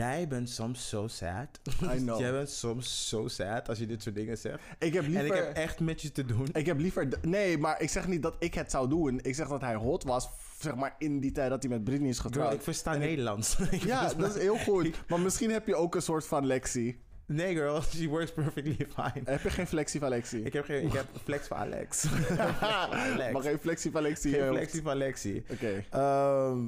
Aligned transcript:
Jij 0.00 0.28
bent 0.28 0.50
soms 0.50 0.88
zo 0.88 1.06
sad. 1.08 1.60
I 1.94 1.96
know. 1.96 2.18
Jij 2.20 2.32
bent 2.32 2.50
soms 2.50 3.08
zo 3.08 3.28
sad 3.28 3.68
als 3.68 3.78
je 3.78 3.86
dit 3.86 4.02
soort 4.02 4.14
dingen 4.14 4.38
zegt. 4.38 4.58
Ik 4.78 4.94
heb 4.94 5.06
liever... 5.06 5.20
En 5.20 5.26
ik 5.26 5.32
heb 5.32 5.56
echt 5.56 5.80
met 5.80 6.02
je 6.02 6.12
te 6.12 6.24
doen. 6.24 6.48
Ik 6.52 6.66
heb 6.66 6.78
liever... 6.78 7.08
Nee, 7.22 7.58
maar 7.58 7.80
ik 7.80 7.88
zeg 7.88 8.08
niet 8.08 8.22
dat 8.22 8.36
ik 8.38 8.54
het 8.54 8.70
zou 8.70 8.88
doen. 8.88 9.20
Ik 9.22 9.34
zeg 9.34 9.48
dat 9.48 9.60
hij 9.60 9.74
hot 9.74 10.04
was, 10.04 10.28
zeg 10.58 10.74
maar, 10.74 10.94
in 10.98 11.20
die 11.20 11.32
tijd 11.32 11.50
dat 11.50 11.62
hij 11.62 11.72
met 11.72 11.84
Britney 11.84 12.08
is 12.08 12.18
Girl, 12.18 12.30
getrouwd. 12.30 12.52
ik 12.52 12.62
versta 12.62 12.96
Nederlands. 12.96 13.58
Ik 13.70 13.82
Ja, 13.84 14.14
dat 14.14 14.36
is 14.36 14.42
heel 14.42 14.58
goed. 14.58 14.90
Maar 15.08 15.20
misschien 15.20 15.50
heb 15.50 15.66
je 15.66 15.76
ook 15.76 15.94
een 15.94 16.02
soort 16.02 16.26
van 16.26 16.46
Lexi. 16.46 17.00
Nee, 17.32 17.54
girl, 17.54 17.82
she 17.96 18.08
works 18.08 18.32
perfectly 18.32 18.76
fine. 18.76 19.22
Heb 19.24 19.42
je 19.42 19.50
geen 19.50 19.66
flexie 19.66 20.00
van 20.00 20.08
Lexi? 20.08 20.44
Ik 20.44 20.52
heb, 20.52 20.64
geen, 20.64 20.84
ik 20.84 20.92
heb 20.92 21.06
flex 21.24 21.46
van 21.46 21.56
Alex. 21.56 22.06
Alex. 22.60 23.32
Maar 23.32 23.42
geen 23.42 23.58
flexie 23.58 23.90
van 23.90 24.02
Lexi. 24.02 24.30
Geen 24.30 24.40
eh, 24.40 24.48
flexie 24.48 24.82
van 24.82 24.96
Lexi. 24.96 25.44
Oké. 25.50 25.84
Ehm, 25.90 26.64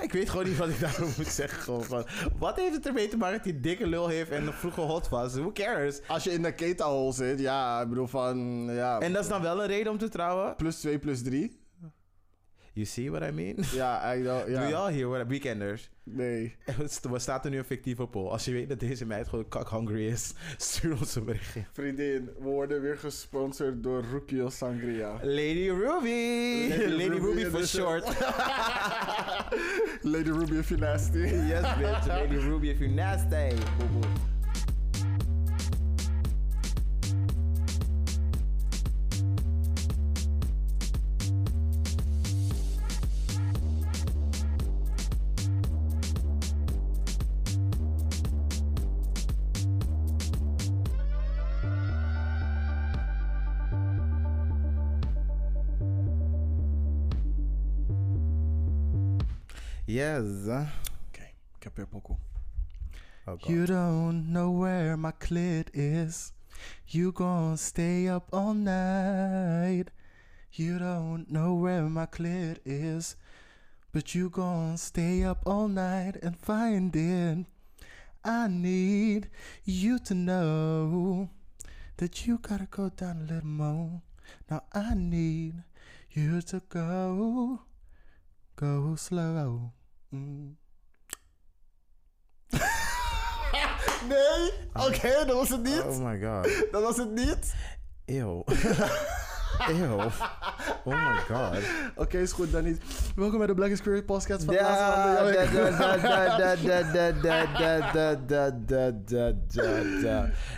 ik 0.00 0.12
weet 0.12 0.30
gewoon 0.30 0.46
niet 0.46 0.56
wat 0.56 0.68
ik 0.68 0.80
daarover 0.80 1.14
moet 1.16 1.26
zeggen. 1.26 1.62
Gewoon 1.62 1.84
van, 1.84 2.06
wat 2.38 2.56
heeft 2.56 2.74
het 2.74 2.86
ermee 2.86 3.08
te 3.08 3.16
maken 3.16 3.36
dat 3.36 3.44
hij 3.44 3.60
dikke 3.60 3.86
lul 3.86 4.08
heeft 4.08 4.30
en 4.30 4.52
vroeger 4.52 4.82
hot 4.82 5.08
was? 5.08 5.34
Who 5.34 5.52
cares? 5.52 6.00
Als 6.06 6.24
je 6.24 6.30
in 6.30 6.42
de 6.42 6.54
ketelhol 6.54 7.12
zit, 7.12 7.40
ja, 7.40 7.80
ik 7.80 7.88
bedoel 7.88 8.06
van, 8.06 8.66
ja, 8.70 9.00
En 9.00 9.12
dat 9.12 9.22
is 9.22 9.28
dan 9.28 9.42
wel 9.42 9.60
een 9.60 9.66
reden 9.68 9.92
om 9.92 9.98
te 9.98 10.08
trouwen? 10.08 10.56
plus 10.56 10.76
2 10.76 10.98
plus 10.98 11.22
3. 11.22 11.60
You 12.74 12.86
see 12.86 13.10
what 13.10 13.22
I 13.22 13.30
mean? 13.32 13.56
Ja, 13.72 14.16
wel, 14.22 14.40
Doe 14.44 14.50
je 14.50 14.58
ja. 14.68 14.70
al 14.70 14.88
hier, 14.88 15.08
what- 15.08 15.26
weekenders? 15.26 15.90
Nee. 16.04 16.56
Er 17.12 17.20
staat 17.20 17.44
er 17.44 17.50
nu 17.50 17.58
een 17.58 17.64
fictieve 17.64 18.06
poll. 18.06 18.28
Als 18.28 18.44
je 18.44 18.52
weet 18.52 18.68
dat 18.68 18.80
deze 18.80 19.06
meid 19.06 19.28
gewoon 19.28 19.48
kak 19.48 19.70
hungry 19.70 20.06
is, 20.06 20.32
stuur 20.56 20.92
ons 20.98 21.14
een 21.14 21.24
berichtje. 21.24 21.64
Vriendin, 21.72 22.24
we 22.24 22.42
worden 22.44 22.80
weer 22.80 22.96
gesponsord 22.98 23.82
door 23.82 24.04
Rukio 24.10 24.48
Sangria. 24.48 25.12
Lady 25.22 25.68
Ruby! 25.70 26.68
Lady, 26.88 27.18
Ruby 27.18 27.44
for 27.44 27.66
short. 27.66 28.04
Lady 30.02 30.30
Ruby 30.30 30.56
if 30.58 30.68
you 30.68 30.80
nasty. 30.80 31.18
yes, 31.18 31.76
bitch. 31.78 32.06
Lady 32.06 32.36
Ruby 32.36 32.68
if 32.70 32.78
you 32.78 32.90
nasty. 32.90 33.56
Yes. 59.92 60.46
Heb 61.58 61.76
weer 61.76 61.86
pokoe. 61.86 62.16
Oh, 63.26 63.36
You 63.46 63.66
don't 63.66 64.28
know 64.28 64.58
where 64.58 64.96
my 64.96 65.12
clit 65.18 65.68
is. 65.72 66.32
You 66.86 67.12
gon' 67.12 67.58
stay 67.58 68.08
up 68.08 68.32
all 68.32 68.54
night. 68.54 69.90
You 70.50 70.78
don't 70.78 71.30
know 71.30 71.60
where 71.60 71.90
my 71.90 72.06
clit 72.06 72.58
is. 72.64 73.16
But 73.90 74.14
you 74.14 74.30
gon' 74.30 74.78
stay 74.78 75.24
up 75.24 75.46
all 75.46 75.68
night 75.68 76.16
and 76.22 76.36
find 76.38 76.96
it. 76.96 77.46
I 78.24 78.48
need 78.48 79.28
you 79.64 79.98
to 79.98 80.14
know 80.14 81.28
that 81.96 82.26
you 82.26 82.38
gotta 82.38 82.66
go 82.70 82.88
down 82.88 83.20
a 83.20 83.32
little 83.34 83.46
more. 83.50 84.02
Now 84.50 84.62
I 84.72 84.94
need 84.94 85.62
you 86.12 86.40
to 86.42 86.62
go, 86.68 87.60
go 88.56 88.96
slow. 88.96 89.72
Nee, 94.08 94.52
oké, 94.72 95.24
dat 95.26 95.36
was 95.36 95.48
het 95.48 95.62
niet. 95.62 95.82
Oh 95.82 95.98
my 95.98 96.20
god. 96.20 96.66
Dat 96.70 96.82
was 96.82 96.96
het 96.96 97.10
niet. 97.10 97.54
Eeuw. 98.04 98.44
Eeuw. 99.68 100.10
Oh 100.84 101.12
my 101.12 101.18
god. 101.20 101.58
Oké, 101.96 102.18
is 102.18 102.32
goed 102.32 102.52
dan 102.52 102.64
niet. 102.64 102.82
Welkom 103.16 103.38
bij 103.38 103.46
de 103.46 103.54
Black 103.54 103.76
Square 103.76 104.04
podcast 104.04 104.44
van 104.44 104.54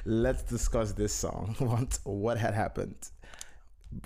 Let's 0.05 0.45
discuss 0.45 0.93
this 0.93 1.19
song. 1.19 1.55
Want 1.59 2.01
what 2.03 2.39
had 2.39 2.55
happened? 2.55 3.14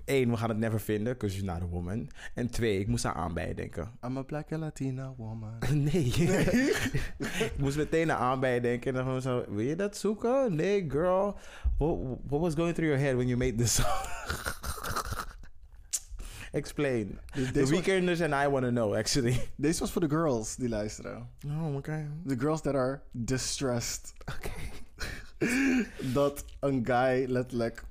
Eén, 0.05 0.31
we 0.31 0.37
gaan 0.37 0.49
het 0.49 0.59
never 0.59 0.81
vinden, 0.81 1.13
because 1.13 1.37
you're 1.37 1.53
not 1.53 1.63
a 1.63 1.67
woman. 1.67 2.11
En 2.35 2.51
twee, 2.51 2.81
ik 2.81 2.87
moest 2.87 3.05
aan 3.05 3.15
aanbijen 3.15 3.57
denken. 3.57 3.91
I'm 4.05 4.17
a 4.17 4.23
black 4.23 4.53
and 4.53 4.61
Latina 4.61 5.15
woman. 5.17 5.59
Nee. 5.93 6.13
ik 7.49 7.59
moest 7.59 7.77
meteen 7.77 8.13
aan 8.13 8.19
aanbijen 8.19 8.63
denken. 8.63 8.97
En 8.97 9.05
dan 9.05 9.23
zo, 9.23 9.45
wil 9.49 9.65
je 9.65 9.77
dat 9.77 9.97
zoeken? 9.97 10.55
Nee, 10.55 10.91
girl. 10.91 11.39
What, 11.79 11.99
what 12.27 12.41
was 12.41 12.55
going 12.55 12.75
through 12.75 12.91
your 12.91 12.99
head 12.99 13.15
when 13.15 13.27
you 13.27 13.39
made 13.39 13.55
this 13.55 13.75
song? 13.75 13.87
Explain. 16.53 17.19
Dus 17.35 17.53
The 17.53 17.61
was, 17.61 17.71
Weekenders 17.71 18.21
and 18.21 18.33
I 18.33 18.49
want 18.49 18.65
to 18.65 18.71
know, 18.71 18.95
actually. 18.95 19.49
deze 19.57 19.81
was 19.81 19.93
voor 19.93 20.01
de 20.01 20.09
girls 20.09 20.57
die 20.57 20.69
luisteren. 20.69 21.29
Oh, 21.47 21.77
oké. 21.77 22.09
The 22.27 22.39
girls 22.39 22.61
that 22.61 22.75
are 22.75 23.01
distressed. 23.11 24.13
Oké. 24.21 24.51
Dat 26.13 26.45
een 26.61 26.87
guy 26.87 27.25
letterlijk... 27.29 27.85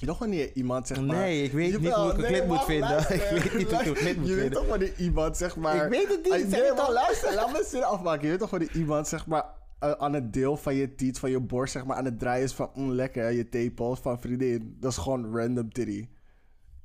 Weet 0.00 0.18
wanneer 0.18 0.50
iemand 0.54 0.86
zeg 0.86 1.00
maar... 1.00 1.16
Nee, 1.16 1.42
ik 1.42 1.52
weet 1.52 1.80
niet 1.80 1.92
hoe 1.92 2.10
ik 2.12 2.18
een 2.18 2.24
clip 2.24 2.46
moet 2.46 2.64
vinden. 2.64 2.98
Ik 3.14 3.30
weet 3.30 3.54
niet 3.54 3.70
hoe 3.72 3.80
ik 3.80 3.86
een 3.86 3.94
clip 3.94 4.16
moet 4.16 4.26
Je 4.28 4.34
weet 4.34 4.40
vinden. 4.42 4.58
toch 4.60 4.68
wanneer 4.68 4.92
iemand 4.98 5.36
zeg 5.36 5.56
maar... 5.56 5.84
Ik 5.84 5.90
weet 5.90 6.08
het 6.08 6.22
niet, 6.22 6.50
Nee, 6.50 6.62
het 6.62 6.76
maar 6.76 6.84
toch? 6.84 6.92
luister, 6.94 7.34
laat 7.34 7.52
me 7.52 7.64
zin 7.68 7.84
afmaken. 7.84 8.22
Je 8.22 8.28
weet 8.30 8.38
toch 8.38 8.50
wanneer 8.50 8.70
iemand 8.74 9.08
zeg 9.08 9.26
maar... 9.26 9.44
eh, 9.78 9.90
aan 9.90 10.12
het 10.12 10.32
deel 10.32 10.56
van 10.56 10.74
je 10.74 10.94
tiet, 10.94 11.18
van 11.18 11.30
je 11.30 11.40
borst, 11.40 11.72
zeg 11.72 11.84
maar, 11.84 11.96
aan 11.96 12.04
het 12.04 12.18
draaien 12.18 12.44
is 12.44 12.52
van 12.52 12.70
mm, 12.74 12.90
lekker, 12.90 13.30
je 13.30 13.48
tepels 13.48 14.00
van 14.00 14.20
vriendin. 14.20 14.76
Dat 14.80 14.90
is 14.90 14.96
gewoon 14.98 15.36
random 15.36 15.72
titty. 15.72 16.06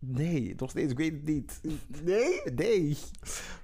Nee, 0.06 0.54
nog 0.58 0.70
steeds, 0.70 0.92
ik 0.92 0.98
weet 0.98 1.12
het 1.12 1.26
niet. 1.26 1.62
Nee? 2.04 2.42
Nee. 2.56 2.98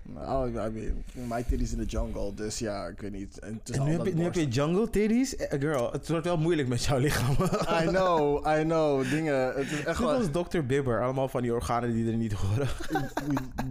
Nou, 0.03 0.49
I 0.49 0.69
mean, 0.69 1.03
my 1.27 1.43
titties 1.43 1.71
in 1.71 1.77
the 1.77 1.85
jungle, 1.85 2.33
dus 2.33 2.59
ja, 2.59 2.87
ik 2.87 3.01
weet 3.01 3.11
niet. 3.11 3.39
En, 3.39 3.61
En 3.73 3.83
nu 3.83 3.91
heb, 3.91 4.05
je, 4.05 4.15
nu 4.15 4.23
heb 4.23 4.33
je 4.33 4.47
jungle 4.47 4.89
titties? 4.89 5.35
Eh, 5.35 5.59
Girl, 5.59 5.91
het 5.91 6.09
wordt 6.09 6.25
wel 6.25 6.37
moeilijk 6.37 6.67
met 6.67 6.83
jouw 6.83 6.97
lichaam. 6.97 7.35
I 7.83 7.87
know, 7.87 8.47
I 8.59 8.63
know, 8.63 9.09
dingen. 9.09 9.53
Het 9.53 9.71
is 9.71 9.83
echt 9.83 10.01
als 10.01 10.31
Dr. 10.31 10.59
Bibber, 10.59 11.03
allemaal 11.03 11.27
van 11.27 11.41
die 11.41 11.53
organen 11.53 11.93
die 11.93 12.11
er 12.11 12.17
niet 12.17 12.33
horen. 12.33 12.67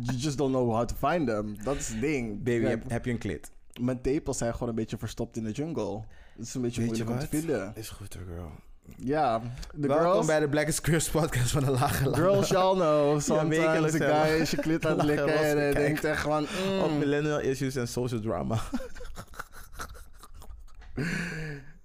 You 0.03 0.17
just 0.19 0.39
don't 0.39 0.53
know 0.53 0.73
how 0.73 0.87
to 0.87 0.95
find 1.09 1.27
them. 1.27 1.57
Dat 1.63 1.77
is 1.77 1.89
het 1.89 2.01
ding. 2.01 2.43
Baby, 2.43 2.65
heb, 2.65 2.91
heb 2.91 3.05
je 3.05 3.11
een 3.11 3.19
klit? 3.19 3.51
Mijn 3.81 4.01
tepels 4.01 4.39
zijn 4.39 4.53
gewoon 4.53 4.69
een 4.69 4.75
beetje 4.75 4.99
verstopt 4.99 5.37
in 5.37 5.45
de 5.45 5.51
jungle. 5.51 6.03
Het 6.37 6.47
is 6.47 6.55
een 6.55 6.61
beetje 6.61 6.81
Weet 6.81 6.89
moeilijk 6.89 7.11
om 7.11 7.19
te 7.19 7.37
vinden. 7.37 7.73
Is 7.75 7.89
goed 7.89 8.15
hoor, 8.15 8.25
girl. 8.25 8.51
Ja, 8.97 9.41
de 9.75 9.87
Welkom 9.89 10.07
girls... 10.11 10.27
bij 10.27 10.41
de 10.41 10.49
Black 10.49 10.67
is 10.67 11.11
podcast 11.11 11.51
van 11.51 11.65
de 11.65 11.71
Lage 11.71 12.05
Landen. 12.05 12.23
Girls 12.23 12.49
y'all 12.49 12.75
know. 12.75 13.21
Sometimes 13.21 13.57
wekelijks 13.59 14.01
a 14.01 14.25
guy 14.25 14.41
is 14.41 14.51
je 14.51 14.57
klit 14.57 14.87
aan 14.87 14.97
het 14.97 15.07
likken 15.07 15.35
en 15.45 15.57
hij 15.59 15.73
denkt 15.75 16.05
echt 16.05 16.23
van... 16.23 16.47
mm. 16.67 16.81
Op 16.81 16.99
millennial 16.99 17.41
issues 17.41 17.77
en 17.77 17.89
social 17.89 18.21
drama. 18.21 18.59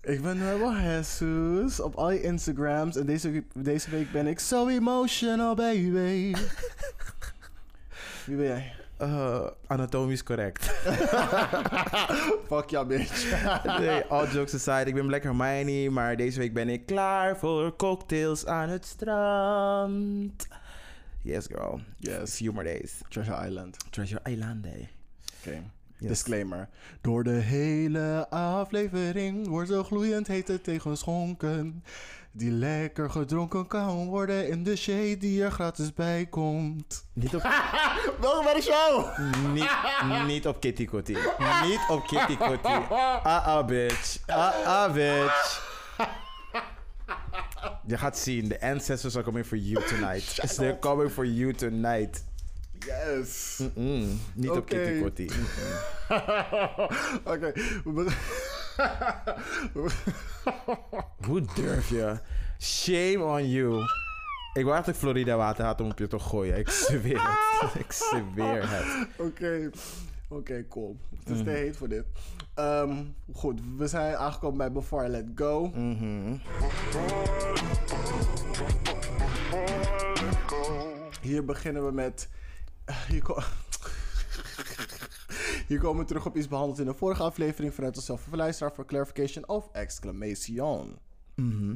Ik 0.01 0.21
ben 0.21 0.51
Rebel 0.51 0.73
Jesus 0.75 1.79
op 1.79 1.95
al 1.95 2.11
je 2.11 2.21
Instagrams 2.21 2.95
en 2.95 3.05
deze, 3.05 3.29
week- 3.31 3.51
deze 3.53 3.89
week 3.89 4.11
ben 4.11 4.27
ik 4.27 4.39
so 4.39 4.67
emotional, 4.67 5.55
baby. 5.55 6.33
Wie 8.25 8.35
ben 8.37 8.45
jij? 8.45 8.73
Eh, 9.01 9.47
anatomisch 9.67 10.23
correct. 10.23 10.65
Fuck 12.49 12.69
ja, 12.69 12.85
bitch. 12.85 13.25
nee, 13.79 14.03
all 14.03 14.27
jokes 14.27 14.53
aside. 14.53 14.85
Ik 14.85 14.93
ben 14.93 15.07
Black 15.07 15.23
Hermione, 15.23 15.89
maar 15.89 16.17
deze 16.17 16.39
week 16.39 16.53
ben 16.53 16.69
ik 16.69 16.85
klaar 16.85 17.37
voor 17.37 17.75
cocktails 17.75 18.45
aan 18.45 18.69
het 18.69 18.85
strand. 18.85 20.47
Yes, 21.21 21.45
girl. 21.45 21.79
Yes. 21.97 22.35
Few 22.35 22.51
more 22.53 22.63
days. 22.63 23.01
Treasure 23.09 23.47
Island. 23.47 23.77
Treasure 23.89 24.21
Island 24.29 24.63
Day. 24.63 24.89
Oké. 25.39 25.63
Yes. 25.97 26.09
Disclaimer. 26.09 26.69
Door 27.01 27.23
de 27.23 27.29
hele 27.29 28.29
aflevering 28.29 29.47
wordt 29.47 29.69
zo 29.69 29.83
gloeiend 29.83 30.27
hete 30.27 30.61
thee 30.61 30.79
geschonken. 30.79 31.83
Die 32.33 32.51
lekker 32.51 33.09
gedronken 33.09 33.67
kan 33.67 34.05
worden 34.05 34.47
in 34.47 34.63
de 34.63 34.75
shade 34.75 35.17
die 35.17 35.43
er 35.43 35.51
gratis 35.51 35.93
bij 35.93 36.25
komt. 36.29 37.05
Niet 37.13 37.35
op, 37.35 37.41
Welkom 38.21 38.43
bij 38.43 38.53
de 38.53 38.61
show! 38.61 39.17
niet, 39.53 40.25
niet 40.27 40.47
op 40.47 40.59
Kitty 40.59 40.85
Kotti. 40.85 41.17
Niet 41.63 41.79
op 41.89 42.07
Kitty 42.07 42.37
Kotti. 42.37 42.69
Ah, 43.23 43.47
ah, 43.47 43.65
bitch. 43.65 44.17
Ah, 44.27 44.65
ah, 44.65 44.93
bitch. 44.93 45.69
Je 47.87 47.97
gaat 47.97 48.17
zien. 48.17 48.47
The 48.47 48.61
ancestors 48.61 49.15
are 49.15 49.25
coming 49.25 49.45
for 49.45 49.57
you 49.57 49.85
tonight. 49.85 50.35
They're 50.57 50.79
coming 50.79 51.11
for 51.11 51.25
you 51.25 51.53
tonight. 51.53 52.23
Yes! 52.85 53.61
Niet 54.33 54.49
op. 54.49 54.65
Kitty 54.65 55.01
Kotti. 55.01 55.29
Oké, 57.33 57.53
Hoe 61.25 61.41
durf 61.55 61.89
je? 61.89 62.19
Shame 62.59 63.23
on 63.23 63.49
you. 63.49 63.81
Ik 64.53 64.65
wou 64.65 64.83
ik 64.85 64.95
Florida 64.95 65.35
water 65.35 65.65
had 65.65 65.81
om 65.81 65.89
op 65.89 65.99
je 65.99 66.07
te 66.07 66.19
gooien. 66.19 66.57
Ik 66.57 66.69
zweer 66.69 67.21
het. 67.21 67.75
Ik 67.75 67.91
zweer 67.91 68.69
het. 68.69 69.07
Oké. 69.17 69.69
Oké, 70.29 70.65
cool. 70.69 70.97
Het 71.19 71.29
is 71.29 71.43
te 71.43 71.49
heet 71.49 71.77
voor 71.77 71.89
dit. 71.89 72.05
Ehm, 72.53 73.03
goed, 73.33 73.59
we 73.77 73.87
zijn 73.87 74.15
aangekomen 74.15 74.57
bij 74.57 74.71
Before 74.71 75.05
I 75.05 75.09
Let 75.09 75.25
Go. 75.35 75.67
Mhm. 75.67 76.35
Hier 81.21 81.45
beginnen 81.45 81.85
we 81.85 81.91
met. 81.91 82.29
Hier, 83.07 83.23
Hier 85.67 85.79
komen 85.79 86.01
we 86.01 86.07
terug 86.07 86.25
op 86.25 86.37
iets 86.37 86.47
behandeld 86.47 86.79
in 86.79 86.85
de 86.85 86.93
vorige 86.93 87.23
aflevering 87.23 87.73
vanuit 87.73 87.95
onszelf 87.95 88.21
voor 88.21 88.37
luisteraar 88.37 88.73
voor 88.73 88.85
clarification 88.85 89.47
of 89.47 89.69
exclamation. 89.71 90.97
Mhm. 91.35 91.71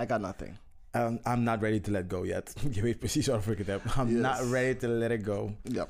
I 0.00 0.04
got 0.08 0.20
nothing. 0.20 0.56
Um, 0.92 1.18
I'm 1.26 1.42
not 1.42 1.60
ready 1.60 1.80
to 1.80 1.90
let 1.92 2.04
go 2.08 2.24
yet. 2.26 2.54
Je 2.70 2.82
weet 2.82 2.98
precies 2.98 3.26
waarover 3.26 3.52
ik 3.52 3.58
het 3.58 3.66
heb. 3.66 3.84
I'm 3.98 4.08
Yes. 4.08 4.20
not 4.20 4.50
ready 4.50 4.74
to 4.78 4.88
let 4.88 5.10
it 5.10 5.24
go. 5.26 5.56
Ja. 5.62 5.88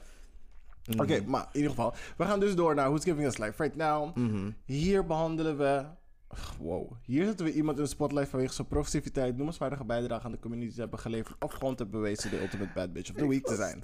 Mhm. 0.86 1.00
Oké, 1.00 1.20
maar 1.26 1.42
in 1.42 1.48
ieder 1.56 1.70
geval. 1.70 1.94
We 2.16 2.24
gaan 2.24 2.40
dus 2.40 2.54
door 2.54 2.74
naar 2.74 2.86
Who's 2.88 3.04
Giving 3.04 3.26
Us 3.26 3.38
Life 3.38 3.62
Right 3.62 3.76
Now. 3.76 4.16
Mhm. 4.16 4.50
Hier 4.64 5.06
behandelen 5.06 5.56
we. 5.58 5.84
Wow. 6.58 6.92
Hier 7.02 7.24
zetten 7.24 7.46
we 7.46 7.52
iemand 7.52 7.76
in 7.76 7.82
de 7.82 7.88
spotlight 7.88 8.28
vanwege 8.28 8.54
zijn 8.54 8.66
progressiviteit, 8.66 9.36
noemenswaardige 9.36 9.84
bijdrage 9.84 10.24
aan 10.24 10.32
de 10.32 10.38
community 10.38 10.74
te 10.74 10.80
hebben 10.80 10.98
geleverd. 10.98 11.36
of 11.44 11.52
gewoon 11.52 11.74
te 11.74 11.86
bewezen 11.86 12.30
de 12.30 12.40
ultimate 12.40 12.70
bad 12.74 12.92
bitch 12.92 13.10
of 13.10 13.16
the 13.16 13.28
week 13.28 13.46
te 13.46 13.54
zijn. 13.54 13.82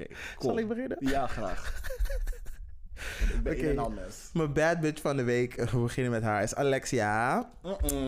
Oké, 0.00 0.06
cool. 0.36 0.50
Zal 0.50 0.58
ik 0.58 0.68
beginnen? 0.68 0.96
Ja, 1.00 1.26
graag. 1.26 1.72
Oké. 3.46 3.74
Mijn 4.32 4.52
bad 4.52 4.80
bitch 4.80 5.00
van 5.00 5.16
de 5.16 5.22
week, 5.24 5.54
eh, 5.54 5.66
we 5.68 5.78
beginnen 5.78 6.12
met 6.12 6.22
haar, 6.22 6.42
is 6.42 6.54
Alexia. 6.54 7.48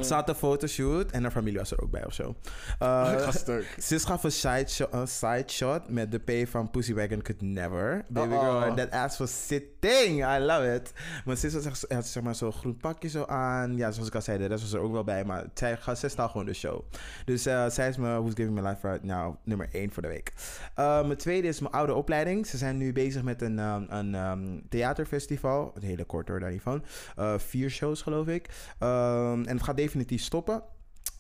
Ze 0.03 0.15
had 0.15 0.29
een 0.29 0.35
fotoshoot 0.35 1.11
en 1.11 1.23
haar 1.23 1.31
familie 1.31 1.59
was 1.59 1.71
er 1.71 1.83
ook 1.83 1.91
bij 1.91 2.05
of 2.07 2.13
zo. 2.13 2.37
Uh, 2.83 3.31
stuk. 3.31 3.75
Sis 3.79 4.05
gaf 4.05 4.25
een 4.25 4.33
side, 4.33 4.69
shot, 4.69 5.09
side 5.09 5.83
met 5.89 6.13
de 6.13 6.19
P 6.19 6.49
van 6.49 6.71
Pussy 6.71 6.95
Wagon 6.95 7.23
Could 7.23 7.43
Never. 7.43 8.05
Baby 8.09 8.33
Uh-oh. 8.33 8.63
girl, 8.63 8.75
that 8.75 8.91
ass 8.91 9.19
was 9.19 9.47
sitting. 9.47 10.37
I 10.37 10.39
love 10.39 10.75
it. 10.75 10.93
Maar 11.25 11.37
sis 11.37 11.53
had, 11.55 11.65
echt- 11.65 11.85
had 11.89 12.07
zeg 12.07 12.23
maar 12.23 12.35
zo'n 12.35 12.53
groen 12.53 12.77
pakje 12.77 13.09
zo 13.09 13.25
aan. 13.25 13.77
Ja, 13.77 13.91
zoals 13.91 14.09
ik 14.09 14.15
al 14.15 14.23
zei, 14.23 14.39
de 14.39 14.47
rest 14.47 14.63
was 14.63 14.73
er 14.73 14.81
ook 14.81 14.93
wel 14.93 15.05
bij. 15.05 15.25
Maar 15.25 15.45
zij, 15.55 15.79
staat 16.09 16.31
gewoon 16.31 16.47
de 16.47 16.55
show. 16.55 16.83
Dus 17.25 17.47
eh, 17.47 17.69
zij 17.69 17.89
is 17.89 17.97
mijn 17.97 18.13
Who's 18.13 18.35
Giving 18.35 18.55
Me 18.55 18.69
Life 18.69 18.89
Right 18.89 19.05
Now 19.05 19.37
nummer 19.45 19.69
1 19.73 19.93
voor 19.93 20.03
de 20.03 20.09
week. 20.09 20.33
Mijn 20.77 21.17
tweede 21.17 21.49
is 21.49 21.61
mijn 21.61 21.73
oude 21.73 21.95
opleiding. 21.95 22.47
Ze 22.47 22.57
zijn 22.57 22.77
nu 22.77 22.93
bezig 22.93 23.23
met 23.23 23.43
een, 23.43 23.59
um, 23.59 23.87
een 23.89 24.15
um, 24.15 24.63
theaterfestival. 24.79 25.73
Een 25.75 25.83
hele 25.83 26.05
kort 26.05 26.29
hoor, 26.29 26.41
daar 26.41 26.51
niet 26.51 26.63
van. 26.63 26.85
Uh, 27.19 27.39
vier 27.39 27.71
shows 27.71 28.03
geloof 28.03 28.27
ik. 28.27 28.49
Um, 28.81 29.45
en 29.45 29.57
het 29.57 29.63
gaat 29.63 29.77
definitief 29.77 30.23
stoppen. 30.23 30.63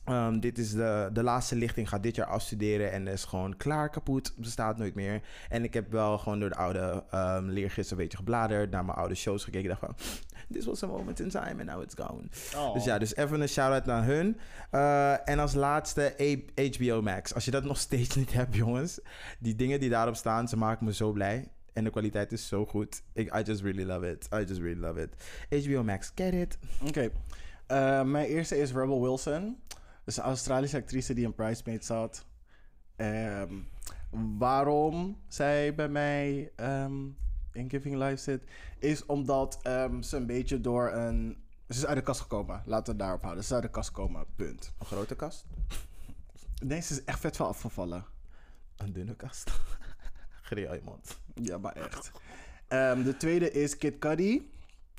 Um, 0.08 0.40
dit 0.40 0.58
is 0.58 0.72
de, 0.72 1.10
de 1.12 1.22
laatste 1.22 1.56
lichting. 1.56 1.88
Gaat 1.88 2.02
dit 2.02 2.16
jaar 2.16 2.26
afstuderen 2.26 2.92
en 2.92 3.06
is 3.06 3.24
gewoon 3.24 3.56
klaar, 3.56 3.90
kapot. 3.90 4.32
Bestaat 4.36 4.78
nooit 4.78 4.94
meer. 4.94 5.22
En 5.48 5.64
ik 5.64 5.74
heb 5.74 5.92
wel 5.92 6.18
gewoon 6.18 6.40
door 6.40 6.48
de 6.48 6.56
oude 6.56 7.04
um, 7.14 7.50
leergidsen 7.50 7.96
een 7.96 8.02
beetje 8.02 8.18
gebladerd. 8.18 8.70
Naar 8.70 8.84
mijn 8.84 8.98
oude 8.98 9.14
shows 9.14 9.44
gekeken. 9.44 9.68
Dacht 9.68 9.80
van, 9.80 9.94
this 10.52 10.66
was 10.66 10.82
a 10.82 10.86
moment 10.86 11.20
in 11.20 11.28
time 11.28 11.54
and 11.58 11.64
now 11.64 11.82
it's 11.82 11.94
gone. 11.98 12.22
Oh. 12.56 12.74
Dus 12.74 12.84
ja, 12.84 12.98
dus 12.98 13.16
even 13.16 13.40
een 13.40 13.48
shout-out 13.48 13.86
naar 13.86 14.04
hun. 14.04 14.36
Uh, 14.72 15.28
en 15.28 15.38
als 15.38 15.54
laatste 15.54 16.14
HBO 16.76 17.02
Max. 17.02 17.34
Als 17.34 17.44
je 17.44 17.50
dat 17.50 17.64
nog 17.64 17.78
steeds 17.78 18.16
niet 18.20 18.32
hebt, 18.32 18.54
jongens. 18.54 19.00
Die 19.38 19.54
dingen 19.54 19.80
die 19.80 19.90
daarop 19.90 20.16
staan, 20.16 20.48
ze 20.48 20.56
maken 20.56 20.84
me 20.84 20.94
zo 20.94 21.12
blij. 21.12 21.48
En 21.78 21.84
de 21.84 21.90
kwaliteit 21.90 22.32
is 22.32 22.48
zo 22.48 22.66
goed. 22.66 23.02
Ik, 23.12 23.34
I 23.34 23.42
just 23.42 23.62
really 23.62 23.84
love 23.84 24.10
it. 24.10 24.28
I 24.34 24.44
just 24.44 24.60
really 24.60 24.80
love 24.80 25.02
it. 25.02 25.64
HBO 25.66 25.82
Max, 25.82 26.12
get 26.14 26.34
it. 26.34 26.58
Oké. 26.86 27.10
Eh, 27.66 28.02
mijn 28.02 28.26
eerste 28.26 28.58
is 28.58 28.72
Rebel 28.72 29.00
Wilson. 29.00 29.62
Dus 30.04 30.16
een 30.16 30.22
Australische 30.22 30.76
actrice 30.76 31.14
die 31.14 31.24
in 31.24 31.34
Bridesmaids 31.34 31.86
zat. 31.86 32.26
Ehm, 32.96 33.54
waarom 34.38 35.18
zij 35.28 35.74
bij 35.74 35.88
mij 35.88 36.52
ehm, 36.56 37.06
in 37.52 37.70
Giving 37.70 37.96
Life 37.96 38.16
zit, 38.16 38.44
is 38.78 39.06
omdat 39.06 39.58
ehm, 39.62 40.02
ze 40.02 40.16
een 40.16 40.26
beetje 40.26 40.60
door 40.60 40.92
een... 40.92 41.36
Ze 41.68 41.78
is 41.78 41.86
uit 41.86 41.96
de 41.96 42.02
kast 42.02 42.20
gekomen. 42.20 42.62
Laten 42.64 42.84
we 42.84 42.90
het 42.90 42.98
daarop 42.98 43.22
houden. 43.22 43.44
Ze 43.44 43.48
is 43.48 43.54
uit 43.54 43.64
de 43.64 43.70
kast 43.70 43.88
gekomen. 43.88 44.24
Punt. 44.36 44.72
Een 44.78 44.86
grote 44.86 45.16
kast. 45.16 45.44
Nee, 46.64 46.80
ze 46.80 46.92
is 46.92 47.04
echt 47.04 47.20
vet 47.20 47.36
veel 47.36 47.46
afgevallen. 47.46 48.04
Een 48.76 48.92
dunne 48.92 49.16
kast. 49.16 49.50
Ja, 51.34 51.58
maar 51.58 51.72
echt. 51.76 52.10
Ehm, 52.68 53.02
de 53.02 53.16
tweede 53.16 53.50
is 53.50 53.76
Kid 53.76 53.98
Cudi. 53.98 54.50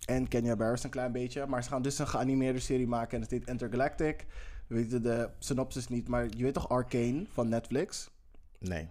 En 0.05 0.27
Kenya 0.27 0.55
Barris 0.55 0.83
een 0.83 0.89
klein 0.89 1.11
beetje. 1.11 1.45
Maar 1.45 1.63
ze 1.63 1.69
gaan 1.69 1.81
dus 1.81 1.99
een 1.99 2.07
geanimeerde 2.07 2.59
serie 2.59 2.87
maken. 2.87 3.15
En 3.15 3.21
het 3.21 3.31
heet 3.31 3.47
Intergalactic. 3.47 4.25
We 4.67 4.75
weten 4.75 5.01
de 5.03 5.29
synopsis 5.39 5.87
niet. 5.87 6.07
Maar 6.07 6.27
je 6.37 6.43
weet 6.43 6.53
toch 6.53 6.69
Arcane 6.69 7.25
van 7.33 7.49
Netflix? 7.49 8.09
Nee. 8.59 8.87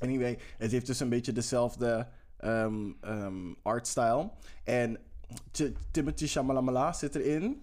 Anyway, 0.00 0.38
het 0.58 0.70
heeft 0.70 0.86
dus 0.86 1.00
een 1.00 1.08
beetje 1.08 1.32
dezelfde 1.32 2.06
ehm 2.36 2.90
ehm, 3.00 3.52
artstyle. 3.62 4.30
En 4.64 4.98
T- 5.50 5.72
Timothy 5.90 6.26
Chalamet 6.26 6.96
zit 6.96 7.14
erin. 7.14 7.62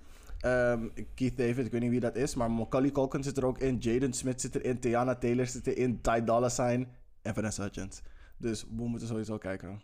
Keith 1.15 1.37
David, 1.37 1.65
ik 1.65 1.71
weet 1.71 1.81
niet 1.81 1.89
wie 1.89 1.99
dat 1.99 2.15
is. 2.15 2.35
Maar 2.35 2.51
Macaulay 2.51 2.91
Culkin 2.91 3.23
zit 3.23 3.37
er 3.37 3.45
ook 3.45 3.57
in. 3.59 3.77
Jaden 3.77 4.13
Smith 4.13 4.41
zit 4.41 4.55
erin. 4.55 4.79
Tiana 4.79 5.15
Taylor 5.15 5.47
zit 5.47 5.67
erin. 5.67 6.01
Ty 6.01 6.23
Dolla 6.23 6.49
Sign. 6.49 6.87
En 7.21 7.33
Vanessa 7.33 7.61
Hudgens. 7.63 8.01
Dus 8.37 8.63
we 8.75 8.87
moeten 8.87 9.07
sowieso 9.07 9.37
kijken. 9.37 9.81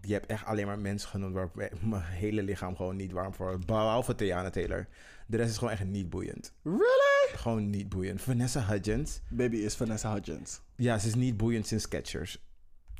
Je 0.00 0.12
hebt 0.12 0.26
echt 0.26 0.44
alleen 0.44 0.66
maar 0.66 0.78
mensen 0.78 1.08
genoemd 1.08 1.34
waar 1.34 1.50
mijn 1.80 2.02
hele 2.02 2.42
lichaam 2.42 2.76
gewoon 2.76 2.96
niet 2.96 3.12
warm 3.12 3.34
voor. 3.34 3.58
Behalve 3.66 4.14
Tiana 4.14 4.50
Taylor. 4.50 4.88
De 5.26 5.36
rest 5.36 5.50
is 5.50 5.58
gewoon 5.58 5.72
echt 5.72 5.84
niet 5.84 6.10
boeiend. 6.10 6.54
Really? 6.62 7.36
Gewoon 7.36 7.70
niet 7.70 7.88
boeiend. 7.88 8.22
Vanessa 8.22 8.60
Hudgens. 8.60 9.20
Baby 9.28 9.56
is 9.56 9.74
Vanessa 9.74 10.12
Hudgens. 10.12 10.60
Ja, 10.76 10.98
ze 10.98 11.06
is 11.06 11.14
niet 11.14 11.36
boeiend 11.36 11.66
sinds 11.66 11.84
Skechers. 11.84 12.38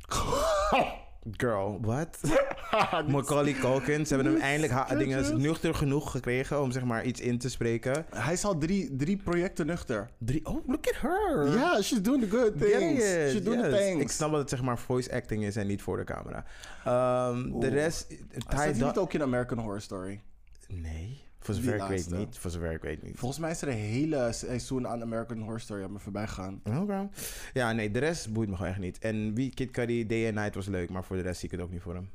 Girl, 1.31 1.79
what? 1.81 2.19
Macaulay 3.07 3.53
Culkin. 3.53 4.05
Ze 4.05 4.15
hebben 4.15 4.33
hem 4.33 4.41
eindelijk 4.41 4.97
dingen 4.97 5.41
nuchter 5.41 5.75
genoeg 5.75 6.11
gekregen 6.11 6.61
om 6.61 6.71
zeg 6.71 6.83
maar 6.83 7.05
iets 7.05 7.21
in 7.21 7.37
te 7.37 7.49
spreken. 7.49 8.05
Hij 8.09 8.33
is 8.33 8.45
al 8.45 8.57
drie, 8.57 8.95
drie 8.95 9.17
projecten 9.17 9.65
nuchter. 9.65 10.09
Drie, 10.17 10.45
oh, 10.45 10.67
look 10.67 10.87
at 10.87 10.95
her. 10.95 11.45
Ja, 11.45 11.53
yeah, 11.53 11.81
she's 11.81 12.01
doing 12.01 12.23
the 12.23 12.29
good 12.29 12.59
things. 12.59 13.03
it, 13.03 13.31
She's 13.31 13.43
doing 13.43 13.61
the 13.61 13.69
things. 13.69 14.01
Ik 14.01 14.09
snap 14.09 14.31
dat 14.31 14.39
het 14.39 14.49
zeg 14.49 14.61
maar 14.61 14.77
voice 14.77 15.13
acting 15.13 15.43
is 15.43 15.55
en 15.55 15.67
niet 15.67 15.81
voor 15.81 15.97
de 15.97 16.03
camera. 16.03 16.45
Ehm, 16.85 17.59
de 17.59 17.67
rest... 17.67 18.07
Hij 18.47 18.73
niet 18.73 18.97
ook 18.97 19.13
in 19.13 19.21
American 19.21 19.57
Horror 19.57 19.81
Story? 19.81 20.21
Nee, 20.67 21.22
voor 21.45 21.53
zover 21.55 21.75
ik 21.75 21.81
weet 21.87 22.09
niet. 22.09 22.37
Voor 22.37 22.51
zover 22.51 22.71
ik 22.71 22.81
weet 22.81 23.03
niet. 23.03 23.17
Volgens 23.19 23.39
mij 23.39 23.51
is 23.51 23.61
er 23.61 23.67
een 23.67 23.73
hele 23.73 24.31
seizoen 24.31 24.87
aan 24.87 25.01
American 25.01 25.39
Horror 25.39 25.59
Story 25.59 25.83
aan 25.83 25.91
me 25.91 25.99
voorbij 25.99 26.27
gegaan. 26.27 26.61
Oké. 26.63 27.09
Ja, 27.53 27.71
nee, 27.71 27.91
de 27.91 27.99
rest 27.99 28.33
boeit 28.33 28.49
me 28.49 28.55
gewoon 28.55 28.71
echt 28.71 28.79
niet. 28.79 28.97
En 28.99 29.33
wie 29.33 29.53
Kid 29.53 29.71
Cudi, 29.71 30.05
Day 30.05 30.25
and 30.25 30.35
Night 30.35 30.55
was 30.55 30.67
leuk, 30.67 30.89
maar 30.89 31.03
voor 31.03 31.15
de 31.15 31.21
rest 31.21 31.39
zie 31.39 31.49
ik 31.49 31.55
het 31.55 31.65
ook 31.65 31.71
niet 31.71 31.81
voor 31.81 31.93
hem. 31.93 32.09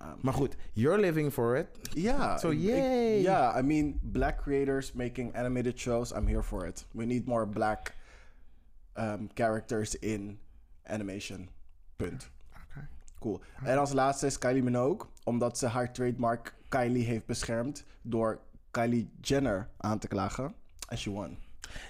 Um, 0.00 0.14
Maar 0.20 0.34
goed, 0.34 0.56
you're 0.72 1.00
living 1.00 1.32
for 1.32 1.56
it. 1.56 1.66
ja, 1.92 2.36
So, 2.38 2.50
ik- 2.50 2.58
ik- 2.58 2.64
yay. 2.64 3.20
Ja, 3.20 3.58
I 3.58 3.62
mean, 3.62 3.98
black 4.02 4.36
creators 4.42 4.92
making 4.92 5.34
animated 5.36 5.78
shows, 5.78 6.10
I'm 6.12 6.26
here 6.26 6.42
for 6.42 6.66
it. 6.66 6.86
We 6.92 7.04
need 7.04 7.26
more 7.26 7.46
black 7.48 7.94
um, 8.94 9.28
characters 9.34 9.94
in 9.98 10.38
animation. 10.84 11.48
Punt. 11.96 12.30
Oké. 12.50 12.88
Cool. 13.18 13.40
En 13.64 13.78
als 13.78 13.92
laatste 13.92 14.26
is 14.26 14.38
Kylie 14.38 14.62
Minogue, 14.62 15.08
omdat 15.24 15.58
ze 15.58 15.66
haar 15.66 15.92
trademark 15.92 16.54
Kylie 16.78 17.04
heeft 17.04 17.26
beschermd 17.26 17.84
door 18.02 18.40
Kylie 18.70 19.10
Jenner 19.20 19.68
aan 19.76 19.98
te 19.98 20.08
klagen. 20.08 20.54
En 20.88 20.98
she 20.98 21.10
won. 21.10 21.38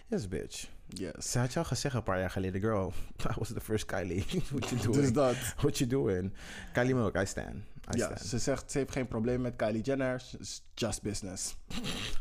Yes, 0.07 0.29
bitch. 0.29 0.69
Yes. 0.89 1.31
Ze 1.31 1.39
had 1.39 1.53
je 1.53 1.59
al 1.59 1.65
gezegd 1.65 1.95
een 1.95 2.03
paar 2.03 2.19
jaar 2.19 2.31
geleden, 2.31 2.61
girl, 2.61 2.93
I 3.31 3.35
was 3.39 3.49
the 3.49 3.61
first 3.61 3.85
Kylie. 3.87 4.25
What 4.51 4.69
you 4.69 4.81
doing? 4.83 4.95
Dus 5.01 5.13
dat. 5.13 5.37
What 5.57 5.79
you 5.79 5.91
doing? 5.91 6.33
Kylie 6.73 6.95
Minogue, 6.95 7.23
I 7.23 7.27
stand. 7.27 7.55
I 7.55 7.99
Ja, 7.99 8.05
stand. 8.05 8.21
ze 8.21 8.39
zegt 8.39 8.71
ze 8.71 8.79
heeft 8.79 8.93
geen 8.93 9.09
probleem 9.09 9.41
met 9.41 9.57
Kylie 9.57 9.83
Jenner. 9.83 10.23
It's 10.39 10.63
just 10.75 11.03
business. 11.03 11.57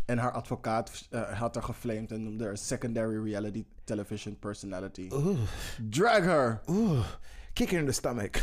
en 0.06 0.18
haar 0.18 0.32
advocaat 0.32 1.08
eh, 1.10 1.40
had 1.40 1.56
haar 1.56 1.64
geflamed 1.64 2.12
en 2.12 2.24
noemde 2.24 2.44
haar 2.46 2.58
secondary 2.58 3.24
reality 3.32 3.66
television 3.84 4.40
personality. 4.40 5.10
Drag 5.90 6.24
her! 6.24 6.62
oeh. 6.70 7.06
Kick 7.54 7.70
her 7.70 7.80
in 7.80 7.86
the 7.86 7.92
stomach. 7.92 8.36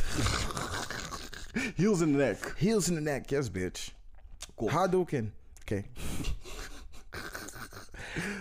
Heels 1.75 2.01
in 2.01 2.11
the 2.13 2.19
neck. 2.19 2.55
Heels 2.57 2.89
in 2.89 2.95
the 2.95 3.01
neck, 3.01 3.31
yes, 3.31 3.51
bitch. 3.51 3.99
Cool. 4.61 4.71
Hadouken. 4.73 5.35
Oké. 5.61 5.83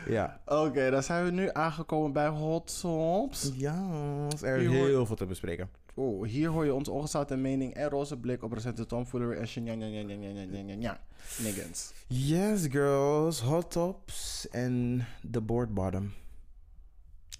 ja. 0.15 0.41
Oké, 0.45 0.89
dan 0.89 1.03
zijn 1.03 1.25
we 1.25 1.31
nu 1.31 1.49
aangekomen 1.53 2.13
bij 2.13 2.27
Hot 2.27 2.71
Sops. 2.71 3.51
Ja, 3.55 3.87
er 4.41 4.57
is 4.57 4.67
Hier 4.67 4.77
hoor- 4.77 4.87
heel 4.87 5.05
veel 5.05 5.15
te 5.15 5.25
bespreken. 5.25 5.69
Oh, 5.93 6.25
hier 6.27 6.49
hoor 6.49 6.65
je 6.65 6.73
onze 6.73 6.91
ongezouten 6.91 7.41
mening 7.41 7.73
en 7.73 7.89
roze 7.89 8.17
blik 8.17 8.43
op 8.43 8.51
recente 8.51 8.85
tomfoolery 8.85 9.37
en 9.37 9.47
shenja 9.47 9.73
nja 9.73 9.85
nja 9.87 10.01
nja 10.03 10.15
nja 10.15 10.43
nja 10.45 10.61
nja 10.61 10.75
nja. 10.75 10.99
Niggins. 11.39 11.91
Yes, 12.07 12.65
girls. 12.69 13.39
Hot 13.41 13.71
tops 13.71 14.47
en 14.49 15.05
the 15.31 15.41
board 15.41 15.73
bottom. 15.73 16.13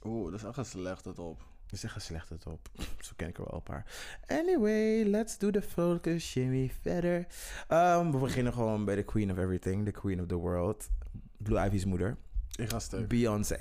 Oeh, 0.06 0.32
dat 0.32 0.40
is 0.40 0.46
echt 0.46 0.58
een 0.58 0.66
slechte 0.66 1.14
top. 1.14 1.42
Is 1.72 1.84
echt 1.84 1.96
een 1.96 2.02
slechte 2.02 2.38
top. 2.38 2.70
Zo 3.00 3.12
ken 3.16 3.28
ik 3.28 3.38
er 3.38 3.44
wel 3.44 3.54
een 3.56 3.64
paar. 3.64 3.86
Anyway, 4.28 5.04
let's 5.04 5.38
do 5.38 5.52
the 5.52 5.62
focus 5.62 6.30
shimmy 6.30 6.72
verder. 6.82 7.28
Um, 7.70 8.12
we 8.12 8.18
beginnen 8.18 8.54
gewoon 8.54 8.86
bij 8.86 8.96
de 8.96 9.04
queen 9.04 9.32
of 9.32 9.38
everything. 9.38 9.86
The 9.86 9.92
queen 9.92 10.22
of 10.22 10.28
the 10.28 10.36
world. 10.36 10.90
Blue 11.38 11.66
Ivy's 11.66 11.86
moeder. 11.86 12.18
Ik 12.56 12.70
ga 12.70 12.80
stuk. 12.80 13.08
Beyoncé. 13.08 13.58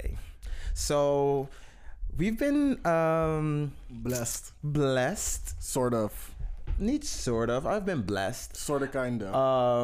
So, 0.73 1.49
we've 2.17 2.37
been 2.37 2.93
um, 2.93 3.73
Blessed. 4.03 4.53
blessed. 4.61 5.55
Sort 5.59 5.95
of. 5.95 6.37
Niet 6.79 7.07
sort 7.07 7.51
of, 7.51 7.65
I've 7.65 7.83
been 7.85 8.05
blessed. 8.05 8.57
Sort 8.57 8.83
of 8.83 8.89
kinda. 8.89 9.27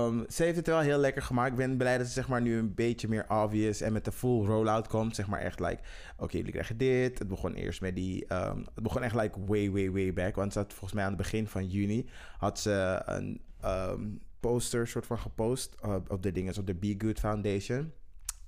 Um, 0.05 0.25
ze 0.29 0.43
heeft 0.43 0.57
het 0.57 0.67
wel 0.67 0.81
heel 0.81 0.99
lekker 0.99 1.23
gemaakt. 1.23 1.51
Ik 1.51 1.57
ben 1.57 1.77
blij 1.77 1.97
dat 1.97 2.07
het 2.07 2.15
zeg 2.15 2.29
maar, 2.29 2.41
nu 2.41 2.59
een 2.59 2.75
beetje 2.75 3.09
meer 3.09 3.25
obvious 3.29 3.81
en 3.81 3.93
met 3.93 4.05
de 4.05 4.13
full 4.13 4.47
rollout 4.47 4.89
komt. 4.89 5.15
Zeg 5.15 5.27
maar 5.27 5.41
echt 5.41 5.61
like, 5.61 5.83
oké, 6.17 6.37
jullie 6.37 6.53
krijgen 6.53 6.77
dit. 6.77 7.19
Het 7.19 7.29
begon 7.29 7.55
eerst 7.55 7.81
met 7.81 7.97
die, 7.97 8.35
um, 8.35 8.67
het 8.75 8.83
begon 8.83 9.03
echt 9.03 9.15
like 9.15 9.45
way, 9.47 9.71
way, 9.71 9.91
way 9.91 10.13
back. 10.13 10.35
Want 10.35 10.53
ze 10.53 10.59
had 10.59 10.73
volgens 10.73 10.93
mij 10.93 11.03
aan 11.03 11.13
het 11.13 11.19
begin 11.19 11.47
van 11.47 11.67
juni, 11.67 12.09
had 12.39 12.59
ze 12.59 13.03
een 13.05 13.41
um, 13.65 14.21
poster 14.41 14.89
soort 14.89 15.07
van 15.07 15.19
gepost 15.19 15.75
uh, 15.85 15.97
op 16.09 16.23
de 16.23 16.33
dingen, 16.33 16.59
op 16.59 16.67
de 16.67 16.75
Be 16.75 16.95
Good 16.99 17.19
Foundation. 17.19 17.93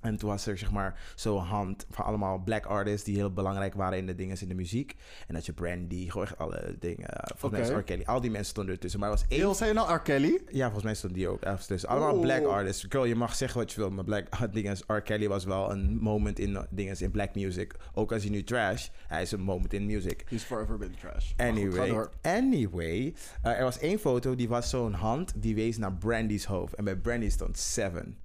En 0.01 0.17
toen 0.17 0.29
was 0.29 0.47
er 0.47 0.59
zeg 0.59 0.71
maar 0.73 1.01
zo'n 1.15 1.41
hand 1.43 1.87
van 1.91 2.05
allemaal 2.05 2.39
black 2.39 2.67
artists 2.67 3.05
die 3.05 3.17
heel 3.17 3.33
belangrijk 3.33 3.75
waren 3.75 3.99
in 3.99 4.07
de 4.07 4.15
dingen 4.15 4.41
in 4.41 4.49
de 4.49 4.55
muziek. 4.55 4.95
En 5.29 5.35
dat 5.35 5.47
je 5.47 5.53
Brandy, 5.53 6.11
gewoon 6.11 6.27
echt 6.27 6.39
alle 6.39 6.77
dingen. 6.79 7.11
uh, 7.11 7.37
Volgens 7.37 7.51
mij 7.51 7.61
is 7.61 7.69
Oké. 7.69 7.79
R. 7.79 7.83
Kelly, 7.83 8.03
al 8.05 8.21
die 8.21 8.31
mensen 8.31 8.51
stonden 8.51 8.75
ertussen. 8.75 9.01
Maar 9.01 9.09
er 9.11 9.15
was 9.15 9.25
één 9.29 9.41
Heel, 9.41 9.55
zei 9.55 9.69
je 9.69 9.75
nou 9.75 9.95
R. 9.95 10.01
Kelly? 10.01 10.41
ja, 10.51 10.63
volgens 10.65 10.85
mij 10.85 10.95
stond 10.95 11.15
die 11.15 11.29
ook 11.29 11.41
ergens 11.43 11.67
tussen. 11.67 11.89
Allemaal 11.89 12.19
black 12.21 12.45
artists. 12.45 12.87
Girl, 12.89 13.05
je 13.05 13.15
mag 13.15 13.35
zeggen 13.35 13.59
wat 13.61 13.73
je 13.73 13.81
wil, 13.81 13.91
maar 13.91 14.05
black 14.05 14.27
dingen. 14.53 14.77
R. 14.87 15.01
Kelly 15.01 15.29
was 15.29 15.45
wel 15.45 15.71
een 15.71 15.97
moment 16.01 16.39
in 16.39 16.59
dingen 16.71 17.01
in 17.01 17.11
black 17.11 17.35
music. 17.35 17.75
Ook 17.95 18.13
als 18.13 18.23
hij 18.23 18.31
nu 18.31 18.45
trash, 18.45 18.89
hij 19.07 19.23
is 19.23 19.33
een 19.33 19.41
moment 19.41 19.73
in 19.73 19.87
music. 19.87 20.25
He's 20.29 20.43
forever 20.43 20.79
been 20.79 20.95
trash. 21.01 21.27
Goed, 21.29 21.41
Anyway, 21.41 22.07
anyway 22.23 23.15
uh, 23.45 23.59
er 23.59 23.63
was 23.65 23.79
één 23.79 23.99
foto 23.99 24.35
die 24.35 24.49
was 24.49 24.71
zo'n 24.71 24.93
hand 24.93 25.33
die 25.37 25.55
wees 25.55 25.77
naar 25.79 25.93
Brandy's 25.93 26.45
hoofd. 26.45 26.75
En 26.75 26.85
bij 26.85 26.97
Brandy 26.97 27.29
stond 27.29 27.59
7. 27.59 28.17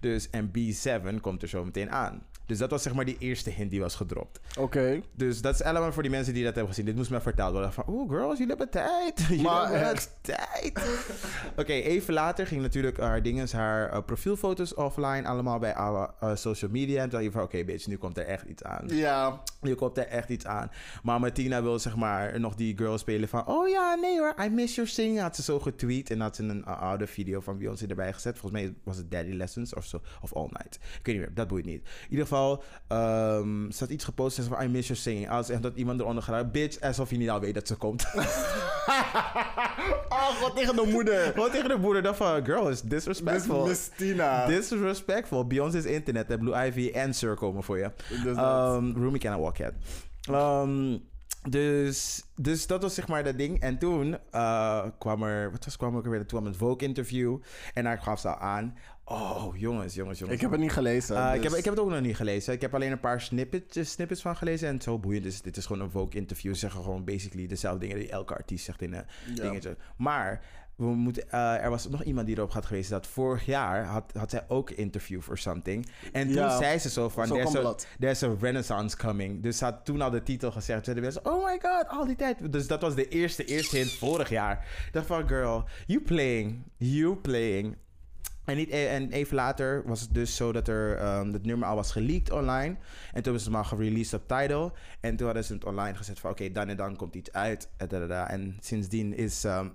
Dus, 0.00 0.30
en 0.30 0.50
B7 0.58 1.20
komt 1.20 1.42
er 1.42 1.48
zo 1.48 1.64
meteen 1.64 1.90
aan. 1.90 2.22
Dus 2.50 2.58
dat 2.58 2.70
was 2.70 2.82
zeg 2.82 2.94
maar 2.94 3.04
die 3.04 3.16
eerste 3.18 3.50
hint 3.50 3.70
die 3.70 3.80
was 3.80 3.94
gedropt. 3.94 4.40
Oké. 4.58 5.00
Dus 5.14 5.40
dat 5.40 5.54
is 5.54 5.62
allemaal 5.62 5.92
voor 5.92 6.02
die 6.02 6.10
mensen 6.10 6.34
die 6.34 6.44
dat 6.44 6.54
hebben 6.54 6.72
gezien. 6.72 6.86
Dit 6.86 6.96
moest 6.96 7.10
me 7.10 7.20
verteld 7.20 7.52
worden. 7.52 7.72
Van, 7.72 7.84
oeh 7.88 8.10
girls, 8.10 8.38
jullie 8.38 8.46
hebben 8.46 8.70
tijd. 8.70 9.20
Jullie 9.28 9.42
Maar 9.42 9.68
hebben 9.70 9.90
echt. 9.90 10.18
tijd. 10.20 10.80
Oké, 11.60 11.72
even 11.72 12.14
later 12.14 12.46
ging 12.46 12.62
natuurlijk 12.62 12.98
haar 12.98 13.22
dinges, 13.22 13.52
haar 13.52 13.90
eh, 13.90 14.02
profielfoto's 14.04 14.74
offline. 14.74 15.22
Allemaal 15.28 15.58
bij 15.58 15.74
alle 15.74 16.10
eh, 16.20 16.34
social 16.36 16.70
media. 16.70 16.96
En 16.96 17.02
toen 17.02 17.10
dacht 17.10 17.24
je 17.24 17.30
van, 17.30 17.42
oké 17.42 17.64
bitch, 17.64 17.86
nu 17.86 17.96
komt 17.96 18.18
er 18.18 18.26
echt 18.26 18.44
iets 18.44 18.62
aan. 18.62 18.88
Ja. 18.88 19.42
Nu 19.60 19.74
komt 19.74 19.98
er 19.98 20.06
echt 20.06 20.28
iets 20.28 20.46
aan. 20.46 20.70
Maar 21.02 21.20
Martina 21.20 21.62
wil 21.62 21.78
zeg 21.78 21.96
maar 21.96 22.40
nog 22.40 22.54
die 22.54 22.76
girl 22.76 22.98
spelen 22.98 23.28
van... 23.28 23.46
Oh 23.46 23.68
ja, 23.68 23.94
nee 23.94 24.18
hoor, 24.18 24.34
I 24.44 24.48
miss 24.48 24.74
your 24.74 24.90
singing. 24.90 25.20
Had 25.20 25.36
ze 25.36 25.42
zo 25.42 25.60
getweet. 25.60 26.10
En 26.10 26.20
had 26.20 26.36
ze 26.36 26.42
een 26.42 26.64
uh, 26.68 26.82
oude 26.82 27.06
video 27.06 27.40
van 27.40 27.58
Beyoncé 27.58 27.86
erbij 27.86 28.12
gezet. 28.12 28.38
Volgens 28.38 28.62
mij 28.62 28.74
was 28.84 28.96
het 28.96 29.10
Daddy 29.10 29.32
Lessons 29.32 29.74
of 29.74 29.84
zo. 29.84 30.00
Of 30.22 30.34
All 30.34 30.48
Night. 30.50 30.74
Ik 30.74 31.06
weet 31.06 31.14
niet 31.14 31.24
meer, 31.24 31.34
dat 31.34 31.48
boeit 31.48 31.64
niet. 31.64 31.82
In 32.04 32.10
ieder 32.10 32.26
geval, 32.26 32.39
ehm, 32.88 33.70
ze 33.70 33.78
had 33.78 33.88
iets 33.88 34.04
gepost 34.04 34.38
en 34.38 34.44
ze 34.44 34.50
van... 34.50 34.62
I 34.62 34.68
miss 34.68 34.88
your 34.88 35.02
singing. 35.02 35.30
Als 35.30 35.48
echt 35.48 35.62
dat 35.62 35.76
iemand 35.76 36.00
eronder 36.00 36.22
gaat... 36.22 36.52
Bitch, 36.52 36.80
alsof 36.80 37.10
je 37.10 37.16
niet 37.16 37.30
al 37.30 37.40
weet 37.40 37.54
dat 37.54 37.66
ze 37.66 37.76
komt. 37.76 38.04
Oh, 40.08 40.26
god, 40.26 40.56
tegen 40.56 40.76
de 40.76 40.86
moeder. 40.90 41.32
Gewoon 41.32 41.50
tegen 41.50 41.68
de 41.68 41.76
moeder. 41.76 42.02
Dat 42.10 42.16
van, 42.16 42.44
girl, 42.44 42.68
is 42.68 42.82
disrespectful. 42.82 43.66
Miss, 43.66 43.88
Miss 43.88 43.90
Tina. 43.96 44.46
Disrespectful. 44.46 45.46
Beyoncé's 45.46 45.84
internet 45.84 46.30
en 46.30 46.38
Blue 46.38 46.66
Ivy 46.66 46.90
en 46.94 47.14
Sir 47.14 47.34
komen 47.34 47.62
voor 47.62 47.78
je. 47.78 47.90
Dus. 48.24 48.36
Um, 48.36 48.94
Rumi 48.96 49.18
Can 49.18 49.40
Walk 49.40 49.58
It. 49.58 49.72
Um, 50.30 51.08
dus, 51.48 52.24
dus 52.36 52.66
dat 52.66 52.82
was 52.82 52.94
zeg 52.94 53.08
maar 53.08 53.24
dat 53.24 53.38
ding. 53.38 53.60
En 53.60 53.78
toen 53.78 54.16
uh, 54.34 54.84
kwam 54.98 55.22
er, 55.22 55.50
wat 55.50 55.64
was 55.64 55.76
kwam 55.76 55.92
er 55.92 55.98
ook 55.98 56.06
weer? 56.06 56.18
Toen 56.18 56.26
kwam 56.26 56.46
een 56.46 56.54
Vogue 56.54 56.88
interview. 56.88 57.38
En 57.74 57.84
daar 57.84 57.98
gaf 57.98 58.20
ze 58.20 58.28
al 58.28 58.38
aan. 58.38 58.76
Oh, 59.12 59.56
jongens, 59.56 59.94
jongens, 59.94 60.18
jongens. 60.18 60.36
ik 60.36 60.40
heb 60.42 60.50
het 60.50 60.60
niet 60.60 60.72
gelezen. 60.72 61.16
Uh, 61.16 61.34
ik, 61.34 61.42
dus- 61.42 61.50
heb, 61.50 61.58
ik 61.58 61.64
heb 61.64 61.74
het 61.74 61.82
ook 61.82 61.90
nog 61.90 62.00
niet 62.00 62.16
gelezen. 62.16 62.52
Ik 62.52 62.60
heb 62.60 62.74
alleen 62.74 62.92
een 62.92 63.00
paar 63.00 63.20
snippets, 63.20 63.92
snippets 63.92 64.22
van 64.22 64.36
gelezen. 64.36 64.68
En 64.68 64.80
zo 64.80 64.98
boeiend 64.98 65.24
is 65.24 65.42
dit 65.42 65.56
is 65.56 65.66
gewoon 65.66 65.82
een 65.82 65.90
Vogue 65.90 66.20
interview. 66.20 66.52
Ze 66.52 66.58
zeggen 66.58 66.82
gewoon 66.82 67.04
basically 67.04 67.46
dezelfde 67.46 67.80
dingen 67.80 67.98
die 67.98 68.10
elke 68.10 68.34
artiest 68.34 68.64
zegt 68.64 68.82
in 68.82 68.92
een 68.94 69.04
Ja. 69.34 69.42
dingetje. 69.42 69.76
Maar 69.96 70.40
we 70.76 70.84
moeten, 70.86 71.24
uh, 71.34 71.64
er 71.64 71.70
was 71.70 71.88
nog 71.88 72.02
iemand 72.04 72.26
die 72.26 72.36
erop 72.36 72.52
had 72.52 72.66
gewezen 72.66 72.92
dat 72.92 73.06
vorig 73.06 73.46
jaar 73.46 73.84
had, 73.84 74.12
had 74.18 74.30
zij 74.30 74.44
ook 74.48 74.70
interview 74.70 75.20
for 75.20 75.38
something. 75.38 75.86
En 76.12 76.26
toen 76.26 76.36
Ja. 76.36 76.58
zei 76.58 76.78
ze 76.78 76.90
zo 76.90 77.08
van, 77.08 77.26
Zo 77.26 77.34
there's, 77.34 77.54
a, 77.54 77.60
dat. 77.62 77.86
there's 77.98 78.22
a 78.22 78.34
renaissance 78.40 78.96
coming. 78.96 79.42
Dus 79.42 79.58
ze 79.58 79.64
had 79.64 79.84
toen 79.84 80.00
al 80.00 80.10
de 80.10 80.22
titel 80.22 80.50
gezegd. 80.50 80.84
Zeiden 80.84 81.04
mensen, 81.04 81.26
oh 81.26 81.44
my 81.44 81.58
god, 81.62 81.88
al 81.88 82.06
die 82.06 82.16
tijd. 82.16 82.52
Dus 82.52 82.66
dat 82.66 82.80
was 82.80 82.94
de 82.94 83.08
eerste, 83.08 83.44
eerste 83.44 83.76
hint 83.76 83.92
vorig 83.92 84.28
jaar. 84.28 84.66
Ik 84.86 84.92
dacht 84.92 85.06
van, 85.06 85.28
girl, 85.28 85.64
you 85.86 86.00
playing, 86.02 86.62
you 86.76 87.16
playing. 87.16 87.76
En, 88.50 88.56
niet, 88.56 88.70
e- 88.70 88.86
en 88.86 89.10
even 89.10 89.34
later 89.34 89.82
was 89.86 90.00
het 90.00 90.14
dus 90.14 90.36
zo 90.36 90.52
dat 90.52 90.68
er 90.68 91.16
um, 91.18 91.32
het 91.32 91.44
nummer 91.44 91.68
al 91.68 91.74
was 91.74 91.92
geleakt 91.92 92.30
online. 92.30 92.76
En 93.12 93.22
toen 93.22 93.38
ze 93.38 93.44
hem 93.44 93.56
al 93.56 93.64
gereleased 93.64 94.20
op 94.20 94.28
Tidal. 94.28 94.72
En 95.00 95.16
toen 95.16 95.26
hadden 95.26 95.44
ze 95.44 95.52
het 95.52 95.64
online 95.64 95.96
gezet 95.96 96.20
van 96.20 96.30
oké, 96.30 96.52
dan 96.52 96.68
en 96.68 96.76
dan 96.76 96.96
komt 96.96 97.14
iets 97.14 97.32
uit. 97.32 97.68
En 97.76 98.56
sindsdien 98.60 99.16
is, 99.16 99.44
um, 99.44 99.72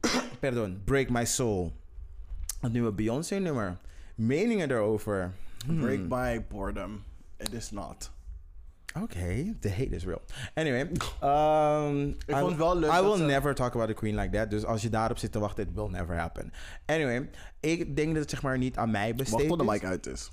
pardon, 0.40 0.82
Break 0.84 1.08
My 1.08 1.24
Soul. 1.24 1.72
Het 2.60 2.72
nieuwe 2.72 2.92
Beyoncé 2.92 3.34
nummer. 3.34 3.76
Meningen 4.14 4.70
erover. 4.70 5.32
Hmm. 5.66 5.80
Break 5.80 5.98
my 5.98 6.46
boredom. 6.48 7.02
It 7.36 7.52
is 7.52 7.70
not. 7.70 8.10
Oké, 9.02 9.54
the 9.60 9.70
hate 9.70 9.94
is 9.94 10.04
real. 10.04 10.22
Anyway, 10.54 10.80
um, 10.80 12.08
Ik 12.08 12.36
vond 12.36 12.48
het 12.48 12.56
wel 12.56 12.76
leuk 12.78 12.92
I 12.92 13.00
will 13.02 13.16
ze- 13.16 13.22
never 13.22 13.54
talk 13.54 13.74
about 13.74 13.88
a 13.90 13.92
queen 13.92 14.14
like 14.14 14.36
that. 14.36 14.50
Dus 14.50 14.64
als 14.64 14.82
je 14.82 14.88
daarop 14.88 15.18
zit 15.18 15.32
te 15.32 15.38
wachten, 15.38 15.68
it 15.68 15.74
will 15.74 15.88
never 15.88 16.16
happen. 16.18 16.52
Anyway, 16.86 17.30
ik 17.60 17.96
denk 17.96 18.08
dat 18.12 18.20
het 18.20 18.30
zeg 18.30 18.42
maar 18.42 18.58
niet 18.58 18.76
aan 18.76 18.90
mij 18.90 19.14
besteed 19.14 19.34
Wacht 19.34 19.48
tot 19.48 19.58
de 19.58 19.64
mic 19.64 19.84
uit 19.84 20.06
is. 20.06 20.30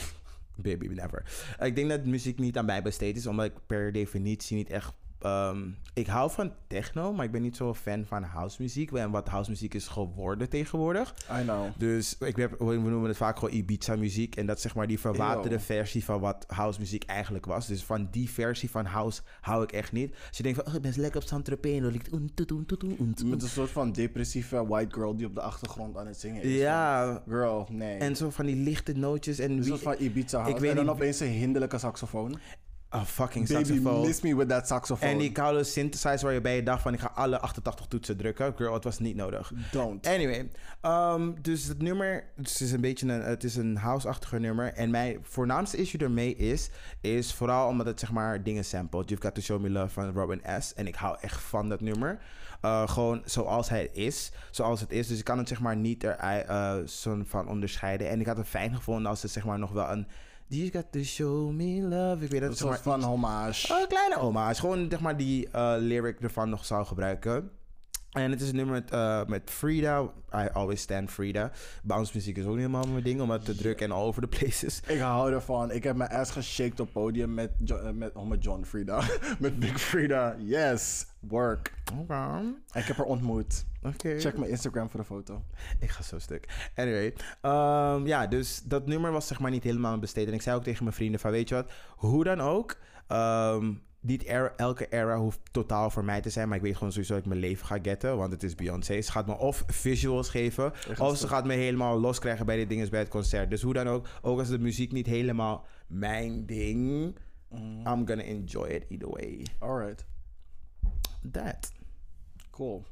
Baby, 0.56 0.86
never. 0.86 1.22
Ik 1.60 1.74
denk 1.76 1.88
dat 1.88 2.04
muziek 2.04 2.38
niet 2.38 2.58
aan 2.58 2.64
mij 2.64 2.82
besteed 2.82 3.16
is, 3.16 3.26
omdat 3.26 3.46
ik 3.46 3.52
per 3.66 3.92
definitie 3.92 4.56
niet 4.56 4.70
echt. 4.70 4.92
Ehm, 5.18 5.68
ik 5.94 6.06
hou 6.06 6.30
van 6.30 6.52
techno, 6.66 7.12
maar 7.12 7.24
ik 7.24 7.30
ben 7.32 7.42
niet 7.42 7.56
zo'n 7.56 7.74
fan 7.74 8.04
van 8.04 8.22
housemuziek. 8.22 8.92
En 8.92 9.10
wat 9.10 9.28
housemuziek 9.28 9.74
is 9.74 9.86
geworden 9.88 10.48
tegenwoordig. 10.48 11.14
I 11.40 11.42
know. 11.42 11.66
Dus 11.76 12.18
ik 12.18 12.36
heb, 12.36 12.58
we 12.58 12.64
noemen 12.76 13.08
het 13.08 13.16
vaak 13.16 13.38
gewoon 13.38 13.54
Ibiza-muziek. 13.54 14.36
En 14.36 14.46
dat 14.46 14.56
is 14.56 14.62
zeg 14.62 14.74
maar 14.74 14.86
die 14.86 14.98
verwaterde 15.00 15.60
versie 15.60 16.04
van 16.04 16.20
wat 16.20 16.44
housemuziek 16.48 17.04
eigenlijk 17.04 17.46
was. 17.46 17.66
Dus 17.66 17.84
van 17.84 18.08
die 18.10 18.30
versie 18.30 18.70
van 18.70 18.84
house 18.84 19.20
hou 19.40 19.62
ik 19.62 19.72
echt 19.72 19.92
niet. 19.92 20.14
Als 20.28 20.36
je 20.36 20.42
denkt 20.42 20.58
van, 20.58 20.68
oh, 20.68 20.74
ik 20.74 20.82
ben 20.82 20.92
lekker 20.96 21.20
op 21.20 21.26
Saint-Tropez. 21.26 21.80
Met 23.24 23.42
een 23.42 23.48
soort 23.48 23.70
van 23.70 23.92
depressieve 23.92 24.66
white 24.66 24.94
girl 24.94 25.16
die 25.16 25.26
op 25.26 25.34
de 25.34 25.40
achtergrond 25.40 25.96
aan 25.96 26.06
het 26.06 26.20
zingen 26.20 26.42
is. 26.42 26.58
Ja, 26.58 27.22
Girl, 27.28 27.66
nee. 27.70 27.98
en 27.98 28.16
zo 28.16 28.30
van 28.30 28.46
die 28.46 28.56
lichte 28.56 28.92
nootjes. 28.92 29.38
En 29.38 29.50
een 29.50 29.62
wie, 29.62 29.74
van 29.74 29.94
Ibiza 29.98 30.38
house. 30.38 30.54
ik 30.54 30.60
weet 30.60 30.70
en 30.70 30.76
dan 30.76 30.84
niet- 30.84 30.94
opeens 30.94 31.20
een 31.20 31.28
hinderlijke 31.28 31.78
saxofoon. 31.78 32.38
Oh, 32.90 33.02
fucking 33.02 33.48
Baby, 33.48 33.64
saxofoon. 33.64 34.06
miss 34.06 34.20
me 34.20 34.36
with 34.36 34.48
that 34.48 34.66
saxophone. 34.66 35.10
En 35.10 35.18
die 35.18 35.32
koude 35.32 35.64
synthesizer 35.64 36.24
waar 36.24 36.32
je 36.32 36.40
bij 36.40 36.56
je 36.56 36.62
dacht 36.62 36.82
van 36.82 36.92
ik 36.92 37.00
ga 37.00 37.12
alle 37.14 37.40
88 37.40 37.86
toetsen 37.86 38.16
drukken. 38.16 38.52
Girl, 38.56 38.74
het 38.74 38.84
was 38.84 38.98
niet 38.98 39.16
nodig. 39.16 39.52
Don't. 39.70 40.06
Anyway, 40.06 40.50
um, 40.82 41.42
dus 41.42 41.64
het 41.64 41.82
nummer, 41.82 42.24
het 42.36 42.60
is 42.60 42.72
een 42.72 42.80
beetje 42.80 43.12
een, 43.12 43.22
het 43.22 43.44
is 43.44 43.56
een 43.56 43.76
house-achtige 43.76 44.38
nummer. 44.38 44.72
En 44.72 44.90
mijn 44.90 45.18
voornaamste 45.22 45.76
issue 45.76 46.00
ermee 46.00 46.36
is, 46.36 46.70
is 47.00 47.34
vooral 47.34 47.68
omdat 47.68 47.86
het 47.86 48.00
zeg 48.00 48.12
maar 48.12 48.42
dingen 48.42 48.64
sampled. 48.64 49.08
You've 49.08 49.24
Got 49.26 49.34
To 49.34 49.40
Show 49.40 49.60
Me 49.60 49.70
Love 49.70 49.88
van 49.88 50.12
Robin 50.12 50.42
S. 50.60 50.74
En 50.74 50.86
ik 50.86 50.94
hou 50.94 51.16
echt 51.20 51.40
van 51.40 51.68
dat 51.68 51.80
nummer. 51.80 52.18
Uh, 52.64 52.88
gewoon 52.88 53.22
zoals 53.24 53.68
hij 53.68 53.88
is, 53.92 54.32
zoals 54.50 54.80
het 54.80 54.90
is. 54.90 55.06
Dus 55.06 55.18
ik 55.18 55.24
kan 55.24 55.38
het 55.38 55.48
zeg 55.48 55.60
maar 55.60 55.76
niet 55.76 56.04
er 56.04 56.46
uh, 56.48 56.86
zo 56.86 57.22
van 57.24 57.48
onderscheiden. 57.48 58.08
En 58.08 58.20
ik 58.20 58.26
had 58.26 58.36
het 58.36 58.48
fijn 58.48 58.74
gevonden 58.74 59.10
als 59.10 59.22
het 59.22 59.30
zeg 59.30 59.44
maar 59.44 59.58
nog 59.58 59.72
wel 59.72 59.90
een... 59.90 60.06
You 60.50 60.70
got 60.70 60.92
to 60.92 61.02
show 61.02 61.50
me 61.50 61.82
love. 61.82 62.24
Ik 62.24 62.30
weet 62.30 62.40
dat 62.40 62.58
het 62.58 62.80
van 62.80 63.02
hommage. 63.02 63.72
Oh, 63.72 63.80
een 63.80 63.88
kleine 63.88 64.18
hommage. 64.18 64.60
Gewoon 64.60 64.86
zeg 64.90 65.00
maar 65.00 65.16
die 65.16 65.48
uh, 65.54 65.74
lyric 65.78 66.20
ervan 66.20 66.50
nog 66.50 66.64
zou 66.64 66.86
gebruiken. 66.86 67.50
En 68.12 68.30
het 68.30 68.40
is 68.40 68.48
een 68.48 68.56
nummer 68.56 68.74
met, 68.74 68.92
uh, 68.92 69.24
met 69.24 69.50
Frida. 69.50 70.02
I 70.34 70.48
always 70.52 70.80
stand 70.80 71.10
Frida. 71.10 71.50
Bounce 71.82 72.12
muziek 72.14 72.36
is 72.36 72.44
ook 72.44 72.50
niet 72.50 72.66
helemaal 72.66 72.88
mijn 72.88 73.02
ding, 73.02 73.20
omdat 73.20 73.46
het 73.46 73.56
te 73.56 73.62
druk 73.62 73.80
en 73.80 73.90
all 73.90 74.04
over 74.04 74.22
the 74.22 74.28
places. 74.38 74.80
Ik 74.86 74.98
hou 74.98 75.32
ervan. 75.32 75.70
Ik 75.70 75.84
heb 75.84 75.96
mijn 75.96 76.10
ass 76.10 76.30
geshaked 76.30 76.80
op 76.80 76.92
podium 76.92 77.34
met, 77.34 77.50
jo 77.64 77.76
eh, 77.76 77.90
met, 77.92 78.14
oh, 78.14 78.28
met 78.28 78.44
John 78.44 78.64
Frida. 78.64 79.02
met 79.38 79.58
Big 79.58 79.80
Frida. 79.80 80.36
Yes. 80.38 81.06
Work. 81.20 81.72
Oké. 81.98 82.40
Ik 82.72 82.84
heb 82.84 82.96
haar 82.96 83.06
ontmoet. 83.06 83.64
Oké. 83.82 84.18
Check 84.20 84.38
mijn 84.38 84.50
Instagram 84.50 84.90
voor 84.90 85.00
de 85.00 85.06
foto. 85.06 85.42
Ik 85.78 85.90
ga 85.90 86.02
zo 86.02 86.18
stuk. 86.18 86.70
Anyway. 86.74 87.14
Um, 87.42 88.06
ja, 88.06 88.26
dus 88.26 88.62
dat 88.64 88.86
nummer 88.86 89.12
was 89.12 89.26
zeg 89.26 89.40
maar 89.40 89.50
niet 89.50 89.64
helemaal 89.64 89.98
besteed. 89.98 90.26
En 90.26 90.32
ik 90.32 90.42
zei 90.42 90.56
ook 90.56 90.64
tegen 90.64 90.84
mijn 90.84 90.96
vrienden 90.96 91.20
van, 91.20 91.30
weet 91.30 91.48
je 91.48 91.54
wat? 91.54 91.70
Hoe 91.96 92.24
dan 92.24 92.40
ook... 92.40 92.76
Um, 93.08 93.86
niet 94.08 94.24
era, 94.24 94.52
elke 94.56 94.88
era 94.88 95.18
hoeft 95.18 95.40
totaal 95.50 95.90
voor 95.90 96.04
mij 96.04 96.20
te 96.20 96.30
zijn. 96.30 96.48
Maar 96.48 96.56
ik 96.56 96.62
weet 96.62 96.76
gewoon 96.76 96.92
sowieso 96.92 97.14
dat 97.14 97.22
ik 97.22 97.28
mijn 97.28 97.40
leven 97.40 97.66
ga 97.66 97.78
getten. 97.82 98.16
Want 98.16 98.32
het 98.32 98.42
is 98.42 98.54
Beyoncé. 98.54 99.00
Ze 99.00 99.12
gaat 99.12 99.26
me 99.26 99.36
of 99.36 99.64
visuals 99.66 100.28
geven. 100.28 100.72
Of 100.98 101.16
ze 101.16 101.28
gaat 101.28 101.44
me 101.44 101.54
helemaal 101.54 102.00
loskrijgen 102.00 102.46
bij 102.46 102.56
de 102.56 102.66
dingen 102.66 102.90
bij 102.90 103.00
het 103.00 103.08
concert. 103.08 103.50
Dus 103.50 103.62
hoe 103.62 103.74
dan 103.74 103.88
ook. 103.88 104.06
Ook 104.22 104.38
als 104.38 104.48
de 104.48 104.58
muziek 104.58 104.92
niet 104.92 105.06
helemaal 105.06 105.66
mijn 105.86 106.46
ding. 106.46 107.16
Mm. 107.48 107.86
I'm 107.86 108.06
gonna 108.06 108.22
enjoy 108.22 108.68
it 108.68 108.84
either 108.88 109.08
way. 109.08 109.46
Alright. 109.58 110.06
That. 111.32 111.72
Cool. 112.50 112.84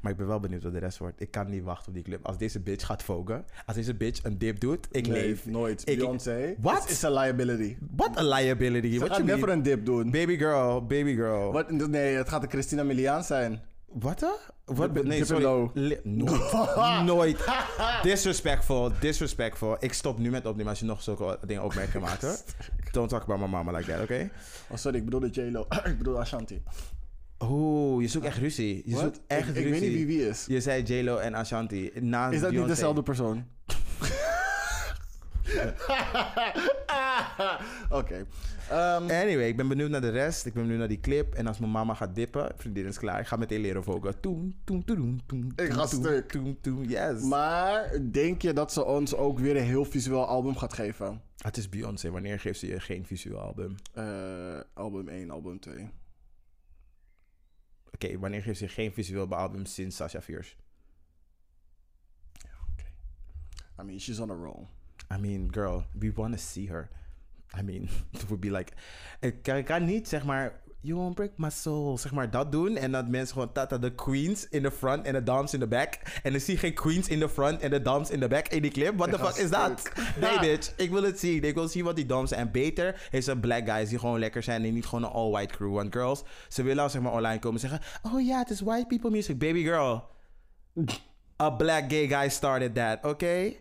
Maar 0.00 0.12
ik 0.12 0.18
ben 0.18 0.26
wel 0.26 0.40
benieuwd 0.40 0.62
wat 0.62 0.72
de 0.72 0.78
rest 0.78 0.98
wordt. 0.98 1.20
Ik 1.20 1.30
kan 1.30 1.50
niet 1.50 1.62
wachten 1.62 1.88
op 1.88 1.94
die 1.94 2.02
clip. 2.02 2.26
Als 2.26 2.38
deze 2.38 2.60
bitch 2.60 2.86
gaat 2.86 3.02
vogen, 3.02 3.44
als 3.66 3.76
deze 3.76 3.94
bitch 3.94 4.24
een 4.24 4.38
dip 4.38 4.60
doet, 4.60 4.86
ik 4.90 5.06
Nee, 5.06 5.22
leef. 5.22 5.46
nooit. 5.46 5.82
Ik- 5.88 5.98
Beyoncé 5.98 6.54
What? 6.60 6.90
is- 6.90 7.02
een 7.02 7.12
liability. 7.12 7.76
What 7.96 8.18
a 8.18 8.22
liability. 8.22 8.92
Ze 8.92 8.98
What 8.98 9.10
gaat 9.16 9.24
never 9.24 9.48
een 9.48 9.62
dip 9.62 9.84
doen. 9.86 10.10
Baby 10.10 10.36
girl, 10.36 10.86
baby 10.86 11.14
girl. 11.14 11.64
Nee, 11.88 12.16
het 12.16 12.28
gaat 12.28 12.40
de 12.42 12.48
Christina 12.48 12.82
Miliaan 12.82 13.24
zijn. 13.24 13.60
Wat? 13.92 14.40
Wat? 14.64 15.02
Nee, 15.04 15.24
sorry. 15.24 15.42
Nooit. 16.04 17.04
Nooit. 17.04 17.44
Disrespectful. 18.02 18.92
Disrespectful. 19.00 19.76
Ik 19.80 19.92
stop 19.92 20.18
nu 20.18 20.30
met 20.30 20.46
opnemen 20.46 20.70
als 20.70 20.78
je 20.80 20.84
nog 20.86 21.02
zulke 21.02 21.38
dingen 21.46 21.62
opmerkingen 21.64 22.00
maakt. 22.00 22.44
Don't 22.92 23.08
talk 23.08 23.22
about 23.22 23.40
my 23.40 23.46
mama 23.46 23.72
like 23.72 23.92
that, 23.92 24.02
oké? 24.02 24.30
Oh, 24.70 24.76
sorry, 24.76 24.98
ik 24.98 25.04
bedoel 25.04 25.20
de 25.20 25.28
J-Lo. 25.28 25.66
ik 25.84 25.98
bedoel 25.98 26.20
Ashanti. 26.20 26.62
Oeh, 27.40 28.02
je 28.02 28.08
zoekt 28.08 28.24
echt 28.24 28.38
ruzie. 28.38 28.82
Je 28.84 28.96
zoekt 28.96 29.20
echt 29.26 29.48
ik, 29.48 29.54
ruzie. 29.54 29.64
ik 29.66 29.72
weet 29.72 29.80
niet 29.80 29.92
wie 29.92 30.06
wie 30.06 30.28
is. 30.28 30.44
Je 30.46 30.60
zei 30.60 30.82
J-Lo 30.82 31.16
en 31.16 31.34
Ashanti. 31.34 31.90
Na 32.00 32.30
Is 32.30 32.40
dat 32.40 32.50
niet 32.52 32.66
dezelfde 32.66 33.02
persoon? 33.02 33.44
Oké. 37.90 38.26
Ehm, 38.70 39.02
Anyway, 39.02 39.48
ik 39.48 39.56
ben 39.56 39.68
benieuwd 39.68 39.90
naar 39.90 40.00
de 40.00 40.08
rest. 40.08 40.46
Ik 40.46 40.52
ben 40.52 40.62
benieuwd 40.62 40.78
naar 40.78 40.88
die 40.88 41.00
clip. 41.00 41.34
En 41.34 41.46
als 41.46 41.58
mijn 41.58 41.70
mama 41.72 41.94
gaat 41.94 42.14
dippen, 42.14 42.52
vriendin 42.56 42.86
is 42.86 42.98
klaar. 42.98 43.20
Ik 43.20 43.26
ga 43.26 43.36
meteen 43.36 43.60
leren 43.60 43.84
vogen. 43.84 44.20
Toem, 44.20 44.54
toem, 44.64 44.84
toem, 44.84 45.18
toem, 45.26 45.52
Ik 45.56 45.72
ga 45.72 45.86
toem, 45.86 46.00
stuk. 46.02 46.30
Toem, 46.30 46.58
toem, 46.60 46.84
yes. 46.84 47.22
maar 47.22 47.98
denk 48.10 48.42
je 48.42 48.52
dat 48.52 48.72
ze 48.72 48.84
ons 48.84 49.14
ook 49.14 49.38
weer 49.38 49.56
een 49.56 49.62
heel 49.62 49.84
visueel 49.84 50.26
album 50.26 50.56
gaat 50.56 50.72
geven? 50.72 51.20
Het 51.36 51.56
is 51.56 51.68
Beyoncé. 51.68 52.10
Wanneer 52.10 52.40
geeft 52.40 52.58
ze 52.58 52.66
je 52.66 52.80
geen 52.80 53.06
visueel 53.06 53.40
album? 53.40 53.74
Eh, 53.92 54.04
album 54.74 55.08
1, 55.08 55.30
album 55.30 55.60
2. 55.60 55.88
Oké, 57.98 58.18
wanneer 58.18 58.42
geeft 58.42 58.58
ze 58.58 58.68
geen 58.68 58.92
visueel 58.92 59.34
album 59.34 59.64
sinds 59.64 59.96
Sasha 59.96 60.20
Fierce? 60.20 60.54
I 63.80 63.84
mean, 63.84 63.98
she's 63.98 64.20
on 64.20 64.30
a 64.30 64.34
roll. 64.34 64.68
I 65.10 65.18
mean, 65.18 65.48
girl, 65.52 65.84
we 65.98 66.12
want 66.12 66.32
to 66.32 66.38
see 66.38 66.66
her. 66.66 66.90
I 67.54 67.62
mean, 67.62 67.88
it 68.12 68.28
would 68.28 68.40
be 68.40 68.50
like... 68.50 68.72
Ik 69.20 69.42
kan, 69.42 69.56
ik 69.56 69.64
kan 69.64 69.84
niet, 69.84 70.08
zeg 70.08 70.24
maar... 70.24 70.60
You 70.80 70.96
won't 70.96 71.14
break 71.14 71.30
my 71.36 71.50
soul. 71.50 71.98
Zeg 71.98 72.12
maar 72.12 72.30
dat 72.30 72.52
doen. 72.52 72.76
En 72.76 72.92
dat 72.92 73.08
mensen 73.08 73.32
gewoon... 73.32 73.52
Tata, 73.52 73.78
de 73.78 73.94
queens 73.94 74.48
in 74.48 74.62
the 74.62 74.70
front 74.70 75.06
en 75.06 75.12
de 75.12 75.22
dames 75.22 75.54
in 75.54 75.60
the 75.60 75.66
back. 75.66 75.94
En 76.22 76.32
dan 76.32 76.40
zie 76.40 76.54
je 76.54 76.60
geen 76.60 76.74
queens 76.74 77.08
in 77.08 77.18
the 77.18 77.28
front 77.28 77.60
en 77.60 77.70
de 77.70 77.82
dames 77.82 78.10
in 78.10 78.20
the 78.20 78.28
back 78.28 78.48
in 78.48 78.62
die 78.62 78.70
clip. 78.70 78.96
What 78.96 79.12
the 79.12 79.18
fuck 79.18 79.36
is 79.36 79.50
dat? 79.50 79.92
Nee, 80.20 80.38
bitch. 80.38 80.72
Ik 80.76 80.90
wil 80.90 81.02
het 81.02 81.18
zien. 81.18 81.44
Ik 81.44 81.54
wil 81.54 81.68
zien 81.68 81.84
wat 81.84 81.96
die 81.96 82.06
dames 82.06 82.28
zijn. 82.28 82.40
En 82.40 82.50
beter 82.52 83.08
is 83.10 83.26
een 83.26 83.40
black 83.40 83.68
guys 83.68 83.88
die 83.88 83.98
gewoon 83.98 84.18
lekker 84.18 84.42
zijn. 84.42 84.64
En 84.64 84.74
niet 84.74 84.86
gewoon 84.86 85.04
een 85.04 85.10
all-white 85.10 85.54
crew. 85.54 85.74
Want 85.74 85.92
girls, 85.92 86.22
ze 86.48 86.62
willen 86.62 86.82
al 86.82 86.90
zeg 86.90 87.02
maar 87.02 87.12
online 87.12 87.38
komen 87.38 87.60
en 87.62 87.68
zeggen... 87.68 87.88
Oh 88.02 88.26
ja, 88.26 88.38
het 88.38 88.50
is 88.50 88.60
white 88.60 88.86
people 88.86 89.10
music. 89.10 89.38
Baby 89.38 89.62
girl. 89.62 90.02
A 91.42 91.50
black 91.50 91.84
gay 91.88 92.08
guy 92.08 92.28
started 92.28 92.74
that, 92.74 93.04
oké? 93.04 93.52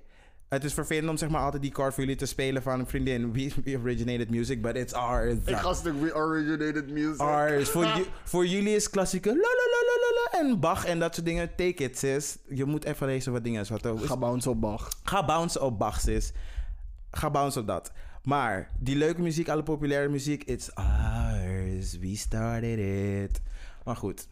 Het 0.50 0.63
is 0.63 0.74
vervelend 0.74 1.10
om 1.10 1.18
zeg 1.18 1.30
maar 1.30 1.42
altijd 1.42 1.62
die 1.62 1.72
card 1.72 1.94
voor 1.94 2.04
jullie 2.04 2.18
te 2.20 2.25
spelen 2.25 2.62
van 2.62 2.80
een 2.80 2.88
vriendin. 2.88 3.32
We, 3.34 3.51
we 3.63 3.77
originated 3.77 4.30
music, 4.30 4.62
but 4.62 4.75
it's 4.75 4.94
ours. 4.94 5.36
Ik 5.46 5.56
ga 5.56 5.74
stuk 5.74 5.94
we 6.01 6.13
originated 6.16 6.89
music. 6.92 7.20
Ours. 7.20 7.70
Voor, 7.70 7.86
ju- 7.98 8.06
voor 8.24 8.46
jullie 8.48 8.75
is 8.75 8.89
klassieke 8.89 9.30
la 9.30 9.36
la 9.36 9.39
la 9.42 9.82
la 9.88 9.98
la 10.01 10.12
la 10.22 10.50
en 10.50 10.60
Bach 10.60 10.86
en 10.86 11.00
dat 11.00 11.13
soort 11.16 11.25
dingen. 11.25 11.50
Take 11.56 11.84
it, 11.84 11.98
sis. 11.98 12.38
Je 12.50 12.66
moet 12.66 12.84
even 12.86 13.08
lezen 13.08 13.32
wat 13.32 13.44
dingen 13.44 13.62
is. 13.62 13.70
Wat 13.70 13.88
Ga 13.96 14.18
bounce 14.18 14.50
op 14.50 14.62
Bach. 14.62 14.89
Ga 15.04 15.25
bounce 15.25 15.62
op 15.62 15.80
Bach, 15.80 16.00
sis. 16.00 16.32
Ga 17.12 17.32
bounce 17.32 17.60
op 17.60 17.68
dat. 17.68 17.92
Maar 18.24 18.70
die 18.80 18.96
leuke 18.96 19.22
muziek, 19.22 19.50
alle 19.50 19.63
populaire 19.63 20.10
muziek, 20.10 20.44
it's 20.44 20.70
ours. 20.74 21.98
We 21.98 22.16
started 22.16 22.80
it. 22.80 23.42
Maar 23.84 23.96
goed. 23.96 24.27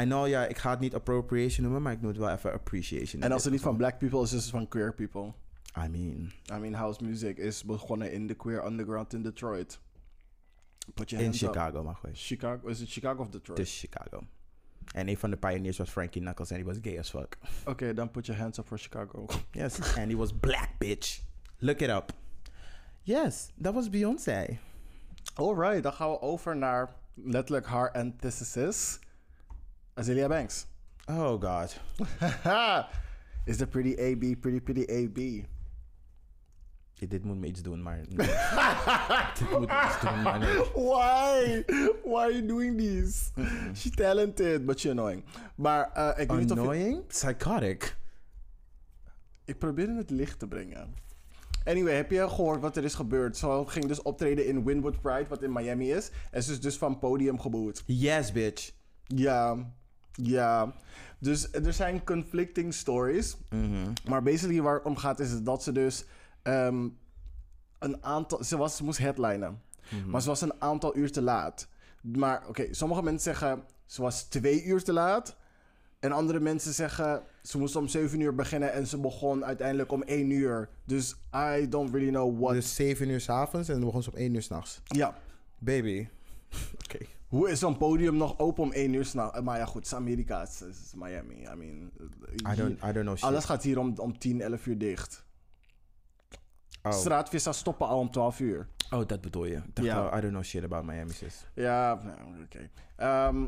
I 0.00 0.04
know, 0.04 0.28
ja, 0.28 0.46
ik 0.46 0.58
ga 0.58 0.70
het 0.70 0.80
niet 0.80 0.94
appropriation 0.94 1.62
noemen, 1.62 1.82
maar 1.82 1.92
ik 1.92 2.00
noem 2.00 2.10
het 2.10 2.18
wel 2.18 2.30
even 2.30 2.52
appreciation. 2.52 3.22
En 3.22 3.32
als 3.32 3.44
het 3.44 3.52
niet 3.52 3.62
van 3.62 3.76
black 3.76 3.98
people 3.98 4.22
is, 4.22 4.32
is 4.32 4.42
het 4.42 4.50
van 4.50 4.68
queer 4.68 4.94
people. 4.94 5.32
I 5.76 5.88
mean, 5.88 6.32
I 6.52 6.58
mean, 6.58 6.74
house 6.74 7.00
music 7.00 7.38
is 7.38 7.62
begonnen 7.62 8.12
in 8.12 8.26
de 8.26 8.34
queer 8.34 8.64
underground 8.64 9.12
in 9.12 9.22
Detroit. 9.22 9.78
Put 10.94 11.10
your 11.10 11.24
in 11.24 11.30
up. 11.30 11.36
Chicago, 11.36 11.82
maar 11.82 11.94
goed. 11.94 12.10
Chicago. 12.14 12.68
Is 12.68 12.80
het 12.80 12.90
Chicago 12.90 13.22
of 13.22 13.28
Detroit? 13.28 13.58
Het 13.58 13.66
is 13.66 13.78
Chicago. 13.78 14.26
En 14.94 15.08
een 15.08 15.16
van 15.16 15.30
de 15.30 15.36
pioneers 15.36 15.78
was 15.78 15.90
Frankie 15.90 16.20
Knuckles 16.20 16.50
en 16.50 16.56
die 16.56 16.64
was 16.64 16.78
gay 16.82 16.98
as 16.98 17.10
fuck. 17.10 17.38
Oké, 17.64 17.94
dan 17.94 18.10
put 18.10 18.26
your 18.26 18.40
hands 18.40 18.58
up 18.58 18.66
for 18.66 18.78
Chicago. 18.78 19.26
Yes, 19.52 19.96
and 19.96 20.10
he 20.10 20.16
was 20.16 20.32
black, 20.32 20.68
bitch. 20.78 21.20
Look 21.58 21.80
it 21.80 21.88
up. 21.88 22.12
Yes, 23.02 23.50
dat 23.54 23.74
was 23.74 23.90
Beyoncé. 23.90 24.58
Alright, 25.34 25.82
dan 25.82 25.92
gaan 25.92 26.10
we 26.10 26.20
over 26.20 26.56
naar 26.56 26.94
letterlijk 27.14 27.66
haar 27.66 27.92
antithesis. 27.92 28.98
Azealia 29.94 30.28
Banks. 30.28 30.66
Oh 31.06 31.42
god. 31.42 31.80
is 33.44 33.56
de 33.56 33.66
pretty 33.66 33.94
AB, 34.00 34.40
pretty 34.40 34.60
pretty 34.60 34.92
AB. 34.92 35.46
Dit 37.08 37.24
moet 37.24 37.38
me 37.38 37.46
iets 37.46 37.62
doen, 37.62 37.82
maar... 37.82 38.00
nee. 38.08 38.26
dit 39.38 39.50
moet 39.50 39.68
me 39.68 39.84
iets 39.86 40.00
doen, 40.00 40.22
maar 40.22 40.38
nee. 40.38 40.56
Why? 40.74 41.62
Why 42.04 42.20
are 42.20 42.32
you 42.32 42.46
doing 42.46 42.78
this? 42.78 43.30
She's 43.74 43.94
talented, 43.94 44.66
but 44.66 44.80
she's 44.80 44.90
annoying. 44.90 45.24
Maar 45.54 45.92
eh, 45.92 46.22
ik 46.22 46.30
weet 46.30 46.40
niet 46.40 46.50
of 46.52 46.58
Annoying? 46.58 47.06
Psychotic. 47.06 47.96
Ik 49.44 49.58
probeer 49.58 49.88
het 49.88 50.10
licht 50.10 50.38
te 50.38 50.48
brengen. 50.48 50.94
Anyway, 51.64 51.94
heb 51.94 52.10
je 52.10 52.28
gehoord 52.28 52.60
wat 52.60 52.76
er 52.76 52.84
is 52.84 52.94
gebeurd? 52.94 53.36
Ze 53.36 53.62
ging 53.66 53.86
dus 53.86 54.02
optreden 54.02 54.46
in 54.46 54.64
Winwood 54.64 55.00
Pride, 55.00 55.28
wat 55.28 55.42
in 55.42 55.52
Miami 55.52 55.92
is. 55.92 56.10
En 56.30 56.42
ze 56.42 56.52
is 56.52 56.60
dus 56.60 56.78
van 56.78 56.98
podium 56.98 57.40
geboet. 57.40 57.82
Yes, 57.86 58.32
bitch. 58.32 58.72
Ja, 59.04 59.56
ja. 60.12 60.74
Dus 61.18 61.52
er 61.52 61.72
zijn 61.72 62.04
conflicting 62.04 62.74
stories. 62.74 63.36
Mhm. 63.48 63.92
Maar 64.08 64.22
basically 64.22 64.60
waar 64.60 64.74
het 64.74 64.84
om 64.84 64.96
gaat 64.96 65.20
is 65.20 65.42
dat 65.42 65.62
ze 65.62 65.72
dus 65.72 66.04
ehm, 66.42 66.88
een 67.78 68.04
aantal... 68.04 68.44
Ze, 68.44 68.56
was, 68.56 68.76
ze 68.76 68.84
moest 68.84 68.98
headlinen. 68.98 69.62
Maar 70.06 70.22
ze 70.22 70.28
was 70.28 70.40
een 70.40 70.62
aantal 70.62 70.96
uur 70.96 71.12
te 71.12 71.22
laat. 71.22 71.68
Maar 72.02 72.48
oké, 72.48 72.74
sommige 72.74 73.02
mensen 73.02 73.34
zeggen 73.34 73.64
ze 73.86 74.02
was 74.02 74.22
twee 74.22 74.64
uur 74.64 74.82
te 74.82 74.92
laat. 74.92 75.36
En 75.98 76.12
andere 76.12 76.40
mensen 76.40 76.72
zeggen 76.72 77.22
ze 77.42 77.58
moest 77.58 77.76
om 77.76 77.88
zeven 77.88 78.20
uur 78.20 78.34
beginnen 78.34 78.72
en 78.72 78.86
ze 78.86 78.98
begon 78.98 79.44
uiteindelijk 79.44 79.92
om 79.92 80.02
één 80.02 80.30
uur. 80.30 80.68
Dus 80.84 81.16
I 81.34 81.68
don't 81.68 81.90
really 81.92 82.10
know 82.10 82.40
what. 82.40 82.52
Dus 82.52 82.74
7 82.74 83.08
uur 83.08 83.20
s'avonds 83.20 83.68
en 83.68 83.74
dan 83.74 83.84
begon 83.84 84.02
ze 84.02 84.08
op 84.08 84.16
1 84.16 84.34
uur 84.34 84.42
s'nachts. 84.42 84.80
Ja, 84.84 85.14
Baby. 85.58 86.08
Oké. 86.84 86.98
hoe 87.28 87.50
is 87.50 87.58
zo'n 87.58 87.76
podium 87.76 88.16
nog 88.16 88.38
open 88.38 88.62
om 88.62 88.72
één 88.72 88.92
uur 88.92 89.04
s'nachts? 89.04 89.40
Maar 89.40 89.58
ja, 89.58 89.64
goed, 89.64 89.74
het 89.74 89.86
is 89.86 89.94
Amerika, 89.94 90.40
het 90.40 90.64
is, 90.70 90.92
Miami. 90.96 91.34
I 91.34 91.54
mean, 91.56 91.90
I 92.52 92.56
don't, 92.56 92.82
I 92.82 92.92
don't 92.92 93.04
know 93.04 93.16
shit. 93.16 93.28
alles 93.28 93.44
gaat 93.44 93.62
hier 93.62 93.78
om, 93.78 93.94
om 93.96 94.18
10, 94.18 94.40
11 94.40 94.66
uur 94.66 94.78
dicht. 94.78 95.24
Oh. 96.82 96.92
Straatvissers 96.92 97.58
stoppen 97.58 97.86
al 97.86 97.98
om 97.98 98.10
12 98.10 98.40
uur. 98.40 98.68
oh, 98.90 99.06
dat 99.06 99.20
bedoel 99.20 99.44
je. 99.44 99.56
Ik 99.56 99.74
dacht 99.74 99.88
Ja. 99.88 100.02
wel, 100.02 100.16
I 100.18 100.20
don't 100.20 100.32
know 100.32 100.42
shit 100.44 100.64
about 100.64 100.84
Miami, 100.84 101.12
sis. 101.12 101.46
Ja, 101.54 101.94
nou, 102.04 102.42
oké. 102.44 102.70
Ehm, 102.96 103.44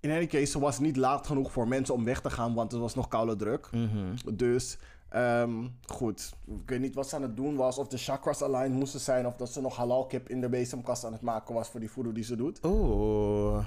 in 0.00 0.10
any 0.10 0.26
case, 0.26 0.46
ze 0.46 0.58
was 0.58 0.78
niet 0.78 0.96
laat 0.96 1.26
genoeg 1.26 1.52
voor 1.52 1.68
mensen 1.68 1.94
om 1.94 2.04
weg 2.04 2.20
te 2.20 2.30
gaan, 2.30 2.54
want 2.54 2.72
het 2.72 2.80
was 2.80 2.94
nog 2.94 3.08
koude 3.08 3.36
druk. 3.36 3.68
Mhm. 3.72 4.36
Dus, 4.36 4.78
ehm, 5.08 5.66
goed. 5.86 6.32
Ik 6.46 6.68
weet 6.70 6.80
niet 6.80 6.94
wat 6.94 7.08
ze 7.08 7.16
aan 7.16 7.22
het 7.22 7.36
doen 7.36 7.56
was, 7.56 7.78
of 7.78 7.86
de 7.88 7.98
chakras 7.98 8.42
aligned 8.42 8.78
moesten 8.78 9.00
zijn, 9.00 9.26
of 9.26 9.36
dat 9.36 9.52
ze 9.52 9.60
nog 9.60 9.76
halal 9.76 10.06
kip 10.06 10.28
in 10.28 10.40
de 10.40 10.48
bezemkast 10.48 11.04
aan 11.04 11.12
het 11.12 11.22
maken 11.22 11.54
was 11.54 11.68
voor 11.68 11.80
die 11.80 11.90
voodoo 11.90 12.12
die 12.12 12.24
ze 12.24 12.36
doet. 12.36 12.64
Oeh. 12.64 13.66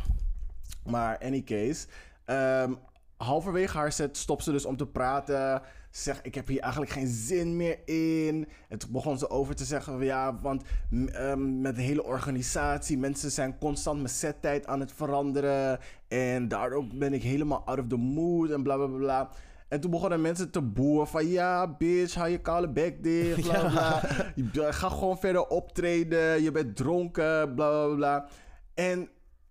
Maar 0.85 1.17
any 1.19 1.43
case, 1.43 1.87
ehm, 2.25 2.73
halverwege 3.17 3.77
haar 3.77 3.91
set 3.91 4.17
stopt 4.17 4.43
ze 4.43 4.51
dus 4.51 4.65
om 4.65 4.77
te 4.77 4.87
praten. 4.87 5.61
Ze 5.91 6.01
zegt, 6.01 6.25
ik 6.25 6.35
heb 6.35 6.47
hier 6.47 6.59
eigenlijk 6.59 6.91
geen 6.91 7.07
zin 7.07 7.55
meer 7.55 7.79
in. 7.87 8.47
En 8.69 8.77
toen 8.77 8.91
begon 8.91 9.17
ze 9.17 9.29
over 9.29 9.55
te 9.55 9.63
zeggen, 9.65 10.03
ja, 10.03 10.39
want 10.41 10.63
ehm, 11.11 11.61
met 11.61 11.75
de 11.75 11.81
hele 11.81 12.03
organisatie, 12.03 12.97
mensen 12.97 13.31
zijn 13.31 13.57
constant 13.57 13.97
mijn 13.97 14.09
settijd 14.09 14.67
aan 14.67 14.79
het 14.79 14.91
veranderen. 14.93 15.79
En 16.07 16.47
daardoor 16.47 16.85
ben 16.93 17.13
ik 17.13 17.23
helemaal 17.23 17.65
out 17.65 17.79
of 17.79 17.87
the 17.87 17.95
mood 17.97 18.49
en 18.49 18.63
bla 18.63 18.75
bla 18.75 18.85
bla, 18.87 18.97
bla. 18.97 19.29
En 19.67 19.79
toen 19.81 19.91
begonnen 19.91 20.21
mensen 20.21 20.51
te 20.51 20.61
boeren 20.61 21.07
van 21.07 21.27
ja, 21.27 21.75
bitch, 21.77 22.13
hou 22.15 22.29
je 22.29 22.39
koude 22.41 22.69
bek 22.69 23.03
dicht, 23.03 23.41
bla 23.41 23.69
bla. 23.69 24.01
Je- 24.53 24.73
Ga 24.73 24.89
gewoon 24.89 25.17
verder 25.19 25.47
optreden, 25.47 26.41
je 26.41 26.51
bent 26.51 26.75
dronken, 26.75 27.55
bla 27.55 27.85
bla 27.85 27.95
bla. 27.95 28.27
En 28.73 29.09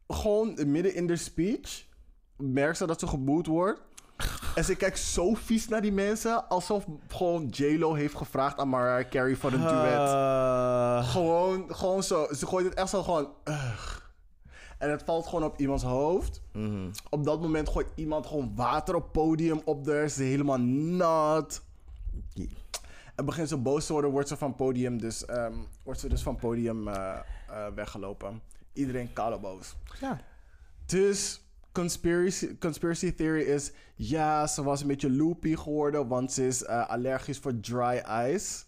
gewoon 0.08 0.58
midden 0.66 0.94
in 0.94 1.06
de 1.06 1.16
speech 1.16 1.86
merkt 2.36 2.76
ze 2.76 2.86
dat 2.86 3.00
ze 3.00 3.06
geboet 3.06 3.46
wordt. 3.46 3.80
En 4.54 4.64
ze 4.64 4.74
kijkt 4.74 4.98
zo 4.98 5.34
vies 5.34 5.68
naar 5.68 5.80
die 5.80 5.92
mensen, 5.92 6.48
alsof 6.48 6.86
gewoon 7.08 7.46
J-Lo 7.48 7.94
heeft 7.94 8.14
gevraagd 8.14 8.58
aan 8.58 8.68
Mariah 8.68 9.08
Carey 9.08 9.36
voor 9.36 9.52
een 9.52 9.60
duet. 9.60 10.08
Uh, 10.08 11.10
Gewoon, 11.10 11.74
gewoon 11.74 12.02
zo. 12.02 12.26
Ze 12.32 12.46
gooit 12.46 12.64
het 12.64 12.74
echt 12.74 12.88
zo 12.88 13.02
gewoon. 13.02 13.28
ugh. 13.44 13.98
En 14.78 14.90
het 14.90 15.02
valt 15.02 15.26
gewoon 15.26 15.44
op 15.44 15.58
iemands 15.60 15.82
hoofd. 15.82 16.42
mhm. 16.52 16.90
Op 17.10 17.24
dat 17.24 17.40
moment 17.40 17.68
gooit 17.68 17.88
iemand 17.94 18.26
gewoon 18.26 18.52
water 18.54 18.94
op 18.94 19.12
podium 19.12 19.60
op 19.64 19.86
haar. 19.86 20.08
Ze 20.08 20.22
is 20.22 20.30
helemaal 20.30 20.58
nat. 20.60 21.62
En 23.14 23.24
begint 23.24 23.48
ze 23.48 23.56
boos 23.56 23.86
te 23.86 23.92
worden, 23.92 24.10
wordt 24.10 24.28
ze 24.28 24.36
van 24.36 24.54
podium 24.54 24.98
dus, 25.00 25.24
ehm, 25.24 25.52
wordt 25.82 26.00
ze 26.00 26.08
dus 26.08 26.22
van 26.22 26.36
podium 26.36 26.88
eh, 26.88 27.18
eh, 27.48 27.66
weggelopen. 27.74 28.40
Iedereen 28.72 29.12
koude 29.12 29.38
boos. 29.38 29.74
Ja. 30.00 30.20
Dus 30.86 31.40
conspiracy, 31.72 32.58
conspiracy 32.58 33.12
theory 33.12 33.42
is... 33.42 33.72
Ja, 33.94 34.46
ze 34.46 34.62
was 34.62 34.80
een 34.80 34.86
beetje 34.86 35.10
loopy 35.10 35.56
geworden, 35.56 36.08
want 36.08 36.32
ze 36.32 36.46
is 36.46 36.64
eh, 36.64 36.88
allergisch 36.88 37.38
voor 37.38 37.60
dry 37.60 38.02
ice. 38.06 38.64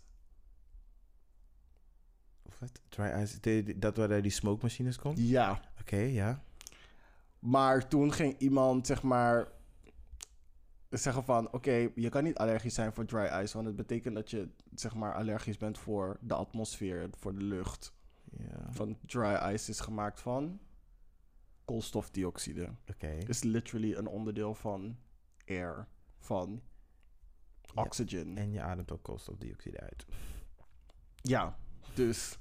Wat? 2.59 2.81
Dry 2.89 3.23
ice? 3.23 3.79
Dat 3.79 3.97
waar 3.97 4.23
die 4.23 4.31
smoke 4.31 4.63
machines 4.63 4.99
komt? 4.99 5.19
Ja. 5.19 5.61
Oké, 5.81 5.97
ja. 5.97 6.43
Maar 7.39 7.89
toen 7.89 8.13
ging 8.13 8.39
iemand, 8.39 8.87
zeg 8.87 9.03
maar, 9.03 9.49
zeggen 10.91 11.25
van... 11.25 11.53
Oké, 11.53 11.91
je 11.95 12.09
kan 12.09 12.25
niet 12.25 12.37
allergisch 12.37 12.75
zijn 12.75 12.93
voor 12.93 13.05
dry 13.05 13.43
ice. 13.43 13.55
Want 13.55 13.67
het 13.67 13.77
betekent 13.77 14.15
dat 14.15 14.31
je, 14.31 14.49
zeg 14.75 14.95
maar, 14.95 15.15
allergisch 15.15 15.57
bent 15.57 15.79
voor 15.79 16.17
de 16.21 16.35
atmosfeer, 16.35 17.09
voor 17.19 17.35
de 17.35 17.43
lucht. 17.43 17.93
Ja, 18.39 18.67
Van 18.71 18.99
dry 19.07 19.53
ice 19.53 19.71
is 19.71 19.81
gemaakt 19.81 20.21
van 20.21 20.61
koolstofdioxide. 21.65 22.69
Is 23.27 23.43
literally 23.43 23.95
een 23.95 24.07
onderdeel 24.07 24.55
van 24.55 24.97
air, 25.47 25.89
van 26.19 26.63
Ja. 27.75 27.83
oxygen. 27.83 28.37
En 28.37 28.53
je 28.53 28.63
ademt 28.63 28.93
ook 28.93 29.03
koolstofdioxide 29.03 29.81
uit. 29.81 30.07
Ja, 31.15 31.59
dus... 31.95 32.39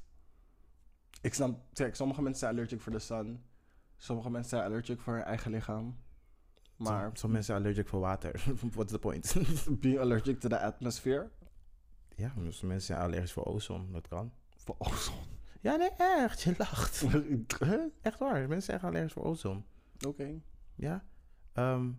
Ik 1.22 1.34
snap, 1.34 1.60
zeg, 1.74 1.96
sommige 1.96 2.22
mensen 2.22 2.40
zijn 2.40 2.54
allergic 2.54 2.82
voor 2.82 2.92
de 2.92 3.00
sun. 3.00 3.44
Sommige 3.98 4.30
mensen 4.30 4.50
zijn 4.50 4.64
allergic 4.64 5.00
voor 5.00 5.14
hun 5.14 5.24
eigen 5.24 5.52
lichaam. 5.52 5.86
Maar 6.76 6.92
Maar 6.92 7.02
sommige 7.02 7.28
mensen 7.28 7.44
zijn 7.44 7.58
allergic 7.62 7.88
voor 7.88 8.00
water. 8.00 8.44
What's 8.74 8.92
the 8.92 9.00
point? 9.00 9.36
being 9.82 10.00
allergic 10.00 10.40
to 10.40 10.50
the 10.50 10.60
atmosphere... 10.60 11.30
ja, 12.16 12.30
sommige 12.34 12.66
mensen 12.66 12.82
zijn 12.96 13.00
allergisch 13.00 13.32
voor 13.32 13.46
ozon. 13.46 13.92
Dat 13.92 14.08
kan. 14.08 14.34
Voor 14.58 14.76
ozon. 14.78 15.16
Ja, 15.62 15.76
nee, 15.76 15.89
echt. 15.97 16.41
Je 16.41 16.54
lacht. 16.58 17.04
Echt 18.02 18.19
waar. 18.19 18.39
Mensen 18.39 18.62
zijn 18.62 18.78
echt 18.78 18.84
allergisch 18.88 19.13
voor 19.13 19.24
ozon. 19.24 19.65
Oké, 20.08 20.28
Ja. 20.76 21.04
Ehm, 21.54 21.89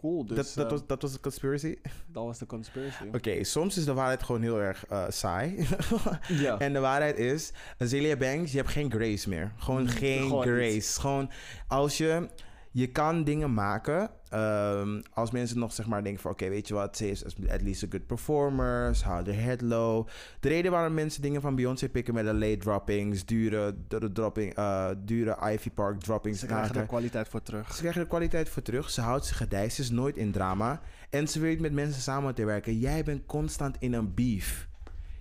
cool. 0.00 0.24
Dus 0.26 0.36
dat, 0.36 0.54
dat, 0.54 0.70
was, 0.70 0.86
dat 0.86 1.02
was 1.02 1.12
een 1.14 1.20
conspiracy. 1.20 1.76
dat 2.06 2.24
was 2.24 2.38
de 2.38 2.46
conspiracy. 2.46 3.04
Oké, 3.12 3.44
soms 3.44 3.76
is 3.76 3.84
de 3.84 3.94
waarheid 3.94 4.22
gewoon 4.22 4.42
heel 4.42 4.60
erg 4.60 4.86
eh, 4.86 5.04
saai. 5.08 5.66
Ja. 6.28 6.58
en 6.58 6.72
de 6.72 6.78
waarheid 6.78 7.18
is, 7.18 7.52
Azealia 7.78 8.16
Banks, 8.16 8.50
je 8.50 8.56
hebt 8.56 8.70
geen 8.70 8.90
grace 8.90 9.28
meer. 9.28 9.52
Gewoon 9.56 9.82
Mm, 9.82 9.88
geen 9.88 10.22
gewoon 10.22 10.42
grace. 10.42 10.72
niet. 10.74 10.96
Gewoon 11.00 11.30
als 11.68 11.96
je, 11.98 12.28
je 12.74 12.86
kan 12.86 13.24
dingen 13.24 13.54
maken. 13.54 14.10
ehm, 14.30 15.00
als 15.12 15.30
mensen 15.30 15.58
nog 15.58 15.72
zeg 15.72 15.86
maar 15.86 16.02
denken 16.02 16.22
van, 16.22 16.30
oké, 16.30 16.48
weet 16.48 16.68
je 16.68 16.74
wat, 16.74 16.96
ze 16.96 17.10
is 17.10 17.24
at 17.24 17.62
least 17.62 17.84
a 17.84 17.86
good 17.90 18.06
performer. 18.06 18.94
Ze 18.94 19.04
houdt 19.04 19.28
haar 19.28 19.42
head 19.42 19.60
low. 19.60 20.08
De 20.40 20.48
reden 20.48 20.70
waarom 20.70 20.94
mensen 20.94 21.22
dingen 21.22 21.40
van 21.40 21.54
Beyoncé 21.54 21.88
pikken 21.88 22.14
met 22.14 22.24
de 22.24 22.34
late 22.34 22.56
droppings, 22.56 23.24
dure, 23.24 23.74
dure, 23.88 24.12
dropping, 24.12 24.54
eh, 24.54 24.90
dure 24.98 25.52
Ivy 25.52 25.70
Park 25.70 26.00
droppings. 26.00 26.40
Ze 26.40 26.46
krijgen 26.46 26.76
er 26.76 26.86
kwaliteit 26.86 27.28
voor 27.28 27.42
terug. 27.42 27.74
Ze 27.74 27.80
krijgen 27.80 28.00
de 28.00 28.08
kwaliteit 28.08 28.48
voor 28.48 28.62
terug. 28.62 28.90
Ze 28.90 29.00
houdt 29.00 29.26
zich 29.26 29.36
gedijst. 29.36 29.76
Ze 29.76 29.82
is 29.82 29.90
nooit 29.90 30.16
in 30.16 30.32
drama. 30.32 30.80
En 31.10 31.28
ze 31.28 31.40
weet 31.40 31.60
met 31.60 31.72
mensen 31.72 32.02
samen 32.02 32.34
te 32.34 32.44
werken. 32.44 32.78
Jij 32.78 33.04
bent 33.04 33.26
constant 33.26 33.76
in 33.78 33.92
een 33.92 34.14
beef. 34.14 34.68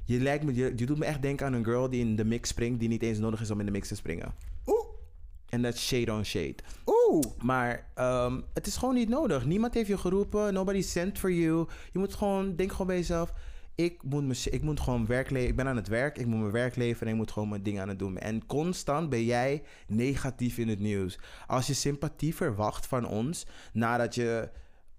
Je, 0.05 0.19
lijkt 0.19 0.43
me, 0.43 0.53
je, 0.53 0.73
je 0.75 0.85
doet 0.85 0.97
me 0.97 1.05
echt 1.05 1.21
denken 1.21 1.45
aan 1.45 1.53
een 1.53 1.63
girl 1.63 1.89
die 1.89 2.01
in 2.01 2.15
de 2.15 2.25
mix 2.25 2.49
springt... 2.49 2.79
die 2.79 2.89
niet 2.89 3.03
eens 3.03 3.19
nodig 3.19 3.41
is 3.41 3.51
om 3.51 3.59
in 3.59 3.65
de 3.65 3.71
mix 3.71 3.87
te 3.87 3.95
springen. 3.95 4.33
Oeh, 4.65 4.85
En 5.53 5.61
dat 5.61 5.73
is 5.73 5.87
shade 5.87 6.13
on 6.13 6.25
shade. 6.25 6.55
oeh. 6.85 7.23
Maar 7.41 7.87
ehm, 7.93 8.41
het 8.53 8.67
is 8.67 8.77
gewoon 8.77 8.95
niet 8.95 9.09
nodig. 9.09 9.45
Niemand 9.45 9.73
heeft 9.73 9.87
je 9.87 9.97
geroepen. 9.97 10.53
Nobody 10.53 10.81
sent 10.81 11.19
for 11.19 11.31
you. 11.31 11.67
Je 11.91 11.99
moet 11.99 12.13
gewoon... 12.13 12.55
Denk 12.55 12.71
gewoon 12.71 12.87
bij 12.87 12.95
jezelf... 12.95 13.33
Ik 13.75 14.03
moet, 14.03 14.23
me, 14.23 14.47
ik 14.49 14.61
moet 14.61 14.79
gewoon 14.79 15.05
werk 15.05 15.29
leven. 15.29 15.49
Ik 15.49 15.55
ben 15.55 15.67
aan 15.67 15.75
het 15.75 15.87
werk. 15.87 16.17
Ik 16.17 16.25
moet 16.25 16.39
mijn 16.39 16.51
werk 16.51 16.75
leveren. 16.75 17.07
En 17.07 17.13
ik 17.13 17.19
moet 17.19 17.31
gewoon 17.31 17.49
mijn 17.49 17.63
dingen 17.63 17.81
aan 17.81 17.87
het 17.87 17.99
doen. 17.99 18.17
En 18.17 18.45
constant 18.45 19.09
ben 19.09 19.23
jij 19.23 19.63
negatief 19.87 20.57
in 20.57 20.67
het 20.67 20.79
nieuws. 20.79 21.19
Als 21.47 21.67
je 21.67 21.73
sympathie 21.73 22.35
verwacht 22.35 22.87
van 22.87 23.07
ons... 23.07 23.45
nadat 23.73 24.15
je 24.15 24.49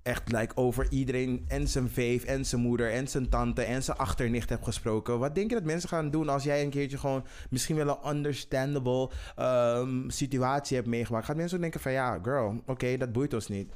echt 0.05 0.33
like, 0.33 0.57
over 0.57 0.87
iedereen 0.90 1.45
en 1.49 1.69
zijn 1.69 1.90
veef 1.90 2.25
en 2.25 2.47
zijn 2.47 2.61
moeder 2.61 2.93
en 2.93 3.09
zijn 3.09 3.29
tante 3.29 3.62
en 3.62 3.83
zijn 3.83 3.97
achternicht 3.97 4.49
hebt 4.49 4.64
gesproken. 4.64 5.19
Wat 5.19 5.35
denk 5.35 5.51
je 5.51 5.57
dat 5.57 5.64
mensen 5.64 5.88
gaan 5.88 6.11
doen 6.11 6.29
als 6.29 6.45
jij 6.45 6.62
een 6.62 6.71
keertje 6.71 6.99
gewoon 6.99 7.25
misschien 7.51 7.77
wel 7.77 7.88
een 7.88 8.17
understandable 8.17 9.11
ehm, 9.37 10.09
situatie 10.09 10.77
hebt 10.77 10.88
meegemaakt? 10.88 11.25
Gaat 11.25 11.37
mensen 11.37 11.61
denken 11.61 11.81
van 11.81 11.93
ja, 11.93 12.19
girl, 12.23 12.62
oké, 12.67 12.97
dat 12.97 13.12
boeit 13.12 13.35
ons 13.35 13.49
niet. 13.49 13.73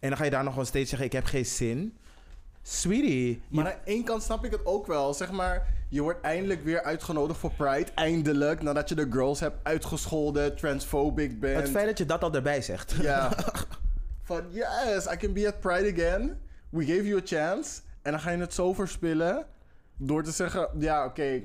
En 0.00 0.08
dan 0.08 0.18
ga 0.18 0.24
je 0.24 0.30
daar 0.30 0.42
nog 0.42 0.52
gewoon 0.52 0.66
steeds 0.66 0.88
zeggen, 0.88 1.06
ik 1.06 1.12
heb 1.12 1.24
geen 1.24 1.46
zin. 1.46 1.96
Sweetie, 2.62 3.42
Maar 3.48 3.64
aan 3.64 3.80
één 3.84 4.04
kant 4.04 4.22
snap 4.22 4.44
ik 4.44 4.50
het 4.50 4.66
ook 4.66 4.86
wel. 4.86 5.14
Zeg 5.14 5.30
maar, 5.30 5.66
je 5.88 6.02
wordt 6.02 6.20
eindelijk 6.20 6.64
weer 6.64 6.82
uitgenodigd 6.82 7.38
voor 7.38 7.52
Pride. 7.52 7.90
Eindelijk, 7.94 8.62
nadat 8.62 8.88
je 8.88 8.94
de 8.94 9.06
girls 9.10 9.40
hebt 9.40 9.56
uitgescholden, 9.62 10.56
transphobic 10.56 11.40
bent. 11.40 11.60
het 11.60 11.70
feit 11.70 11.86
dat 11.86 11.98
je 11.98 12.06
dat 12.06 12.22
al 12.22 12.34
erbij 12.34 12.62
zegt. 12.62 12.94
Ja. 13.00 13.32
Van, 14.30 14.44
yes, 14.50 15.06
I 15.12 15.16
can 15.16 15.32
be 15.32 15.46
at 15.46 15.60
Pride 15.60 15.92
again. 15.92 16.38
We 16.68 16.84
gave 16.84 17.06
you 17.06 17.18
a 17.18 17.22
chance. 17.24 17.80
En 18.02 18.10
dan 18.10 18.20
ga 18.20 18.30
je 18.30 18.38
het 18.38 18.54
zo 18.54 18.72
verspillen. 18.72 19.46
Door 19.96 20.22
te 20.22 20.30
zeggen, 20.30 20.68
ja, 20.78 21.04
oké. 21.04 21.42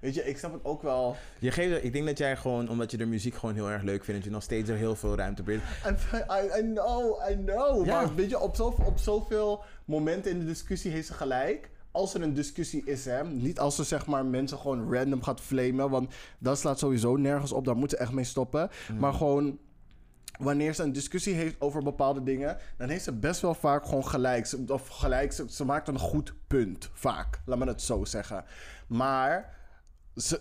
Weet 0.00 0.14
je, 0.14 0.24
ik 0.24 0.38
snap 0.38 0.52
het 0.52 0.64
ook 0.64 0.82
wel. 0.82 1.16
Je 1.38 1.50
geeft, 1.50 1.84
ik 1.84 1.92
denk 1.92 2.06
dat 2.06 2.18
jij 2.18 2.36
gewoon, 2.36 2.68
omdat 2.68 2.90
je 2.90 2.96
de 2.96 3.06
muziek 3.06 3.34
gewoon 3.34 3.54
heel 3.54 3.70
erg 3.70 3.82
leuk 3.82 4.04
vindt, 4.04 4.14
dat 4.14 4.24
je 4.24 4.30
nog 4.30 4.42
steeds 4.42 4.70
er 4.70 4.76
heel 4.76 4.96
veel 4.96 5.16
ruimte. 5.16 5.42
En 5.84 5.96
I, 6.14 6.58
I 6.58 6.72
know, 6.72 7.30
I 7.30 7.34
know. 7.44 7.86
Ja. 7.86 8.00
Maar 8.00 8.14
weet 8.14 8.30
je, 8.30 8.38
op, 8.38 8.56
zo, 8.56 8.74
op 8.84 8.98
zoveel 8.98 9.64
momenten 9.84 10.30
in 10.30 10.38
de 10.38 10.46
discussie 10.46 10.90
heeft 10.90 11.06
ze 11.06 11.14
gelijk. 11.14 11.70
Als 11.90 12.14
er 12.14 12.22
een 12.22 12.34
discussie 12.34 12.82
is, 12.84 13.04
hè. 13.04 13.24
Niet 13.24 13.58
als 13.58 13.76
ze 13.76 13.84
zeg 13.84 14.06
maar 14.06 14.24
mensen 14.24 14.58
gewoon 14.58 14.94
random 14.94 15.22
gaat 15.22 15.40
flamen. 15.40 15.90
Want 15.90 16.14
dat 16.38 16.58
slaat 16.58 16.78
sowieso 16.78 17.16
nergens 17.16 17.52
op. 17.52 17.64
Daar 17.64 17.76
moeten 17.76 17.98
ze 17.98 18.04
echt 18.04 18.12
mee 18.12 18.24
stoppen. 18.24 18.70
Maar 18.98 19.12
gewoon... 19.12 19.58
Wanneer 20.38 20.74
ze 20.74 20.82
een 20.82 20.92
discussie 20.92 21.34
heeft 21.34 21.56
over 21.58 21.82
bepaalde 21.82 22.22
dingen, 22.22 22.56
dan 22.78 22.88
heeft 22.88 23.04
ze 23.04 23.12
best 23.12 23.40
wel 23.40 23.54
vaak 23.54 23.84
gewoon 23.84 24.06
gelijk. 24.06 24.46
Ze- 24.46 24.64
Of 24.68 24.88
gelijk, 24.88 25.32
ze, 25.32 25.44
ze 25.50 25.64
maakt 25.64 25.88
een 25.88 25.98
goed 25.98 26.34
punt. 26.46 26.90
Vaak. 26.92 27.40
Laat 27.44 27.58
me 27.58 27.66
het 27.66 27.82
zo 27.82 28.04
zeggen. 28.04 28.44
Maar 28.86 29.54
ze. 30.16 30.40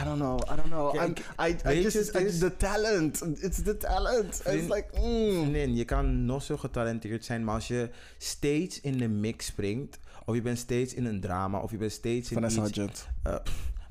I 0.00 0.04
don't 0.04 0.18
know, 0.18 0.40
I 0.52 0.56
don't 0.56 0.62
know. 0.68 0.94
I'm- 0.94 1.14
I, 1.48 1.56
I 1.78 1.82
just, 1.82 2.14
is- 2.14 2.38
the 2.38 2.56
talent. 2.56 3.22
It's 3.42 3.62
the 3.62 3.76
talent. 3.76 4.26
It's 4.28 4.40
Vriend- 4.42 4.68
like, 4.74 4.88
mm. 5.00 5.30
Vriendin, 5.40 5.76
je 5.76 5.84
kan 5.84 6.24
nog 6.24 6.42
zo 6.42 6.56
getalenteerd 6.56 7.24
zijn, 7.24 7.44
maar 7.44 7.54
als 7.54 7.68
je 7.68 7.90
steeds 8.18 8.80
in 8.80 8.98
de 8.98 9.08
mix 9.08 9.46
springt, 9.46 9.98
of 10.26 10.34
je 10.34 10.42
bent 10.42 10.58
steeds 10.58 10.94
in 10.94 11.04
een 11.04 11.20
drama, 11.20 11.58
of 11.58 11.70
je 11.70 11.76
bent 11.76 11.92
steeds 11.92 12.28
in 12.30 12.34
Vanessa 12.34 12.66
iets, 12.66 12.76
Hudgens. 12.78 13.06
eh, 13.22 13.34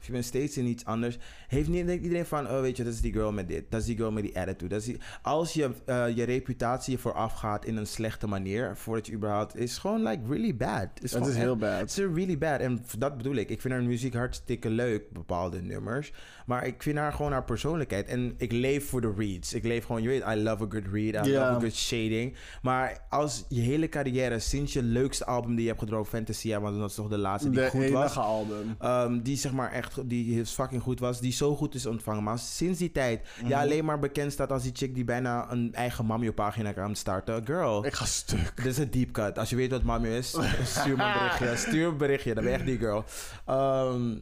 of 0.03 0.09
je 0.09 0.15
bent 0.15 0.25
steeds 0.25 0.57
in 0.57 0.65
iets 0.65 0.85
anders, 0.85 1.17
heeft 1.47 1.69
niet 1.69 1.85
denkt 1.85 2.03
iedereen 2.03 2.25
van, 2.25 2.47
oh 2.49 2.61
weet 2.61 2.77
je, 2.77 2.83
dat 2.83 2.93
is 2.93 3.01
die 3.01 3.13
girl 3.13 3.31
met 3.31 3.47
dit, 3.47 3.63
dat 3.69 3.79
is 3.79 3.85
die 3.85 3.95
girl 3.95 4.11
met 4.11 4.23
die 4.23 4.39
attitude. 4.39 4.67
Dat 4.67 4.79
is 4.79 4.85
die, 4.85 4.97
als 5.21 5.53
je 5.53 5.71
eh, 5.85 6.15
je 6.15 6.23
reputatie 6.23 6.97
vooraf 6.97 7.33
gaat 7.33 7.65
in 7.65 7.77
een 7.77 7.87
slechte 7.87 8.27
manier, 8.27 8.77
voordat 8.77 9.07
je 9.07 9.13
überhaupt, 9.13 9.55
is 9.57 9.77
gewoon 9.77 10.03
like 10.03 10.21
really 10.27 10.55
bad. 10.55 10.89
Is 10.93 11.01
Het 11.01 11.11
gewoon 11.11 11.29
is 11.29 11.35
heel 11.35 11.55
bad. 11.55 11.79
het 11.79 11.89
is 11.89 11.97
really 11.97 12.37
bad. 12.37 12.59
En 12.59 12.83
dat 12.97 13.17
bedoel 13.17 13.35
ik. 13.35 13.49
Ik 13.49 13.61
vind 13.61 13.73
haar 13.73 13.83
muziek 13.83 14.13
hartstikke 14.13 14.69
leuk, 14.69 15.11
bepaalde 15.11 15.61
nummers. 15.61 16.13
Maar 16.45 16.65
ik 16.67 16.83
vind 16.83 16.97
haar 16.97 17.13
gewoon 17.13 17.31
haar 17.31 17.43
persoonlijkheid. 17.43 18.07
En 18.07 18.33
ik 18.37 18.51
leef 18.51 18.89
voor 18.89 19.01
de 19.01 19.13
reads. 19.17 19.53
Ik 19.53 19.63
leef 19.63 19.85
gewoon, 19.85 20.01
je 20.01 20.07
weet, 20.07 20.23
I 20.27 20.35
love 20.35 20.63
a 20.63 20.67
good 20.69 20.83
read. 20.91 21.25
I 21.27 21.29
Ja. 21.29 21.39
love 21.49 21.55
a 21.57 21.59
good 21.59 21.75
shading. 21.75 22.35
Maar 22.61 22.97
als 23.09 23.45
je 23.49 23.61
hele 23.61 23.89
carrière, 23.89 24.39
sinds 24.39 24.73
je 24.73 24.83
leukste 24.83 25.25
album 25.25 25.51
die 25.51 25.61
je 25.61 25.67
hebt 25.67 25.79
gedropt, 25.79 26.09
Fantasia, 26.09 26.59
want 26.61 26.79
dat 26.79 26.89
is 26.89 26.95
toch 26.95 27.07
de 27.09 27.17
laatste 27.17 27.49
die 27.49 27.59
De 27.59 27.69
goed 27.69 27.89
was. 27.89 28.17
album. 28.17 28.75
Ehm, 28.79 29.19
die 29.21 29.37
zeg 29.37 29.51
maar 29.51 29.71
echt, 29.71 30.09
die 30.09 30.45
fucking 30.45 30.81
goed 30.81 30.99
was, 30.99 31.19
die 31.19 31.31
zo 31.31 31.55
goed 31.55 31.75
is 31.75 31.85
ontvangen. 31.85 32.23
Maar 32.23 32.39
sinds 32.39 32.79
die 32.79 32.91
tijd, 32.91 33.21
Mhm. 33.39 33.47
ja, 33.47 33.61
alleen 33.61 33.85
maar 33.85 33.99
bekend 33.99 34.31
staat 34.31 34.51
als 34.51 34.63
die 34.63 34.71
chick 34.75 34.95
die 34.95 35.03
bijna 35.03 35.51
een 35.51 35.73
eigen 35.73 36.05
Mamio-pagina 36.05 36.71
kan 36.71 36.95
starten. 36.95 37.45
Girl. 37.45 37.85
Ik 37.85 37.93
ga 37.93 38.05
stuk. 38.05 38.51
Dit 38.55 38.65
is 38.65 38.77
een 38.77 38.91
deep 38.91 39.11
cut. 39.11 39.37
Als 39.39 39.49
je 39.49 39.55
weet 39.55 39.71
wat 39.71 39.83
Mamio 39.83 40.11
is, 40.11 40.27
stuur 40.63 40.97
me 40.97 41.03
een 41.03 41.13
berichtje. 41.13 41.55
Stuur 41.55 41.87
een 41.87 41.97
berichtje, 41.97 42.33
dan 42.33 42.43
ben 42.43 42.51
je 42.51 42.57
echt 42.57 42.67
die 42.67 42.77
girl. 42.77 43.03
Ehm, 43.45 44.15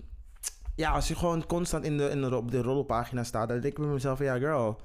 ja, 0.82 0.91
als 0.91 1.08
je 1.08 1.15
gewoon 1.15 1.46
constant 1.46 1.84
in 1.86 1.98
de, 1.98 2.10
in 2.10 2.22
de, 2.22 2.36
op 2.36 2.52
de 2.52 2.62
rollenpagina 2.62 3.24
staat, 3.24 3.48
dan 3.48 3.60
denk 3.60 3.74
ik 3.74 3.84
bij 3.84 3.94
mezelf 3.94 4.20
ja 4.20 4.38
girl, 4.38 4.80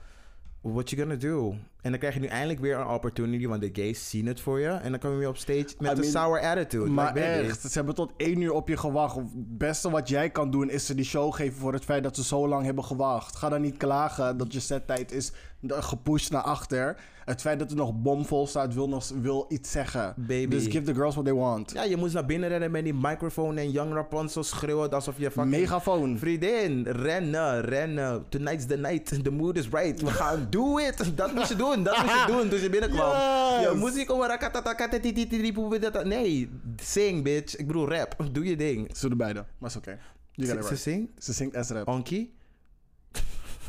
what 0.60 0.90
you 0.90 1.02
gonna 1.02 1.16
do? 1.16 1.54
En 1.86 1.92
dan 1.92 2.00
krijg 2.00 2.14
je 2.14 2.20
nu 2.20 2.26
eindelijk 2.26 2.60
weer 2.60 2.78
een 2.78 2.86
opportunity, 2.86 3.46
want 3.46 3.60
de 3.60 3.70
gays 3.72 4.10
zien 4.10 4.26
het 4.26 4.40
voor 4.40 4.60
je. 4.60 4.68
En 4.68 4.90
dan 4.90 5.00
kom 5.00 5.10
je 5.10 5.16
weer 5.16 5.28
op 5.28 5.36
stage 5.36 5.74
met 5.78 5.90
I 5.90 5.94
een 5.94 5.98
mean, 5.98 6.10
sour 6.10 6.40
attitude. 6.40 6.90
Maar 6.90 7.14
Like, 7.14 7.26
echt, 7.26 7.60
ze 7.60 7.68
hebben 7.72 7.94
tot 7.94 8.12
één 8.16 8.40
uur 8.40 8.52
op 8.52 8.68
je 8.68 8.76
gewacht. 8.76 9.16
Het 9.16 9.58
beste 9.58 9.90
wat 9.90 10.08
jij 10.08 10.30
kan 10.30 10.50
doen 10.50 10.70
is 10.70 10.86
ze 10.86 10.94
die 10.94 11.04
show 11.04 11.34
geven 11.34 11.58
voor 11.58 11.72
het 11.72 11.84
feit 11.84 12.02
dat 12.02 12.16
ze 12.16 12.24
zo 12.24 12.48
lang 12.48 12.64
hebben 12.64 12.84
gewacht. 12.84 13.36
Ga 13.36 13.48
dan 13.48 13.60
niet 13.60 13.76
klagen 13.76 14.36
dat 14.36 14.52
je 14.52 14.60
settijd 14.60 15.12
is 15.12 15.32
gepusht 15.68 16.30
naar 16.30 16.42
achter. 16.42 16.96
Het 17.24 17.40
feit 17.40 17.58
dat 17.58 17.70
er 17.70 17.76
nog 17.76 17.92
bomvol 17.94 18.46
staat 18.46 18.74
wil, 18.74 18.88
nog, 18.88 19.08
wil 19.20 19.46
iets 19.48 19.70
zeggen. 19.70 20.14
Baby. 20.16 20.48
Dus 20.48 20.64
give 20.64 20.82
the 20.82 20.94
girls 20.94 21.14
what 21.14 21.24
they 21.24 21.34
want. 21.34 21.72
Ja, 21.72 21.82
je 21.82 21.96
moest 21.96 22.14
naar 22.14 22.26
binnen 22.26 22.48
rennen 22.48 22.70
met 22.70 22.84
die 22.84 22.94
microfoon 22.94 23.56
en 23.56 23.70
Young 23.70 23.92
Rapunzel 23.92 24.42
schreeuwen 24.42 24.90
alsof 24.90 25.18
je 25.18 25.30
fucking... 25.30 25.54
Megafoon. 25.54 26.18
Vriendin, 26.18 26.86
rennen, 26.88 27.60
rennen. 27.60 28.24
Tonight's 28.28 28.66
the 28.66 28.76
night. 28.76 29.24
The 29.24 29.30
mood 29.30 29.56
is 29.56 29.68
right. 29.68 30.02
We 30.02 30.10
gaan 30.10 30.46
do 30.50 30.78
it. 30.78 31.16
Dat 31.16 31.34
moest 31.34 31.48
je 31.48 31.56
doen. 31.56 31.75
Dat 31.82 31.96
moest 32.02 32.14
je 32.14 32.24
doen 32.26 32.48
toen 32.48 32.60
je 32.60 32.70
binnenkwam. 32.70 33.10
Yes. 33.10 33.62
Ja, 33.62 33.74
muziek 33.74 34.10
over 34.10 34.28
rakatatakatatitiripupidata. 34.28 36.02
Nee, 36.02 36.50
sing 36.82 37.22
bitch. 37.22 37.56
Ik 37.56 37.66
bedoel 37.66 37.88
rap. 37.88 38.16
Doe 38.32 38.44
je 38.44 38.56
ding. 38.56 38.96
Ze 38.96 39.08
doen 39.08 39.18
beide, 39.18 39.44
maar 39.58 39.70
is 39.70 39.76
oké. 39.76 39.98
You 40.32 40.48
got 40.48 40.58
it 40.58 40.66
Ze 40.66 40.76
zingt? 40.76 41.24
Ze 41.24 41.32
zingt 41.32 41.56
as 41.56 41.70
rap. 41.70 41.88
Onky? 41.88 42.30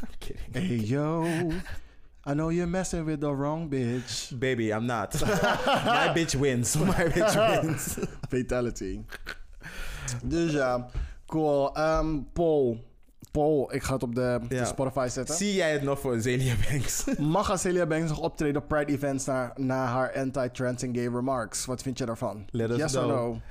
I'm 0.02 0.18
kidding. 0.20 0.54
Hey 0.54 0.80
yo, 0.80 1.24
I 2.30 2.34
know 2.34 2.50
you're 2.52 2.70
messing 2.70 3.06
with 3.06 3.20
the 3.20 3.36
wrong 3.36 3.70
bitch. 3.70 4.38
Baby, 4.38 4.64
I'm 4.72 4.86
not. 4.86 5.22
My 5.86 6.12
bitch 6.14 6.36
wins. 6.40 6.76
My 6.76 6.94
bitch 6.94 7.62
wins. 7.62 7.98
Fatality. 8.30 9.02
Dus 10.24 10.52
ja, 10.52 10.90
cool. 11.26 11.76
Ehm 11.76 12.20
Paul. 12.34 12.84
Paul, 13.38 13.74
ik 13.74 13.84
ga 13.84 13.94
het 13.94 14.04
op 14.04 14.16
de, 14.16 14.40
de. 14.48 14.66
Spotify 14.66 15.08
zetten. 15.10 15.36
Zie 15.36 15.54
jij 15.54 15.72
het 15.72 15.82
nog 15.82 16.00
voor 16.00 16.20
Zelia 16.20 16.56
Banks? 16.70 17.04
Mag 17.20 17.60
Celia 17.60 17.86
Banks 17.86 18.10
nog 18.10 18.20
optreden 18.20 18.62
op 18.62 18.68
Pride 18.68 18.92
events 18.92 19.26
na, 19.26 19.54
na 19.56 19.86
haar 19.86 20.14
anti-trans 20.14 20.82
en 20.82 20.96
gay 20.96 21.08
remarks? 21.08 21.66
Wat 21.66 21.82
vind 21.82 21.98
je 21.98 22.06
daarvan? 22.06 22.48
Let 22.50 22.70
us 22.70 22.78
yes 22.78 22.96
or 22.96 23.04
know. 23.04 23.34
no? 23.34 23.42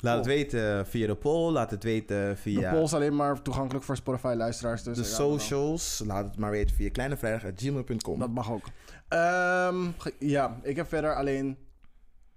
Laat 0.00 0.16
het 0.16 0.26
weten 0.26 0.86
via 0.86 1.06
de 1.06 1.14
poll. 1.14 1.52
Laat 1.52 1.70
het 1.70 1.82
weten 1.82 2.28
De 2.28 2.36
via 2.36 2.70
poll 2.70 2.82
is 2.82 2.94
alleen 2.94 3.16
maar 3.16 3.42
toegankelijk 3.42 3.84
voor 3.84 3.96
Spotify-luisteraars. 3.96 4.82
Dus 4.82 4.96
de 4.96 5.04
socials. 5.04 6.02
Laat 6.06 6.24
het 6.24 6.36
maar 6.36 6.50
weten 6.50 6.76
via 6.76 6.90
kleinevrijdag.gmail.com. 6.90 8.18
Dat 8.18 8.30
mag 8.30 8.52
ook. 8.52 8.64
Ehm, 9.08 9.76
ja, 10.18 10.58
ik 10.62 10.76
heb 10.76 10.88
verder 10.88 11.14
alleen 11.14 11.56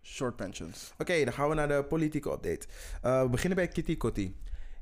short 0.02 0.36
pensions. 0.36 0.94
Oké, 0.98 1.24
dan 1.24 1.34
gaan 1.34 1.50
we 1.50 1.56
naar 1.56 1.68
de 1.68 1.84
politieke 1.90 2.32
update. 2.32 2.68
Eh, 3.02 3.22
we 3.22 3.30
beginnen 3.30 3.58
bij 3.58 3.68
Kitty 3.68 3.98
Kotti. 3.98 4.36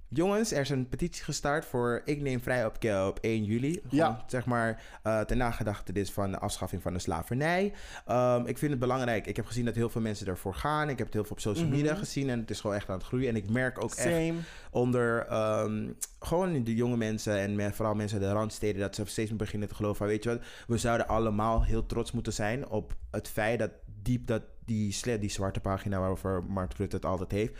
Jongens, 0.09 0.51
er 0.51 0.59
is 0.61 0.69
een 0.69 0.89
petitie 0.89 1.23
gestart 1.23 1.65
voor 1.65 2.01
Ik 2.05 2.21
neem 2.21 2.41
vrij 2.41 2.65
op, 2.65 2.77
op 3.07 3.17
1 3.21 3.43
juli. 3.43 3.71
Gewoon, 3.73 3.83
Ja. 3.89 4.23
Zeg 4.27 4.45
maar 4.45 4.83
uh, 5.03 5.21
ten 5.21 5.37
nagedachtenis 5.37 6.11
van 6.11 6.31
de 6.31 6.39
afschaffing 6.39 6.81
van 6.81 6.93
de 6.93 6.99
slavernij. 6.99 7.73
Um, 8.11 8.45
ik 8.45 8.57
vind 8.57 8.71
het 8.71 8.79
belangrijk. 8.79 9.27
Ik 9.27 9.35
heb 9.35 9.45
gezien 9.45 9.65
dat 9.65 9.75
heel 9.75 9.89
veel 9.89 10.01
mensen 10.01 10.27
ervoor 10.27 10.53
gaan. 10.53 10.89
Ik 10.89 10.97
heb 10.97 11.05
het 11.05 11.13
heel 11.15 11.23
veel 11.23 11.31
op 11.31 11.39
social 11.39 11.67
media 11.67 11.91
Mhm. 11.91 11.99
gezien. 11.99 12.29
En 12.29 12.39
het 12.39 12.49
is 12.49 12.59
gewoon 12.59 12.75
echt 12.75 12.89
aan 12.89 12.97
het 12.97 13.05
groeien. 13.05 13.29
En 13.29 13.35
ik 13.35 13.49
merk 13.49 13.83
ook 13.83 13.93
echt 13.93 14.33
onder 14.71 15.33
um, 15.63 15.95
gewoon 16.19 16.63
de 16.63 16.75
jonge 16.75 16.97
mensen 16.97 17.37
en 17.37 17.55
met, 17.55 17.75
vooral 17.75 17.95
mensen 17.95 18.21
in 18.21 18.27
de 18.27 18.33
randsteden 18.33 18.81
dat 18.81 18.95
ze 18.95 19.05
steeds 19.05 19.29
meer 19.29 19.37
beginnen 19.39 19.67
te 19.67 19.75
geloven 19.75 19.97
van 19.97 20.07
weet 20.07 20.23
je 20.23 20.29
wat, 20.29 20.41
we 20.67 20.77
zouden 20.77 21.07
allemaal 21.07 21.63
heel 21.63 21.85
trots 21.85 22.11
moeten 22.11 22.33
zijn 22.33 22.69
op 22.69 22.95
het 23.11 23.27
feit 23.27 23.59
dat 23.59 23.71
diep 24.01 24.27
dat 24.27 24.41
die, 24.65 24.95
die 25.19 25.29
zwarte 25.29 25.59
pagina 25.59 25.99
waarover 25.99 26.43
Mark 26.43 26.73
Rutte 26.73 26.95
het 26.95 27.05
altijd 27.05 27.31
heeft 27.31 27.53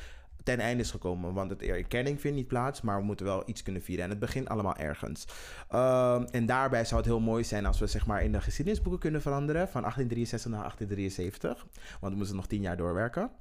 ten 0.48 0.60
einde 0.60 0.84
is 0.84 0.92
gekomen. 0.92 1.34
Want 1.34 1.50
het 1.50 1.62
erkenning 1.62 2.22
vindt 2.22 2.38
niet 2.38 2.48
plaats, 2.48 2.82
maar 2.82 2.98
we 2.98 3.04
moeten 3.04 3.26
wel 3.26 3.44
iets 3.46 3.64
kunnen 3.64 3.82
vieren. 3.82 4.04
En 4.04 4.10
het 4.10 4.20
begint 4.20 4.50
allemaal 4.50 4.76
ergens. 4.76 5.26
Um, 5.72 6.26
en 6.26 6.46
daarbij 6.46 6.86
zou 6.86 7.02
het 7.02 7.10
heel 7.10 7.20
mooi 7.20 7.44
zijn 7.44 7.66
als 7.66 7.80
we 7.80 7.88
zeg 7.88 8.06
maar 8.06 8.24
in 8.24 8.32
de 8.32 8.42
geschiedenisboeken 8.42 9.00
kunnen 9.00 9.22
veranderen 9.22 9.68
van 9.68 9.82
1863 9.82 10.52
naar 10.52 10.60
1873. 10.60 11.66
Want 12.00 12.12
we 12.12 12.18
moeten 12.18 12.36
nog 12.36 12.48
tien 12.48 12.62
jaar 12.62 12.78
doorwerken. 12.78 13.32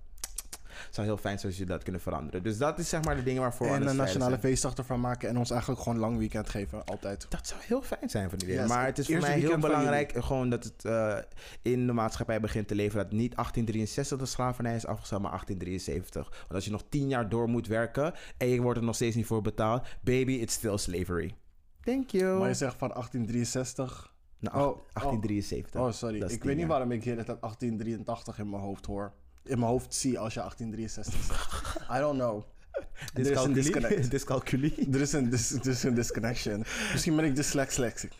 Het 0.85 0.95
zou 0.95 1.07
heel 1.07 1.17
fijn 1.17 1.39
zijn 1.39 1.53
als 1.53 1.61
je 1.61 1.67
dat 1.67 1.83
kunnen 1.83 2.01
veranderen. 2.01 2.43
Dus 2.43 2.59
dat 2.59 2.79
is 2.79 2.89
zeg 2.89 3.05
maar 3.05 3.17
de 3.17 3.23
dingen 3.23 3.43
waarvoor 3.43 3.67
we 3.67 3.75
En 3.75 3.87
een 3.87 3.97
nationale 3.97 4.39
feestdag 4.39 4.75
ervan 4.75 5.01
maken 5.01 5.29
en 5.29 5.37
ons 5.39 5.51
eigenlijk 5.51 5.81
gewoon 5.81 5.99
lang 5.99 6.19
weekend 6.19 6.49
geven, 6.49 6.85
altijd. 6.85 7.27
Dat 7.29 7.47
zou 7.47 7.61
heel 7.65 7.83
fijn 7.83 8.11
zijn 8.11 8.31
van 8.31 8.39
iedereen. 8.39 8.63
Yes, 8.63 8.71
maar 8.71 8.85
het 8.85 8.99
is 8.99 9.07
voor 9.07 9.21
mij 9.21 9.39
heel 9.39 9.59
belangrijk 9.59 10.13
eh, 10.13 10.25
gewoon 10.25 10.51
dat 10.51 10.65
het 10.65 10.85
uh, 10.85 11.19
in 11.63 11.87
de 11.87 11.93
maatschappij 11.93 12.41
begint 12.41 12.69
te 12.69 12.75
leven. 12.75 12.97
Dat 12.97 13.13
niet 13.13 13.35
1863 13.35 14.19
de 14.19 14.27
slavernij 14.27 14.75
is 14.75 14.87
afgeschaft, 14.87 15.23
maar 15.23 15.31
1873. 15.31 16.39
Want 16.39 16.55
als 16.55 16.65
je 16.65 16.71
nog 16.71 16.85
tien 16.89 17.09
jaar 17.09 17.29
door 17.29 17.49
moet 17.49 17.67
werken 17.67 18.15
en 18.37 18.49
je 18.49 18.63
wordt 18.63 18.79
er 18.79 18.85
nog 18.85 18.95
steeds 18.95 19.17
niet 19.17 19.27
voor 19.27 19.43
betaald, 19.43 19.87
baby, 20.01 20.33
it's 20.33 20.55
still 20.55 20.77
slavery. 20.77 21.35
Thank 21.81 22.11
you. 22.11 22.39
Maar 22.39 22.49
je 22.49 22.55
zegt 22.55 22.77
van 22.77 22.89
1863. 22.89 24.15
Nou, 24.39 24.57
Oh, 24.57 24.63
1873. 24.63 25.81
Oh, 25.81 25.93
sorry. 25.93 26.23
Ik 26.23 26.45
weet 26.45 26.57
niet 26.57 26.67
waarom 26.67 26.91
ik 26.91 27.05
hier 27.05 27.17
net 27.17 27.27
1883 27.27 28.39
in 28.39 28.51
mijn 28.51 28.63
hoofd 28.63 28.87
hoor. 28.87 29.13
In 29.47 29.59
mijn 29.59 29.71
hoofd 29.71 29.95
zie 29.95 30.19
als 30.19 30.35
je 30.35 30.41
1863 30.41 31.25
zegt. 31.25 31.77
I 31.91 31.99
don't 32.01 32.19
know. 32.19 32.43
Er 33.15 33.31
is 33.31 33.45
een 33.45 33.53
disconnect. 33.53 34.11
Dyscalculie. 34.17 34.89
Er 34.93 35.01
is 35.01 35.13
een, 35.13 35.31
dis, 35.31 35.53
er 35.53 35.67
is 35.67 35.83
een 35.83 35.95
disconnection. 35.95 36.65
Misschien 36.93 37.17
ben 37.17 37.25
ik 37.25 37.37
dyslexic. 37.37 38.13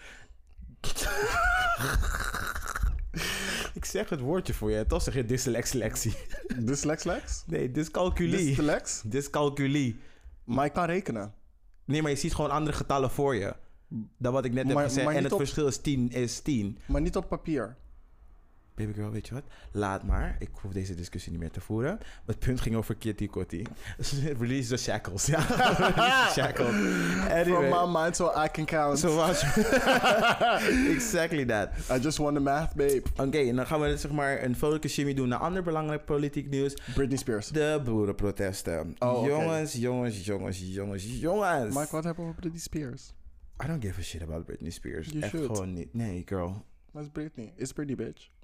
Ik 3.75 3.85
zeg 3.85 4.09
het 4.09 4.21
woordje 4.21 4.55
voor 4.55 4.71
je. 4.71 4.87
Toch 4.87 5.03
zeg 5.03 5.15
je 5.15 5.25
dyslexie. 5.25 6.17
Dyslex? 6.57 7.05
Nee, 7.47 7.71
dyscalculie. 7.71 8.47
Dyslex? 8.47 9.03
Dyscalculie. 9.05 10.01
Maar 10.45 10.65
ik 10.65 10.73
kan 10.73 10.85
rekenen. 10.85 11.35
Nee, 11.85 12.03
maar 12.03 12.11
je 12.11 12.17
ziet 12.17 12.35
gewoon 12.35 12.51
andere 12.51 12.77
getallen 12.77 13.11
voor 13.11 13.35
je. 13.35 13.55
Dan 14.19 14.33
wat 14.33 14.45
ik 14.45 14.53
net 14.53 14.65
heb 14.67 14.75
Maar- 14.75 14.85
gezegd. 14.85 15.07
maar 15.07 15.15
En 15.15 15.23
het 15.23 15.33
op- 15.33 15.39
verschil 15.39 15.67
is 15.67 15.77
10 15.79 16.11
is 16.11 16.41
10. 16.41 16.79
Maar 16.87 17.01
niet 17.01 17.17
op 17.17 17.29
papier. 17.29 17.77
Baby 18.77 18.93
girl, 18.93 19.11
weet 19.11 19.27
je 19.29 19.35
wat? 19.35 19.45
Laat 19.73 20.03
maar. 20.03 20.37
Ik 20.39 20.49
hoef 20.53 20.73
deze 20.73 20.95
discussie 20.95 21.33
niet 21.33 21.41
meer 21.41 21.51
te 21.51 21.61
voeren. 21.61 21.99
Het 22.27 22.39
punt 22.39 22.61
ging 22.61 22.77
over 22.77 22.95
Kitty 22.95 23.27
Kotti. 23.27 23.63
Release 24.41 24.69
the 24.69 24.77
shackles. 24.77 25.27
Ja, 25.27 25.39
release 25.79 26.25
the 26.27 26.31
shackles. 26.33 26.75
Anyway. 27.31 27.69
From 27.71 27.93
my 27.93 28.01
mind 28.03 28.17
so 28.17 28.33
I 28.45 28.49
can 28.49 28.65
count. 28.65 28.99
Zoals... 28.99 29.43
exactly 30.95 31.45
that. 31.45 31.71
I 31.91 31.99
just 32.03 32.19
won 32.19 32.35
the 32.35 32.41
math, 32.41 32.75
babe. 32.75 33.03
Oké, 33.17 33.39
en 33.39 33.57
dan 33.57 33.67
gaan 33.67 33.81
we 33.81 33.97
zeg 33.97 34.11
maar 34.11 34.43
een 34.43 34.57
focus 34.57 34.93
shimmy 34.93 35.15
doen 35.15 35.29
naar 35.29 35.39
ander 35.39 35.63
belangrijk 35.63 36.05
politiek 36.05 36.49
nieuws. 36.49 36.75
Britney 36.95 37.19
Spears. 37.19 37.49
De 37.49 37.81
boerenprotesten. 37.85 38.95
Oh. 38.99 39.27
Jongens, 39.27 39.73
jongens, 39.73 40.25
jongens, 40.25 40.59
jongens, 40.59 41.21
jongens. 41.21 41.75
Mike, 41.75 41.91
wat 41.91 42.05
hebben 42.05 42.25
we 42.25 42.31
over 42.31 42.41
Britney 42.41 42.61
Spears? 42.61 43.15
I 43.65 43.67
don't 43.67 43.85
give 43.85 44.01
a 44.01 44.03
shit 44.03 44.23
about 44.23 44.45
Britney 44.45 44.71
Spears. 44.71 45.07
You 45.07 45.21
Echt 45.21 45.31
should. 45.31 45.47
gewoon 45.47 45.73
niet. 45.73 45.95
Nee, 45.95 46.23
girl. 46.25 46.65
Dat 46.93 47.03
is 47.03 47.09
Britney. 47.09 47.53
Is 47.57 47.73
Britney, 47.73 47.97
bitch. 47.97 48.35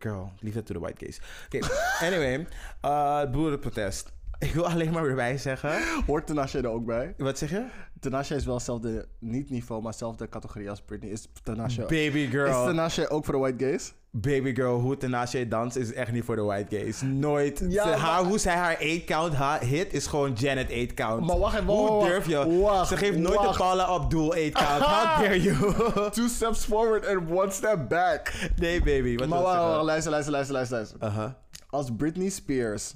Girl, 0.00 0.32
leave 0.42 0.54
that 0.54 0.66
to 0.66 0.72
the 0.74 0.80
white 0.80 0.98
gays. 0.98 1.20
Okay. 1.54 1.66
anyway. 2.02 2.46
Uh, 2.84 3.24
boerenprotest. 3.26 4.10
Ik 4.44 4.54
wil 4.54 4.66
alleen 4.68 4.92
maar 4.92 5.02
weer 5.02 5.14
bij 5.14 5.38
zeggen. 5.38 5.70
Hoort 6.06 6.26
Tinashe 6.26 6.58
er 6.58 6.68
ook 6.68 6.84
bij? 6.84 7.14
Wat 7.18 7.38
zeg 7.38 7.50
je? 7.50 7.64
Tinashe 8.00 8.34
is 8.34 8.44
wel 8.44 8.54
hetzelfde, 8.54 9.06
niet 9.18 9.50
niveau, 9.50 9.80
maar 9.82 9.90
hetzelfde 9.90 10.28
categorie 10.28 10.70
als 10.70 10.80
Britney. 10.80 11.10
Is 11.10 11.28
Tinashe, 11.42 11.80
Baby 11.80 12.18
is 12.18 12.30
girl. 12.30 12.66
Tinashe 12.66 13.08
ook 13.10 13.24
voor 13.24 13.34
de 13.34 13.40
white 13.40 13.64
gays? 13.64 13.94
Baby 14.10 14.54
girl, 14.54 14.78
hoe 14.80 14.96
Tinashe 14.96 15.48
danst 15.48 15.76
is 15.76 15.92
echt 15.92 16.12
niet 16.12 16.24
voor 16.24 16.36
de 16.36 16.42
white 16.42 16.76
gays. 16.76 17.00
Nooit. 17.02 17.64
Ja, 17.68 17.82
Ze- 17.82 17.88
maar- 17.88 17.98
haar, 17.98 18.22
hoe 18.24 18.38
zij 18.38 18.54
haar 18.54 18.76
8 18.76 19.04
count 19.04 19.34
ha- 19.34 19.58
hit 19.58 19.92
is 19.92 20.06
gewoon 20.06 20.32
Janet 20.32 20.70
8 20.70 20.94
count. 20.94 21.26
Maar 21.26 21.38
wacht 21.38 21.54
even, 21.54 21.66
wacht, 21.66 21.78
Hoe 21.78 21.88
wacht, 21.98 22.08
durf 22.10 22.26
je? 22.26 22.60
wacht, 22.60 22.88
Ze 22.88 22.96
geeft 22.96 23.16
nooit 23.18 23.34
wacht. 23.34 23.52
de 23.52 23.58
Paula 23.58 23.84
Abdul 23.84 24.32
8 24.32 24.50
count. 24.52 24.82
How 24.82 25.20
dare 25.20 25.42
you? 25.42 25.56
Two 26.10 26.28
steps 26.28 26.64
forward 26.64 27.06
and 27.06 27.30
one 27.30 27.50
step 27.50 27.88
back. 27.88 28.32
nee, 28.56 28.82
baby. 28.82 29.16
Wat 29.16 29.28
maar 29.28 29.42
wacht, 29.42 29.82
luister, 29.84 30.10
luister, 30.10 30.32
luister, 30.32 30.54
luister. 30.54 30.76
luister. 30.76 30.98
Uh-huh. 31.02 31.30
Als 31.70 31.90
Britney 31.96 32.28
Spears 32.28 32.94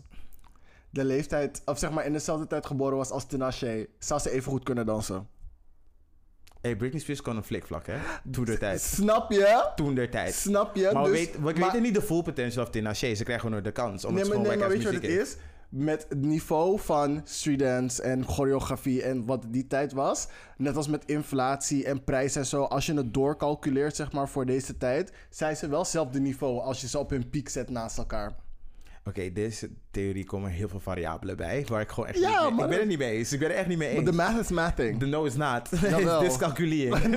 de 0.98 1.04
leeftijd, 1.04 1.62
of 1.64 1.78
zeg 1.78 1.90
maar 1.90 2.06
in 2.06 2.12
dezelfde 2.12 2.46
tijd 2.46 2.66
geboren 2.66 2.96
was 2.96 3.10
als 3.10 3.26
Tinashe, 3.26 3.88
zou 3.98 4.20
ze 4.20 4.30
even 4.30 4.50
goed 4.52 4.62
kunnen 4.64 4.86
dansen. 4.86 5.28
Hey, 6.60 6.76
Britney 6.76 7.00
Spears 7.00 7.22
kon 7.22 7.36
een 7.36 7.42
flikvlak, 7.44 7.86
hè? 7.86 7.96
Toen 8.30 8.44
der 8.44 8.58
tijd. 8.58 8.80
Snap 8.80 9.30
je? 9.32 9.70
Toen 9.76 9.94
der 9.94 10.10
tijd. 10.10 10.34
Snap 10.34 10.76
je? 10.76 10.90
Maar 10.92 11.02
we, 11.02 11.08
Dus- 11.10 11.18
weet, 11.18 11.34
we 11.34 11.40
maar- 11.40 11.54
weten 11.54 11.82
niet 11.82 11.94
de 11.94 12.02
full 12.02 12.22
potential 12.22 12.64
of 12.64 12.70
Tinashe. 12.70 13.14
Ze 13.14 13.24
krijgen 13.24 13.48
gewoon 13.48 13.62
de 13.62 13.72
kans. 13.72 14.04
Omdat 14.04 14.22
Nee, 14.22 14.32
ze 14.32 14.38
maar, 14.38 14.48
nee, 14.48 14.58
maar 14.58 14.68
weet 14.68 14.78
je 14.78 14.84
wat 14.84 14.94
het 14.94 15.04
is? 15.04 15.36
Met 15.70 16.06
het 16.08 16.18
niveau 16.20 16.78
van 16.80 17.20
street 17.24 17.58
dance 17.58 18.02
en 18.02 18.24
choreografie 18.24 19.02
en 19.02 19.26
wat 19.26 19.44
die 19.48 19.66
tijd 19.66 19.92
was, 19.92 20.26
net 20.56 20.76
als 20.76 20.88
met 20.88 21.04
inflatie 21.04 21.84
en 21.84 22.04
prijs 22.04 22.36
en 22.36 22.46
zo, 22.46 22.62
als 22.62 22.86
je 22.86 22.94
het 22.94 23.14
doorcalculeert 23.14 23.96
zeg 23.96 24.12
maar 24.12 24.28
voor 24.28 24.46
deze 24.46 24.76
tijd, 24.76 25.12
zijn 25.30 25.56
ze 25.56 25.68
wel 25.68 25.78
hetzelfde 25.78 26.20
niveau 26.20 26.60
als 26.60 26.80
je 26.80 26.88
ze 26.88 26.98
op 26.98 27.10
hun 27.10 27.30
piek 27.30 27.48
zet 27.48 27.70
naast 27.70 27.98
elkaar. 27.98 28.36
Oké, 29.08 29.32
deze 29.32 29.70
theorie 29.90 30.24
komen 30.24 30.50
heel 30.50 30.68
veel 30.68 30.80
variabelen 30.80 31.36
bij. 31.36 31.64
Waar 31.68 31.80
ik 31.80 31.88
gewoon 31.88 32.08
echt 32.08 32.18
Ja, 32.18 32.44
niet 32.48 32.54
mee, 32.56 32.64
Ik 32.64 32.70
ben 32.70 32.78
het 32.78 32.88
niet 32.88 32.98
mee 32.98 33.12
eens. 33.16 33.32
Ik 33.32 33.38
ben 33.38 33.50
er 33.50 33.56
echt 33.56 33.66
niet 33.68 33.78
mee 33.78 33.88
eens. 33.88 34.04
de 34.04 34.12
math 34.12 34.40
is 34.40 34.48
mathing. 34.50 34.98
The 34.98 35.06
no 35.06 35.24
is 35.24 35.34
not. 35.34 35.68
Jawel. 35.90 36.20
Dyscalculering. 36.20 36.94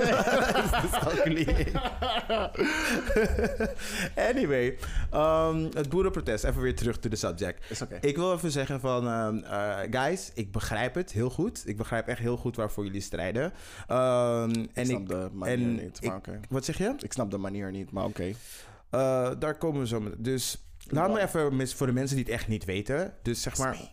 anyway, 4.30 4.78
um, 5.14 5.68
het 5.74 5.88
boerenprotest. 5.88 6.44
Even 6.44 6.62
weer 6.62 6.76
terug 6.76 6.98
to 6.98 7.08
the 7.08 7.16
subject. 7.16 7.70
Is 7.70 7.82
oké. 7.82 7.98
Ik 8.00 8.16
wil 8.16 8.32
even 8.34 8.50
zeggen 8.50 8.80
van, 8.80 9.06
um, 9.06 9.36
uh, 9.36 9.76
guys, 9.90 10.30
ik 10.34 10.52
begrijp 10.52 10.94
het 10.94 11.12
heel 11.12 11.30
goed. 11.30 11.62
Ik 11.66 11.76
begrijp 11.76 12.08
echt 12.08 12.18
heel 12.18 12.36
goed 12.36 12.56
waarvoor 12.56 12.84
jullie 12.84 13.00
strijden. 13.00 13.44
Um, 13.44 13.52
en 13.88 14.68
Ik 14.74 14.86
snap 14.86 15.08
de 15.08 15.28
manier 15.32 15.54
en 15.54 15.74
niet, 15.74 16.02
maar 16.02 16.16
ik- 16.16 16.26
oké. 16.26 16.40
Wat 16.48 16.64
zeg 16.64 16.78
je? 16.78 16.94
Ik 16.98 17.12
snap 17.12 17.30
de 17.30 17.38
manier 17.38 17.70
niet, 17.70 17.90
maar 17.90 18.04
oké. 18.04 18.32
Uh, 18.94 19.30
daar 19.38 19.54
komen 19.58 19.80
we 19.80 19.86
zo 19.86 20.00
met. 20.00 20.12
Dus 20.18 20.64
laat 20.88 21.12
me 21.12 21.20
even 21.20 21.68
voor 21.68 21.86
de 21.86 21.92
mensen 21.92 22.16
die 22.16 22.24
het 22.24 22.34
echt 22.34 22.48
niet 22.48 22.64
weten. 22.64 23.14
Dus 23.22 23.42
zeg 23.42 23.58
maar. 23.58 23.90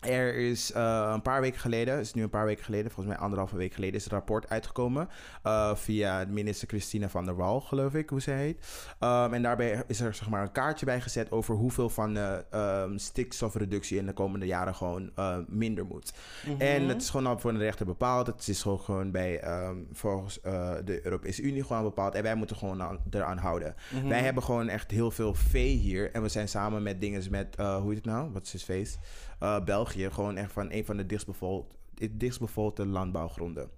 Er 0.00 0.34
is 0.34 0.72
uh, 0.76 1.10
een 1.12 1.22
paar 1.22 1.40
weken 1.40 1.60
geleden, 1.60 1.98
is 1.98 2.14
nu 2.14 2.22
een 2.22 2.30
paar 2.30 2.44
weken 2.44 2.64
geleden, 2.64 2.90
volgens 2.90 3.14
mij 3.14 3.24
anderhalve 3.24 3.56
week 3.56 3.74
geleden, 3.74 3.94
is 3.94 4.04
een 4.04 4.10
rapport 4.10 4.48
uitgekomen. 4.48 5.08
uh, 5.46 5.74
via 5.74 6.24
minister 6.28 6.68
Christina 6.68 7.08
van 7.08 7.24
der 7.24 7.36
Wal, 7.36 7.60
geloof 7.60 7.94
ik, 7.94 8.10
hoe 8.10 8.20
ze 8.20 8.30
heet. 8.30 8.66
Um, 9.00 9.34
en 9.34 9.42
daarbij 9.42 9.84
is 9.86 10.00
er 10.00 10.14
zeg 10.14 10.28
maar 10.28 10.42
een 10.42 10.52
kaartje 10.52 10.86
bij 10.86 11.00
gezet 11.00 11.30
over 11.30 11.54
hoeveel 11.54 11.88
van 11.88 12.14
de 12.14 12.44
um, 12.54 12.98
stikstofreductie 12.98 13.98
in 13.98 14.06
de 14.06 14.12
komende 14.12 14.46
jaren 14.46 14.74
gewoon 14.74 15.10
uh, 15.18 15.36
minder 15.48 15.84
moet. 15.84 16.12
Mhm. 16.46 16.60
En 16.60 16.88
het 16.88 17.02
is 17.02 17.10
gewoon 17.10 17.26
al 17.26 17.38
voor 17.38 17.52
de 17.52 17.58
rechter 17.58 17.86
bepaald. 17.86 18.26
Het 18.26 18.48
is 18.48 18.62
gewoon, 18.62 18.80
gewoon 18.80 19.10
bij 19.10 19.64
um, 19.68 19.88
volgens 19.92 20.40
de 20.84 21.00
Europese 21.02 21.42
Unie 21.42 21.64
gewoon 21.64 21.82
bepaald. 21.82 22.14
En 22.14 22.22
wij 22.22 22.34
moeten 22.34 22.56
gewoon 22.56 22.82
aan, 22.82 22.98
eraan 23.10 23.38
houden. 23.38 23.74
Mhm. 23.94 24.08
Wij 24.08 24.20
hebben 24.20 24.42
gewoon 24.42 24.68
echt 24.68 24.90
heel 24.90 25.10
veel 25.10 25.34
vee 25.34 25.76
hier. 25.76 26.10
En 26.12 26.22
we 26.22 26.28
zijn 26.28 26.48
samen 26.48 26.82
met 26.82 27.00
dingen 27.00 27.22
met, 27.30 27.56
hoe 27.56 27.88
heet 27.88 27.94
het 27.94 28.04
nou? 28.04 28.30
Wat 28.32 28.42
is 28.42 28.52
het 28.52 28.62
feest? 28.62 28.98
Uh, 29.42 29.64
België. 29.64 30.10
Gewoon 30.10 30.36
echt 30.36 30.52
van 30.52 30.72
een 30.72 30.84
van 30.84 30.96
de 30.96 31.06
dichtstbevolkte, 31.06 32.16
dichtstbevolkte 32.16 32.86
landbouwgronden. 32.86 33.70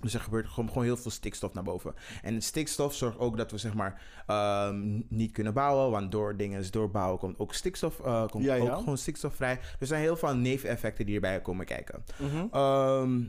Dus 0.00 0.14
er 0.14 0.20
gebeurt 0.20 0.48
gewoon, 0.48 0.68
gewoon 0.68 0.84
heel 0.84 0.96
veel 0.96 1.10
stikstof 1.10 1.52
naar 1.52 1.62
boven. 1.62 1.94
En 2.22 2.42
stikstof 2.42 2.94
zorgt 2.94 3.18
ook 3.18 3.36
dat 3.36 3.50
we 3.50 3.58
zeg 3.58 3.74
maar 3.74 4.02
ehm, 4.26 5.00
niet 5.08 5.32
kunnen 5.32 5.54
bouwen. 5.54 5.90
Want 5.90 6.12
door 6.12 6.36
dingen 6.36 6.70
door 6.70 6.90
bouwen 6.90 7.18
komt 7.18 7.38
ook 7.38 7.54
stikstof, 7.54 8.00
eh, 8.00 8.26
komt 8.26 8.44
Ja, 8.44 8.54
ja. 8.54 8.62
ook 8.72 8.78
gewoon 8.78 8.98
stikstof 8.98 9.34
vrij. 9.34 9.56
Dus 9.56 9.80
er 9.80 9.86
zijn 9.86 10.00
heel 10.00 10.16
veel 10.16 10.36
neveneffecten 10.36 11.06
die 11.06 11.14
erbij 11.14 11.40
komen 11.40 11.66
kijken. 11.66 12.04
Mhm. 12.18 12.46
Ehm, 12.50 13.22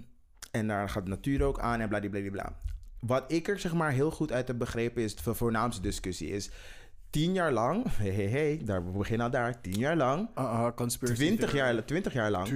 en 0.51 0.67
daar 0.67 0.89
gaat 0.89 1.03
de 1.03 1.09
natuur 1.09 1.43
ook 1.43 1.59
aan 1.59 1.79
en 1.79 1.89
bladibladibla. 1.89 2.59
Wat 2.99 3.31
ik 3.31 3.47
er 3.47 3.59
zeg 3.59 3.73
maar 3.73 3.91
heel 3.91 4.11
goed 4.11 4.31
uit 4.31 4.47
heb 4.47 4.57
begrepen 4.57 5.03
is, 5.03 5.15
de 5.15 5.33
voornaamste 5.33 5.81
discussie 5.81 6.29
is... 6.29 6.51
Tien 7.15 7.33
jaar 7.33 7.51
lang, 7.51 7.85
hey, 7.97 8.09
hey, 8.09 8.25
hey, 8.25 8.61
daar, 8.63 8.85
we 8.85 8.97
beginnen 8.97 9.25
al 9.25 9.31
daar. 9.31 9.61
Tien 9.61 9.77
jaar 9.77 9.95
lang, 9.95 10.29
Uh-uh, 10.37 10.67
conspiracy 10.75 11.15
twintig 11.17 11.53
jaar, 11.53 11.85
twintig 11.85 12.13
jaar 12.13 12.31
lang. 12.31 12.47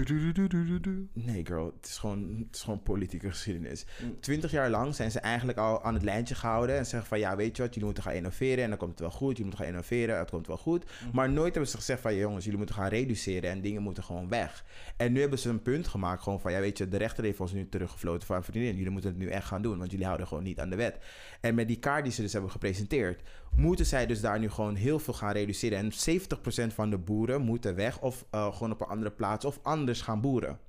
Nee, 1.13 1.45
girl, 1.45 1.65
het 1.65 1.86
is 1.86 1.98
gewoon, 1.98 2.45
het 2.48 2.56
is 2.56 2.62
gewoon 2.62 2.84
politieke 2.84 3.30
geschiedenis. 3.30 3.86
Mm. 4.04 4.19
Twintig 4.19 4.52
jaar 4.52 4.69
lang 4.69 4.95
zijn 4.95 5.12
ze 5.12 5.19
eigenlijk 5.19 5.58
al 5.58 5.84
aan 5.84 5.93
het 5.93 6.04
lijntje 6.04 6.36
gehouden 6.36 6.78
en 6.78 6.86
zeggen 6.86 7.10
van 7.10 7.19
ja, 7.19 7.36
weet 7.36 7.56
je 7.56 7.62
wat, 7.62 7.72
jullie 7.74 7.86
moeten 7.86 8.04
gaan 8.04 8.13
innoveren 8.13 8.63
en 8.63 8.69
dan 8.69 8.78
komt 8.78 8.91
het 8.91 9.00
wel 9.00 9.12
goed. 9.12 9.30
Jullie 9.30 9.43
moeten 9.43 9.60
gaan 9.60 9.67
innoveren, 9.67 10.17
het 10.17 10.30
komt 10.30 10.48
wel 10.48 10.58
goed. 10.58 10.86
Mm. 10.86 11.10
Maar 11.13 11.30
nooit 11.30 11.54
hebben 11.54 11.72
ze 11.72 11.78
gezegd 11.78 12.02
van 12.02 12.13
ja, 12.13 12.19
jongens, 12.19 12.43
jullie 12.43 12.58
moeten 12.58 12.76
gaan 12.76 12.89
reduceren 12.89 13.50
en 13.50 13.62
dingen 13.62 13.82
moeten 13.82 14.04
gewoon 14.04 14.30
weg. 14.30 14.65
En 14.98 15.12
nu 15.12 15.19
hebben 15.19 15.39
ze 15.39 15.50
een 15.50 15.62
punt 15.62 15.88
gemaakt 15.88 16.24
gewoon 16.24 16.39
van 16.39 16.52
ja, 16.52 16.60
weet 16.60 16.78
je, 16.78 16.88
de 16.88 16.98
rechter 16.98 17.24
heeft 17.24 17.39
ons 17.39 17.54
nu 17.54 17.69
teruggefloten 17.69 18.28
van 18.28 18.43
vriendin, 18.43 18.76
jullie 18.76 18.91
moeten 18.91 19.10
het 19.10 19.19
nu 19.19 19.30
echt 19.30 19.48
gaan 19.48 19.62
doen, 19.62 19.78
want 19.78 19.91
jullie 19.91 20.06
houden 20.06 20.28
gewoon 20.28 20.43
niet 20.43 20.60
aan 20.60 20.69
de 20.69 20.76
wet. 20.76 20.98
En 21.41 21.56
met 21.56 21.67
die 21.67 21.80
kaart 21.80 22.04
die 22.04 22.13
ze 22.13 22.22
dus 22.22 22.34
hebben 22.34 22.52
gepresenteerd, 22.52 23.22
moeten 23.56 23.86
zij 23.86 24.06
dus 24.06 24.22
daar 24.22 24.39
nu 24.39 24.49
gewoon 24.52 24.76
heel 24.76 25.00
veel 25.00 25.14
gaan 25.14 25.32
reduceren. 25.32 25.78
En 25.78 25.92
70% 25.92 26.74
van 26.74 26.90
de 26.90 26.98
boeren 26.98 27.42
moeten 27.42 27.76
weg 27.76 28.00
of 28.02 28.26
eh, 28.30 28.54
gewoon 28.54 28.72
op 28.72 28.82
een 28.82 28.88
andere 28.88 29.12
plaats 29.12 29.46
of 29.46 29.60
anders 29.62 30.02
gaan 30.02 30.22
boeren. 30.22 30.60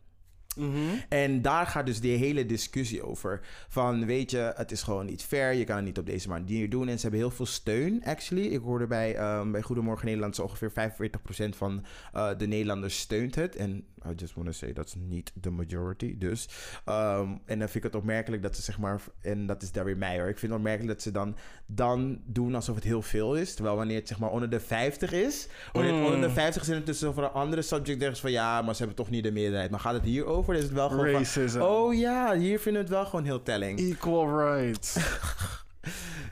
Mhm. 0.57 0.77
En 1.09 1.43
daar 1.43 1.66
gaat 1.66 1.87
dus 1.87 2.01
die 2.01 2.16
hele 2.16 2.47
discussie 2.47 3.03
over. 3.03 3.40
Van 3.69 4.07
weet 4.07 4.31
je, 4.31 4.53
het 4.57 4.71
is 4.71 4.83
gewoon 4.83 5.07
niet 5.07 5.23
fair. 5.23 5.53
Je 5.55 5.64
kan 5.64 5.77
het 5.77 5.85
niet 5.85 5.99
op 5.99 6.07
deze 6.07 6.29
manier 6.29 6.71
doen. 6.71 6.88
En 6.88 6.97
ze 6.97 7.03
hebben 7.03 7.21
heel 7.21 7.31
veel 7.31 7.47
steun, 7.47 8.05
actually. 8.05 8.47
Ik 8.47 8.61
hoorde 8.61 8.87
bij, 8.87 9.16
ehm, 9.16 9.51
bij 9.51 9.62
Goedemorgen 9.62 10.07
Nederland... 10.07 10.35
zo 10.35 10.43
ongeveer 10.43 10.71
45% 10.71 11.57
van 11.57 11.85
eh, 12.12 12.29
de 12.38 12.47
Nederlanders 12.47 12.99
steunt 12.99 13.35
het. 13.35 13.57
En 13.57 13.85
I 14.06 14.12
just 14.16 14.34
want 14.34 14.46
to 14.46 14.52
say, 14.52 14.72
that's 14.72 14.94
niet 14.94 15.32
the 15.40 15.50
majority. 15.50 16.18
Dus, 16.18 16.48
ehm, 16.84 17.28
en 17.44 17.58
dan 17.58 17.68
vind 17.68 17.74
ik 17.74 17.82
het 17.82 17.94
opmerkelijk 17.94 18.42
dat 18.42 18.56
ze 18.56 18.62
zeg 18.62 18.78
maar... 18.78 19.00
En 19.20 19.46
dat 19.46 19.62
is 19.62 19.72
daar 19.72 19.84
weer 19.84 19.96
mij 19.96 20.18
hoor. 20.18 20.28
Ik 20.28 20.38
vind 20.38 20.52
het 20.52 20.60
opmerkelijk 20.60 20.92
dat 20.92 21.02
ze 21.02 21.10
dan, 21.10 21.36
dan 21.66 22.20
doen 22.26 22.54
alsof 22.54 22.74
het 22.74 22.84
heel 22.84 23.02
veel 23.02 23.36
is. 23.36 23.54
Terwijl 23.54 23.76
wanneer 23.76 23.98
het 23.98 24.08
zeg 24.08 24.18
maar 24.18 24.30
onder 24.30 24.50
de 24.50 24.60
50 24.60 25.12
is... 25.12 25.48
Wanneer 25.72 25.92
het 25.92 26.00
Mm. 26.00 26.06
onder 26.06 26.20
de 26.28 26.30
50 26.34 26.62
is 26.62 26.68
en 26.68 26.74
het 26.74 26.86
tussen 26.86 27.08
over 27.08 27.22
een 27.22 27.30
andere 27.30 27.62
subject... 27.62 27.98
zeggen 27.98 28.16
ze 28.16 28.22
van 28.22 28.30
ja, 28.32 28.62
maar 28.62 28.72
ze 28.72 28.78
hebben 28.78 28.96
toch 28.96 29.10
niet 29.10 29.24
de 29.24 29.30
meerderheid. 29.32 29.70
Maar 29.70 29.80
gaat 29.80 29.94
het 29.94 30.04
hier 30.04 30.24
over? 30.24 30.54
Is 30.54 30.62
het 30.62 30.72
wel 30.72 30.88
gewoon 30.88 31.04
van... 31.04 31.14
Racism. 31.14 31.60
Oh 31.60 31.94
ja, 31.94 32.36
hier 32.36 32.60
vinden 32.60 32.82
we 32.82 32.88
het 32.88 32.96
wel 32.96 33.04
gewoon 33.06 33.24
heel 33.24 33.42
telling. 33.42 33.78
Equal 33.78 34.38
rights. 34.38 34.96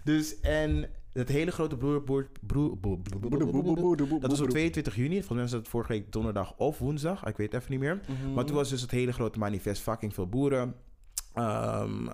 Dus 0.05 0.41
en 0.41 0.91
het 1.13 1.29
hele 1.29 1.51
grote 1.51 1.77
broer... 1.77 2.03
broer, 2.03 2.27
broer, 2.41 2.77
broer- 2.79 3.01
broer- 3.01 3.29
broer- 3.51 3.97
broer- 3.97 4.21
dat 4.21 4.31
was 4.31 4.41
op 4.41 4.51
22 4.51 4.97
juni. 4.97 5.15
Volgens 5.15 5.29
mij 5.29 5.43
was 5.43 5.53
het 5.53 5.69
vorige 5.69 5.93
week 5.93 6.13
donderdag 6.13 6.55
of 6.57 6.79
woensdag. 6.79 7.25
Ik 7.27 7.37
weet 7.37 7.55
even 7.55 7.71
niet 7.71 7.81
meer. 7.81 8.01
Mhm. 8.09 8.33
Maar 8.33 8.45
toen 8.45 8.57
was 8.57 8.69
dus 8.69 8.81
het 8.81 8.91
hele 8.91 9.13
grote 9.13 9.39
manifest. 9.39 9.83
Fucking 9.83 10.15
veel 10.15 10.27
boeren. 10.29 10.75
Ehm, 11.35 12.07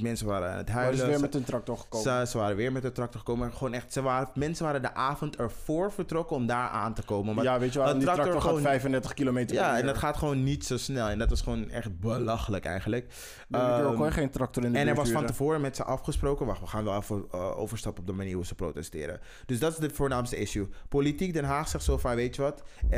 mensen 0.00 0.26
waren 0.26 0.50
aan 0.50 0.56
het 0.56 0.68
huilen. 0.68 0.94
is 0.98 1.04
weer 1.06 1.14
Ze- 1.14 1.20
met 1.20 1.34
een 1.34 1.44
tractor 1.44 1.76
gekomen. 1.78 2.20
ze, 2.26 2.30
ze 2.30 2.38
waren 2.38 2.56
weer 2.56 2.72
met 2.72 2.82
de 2.82 2.92
tractor 2.92 3.20
gekomen. 3.20 3.52
Gewoon 3.52 3.72
echt, 3.74 3.92
ze 3.92 4.02
waren, 4.02 4.28
mensen 4.34 4.64
waren 4.64 4.82
de 4.82 4.94
avond 4.94 5.36
ervoor 5.36 5.92
vertrokken 5.92 6.36
om 6.36 6.46
daar 6.46 6.68
aan 6.68 6.94
te 6.94 7.02
komen. 7.02 7.34
Maar 7.34 7.44
ja, 7.44 7.58
weet 7.58 7.72
je 7.72 7.78
wel, 7.78 7.88
een 7.88 7.94
die 7.98 8.06
tractor, 8.06 8.32
gaat 8.32 8.40
gewoon- 8.42 8.60
35 8.60 9.14
kilometer 9.14 9.56
per 9.56 9.64
Ja, 9.64 9.72
uur. 9.72 9.80
en 9.80 9.86
dat 9.86 9.98
gaat 9.98 10.16
gewoon 10.16 10.42
niet 10.44 10.64
zo 10.66 10.76
snel. 10.76 11.08
En 11.08 11.18
dat 11.18 11.28
was 11.30 11.40
gewoon 11.40 11.70
echt 11.70 12.00
belachelijk 12.00 12.64
eigenlijk. 12.64 13.06
Baby 13.48 13.64
girl, 13.74 13.88
Ehm, 13.88 13.96
gooi 13.96 14.10
geen 14.10 14.30
tractor 14.30 14.64
in 14.64 14.72
de 14.72 14.78
en 14.78 14.88
er 14.88 14.94
was 14.94 15.10
van 15.10 15.26
tevoren 15.26 15.60
met 15.60 15.76
ze 15.76 15.84
afgesproken. 15.84 16.46
Wacht, 16.46 16.60
we 16.60 16.66
gaan 16.66 16.84
wel 16.84 16.96
even 16.96 17.24
eh, 17.32 17.58
overstappen 17.58 18.02
op 18.02 18.08
de 18.08 18.14
manier 18.16 18.34
hoe 18.34 18.46
ze 18.46 18.54
protesteren. 18.54 19.20
Dus 19.46 19.58
dat 19.58 19.72
is 19.72 19.78
het 19.78 19.92
voornaamste 19.92 20.36
issue. 20.36 20.68
Politiek 20.88 21.32
Den 21.32 21.44
Haag 21.44 21.68
zegt 21.68 21.84
zo 21.84 21.98
van, 21.98 22.14
weet 22.14 22.36
je 22.36 22.42
wat? 22.42 22.62
eh, 22.82 22.90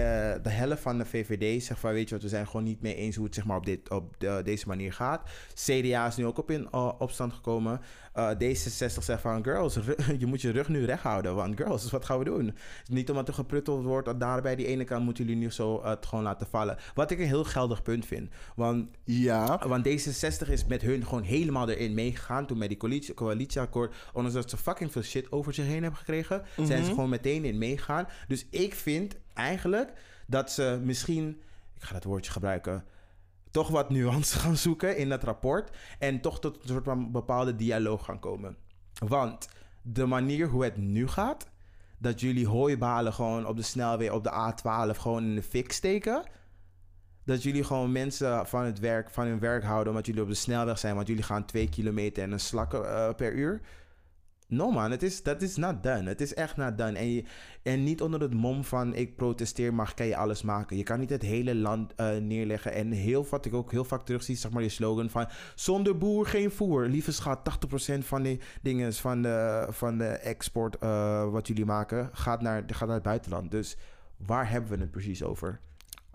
de 0.42 0.50
helft 0.50 0.82
van 0.82 0.98
de 0.98 1.04
VVD 1.04 1.62
zegt 1.62 1.80
van, 1.80 1.92
weet 1.92 2.08
je 2.08 2.14
wat? 2.14 2.22
We 2.22 2.28
zijn 2.28 2.46
gewoon 2.46 2.62
niet 2.64 2.82
mee 2.82 2.94
eens 2.94 3.16
hoe 3.16 3.24
het 3.24 3.34
zeg 3.34 3.44
maar, 3.44 3.56
op, 3.56 3.66
dit, 3.66 3.90
op 3.90 4.14
de- 4.18 4.40
deze 4.44 4.68
manier 4.68 4.92
gaat. 4.92 5.22
CDA 5.54 6.06
is 6.06 6.16
nu 6.16 6.26
ook 6.26 6.38
op 6.38 6.50
in 6.50 6.70
opstand 6.92 7.32
gekomen. 7.32 7.80
Eh, 8.12 8.30
D66 8.30 9.02
zegt 9.02 9.20
van, 9.20 9.44
girls, 9.44 9.78
je 10.18 10.26
moet 10.26 10.40
je 10.40 10.50
rug 10.50 10.68
nu 10.68 10.84
recht 10.84 11.02
houden. 11.02 11.34
Want 11.34 11.56
girls, 11.56 11.90
wat 11.90 12.04
gaan 12.04 12.18
we 12.18 12.24
doen? 12.24 12.56
Niet 12.88 13.10
omdat 13.10 13.28
er 13.28 13.34
geprutteld 13.34 13.84
wordt, 13.84 14.06
dat 14.06 14.20
daar 14.20 14.42
bij 14.42 14.56
die 14.56 14.66
ene 14.66 14.84
kant 14.84 15.04
moeten 15.04 15.24
jullie 15.24 15.40
nu 15.40 15.50
zo 15.50 15.78
eh, 15.78 15.88
het 15.90 16.06
gewoon 16.06 16.24
laten 16.24 16.46
vallen. 16.46 16.76
Wat 16.94 17.10
ik 17.10 17.18
een 17.18 17.26
heel 17.26 17.44
geldig 17.44 17.82
punt 17.82 18.06
vind. 18.06 18.30
Want 18.56 18.88
Ja. 19.04 19.68
want 19.68 19.88
D66 19.88 20.48
is 20.50 20.64
met 20.66 20.82
hun 20.82 21.04
gewoon 21.06 21.22
helemaal 21.22 21.68
erin 21.70 21.94
meegegaan. 21.94 22.46
Toen 22.46 22.58
met 22.58 22.68
die 22.68 22.78
coalitie, 22.78 23.14
coalitieakkoord. 23.14 23.94
Ondanks 24.12 24.36
dat 24.36 24.50
ze 24.50 24.56
fucking 24.56 24.92
veel 24.92 25.02
shit 25.02 25.32
over 25.32 25.54
zich 25.54 25.66
heen 25.66 25.80
hebben 25.82 25.98
gekregen. 25.98 26.42
Zijn 26.56 26.68
ze 26.68 26.74
Mhm. 26.84 26.94
gewoon 26.94 27.08
meteen 27.08 27.44
in 27.44 27.58
meegegaan. 27.58 28.06
Dus 28.28 28.46
ik 28.50 28.74
vind 28.74 29.16
eigenlijk 29.34 29.92
dat 30.26 30.50
ze 30.52 30.80
misschien. 30.82 31.40
Ik 31.76 31.82
ga 31.82 31.92
dat 31.92 32.04
woordje 32.04 32.32
gebruiken. 32.32 32.84
Toch 33.54 33.68
wat 33.68 33.90
nuance 33.90 34.38
gaan 34.42 34.56
zoeken 34.56 34.96
in 34.96 35.08
dat 35.08 35.22
rapport. 35.22 35.70
En 35.98 36.20
toch 36.20 36.40
tot 36.40 36.56
een 36.62 36.68
soort 36.68 36.84
van 36.84 37.12
bepaalde 37.12 37.56
dialoog 37.56 38.04
gaan 38.04 38.18
komen. 38.18 38.56
Want 39.06 39.48
de 39.82 40.06
manier 40.06 40.48
hoe 40.48 40.64
het 40.64 40.76
nu 40.76 41.08
gaat. 41.08 41.52
Dat 41.98 42.20
jullie 42.20 42.46
hooibalen 42.46 43.12
gewoon 43.12 43.46
op 43.46 43.56
de 43.56 43.62
snelweg, 43.62 44.10
op 44.10 44.24
de 44.24 44.30
A12, 44.30 44.98
gewoon 44.98 45.24
in 45.24 45.34
de 45.34 45.42
fik 45.42 45.72
steken 45.72 46.22
dat 47.24 47.42
jullie 47.42 47.64
gewoon 47.64 47.92
mensen 47.92 48.46
van, 48.46 48.64
het 48.64 48.78
werk, 48.78 49.10
van 49.10 49.26
hun 49.26 49.38
werk 49.38 49.64
houden 49.64 49.88
omdat 49.88 50.06
jullie 50.06 50.22
op 50.22 50.28
de 50.28 50.34
snelweg 50.34 50.78
zijn, 50.78 50.94
want 50.94 51.06
jullie 51.06 51.22
gaan 51.22 51.44
twee 51.44 51.68
kilometer 51.68 52.22
en 52.22 52.32
een 52.32 52.40
slakken 52.40 52.88
eh, 52.88 53.14
per 53.14 53.32
uur. 53.32 53.60
No 54.46 54.70
man, 54.70 54.90
het 54.90 55.02
is, 55.02 55.22
dat 55.22 55.42
is 55.42 55.56
not 55.56 55.82
done. 55.82 56.08
Het 56.08 56.20
is 56.20 56.34
echt 56.34 56.56
not 56.56 56.78
done. 56.78 56.98
En, 56.98 57.12
je, 57.12 57.24
en 57.62 57.84
niet 57.84 58.02
onder 58.02 58.20
het 58.20 58.34
mom 58.34 58.64
van 58.64 58.94
ik 58.94 59.16
protesteer, 59.16 59.74
maar 59.74 59.94
kan 59.94 60.06
je 60.06 60.16
alles 60.16 60.42
maken. 60.42 60.76
Je 60.76 60.82
kan 60.82 61.00
niet 61.00 61.10
het 61.10 61.22
hele 61.22 61.54
land 61.54 61.94
eh, 61.94 62.16
neerleggen. 62.16 62.72
En 62.72 62.90
heel 62.90 63.26
wat 63.30 63.44
ik 63.44 63.54
ook 63.54 63.70
heel 63.70 63.84
vaak 63.84 64.04
terugzie, 64.04 64.36
zeg 64.36 64.50
maar 64.50 64.62
die 64.62 64.70
slogan 64.70 65.10
van 65.10 65.28
zonder 65.54 65.98
boer 65.98 66.26
geen 66.26 66.50
voer. 66.50 66.86
Lieve 66.86 67.12
schat, 67.12 67.38
80% 67.94 67.98
van 67.98 68.22
die 68.22 68.40
dingen 68.62 68.92
van 68.92 69.22
de, 69.22 69.66
van 69.70 69.98
de 69.98 70.08
export 70.08 70.78
eh, 70.78 71.30
wat 71.30 71.46
jullie 71.46 71.64
maken 71.64 72.10
gaat 72.12 72.42
naar, 72.42 72.62
gaat 72.66 72.86
naar 72.86 72.96
het 72.96 73.04
buitenland. 73.04 73.50
Dus 73.50 73.76
waar 74.16 74.50
hebben 74.50 74.70
we 74.70 74.76
het 74.78 74.90
precies 74.90 75.22
over? 75.22 75.60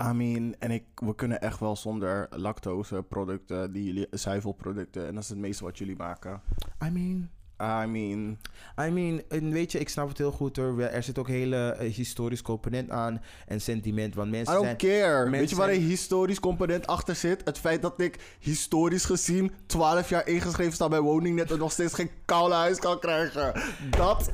I 0.02 0.14
mean, 0.14 0.56
en 0.60 0.72
ik, 0.72 0.84
we 0.96 1.16
kunnen 1.16 1.42
echt 1.42 1.60
wel 1.60 1.76
zonder 1.76 2.28
lactose 2.30 3.04
producten, 3.04 3.72
die 3.72 3.84
jullie, 3.84 4.08
zuivelproducten. 4.12 5.08
En 5.08 5.14
dat 5.14 5.24
is 5.24 5.30
het 5.30 5.38
meeste 5.38 5.64
wat 5.64 5.78
jullie 5.78 5.96
maken. 5.96 6.42
I 6.84 6.90
mean, 6.90 7.30
I 7.62 7.86
mean, 7.86 8.38
I 8.80 8.90
mean, 8.90 9.22
en 9.30 9.52
weet 9.52 9.72
je, 9.72 9.80
ik 9.80 9.90
snap 9.90 10.08
het 10.08 10.18
heel 10.18 10.32
goed 10.32 10.56
hoor. 10.56 10.82
Er 10.82 11.04
zit 11.04 11.18
ook 11.18 11.28
hele 11.28 11.72
eh, 11.72 11.94
historisch 11.94 12.42
component 12.42 12.90
aan 12.90 13.22
en 13.48 13.62
sentiment. 13.62 14.16
Want 14.16 14.28
I 14.28 14.32
mensen 14.32 14.54
don't 14.54 14.66
zijn... 14.66 14.78
care. 14.78 15.22
Weet 15.22 15.30
mensen 15.32 15.58
je 15.58 15.64
waar 15.64 15.74
een 15.74 15.82
historisch 15.82 16.40
component 16.40 16.88
achter 16.88 17.16
zit? 17.16 17.42
Het 17.44 17.58
feit 17.58 17.82
dat 17.82 18.02
ik 18.02 18.20
historisch 18.40 19.06
gezien 19.06 19.52
12 19.66 20.10
jaar 20.10 20.28
ingeschreven 20.28 20.74
sta 20.74 20.88
bij 20.88 21.00
woningnet 21.00 21.52
en 21.52 21.58
nog 21.58 21.72
steeds 21.72 21.94
geen 21.94 22.10
koude 22.26 22.56
huis 22.56 22.80
kan 22.80 23.00
krijgen. 23.00 23.62
Dat 23.90 24.32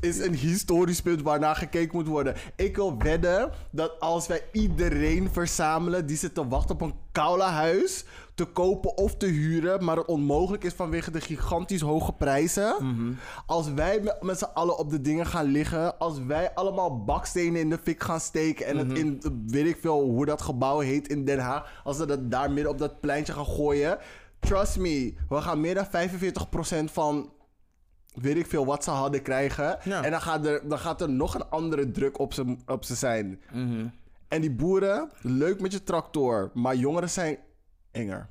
is 0.00 0.18
een 0.18 0.34
historisch 0.34 1.02
punt 1.02 1.22
waarnaar 1.22 1.56
gekeken 1.56 1.96
moet 1.96 2.06
worden. 2.06 2.34
Ik 2.56 2.76
wil 2.76 2.98
wedden 2.98 3.50
dat 3.70 4.00
als 4.00 4.26
wij 4.26 4.42
iedereen 4.52 5.28
verzamelen 5.32 6.06
die 6.06 6.16
zit 6.16 6.34
te 6.34 6.48
wachten 6.48 6.74
op 6.74 6.80
een 6.80 6.94
koude 7.12 7.42
huis 7.42 8.04
te 8.36 8.44
kopen 8.44 8.96
of 8.96 9.16
te 9.16 9.26
huren, 9.26 9.84
maar 9.84 9.96
het 9.96 10.06
onmogelijk 10.06 10.64
is 10.64 10.72
vanwege 10.72 11.10
de 11.10 11.20
gigantisch 11.20 11.80
hoge 11.80 12.12
prijzen. 12.12 12.76
Als 13.46 13.72
wij 13.72 14.00
met, 14.00 14.22
met 14.22 14.38
z'n 14.38 14.48
allen 14.54 14.78
op 14.78 14.90
de 14.90 15.00
dingen 15.00 15.26
gaan 15.26 15.44
liggen, 15.44 15.98
als 15.98 16.18
wij 16.18 16.54
allemaal 16.54 17.04
bakstenen 17.04 17.60
in 17.60 17.70
de 17.70 17.78
fik 17.82 18.02
gaan 18.02 18.20
steken 18.20 18.66
en 18.66 18.76
het 18.76 18.98
in, 18.98 19.22
weet 19.46 19.66
ik 19.66 19.78
veel 19.80 20.00
hoe 20.02 20.26
dat 20.26 20.42
gebouw 20.42 20.78
heet 20.78 21.08
in 21.08 21.24
Den 21.24 21.38
Haag, 21.38 21.80
als 21.84 21.98
we 21.98 22.06
dat 22.06 22.30
daar 22.30 22.50
midden 22.50 22.72
op 22.72 22.78
dat 22.78 23.00
pleintje 23.00 23.32
gaan 23.32 23.46
gooien, 23.46 23.98
trust 24.38 24.78
me, 24.78 25.14
we 25.28 25.40
gaan 25.40 25.60
meer 25.60 25.74
dan 25.74 25.86
45% 26.88 26.92
van 26.92 27.32
weet 28.14 28.36
ik 28.36 28.46
veel 28.46 28.66
wat 28.66 28.84
ze 28.84 28.90
hadden 28.90 29.22
krijgen. 29.22 29.78
Ja. 29.84 30.02
En 30.02 30.10
dan 30.10 30.20
gaat, 30.20 30.46
er, 30.46 30.68
dan 30.68 30.78
gaat 30.78 31.00
er 31.00 31.10
nog 31.10 31.34
een 31.34 31.48
andere 31.48 31.90
druk 31.90 32.18
op 32.18 32.32
ze, 32.32 32.56
op 32.66 32.84
ze 32.84 32.94
zijn. 32.94 33.40
Mhm. 33.52 33.86
En 34.28 34.40
die 34.40 34.52
boeren, 34.52 35.10
leuk 35.20 35.60
met 35.60 35.72
je 35.72 35.82
tractor, 35.82 36.50
maar 36.54 36.76
jongeren 36.76 37.10
zijn 37.10 37.38
enger. 37.96 38.28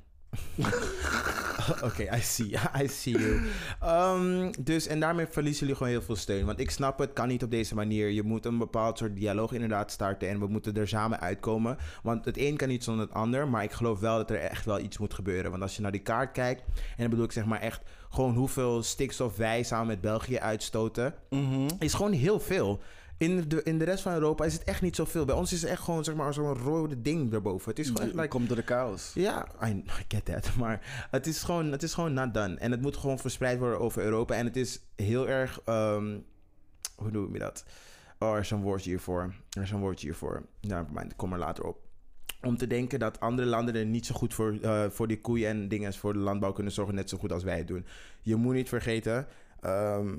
Oké, 1.82 2.16
I 2.16 2.20
see. 2.20 2.54
I 2.82 2.88
see 2.88 3.18
you. 3.18 3.40
Ehm, 3.80 4.52
dus, 4.60 4.86
en 4.86 5.00
daarmee 5.00 5.26
verliezen 5.26 5.60
jullie 5.60 5.76
gewoon 5.76 5.92
heel 5.92 6.02
veel 6.02 6.16
steun. 6.16 6.46
Want 6.46 6.60
ik 6.60 6.70
snap 6.70 6.98
het, 6.98 7.12
kan 7.12 7.28
niet 7.28 7.42
op 7.42 7.50
deze 7.50 7.74
manier. 7.74 8.10
Je 8.10 8.22
moet 8.22 8.44
een 8.44 8.58
bepaald 8.58 8.98
soort 8.98 9.16
dialoog 9.16 9.52
inderdaad 9.52 9.90
starten. 9.90 10.28
En 10.28 10.38
we 10.38 10.46
moeten 10.46 10.74
er 10.74 10.88
samen 10.88 11.20
uitkomen. 11.20 11.76
Want 12.02 12.24
het 12.24 12.38
een 12.38 12.56
kan 12.56 12.68
niet 12.68 12.84
zonder 12.84 13.04
het 13.06 13.14
ander. 13.14 13.48
Maar 13.48 13.62
ik 13.62 13.72
geloof 13.72 14.00
wel 14.00 14.16
dat 14.16 14.30
er 14.30 14.38
echt 14.38 14.64
wel 14.64 14.80
iets 14.80 14.98
moet 14.98 15.14
gebeuren. 15.14 15.50
Want 15.50 15.62
als 15.62 15.76
je 15.76 15.82
naar 15.82 15.92
die 15.92 16.00
kaart 16.00 16.32
kijkt. 16.32 16.62
En 16.66 16.96
dan 16.96 17.10
bedoel 17.10 17.24
ik 17.24 17.32
zeg 17.32 17.44
maar 17.44 17.60
echt 17.60 17.80
gewoon 18.10 18.34
hoeveel 18.34 18.82
stikstof 18.82 19.36
wij 19.36 19.62
samen 19.62 19.86
met 19.86 20.00
België 20.00 20.38
uitstoten. 20.38 21.14
Is 21.78 21.94
gewoon 21.94 22.12
heel 22.12 22.40
veel. 22.40 22.80
In 23.18 23.48
de, 23.48 23.62
in 23.62 23.78
de 23.78 23.84
rest 23.84 24.02
van 24.02 24.12
Europa 24.12 24.44
is 24.44 24.52
het 24.52 24.64
echt 24.64 24.82
niet 24.82 24.96
zoveel. 24.96 25.24
Bij 25.24 25.34
ons 25.34 25.52
is 25.52 25.60
het 25.60 25.70
echt 25.70 25.82
gewoon 25.82 26.04
zeg 26.04 26.14
maar, 26.14 26.34
zo'n 26.34 26.54
rode 26.54 27.02
ding 27.02 27.30
daarboven. 27.30 27.70
Het 27.70 27.78
is 27.78 27.86
gewoon 27.86 28.02
echt 28.02 28.14
like, 28.14 28.28
komt 28.28 28.48
door 28.48 28.56
de 28.56 28.62
chaos. 28.62 29.10
ja, 29.14 29.46
I, 29.64 29.70
I 30.00 30.04
get 30.08 30.24
that. 30.24 30.56
Maar 30.58 31.06
het 31.10 31.26
is, 31.26 31.42
gewoon, 31.42 31.72
het 31.72 31.82
is 31.82 31.94
gewoon 31.94 32.12
not 32.12 32.34
done. 32.34 32.56
En 32.56 32.70
het 32.70 32.82
moet 32.82 32.96
gewoon 32.96 33.18
verspreid 33.18 33.58
worden 33.58 33.80
over 33.80 34.02
Europa. 34.02 34.34
En 34.34 34.44
het 34.44 34.56
is 34.56 34.80
heel 34.96 35.28
erg... 35.28 35.60
ehm, 35.64 36.18
hoe 36.96 37.10
noem 37.10 37.32
je 37.32 37.38
dat? 37.38 37.64
Oh, 38.18 38.32
er 38.32 38.40
is 38.40 38.50
een 38.50 38.62
woordje 38.62 38.90
hiervoor. 38.90 39.34
Er 39.50 39.62
is 39.62 39.70
een 39.70 39.80
woordje 39.80 40.06
hiervoor. 40.06 40.46
Nou, 40.60 40.86
kom 41.16 41.32
er 41.32 41.38
later 41.38 41.64
op. 41.64 41.78
Om 42.42 42.56
te 42.56 42.66
denken 42.66 42.98
dat 42.98 43.20
andere 43.20 43.48
landen 43.48 43.74
er 43.74 43.86
niet 43.86 44.06
zo 44.06 44.14
goed 44.14 44.34
voor, 44.34 44.58
eh, 44.62 44.84
voor 44.90 45.08
die 45.08 45.20
koeien 45.20 45.48
en 45.48 45.68
dingen 45.68 45.94
voor 45.94 46.12
de 46.12 46.18
landbouw 46.18 46.52
kunnen 46.52 46.72
zorgen, 46.72 46.94
net 46.94 47.08
zo 47.08 47.18
goed 47.18 47.32
als 47.32 47.42
wij 47.42 47.58
het 47.58 47.66
doen. 47.66 47.86
Je 48.20 48.36
moet 48.36 48.54
niet 48.54 48.68
vergeten, 48.68 49.26
ehm, 49.60 50.14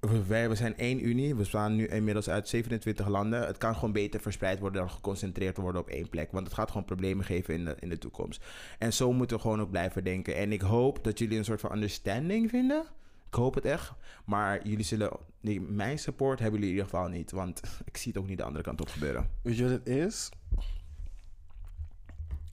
wij, 0.00 0.48
we 0.48 0.54
zijn 0.54 0.76
één 0.76 1.06
unie. 1.06 1.28
We 1.28 1.34
bestaan 1.34 1.76
nu 1.76 1.86
inmiddels 1.86 2.28
uit 2.28 2.48
27 2.48 3.08
landen. 3.08 3.46
Het 3.46 3.58
kan 3.58 3.74
gewoon 3.74 3.92
beter 3.92 4.20
verspreid 4.20 4.58
worden 4.58 4.80
dan 4.80 4.90
geconcentreerd 4.90 5.56
worden 5.56 5.80
op 5.80 5.88
één 5.88 6.08
plek. 6.08 6.32
Want 6.32 6.46
het 6.46 6.54
gaat 6.54 6.70
gewoon 6.70 6.84
problemen 6.84 7.24
geven 7.24 7.54
in 7.54 7.64
de, 7.64 7.76
in 7.80 7.88
de 7.88 7.98
toekomst. 7.98 8.44
En 8.78 8.92
zo 8.92 9.12
moeten 9.12 9.36
we 9.36 9.42
gewoon 9.42 9.60
ook 9.60 9.70
blijven 9.70 10.04
denken. 10.04 10.36
En 10.36 10.52
ik 10.52 10.60
hoop 10.60 11.04
dat 11.04 11.18
jullie 11.18 11.38
een 11.38 11.44
soort 11.44 11.60
van 11.60 11.72
understanding 11.72 12.50
vinden. 12.50 12.86
Ik 13.26 13.34
hoop 13.34 13.54
het 13.54 13.64
echt. 13.64 13.92
Maar 14.24 14.68
jullie 14.68 14.84
zullen... 14.84 15.10
nee, 15.40 15.60
mijn 15.60 15.98
support 15.98 16.38
hebben 16.38 16.60
jullie 16.60 16.74
in 16.74 16.80
ieder 16.80 16.96
geval 16.96 17.08
niet. 17.08 17.30
Want 17.30 17.60
ik 17.90 17.96
zie 17.96 18.12
het 18.12 18.22
ook 18.22 18.28
niet 18.28 18.38
de 18.38 18.44
andere 18.44 18.64
kant 18.64 18.80
op 18.80 18.88
gebeuren. 18.88 19.30
Weet 19.42 19.56
je 19.56 19.62
wat 19.62 19.72
het 19.72 19.86
is? 19.86 20.28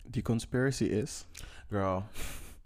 Die 0.04 0.22
conspiracy 0.22 0.84
is... 0.84 1.26
Girl, 1.70 2.04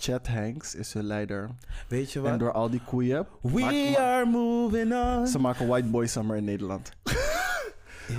Chad 0.01 0.27
Hanks 0.27 0.75
is 0.75 0.93
hun 0.93 1.03
leider. 1.03 1.49
weet 1.87 2.11
je 2.11 2.19
En 2.19 2.25
wat? 2.29 2.39
door 2.39 2.51
al 2.51 2.69
die 2.69 2.81
koeien... 2.85 3.27
We 3.41 3.95
are 3.99 4.25
moving 4.25 4.93
on. 4.93 5.27
Ze 5.27 5.39
maken 5.39 5.67
White 5.67 5.87
Boy 5.87 6.07
Summer 6.07 6.37
in 6.37 6.43
Nederland. 6.43 6.91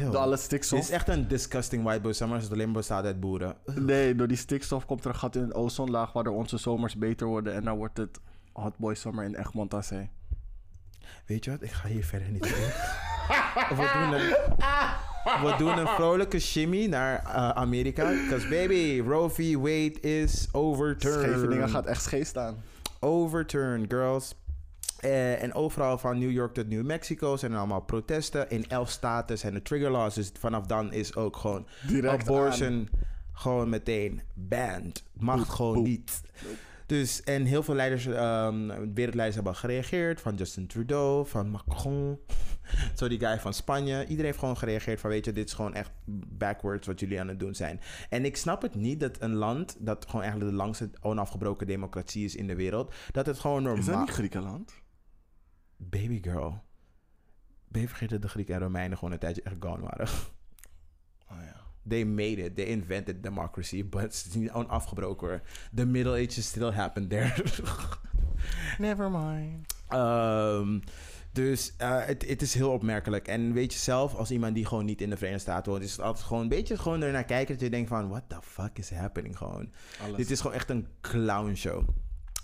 Door 0.00 0.16
alle 0.16 0.36
stikstof. 0.36 0.78
is 0.78 0.90
echt 0.90 1.08
een 1.08 1.28
disgusting 1.28 1.84
white 1.84 2.00
boy 2.00 2.12
summer 2.12 2.34
als 2.36 2.44
het 2.44 2.52
alleen 2.52 2.72
bestaat 2.72 3.04
uit 3.04 3.20
boeren. 3.20 3.56
Nee, 3.74 4.14
door 4.14 4.28
die 4.28 4.36
stikstof 4.36 4.86
komt 4.86 5.04
er 5.04 5.10
een 5.10 5.16
gat 5.16 5.36
in 5.36 5.46
de 5.46 5.54
ozonlaag... 5.54 6.12
waardoor 6.12 6.34
onze 6.36 6.58
zomers 6.58 6.96
beter 6.96 7.26
worden. 7.26 7.54
En 7.54 7.64
dan 7.64 7.76
wordt 7.76 7.96
het 7.96 8.20
Hot 8.52 8.76
Boy 8.78 8.94
Summer 8.94 9.24
in 9.24 9.34
Egmond 9.34 9.74
aan 9.74 9.84
Zee. 9.84 10.10
Weet 11.26 11.44
je 11.44 11.50
wat? 11.50 11.62
Ik 11.62 11.70
ga 11.70 11.88
hier 11.88 12.04
verder 12.04 12.28
niet 12.28 12.46
in. 12.52 12.52
we, 13.76 13.90
doen 13.94 14.10
we 15.24 15.54
doen 15.58 15.78
een 15.78 15.86
vrolijke 15.86 16.38
shimmy 16.38 16.86
naar 16.86 17.24
eh, 17.24 17.48
Amerika. 17.48 18.08
Because 18.08 18.48
baby, 18.48 19.00
Roe 19.06 19.30
v. 19.30 19.54
Wade 19.54 20.00
is 20.00 20.48
overturned. 20.52 21.30
Scheveningen 21.30 21.68
gaat 21.68 21.86
echt 21.86 22.02
scheef 22.02 22.26
staan. 22.26 22.62
Overturned, 23.00 23.92
girls. 23.92 24.34
Eh, 25.00 25.42
en 25.42 25.54
overal 25.54 25.98
van 25.98 26.18
New 26.18 26.30
York 26.30 26.54
tot 26.54 26.68
New 26.68 26.84
Mexico 26.84 27.36
zijn 27.36 27.52
er 27.52 27.58
allemaal 27.58 27.80
protesten. 27.80 28.50
In 28.50 28.64
elf 28.68 28.90
staten 28.90 29.38
zijn 29.38 29.54
er 29.54 29.62
trigger 29.62 29.90
laws. 29.90 30.14
Dus 30.14 30.32
vanaf 30.38 30.66
dan 30.66 30.92
is 30.92 31.16
ook 31.16 31.36
gewoon 31.36 31.66
Direct 31.86 32.28
abortion 32.28 32.88
gewoon 33.32 33.68
meteen 33.68 34.22
banned. 34.34 35.04
Mag 35.12 35.54
gewoon 35.54 35.82
niet. 35.82 36.20
Dus, 36.92 37.22
en 37.22 37.44
heel 37.44 37.62
veel 37.62 37.74
leiders, 37.74 38.06
ehm, 38.06 38.66
wereldleiders 38.66 39.34
hebben 39.34 39.54
gereageerd. 39.54 40.20
Van 40.20 40.34
Justin 40.34 40.66
Trudeau, 40.66 41.26
van 41.26 41.50
Macron. 41.50 42.18
Zo 42.98 43.08
die 43.08 43.18
guy 43.18 43.38
van 43.38 43.54
Spanje. 43.54 44.00
Iedereen 44.00 44.24
heeft 44.24 44.38
gewoon 44.38 44.56
gereageerd 44.56 45.00
van, 45.00 45.10
weet 45.10 45.24
je, 45.24 45.32
dit 45.32 45.46
is 45.46 45.54
gewoon 45.54 45.74
echt 45.74 45.90
backwards 46.38 46.86
wat 46.86 47.00
jullie 47.00 47.20
aan 47.20 47.28
het 47.28 47.40
doen 47.40 47.54
zijn. 47.54 47.80
En 48.08 48.24
ik 48.24 48.36
snap 48.36 48.62
het 48.62 48.74
niet 48.74 49.00
dat 49.00 49.20
een 49.20 49.34
land, 49.34 49.76
dat 49.78 50.04
gewoon 50.06 50.20
eigenlijk 50.22 50.50
de 50.50 50.56
langste 50.56 50.90
onafgebroken 51.00 51.66
democratie 51.66 52.24
is 52.24 52.36
in 52.36 52.46
de 52.46 52.56
wereld, 52.56 52.94
dat 53.12 53.26
het 53.26 53.38
gewoon 53.38 53.62
normaal... 53.62 53.80
Is 53.80 53.86
dat 53.86 53.98
niet 53.98 54.10
Griekenland? 54.10 54.74
Baby 55.76 56.22
girl. 56.22 56.62
Ben 57.68 57.80
je 57.80 57.88
vergeten 57.88 58.14
dat 58.14 58.22
de 58.22 58.28
Grieken 58.28 58.54
en 58.54 58.60
Romeinen 58.60 58.98
gewoon 58.98 59.12
een 59.12 59.20
tijdje 59.20 59.42
echt 59.42 59.56
gone 59.60 59.82
waren? 59.82 60.08
They 61.88 62.04
made 62.04 62.36
it. 62.36 62.56
They 62.56 62.64
invented 62.64 63.22
democracy, 63.22 63.88
but 63.88 64.12
is 64.26 64.34
niet 64.34 64.50
onafgebroken 64.50 65.28
hoor. 65.28 65.42
The 65.74 65.86
Middle 65.86 66.12
Ages 66.12 66.46
still 66.46 66.70
happened 66.70 67.10
there. 67.10 67.32
Never 68.78 69.10
mind. 69.10 69.74
Ehm, 69.88 70.78
dus 71.32 71.72
eh, 71.76 72.04
het, 72.04 72.42
is 72.42 72.54
heel 72.54 72.70
opmerkelijk. 72.70 73.28
En 73.28 73.52
weet 73.52 73.72
je 73.72 73.78
zelf, 73.78 74.14
als 74.14 74.30
iemand 74.30 74.54
die 74.54 74.66
gewoon 74.66 74.84
niet 74.84 75.00
in 75.00 75.10
de 75.10 75.16
Verenigde 75.16 75.50
Staten 75.50 75.72
woont, 75.72 75.84
is 75.84 75.92
het 75.92 76.00
altijd 76.00 76.26
gewoon 76.26 76.42
een 76.42 76.48
beetje 76.48 76.78
gewoon 76.78 77.02
ernaar 77.02 77.24
kijken 77.24 77.54
dat 77.54 77.62
je 77.62 77.70
denkt 77.70 77.88
van, 77.88 78.08
what 78.08 78.22
the 78.26 78.38
fuck 78.42 78.78
is 78.78 78.90
happening 78.90 79.36
gewoon. 79.36 79.72
Alles. 80.02 80.16
Dit 80.16 80.30
is 80.30 80.40
gewoon 80.40 80.56
echt 80.56 80.70
een 80.70 80.86
clown 81.00 81.54
show. 81.54 81.88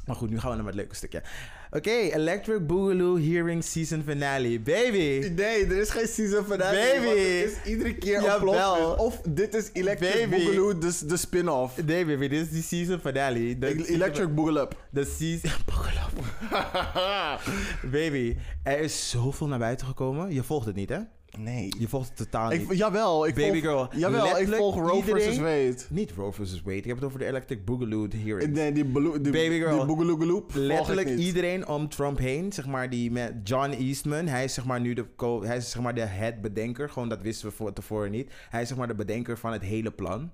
Maar 0.08 0.16
goed, 0.16 0.30
nu 0.30 0.40
gaan 0.40 0.50
we 0.50 0.56
naar 0.56 0.66
het 0.66 0.74
leuke 0.74 0.94
stukje. 0.94 1.22
Oké, 1.70 1.90
Electric 1.90 2.66
Boogaloo 2.66 3.18
Hearing 3.18 3.64
Season 3.64 4.02
Finale. 4.06 4.60
Baby! 4.60 5.32
Nee, 5.36 5.64
er 5.66 5.76
is 5.76 5.90
geen 5.90 6.06
season 6.06 6.44
finale. 6.44 6.76
Baby. 6.76 7.06
Het 7.20 7.50
is 7.50 7.70
iedere 7.70 7.94
keer 7.94 8.16
een 8.16 8.22
Jawel. 8.22 8.38
plot 8.40 8.76
twist. 8.76 8.98
Of 8.98 9.20
dit 9.28 9.54
is 9.54 9.70
Electric 9.72 10.12
Baby. 10.30 10.44
Boogaloo, 10.44 10.78
dus 10.78 10.98
de 10.98 11.16
spin-off. 11.16 11.84
Nee, 11.84 12.04
baby, 12.04 12.28
dit 12.28 12.40
is 12.46 12.50
die 12.50 12.62
season 12.62 12.98
finale. 13.00 13.58
De 13.58 13.86
Electric 13.88 14.34
Boogaloo. 14.34 14.68
De 14.90 15.04
season... 15.04 15.50
Boogaloo. 15.66 16.06
Baby, 17.98 18.36
er 18.62 18.78
is 18.78 19.10
zoveel 19.10 19.46
naar 19.46 19.58
buiten 19.58 19.86
gekomen. 19.86 20.32
Je 20.32 20.42
volgt 20.42 20.66
het 20.66 20.76
niet, 20.76 20.88
hè? 20.88 20.98
Nee. 21.38 21.72
Je 21.78 21.88
volgt 21.88 22.08
het 22.08 22.16
totaal 22.16 22.52
Ik, 22.52 22.68
niet. 22.68 22.78
jawel, 22.78 23.26
ik 23.26 23.34
Baby 23.34 23.60
volg, 23.60 23.88
girl, 23.90 24.00
Jawel, 24.00 24.38
ik 24.38 24.48
volg 24.48 24.74
Roe 24.74 25.02
versus 25.04 25.36
Wade. 25.38 25.76
Niet 25.90 26.12
Roe 26.16 26.32
vs. 26.32 26.62
Wade. 26.62 26.76
Ik 26.76 26.84
heb 26.84 26.96
het 26.96 27.04
over 27.04 27.18
de 27.18 27.24
Electric 27.26 27.64
Boogaloo 27.64 28.08
hearing. 28.16 28.52
Nee, 28.52 28.72
die, 28.72 28.84
die, 29.20 29.32
Baby 29.32 29.58
girl. 29.58 29.86
die 29.86 29.96
Boogaloo. 29.96 30.46
Letterlijk 30.54 31.08
iedereen 31.08 31.66
om 31.68 31.88
Trump 31.88 32.18
heen, 32.18 32.52
zeg 32.52 32.66
maar, 32.66 32.90
die 32.90 33.10
met 33.10 33.34
John 33.44 33.70
Eastman. 33.70 34.26
Hij 34.26 34.44
is 34.44 34.54
zeg 34.54 34.64
maar 34.64 34.80
nu 34.80 34.94
de, 34.94 35.04
hij 35.42 35.56
is 35.56 35.70
zeg 35.70 35.82
maar 35.82 35.94
de 35.94 36.00
head 36.00 36.40
bedenker. 36.40 36.90
Gewoon 36.90 37.08
dat 37.08 37.22
wisten 37.22 37.48
we 37.48 37.54
voor, 37.54 37.72
tevoren 37.72 38.10
niet. 38.10 38.32
Hij 38.50 38.62
is 38.62 38.68
zeg 38.68 38.76
maar 38.76 38.88
de 38.88 38.94
bedenker 38.94 39.38
van 39.38 39.52
het 39.52 39.62
hele 39.62 39.90
plan. 39.90 40.30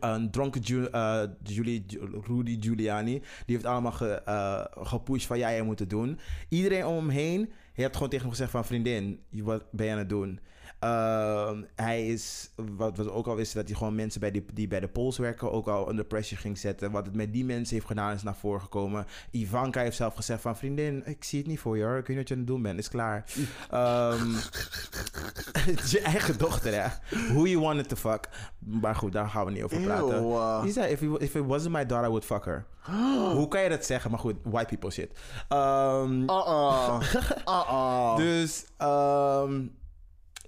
Een 0.00 0.30
dronken 0.30 0.60
Ju- 0.60 0.84
eh, 0.84 1.22
Julie, 1.42 1.84
Rudy 2.26 2.56
Giuliani. 2.60 3.12
Die 3.46 3.54
heeft 3.54 3.64
allemaal 3.64 3.92
ge, 3.92 4.08
eh, 4.24 4.64
gepusht 4.70 5.26
van 5.26 5.38
ja, 5.38 5.50
jij 5.50 5.62
moet 5.62 5.78
het 5.78 5.90
doen. 5.90 6.18
Iedereen 6.48 6.86
om 6.86 6.96
hem 6.96 7.08
heen 7.08 7.52
heeft 7.82 7.94
gewoon 7.94 8.08
tegen 8.08 8.24
hem 8.24 8.34
gezegd 8.34 8.50
van 8.50 8.64
vriendin, 8.64 9.20
wat 9.30 9.70
ben 9.70 9.86
je 9.86 9.92
aan 9.92 9.98
het 9.98 10.08
doen? 10.08 10.40
Ehm, 10.84 11.62
hij 11.74 12.06
is, 12.06 12.50
wat 12.76 12.96
we 12.96 13.12
ook 13.12 13.26
al 13.26 13.36
wisten, 13.36 13.58
dat 13.58 13.68
hij 13.68 13.76
gewoon 13.76 13.94
mensen 13.94 14.20
bij 14.20 14.30
die, 14.30 14.44
die 14.54 14.68
bij 14.68 14.80
de 14.80 14.88
polls 14.88 15.18
werken 15.18 15.52
ook 15.52 15.68
al 15.68 15.84
onder 15.84 16.04
pressure 16.04 16.40
ging 16.40 16.58
zetten. 16.58 16.90
Wat 16.90 17.06
het 17.06 17.14
met 17.14 17.32
die 17.32 17.44
mensen 17.44 17.74
heeft 17.74 17.86
gedaan 17.86 18.14
is 18.14 18.22
naar 18.22 18.36
voren 18.36 18.60
gekomen. 18.60 19.06
Ivanka 19.30 19.80
heeft 19.80 19.96
zelf 19.96 20.14
gezegd 20.14 20.40
van 20.40 20.56
vriendin, 20.56 21.02
ik 21.06 21.24
zie 21.24 21.38
het 21.38 21.48
niet 21.48 21.60
voor 21.60 21.76
je 21.76 21.84
hoor. 21.84 21.96
Ik 21.96 22.06
weet 22.06 22.16
niet 22.16 22.18
wat 22.18 22.28
je 22.28 22.34
aan 22.34 22.40
het 22.40 22.48
doen 22.48 22.62
bent, 22.62 22.78
is 22.78 22.88
klaar. 22.88 23.24
Is 25.84 25.90
je 25.90 26.00
eigen 26.00 26.38
dochter 26.38 26.82
hè. 26.82 26.88
Who 27.32 27.46
you 27.46 27.60
wanted 27.60 27.88
to 27.88 27.96
fuck. 27.96 28.28
Maar 28.58 28.94
goed, 28.94 29.12
daar 29.12 29.28
gaan 29.28 29.44
we 29.44 29.50
niet 29.50 29.62
over 29.62 29.80
praten. 29.80 30.62
Die 30.62 30.72
zei, 30.72 30.92
if 30.92 31.00
it, 31.00 31.22
if 31.22 31.34
it 31.34 31.44
wasn't 31.46 31.72
my 31.72 31.86
daughter, 31.86 32.08
I 32.08 32.10
would 32.10 32.24
fuck 32.24 32.44
her. 32.44 32.66
Hoe 33.38 33.48
kan 33.48 33.62
je 33.62 33.68
dat 33.68 33.84
zeggen? 33.84 34.10
Maar 34.10 34.20
goed, 34.20 34.34
white 34.42 34.66
people 34.66 34.90
shit. 34.90 35.18
Ehm, 35.48 36.22
Uh-uh. 36.22 37.00
Uh-uh. 37.48 38.16
dus 38.16 38.64
ehm, 38.76 39.60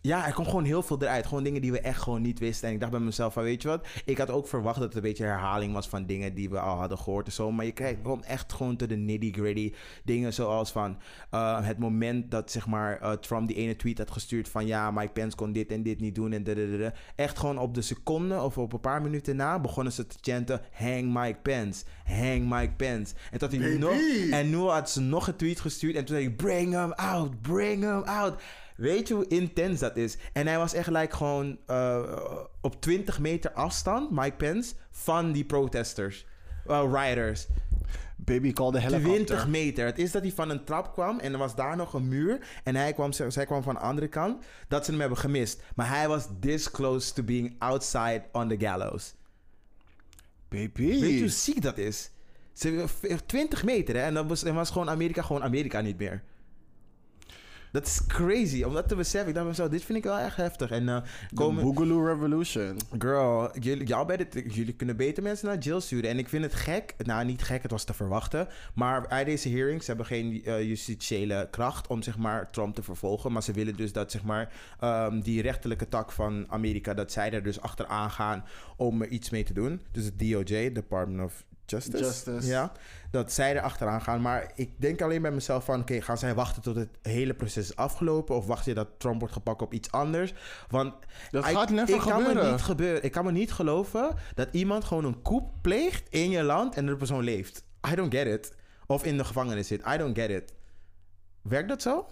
ja, 0.07 0.27
er 0.27 0.33
komt 0.33 0.49
gewoon 0.49 0.65
heel 0.65 0.83
veel 0.83 1.03
eruit. 1.03 1.27
Gewoon 1.27 1.43
dingen 1.43 1.61
die 1.61 1.73
we 1.73 1.81
echt 1.81 2.03
gewoon 2.03 2.23
niet 2.23 2.39
wisten. 2.39 2.69
En 2.69 2.75
ik 2.75 2.81
dacht 2.81 2.93
bij 2.93 3.01
mezelf 3.01 3.33
van, 3.33 3.43
weet 3.43 3.63
je 3.63 3.69
wat? 3.69 3.87
Ik 4.05 4.19
had 4.19 4.31
ook 4.31 4.49
verwacht 4.49 4.79
dat 4.79 4.85
het 4.85 4.95
een 4.95 5.03
beetje 5.03 5.25
herhaling 5.25 5.73
was 5.73 5.89
van 5.89 6.07
dingen 6.07 6.35
die 6.35 6.51
we 6.51 6.59
al 6.59 6.77
hadden 6.77 6.99
gehoord 6.99 7.27
en 7.27 7.33
zo. 7.33 7.53
Maar 7.53 7.65
je 7.65 7.73
krijgt 7.73 7.99
gewoon 8.03 8.25
echt 8.25 8.53
gewoon 8.53 8.77
te 8.77 8.87
de 8.87 8.97
nitty 8.97 9.33
gritty 9.33 9.73
dingen 10.05 10.33
zoals 10.33 10.73
van 10.73 10.99
eh, 11.31 11.67
het 11.67 11.79
moment 11.79 12.31
dat 12.31 12.51
zeg 12.51 12.67
maar 12.67 13.01
eh, 13.01 13.13
Trump 13.13 13.49
die 13.49 13.57
ene 13.57 13.77
tweet 13.77 13.99
had 13.99 14.11
gestuurd 14.11 14.49
van 14.49 14.67
ja, 14.67 14.91
Mike 14.91 15.13
Pence 15.13 15.37
kon 15.37 15.53
dit 15.53 15.73
en 15.73 15.83
dit 15.83 16.01
niet 16.01 16.15
doen 16.15 16.33
en 16.33 16.45
dadadada. 16.45 16.93
Echt 17.15 17.39
gewoon 17.39 17.59
op 17.59 17.75
de 17.75 17.83
seconde 17.83 18.41
of 18.41 18.59
op 18.59 18.73
een 18.73 18.81
paar 18.81 19.03
minuten 19.03 19.37
na 19.37 19.61
begonnen 19.61 19.93
ze 19.93 20.07
te 20.07 20.17
chanten 20.21 20.61
hang 20.73 21.15
Mike 21.15 21.39
Pence, 21.43 21.85
hang 22.05 22.49
Mike 22.49 22.75
Pence. 22.77 23.15
En 23.31 23.39
tot 23.39 23.53
hij 23.53 23.77
nog 23.79 23.95
en 24.31 24.51
nu 24.51 24.57
had 24.57 24.91
ze 24.91 25.01
nog 25.01 25.27
een 25.27 25.37
tweet 25.37 25.61
gestuurd 25.61 25.97
en 25.97 26.05
toen 26.05 26.17
zei 26.17 26.29
ik 26.29 26.37
bring 26.37 26.73
him 26.73 26.93
out, 26.93 27.43
bring 27.43 27.83
him 27.83 28.03
out. 28.03 28.43
Weet 28.77 29.09
je 29.09 29.15
hoe 29.15 29.29
intens 29.29 29.81
dat 29.81 29.97
is? 29.97 30.17
En 30.33 30.47
hij 30.47 30.59
was 30.59 30.75
echt 30.75 30.89
like 30.89 31.17
gewoon 31.17 31.59
eh, 31.67 32.03
op 32.61 32.81
20 32.81 33.19
meter 33.19 33.53
afstand, 33.53 34.11
Mike 34.11 34.37
Pence, 34.37 34.75
van 34.91 35.33
die 35.33 35.45
protesters. 35.45 36.27
Uh, 36.67 36.83
rioters. 36.93 37.47
Baby 38.17 38.53
call 38.53 38.71
de 38.71 38.81
helikopter. 38.81 39.25
20 39.25 39.49
meter. 39.49 39.87
Het 39.87 39.99
is 39.99 40.13
dat 40.13 40.23
hij 40.23 40.33
van 40.33 40.51
een 40.51 40.65
trap 40.65 40.93
kwam 40.93 41.19
en 41.19 41.33
er 41.33 41.39
was 41.39 41.55
daar 41.55 41.77
nog 41.77 41.95
een 41.95 42.09
muur. 42.09 42.61
En 42.65 42.77
hij 42.77 42.93
kwam, 42.93 43.13
zij 43.13 43.47
kwam 43.47 43.63
van 43.63 43.75
de 43.75 43.81
andere 43.81 44.09
kant. 44.09 44.45
Dat 44.69 44.85
ze 44.85 44.91
hem 44.91 45.01
hebben 45.01 45.19
gemist. 45.19 45.63
Maar 45.75 45.89
hij 45.89 46.09
was 46.09 46.27
this 46.41 46.71
close 46.71 47.13
to 47.13 47.23
being 47.23 47.55
outside 47.59 48.23
on 48.33 48.49
the 48.49 48.57
gallows. 48.59 49.15
Baby. 50.49 51.01
Weet 51.01 51.13
je 51.13 51.19
hoe 51.19 51.29
ziek 51.29 51.63
dat 51.63 51.79
is? 51.79 52.11
Ze, 52.53 52.85
20 53.27 53.65
meter 53.65 53.95
hè? 53.95 54.03
En 54.03 54.15
dan 54.15 54.29
was, 54.29 54.43
was 54.43 54.71
gewoon 54.71 54.91
Amerika 54.91 55.23
gewoon 55.23 55.43
Amerika 55.43 55.81
niet 55.81 55.99
meer. 55.99 56.23
Dat 57.77 57.87
is 57.87 58.07
crazy. 58.07 58.63
Om 58.63 58.75
dat 58.75 58.89
te 58.89 58.97
beseffen. 58.97 59.29
Ik 59.29 59.35
dacht 59.35 59.47
mezelf, 59.47 59.69
dit 59.69 59.85
vind 59.85 59.99
ik 59.99 60.05
wel 60.05 60.19
echt 60.19 60.37
heftig. 60.37 60.71
En 60.71 60.87
De 60.87 61.03
komen... 61.35 61.65
Boogaloo 61.65 62.05
Revolution. 62.05 62.79
Girl, 62.99 63.59
jullie, 63.59 63.87
jou 63.87 64.07
bij 64.07 64.17
de, 64.17 64.45
jullie 64.49 64.73
kunnen 64.75 64.97
beter 64.97 65.23
mensen 65.23 65.49
naar 65.49 65.59
jail 65.59 65.81
sturen. 65.81 66.11
En 66.11 66.19
ik 66.19 66.29
vind 66.29 66.45
het 66.45 66.55
gek. 66.55 66.95
Nou, 66.99 67.25
niet 67.25 67.43
gek, 67.43 67.63
het 67.63 67.71
was 67.71 67.85
te 67.85 67.95
verwachten. 67.95 68.49
Maar 68.75 69.09
bij 69.09 69.25
deze 69.25 69.49
hearings 69.49 69.87
hebben 69.87 70.07
geen 70.07 70.45
eh, 70.45 70.63
justitiële 70.63 71.49
kracht 71.51 71.87
om 71.87 72.03
zeg 72.03 72.19
maar 72.19 72.51
Trump 72.51 72.75
te 72.75 72.83
vervolgen. 72.83 73.33
Maar 73.33 73.43
ze 73.43 73.53
willen 73.53 73.77
dus 73.77 73.93
dat 73.93 74.11
zeg 74.11 74.25
maar 74.25 74.53
ehm, 74.81 75.21
die 75.21 75.43
rechterlijke 75.43 75.89
tak 75.89 76.13
van 76.13 76.47
Amerika, 76.49 76.95
dat 76.95 77.13
zij 77.13 77.33
er 77.33 77.43
dus 77.43 77.61
achteraan 77.61 78.11
gaan 78.11 78.45
om 78.77 79.03
er 79.03 79.09
iets 79.09 79.31
mee 79.31 79.45
te 79.45 79.53
doen. 79.53 79.81
Dus 79.93 80.05
het 80.05 80.19
DOJ, 80.19 80.73
Department 80.73 81.25
of 81.25 81.45
Justice. 81.67 82.05
Justice. 82.05 82.47
Ja, 82.47 82.73
dat 83.11 83.33
zij 83.33 83.57
er 83.57 83.63
achteraan 83.63 84.03
gaan. 84.03 84.21
Maar 84.21 84.53
ik 84.55 84.81
denk 84.81 85.03
alleen 85.03 85.23
bij 85.23 85.31
mezelf 85.31 85.65
van... 85.65 85.81
oké, 85.81 86.01
gaan 86.01 86.19
zij 86.19 86.35
wachten 86.35 86.63
tot 86.63 86.77
het 86.77 86.99
hele 87.03 87.35
proces 87.35 87.65
is 87.69 87.77
afgelopen... 87.77 88.37
of 88.37 88.47
wacht 88.47 88.65
je 88.65 88.75
dat 88.75 88.89
Trump 88.99 89.19
wordt 89.19 89.35
gepakt 89.35 89.63
op 89.63 89.73
iets 89.73 89.91
anders? 89.91 90.35
Want 90.69 90.95
Dat 91.31 91.45
gaat 91.45 91.71
never 91.71 91.95
ik 91.95 92.01
kan 92.01 92.23
me 92.23 92.27
gebeuren. 92.29 92.53
niet 92.53 92.63
gebeuren. 92.63 93.03
Ik 93.05 93.13
kan 93.13 93.25
me 93.25 93.33
niet 93.33 93.53
geloven 93.53 94.15
dat 94.35 94.49
iemand 94.51 94.85
gewoon 94.85 95.05
een 95.05 95.23
coup 95.23 95.51
pleegt 95.61 96.09
in 96.09 96.31
je 96.31 96.43
land... 96.43 96.75
en 96.77 96.87
de 96.87 96.97
persoon 96.97 97.23
leeft. 97.25 97.65
I 97.91 97.95
don't 97.95 98.15
get 98.15 98.27
it. 98.27 98.55
Of 98.87 99.05
in 99.05 99.17
de 99.17 99.25
gevangenis 99.25 99.67
zit. 99.67 99.83
I 99.95 99.97
don't 99.97 100.19
get 100.19 100.31
it. 100.31 100.55
Werkt 101.43 101.69
dat 101.69 101.83
zo? 101.83 102.07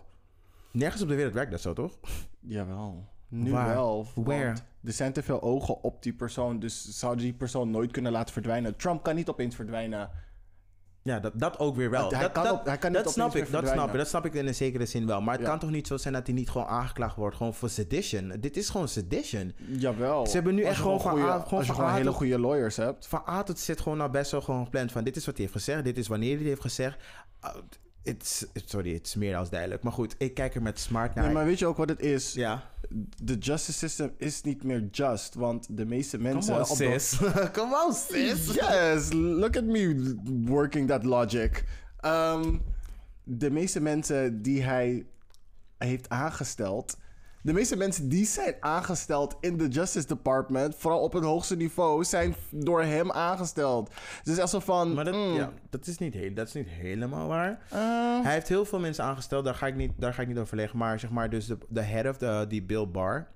Nergens 0.73 1.03
op 1.03 1.09
de 1.09 1.15
wereld 1.15 1.35
werkt 1.35 1.51
dat 1.51 1.61
zo, 1.61 1.73
toch? 1.73 1.99
Jawel. 2.41 3.09
Nu 3.37 3.51
Waar? 3.51 3.69
wel. 3.75 4.07
Where? 4.15 4.55
Er 4.85 4.93
zijn 4.93 5.13
te 5.13 5.23
veel 5.23 5.43
ogen 5.43 5.83
op 5.83 6.03
die 6.03 6.13
persoon. 6.13 6.59
Dus 6.59 6.89
zouden 6.99 7.25
die 7.25 7.35
persoon 7.35 7.71
nooit 7.71 7.91
kunnen 7.93 8.13
laten 8.13 8.33
verdwijnen. 8.33 8.77
Trump 8.77 9.03
kan 9.03 9.15
niet 9.15 9.29
opeens 9.29 9.55
verdwijnen. 9.55 10.11
Ja, 11.03 11.21
dat, 11.21 11.33
dat 11.35 11.59
ook 11.59 11.77
weer 11.77 11.91
wel. 11.91 12.11
Hij 12.11 12.21
dat, 12.23 12.33
kan 12.33 12.45
dat, 12.45 12.53
op- 12.53 12.65
hij 12.65 12.79
kan 12.79 12.93
niet 12.93 13.05
dat 13.05 13.13
snap 13.13 13.37
ik, 13.37 13.51
dat 13.51 13.69
snap 13.69 13.89
ik. 13.89 13.97
Dat 13.97 14.09
snap 14.09 14.25
ik 14.27 14.35
in 14.35 14.47
een 14.47 14.55
zekere 14.55 14.87
zin 14.87 15.07
wel. 15.07 15.21
Maar 15.21 15.35
het 15.35 15.43
Ja. 15.43 15.49
kan 15.49 15.59
toch 15.59 15.71
niet 15.71 15.87
zo 15.87 15.97
zijn 15.97 16.15
dat 16.15 16.27
hij 16.27 16.35
niet 16.35 16.51
gewoon 16.51 16.67
aangeklaagd 16.67 17.17
wordt... 17.17 17.37
gewoon 17.37 17.55
voor 17.55 17.69
sedition? 17.71 18.33
Dit 18.41 18.57
is 18.57 18.69
gewoon 18.69 18.89
sedition. 18.89 19.53
Jawel. 19.57 20.27
Ze 20.27 20.33
hebben 20.33 20.55
nu 20.55 20.63
echt 20.63 20.81
gewoon 20.81 21.01
van 21.01 21.11
goeie- 21.11 21.27
A- 21.27 21.39
gewoon 21.39 21.59
Als 21.59 21.61
je 21.61 21.67
van 21.67 21.75
gewoon 21.75 21.91
A 21.91 21.95
hele 21.97 22.13
goede 22.13 22.39
lawyers 22.39 22.77
hebt. 22.77 23.07
van 23.07 23.23
A 23.29 23.43
tot 23.43 23.59
Z 23.59 23.71
gewoon 23.77 23.99
nou 23.99 24.11
best 24.11 24.31
wel 24.31 24.41
gewoon 24.41 24.65
gepland 24.65 24.93
van 24.93 25.05
dit 25.05 25.17
is 25.17 25.27
wat 25.27 25.35
hij 25.37 25.43
heeft 25.45 25.57
gezegd, 25.59 25.85
dit 25.85 25.99
is 25.99 26.09
wanneer 26.09 26.29
hij 26.31 26.39
het 26.39 26.49
heeft 26.49 26.61
gezegd. 26.61 27.03
It's, 28.05 28.47
sorry, 28.55 28.95
het 28.95 29.07
is 29.07 29.15
meer 29.15 29.37
als 29.37 29.51
duidelijk. 29.51 29.83
Maar 29.83 29.93
goed, 29.93 30.15
ik 30.19 30.35
kijk 30.35 30.55
er 30.55 30.63
met 30.63 30.79
smart 30.79 31.15
naar. 31.15 31.25
Nee, 31.25 31.35
maar 31.35 31.45
weet 31.45 31.59
je 31.59 31.67
ook 31.67 31.77
wat 31.77 31.89
het 31.89 32.01
is? 32.01 32.33
Ja. 32.33 32.71
De 33.23 33.39
justice 33.39 33.79
system 33.79 34.13
is 34.17 34.43
niet 34.43 34.63
meer 34.65 34.89
just. 34.91 35.35
Want 35.35 35.67
de 35.77 35.87
meeste 35.87 36.19
mensen... 36.19 36.55
Come 36.55 36.69
on, 36.69 36.77
de- 36.79 36.99
sis. 36.99 37.19
Come 37.53 37.85
on, 37.87 37.93
sis. 37.95 38.55
Yes, 38.55 39.13
look 39.13 39.57
at 39.57 39.65
me 39.65 40.15
working 40.47 40.89
that 40.89 41.05
logic. 41.05 41.65
Ehm, 42.01 42.57
de 43.25 43.51
meeste 43.51 43.81
mensen 43.81 44.43
die 44.43 44.63
hij 44.63 45.07
heeft 45.79 46.09
aangesteld. 46.09 46.97
De 47.45 47.53
meeste 47.53 47.77
mensen 47.77 48.09
die 48.09 48.25
zijn 48.27 48.55
aangesteld 48.61 49.37
in 49.41 49.57
de 49.57 49.69
Justice 49.69 50.07
Department, 50.07 50.75
vooral 50.77 51.01
op 51.01 51.13
het 51.13 51.25
hoogste 51.25 51.57
niveau, 51.57 52.05
zijn 52.05 52.35
door 52.51 52.83
hem 52.83 53.13
aangesteld. 53.13 53.91
Dus 54.23 54.51
zo 54.51 54.59
van. 54.59 54.95
Maar 54.95 55.05
dat, 55.05 55.15
mm, 55.15 55.35
ja, 55.35 55.53
dat, 55.71 55.87
is 55.87 55.99
niet 55.99 56.15
heel, 56.15 56.35
dat 56.35 56.47
is 56.47 56.53
niet 56.53 56.69
helemaal 56.69 57.29
waar. 57.29 57.59
eh, 57.71 58.23
Hij 58.23 58.33
heeft 58.33 58.49
heel 58.49 58.65
veel 58.65 58.79
mensen 58.79 59.05
aangesteld, 59.05 59.45
daar 59.45 59.55
ga 59.55 59.67
ik 59.67 59.75
niet, 59.75 59.93
daar 59.97 60.15
ga 60.15 60.23
ik 60.23 60.29
niet 60.29 60.39
over 60.39 60.57
leggen. 60.57 60.79
Maar 60.79 60.99
zeg 61.01 61.11
maar, 61.11 61.31
dus 61.31 61.47
de, 61.47 61.59
de 61.69 61.83
head 61.83 62.07
of 62.09 62.17
the, 62.17 62.45
die 62.49 62.63
Bill 62.63 62.89
Barr, 62.89 63.29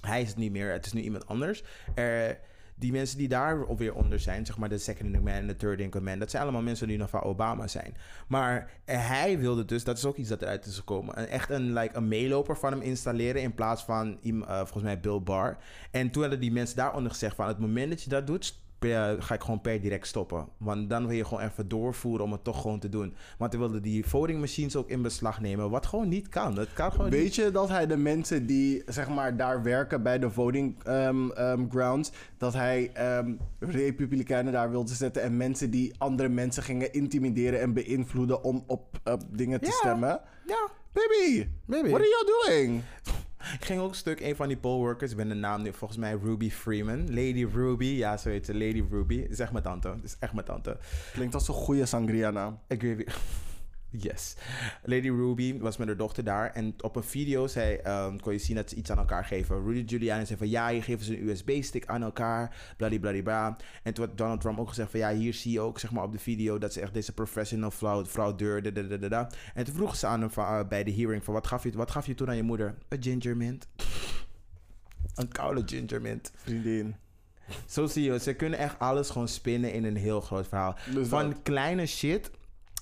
hij 0.00 0.22
is 0.22 0.28
het 0.28 0.36
niet 0.36 0.52
meer, 0.52 0.72
het 0.72 0.86
is 0.86 0.92
nu 0.92 1.00
iemand 1.00 1.26
anders. 1.26 1.64
Er, 1.94 2.38
die 2.78 2.92
mensen 2.92 3.18
die 3.18 3.28
daar 3.28 3.76
weer 3.76 3.94
onder 3.94 4.20
zijn, 4.20 4.46
zeg 4.46 4.58
maar 4.58 4.68
de 4.68 4.78
second 4.78 5.14
in 5.14 5.14
command 5.14 5.48
de 5.48 5.56
third 5.56 5.80
in 5.80 6.18
dat 6.18 6.30
zijn 6.30 6.42
allemaal 6.42 6.62
mensen 6.62 6.88
die 6.88 6.98
nog 6.98 7.10
van 7.10 7.22
Obama 7.22 7.66
zijn. 7.66 7.96
Maar 8.28 8.70
hij 8.84 9.38
wilde 9.38 9.64
dus, 9.64 9.84
dat 9.84 9.96
is 9.96 10.04
ook 10.04 10.16
iets 10.16 10.28
dat 10.28 10.42
eruit 10.42 10.66
is 10.66 10.76
gekomen, 10.76 11.28
echt 11.28 11.50
een, 11.50 11.72
like, 11.72 11.96
een 11.96 12.08
meeloper 12.08 12.56
van 12.56 12.72
hem 12.72 12.80
installeren 12.80 13.42
in 13.42 13.54
plaats 13.54 13.82
van 13.82 14.18
eh, 14.22 14.56
volgens 14.56 14.82
mij 14.82 15.00
Bill 15.00 15.20
Barr. 15.20 15.56
En 15.90 16.10
toen 16.10 16.22
hadden 16.22 16.40
die 16.40 16.52
mensen 16.52 16.76
daaronder 16.76 17.10
gezegd 17.10 17.36
van, 17.36 17.46
het 17.46 17.58
moment 17.58 17.90
dat 17.90 18.02
je 18.02 18.10
dat 18.10 18.26
doet, 18.26 18.54
per- 18.78 19.22
ga 19.22 19.34
ik 19.34 19.40
gewoon 19.42 19.60
per 19.60 19.80
direct 19.80 20.06
stoppen. 20.06 20.48
Want 20.56 20.90
dan 20.90 21.06
wil 21.06 21.16
je 21.16 21.24
gewoon 21.24 21.44
even 21.44 21.68
doorvoeren 21.68 22.24
om 22.24 22.32
het 22.32 22.44
toch 22.44 22.60
gewoon 22.60 22.78
te 22.78 22.88
doen. 22.88 23.14
Want 23.38 23.52
hij 23.52 23.60
wilde 23.60 23.80
die 23.80 24.06
voting 24.06 24.40
machines 24.40 24.76
ook 24.76 24.88
in 24.88 25.02
beslag 25.02 25.40
nemen, 25.40 25.70
wat 25.70 25.86
gewoon 25.86 26.08
niet 26.08 26.28
kan. 26.28 26.54
Dat 26.54 26.72
kan 26.72 26.90
gewoon 26.90 27.10
niet. 27.10 27.14
Weet 27.20 27.34
je 27.34 27.50
dat 27.50 27.68
hij 27.68 27.86
de 27.86 27.96
mensen 27.96 28.46
die 28.46 28.82
zeg 28.86 29.08
maar 29.08 29.36
daar 29.36 29.62
werken 29.62 30.02
bij 30.02 30.18
de 30.18 30.30
voting 30.30 30.84
ehm, 30.84 31.30
ehm, 31.30 31.68
grounds, 31.70 32.10
dat 32.38 32.52
hij 32.52 32.90
ehm, 32.92 33.32
republikeinen 33.58 34.52
daar 34.52 34.70
wilde 34.70 34.94
zetten 34.94 35.22
en 35.22 35.36
mensen 35.36 35.70
die 35.70 35.94
andere 35.98 36.28
mensen 36.28 36.62
gingen 36.62 36.92
intimideren 36.92 37.60
en 37.60 37.72
beïnvloeden 37.72 38.42
om 38.44 38.64
op, 38.66 39.00
op 39.04 39.22
dingen 39.30 39.60
te 39.60 39.66
Ja. 39.66 39.72
stemmen? 39.72 40.20
Ja, 40.46 40.68
Baby, 40.92 41.46
Baby. 41.66 41.88
what 41.88 42.00
are 42.00 42.08
you 42.08 42.44
doing? 42.46 42.82
Ik 43.54 43.64
ging 43.64 43.80
ook 43.80 43.88
een 43.88 43.94
stuk, 43.94 44.20
een 44.20 44.36
van 44.36 44.48
die 44.48 44.56
poll 44.56 44.78
workers, 44.78 45.10
ik 45.10 45.16
ben 45.16 45.28
de 45.28 45.34
naam 45.34 45.62
nu 45.62 45.72
volgens 45.72 45.98
mij 45.98 46.18
Ruby 46.22 46.50
Freeman. 46.50 47.00
Lady 47.08 47.46
Ruby, 47.54 47.84
ja, 47.84 48.16
zo 48.16 48.28
heet 48.28 48.46
ze, 48.46 48.52
Lady 48.52 48.84
Ruby. 48.90 49.26
Is 49.28 49.38
echt 49.38 49.52
mijn 49.52 49.64
tante, 49.64 49.94
is 50.02 50.16
echt 50.18 50.32
mijn 50.32 50.46
tante. 50.46 50.76
Klinkt 51.12 51.34
als 51.34 51.48
een 51.48 51.54
goede 51.54 51.86
sangria 51.86 52.30
naam. 52.30 52.58
Ik 52.66 52.82
weet 52.82 53.10
Yes. 53.90 54.34
Lady 54.84 55.08
Ruby 55.08 55.58
was 55.58 55.76
met 55.76 55.86
haar 55.86 55.96
dochter 55.96 56.24
daar. 56.24 56.50
En 56.52 56.74
op 56.80 56.96
een 56.96 57.02
video 57.02 57.46
zei, 57.46 57.74
ehm, 57.76 58.16
kon 58.18 58.32
je 58.32 58.38
zien 58.38 58.56
dat 58.56 58.68
ze 58.68 58.76
iets 58.76 58.90
aan 58.90 58.98
elkaar 58.98 59.24
geven. 59.24 59.64
Rudy 59.64 59.82
Giuliani 59.86 60.26
zei 60.26 60.38
van 60.38 60.48
ja, 60.48 60.68
hier 60.68 60.82
geven 60.82 61.04
ze 61.04 61.18
een 61.18 61.28
USB-stick 61.28 61.86
aan 61.86 62.02
elkaar. 62.02 62.56
Bladibladibla. 62.76 63.56
En 63.82 63.94
toen 63.94 64.04
had 64.06 64.18
Donald 64.18 64.40
Trump 64.40 64.58
ook 64.58 64.68
gezegd 64.68 64.90
van 64.90 65.00
ja, 65.00 65.12
hier 65.12 65.34
zie 65.34 65.52
je 65.52 65.60
ook 65.60 65.78
zeg 65.78 65.90
maar 65.90 66.04
op 66.04 66.12
de 66.12 66.18
video 66.18 66.58
dat 66.58 66.72
ze 66.72 66.80
echt 66.80 66.94
deze 66.94 67.12
professional 67.12 67.70
vrouw, 67.70 68.34
da, 68.34 69.08
da. 69.08 69.30
En 69.54 69.64
toen 69.64 69.74
vroegen 69.74 69.96
ze 69.98 70.06
aan 70.06 70.20
hem 70.20 70.30
van, 70.30 70.44
eh, 70.44 70.68
bij 70.68 70.84
de 70.84 70.92
hearing 70.94 71.24
van 71.24 71.34
wat 71.34 71.46
gaf, 71.46 71.62
je, 71.62 71.72
wat 71.72 71.90
gaf 71.90 72.06
je 72.06 72.14
toen 72.14 72.28
aan 72.28 72.36
je 72.36 72.42
moeder? 72.42 72.74
Een 72.88 73.02
ginger 73.02 73.36
mint. 73.36 73.68
Een 75.14 75.28
koude 75.28 75.62
ginger 75.66 76.00
mint. 76.00 76.32
Vriendin. 76.34 76.96
Zo 77.66 77.86
zie 77.86 78.12
je, 78.12 78.18
ze 78.18 78.34
kunnen 78.34 78.58
echt 78.58 78.78
alles 78.78 79.10
gewoon 79.10 79.28
spinnen 79.28 79.72
in 79.72 79.84
een 79.84 79.96
heel 79.96 80.20
groot 80.20 80.48
verhaal. 80.48 80.76
Dus 80.94 81.08
Van 81.08 81.30
dat. 81.30 81.42
kleine 81.42 81.86
shit, 81.86 82.30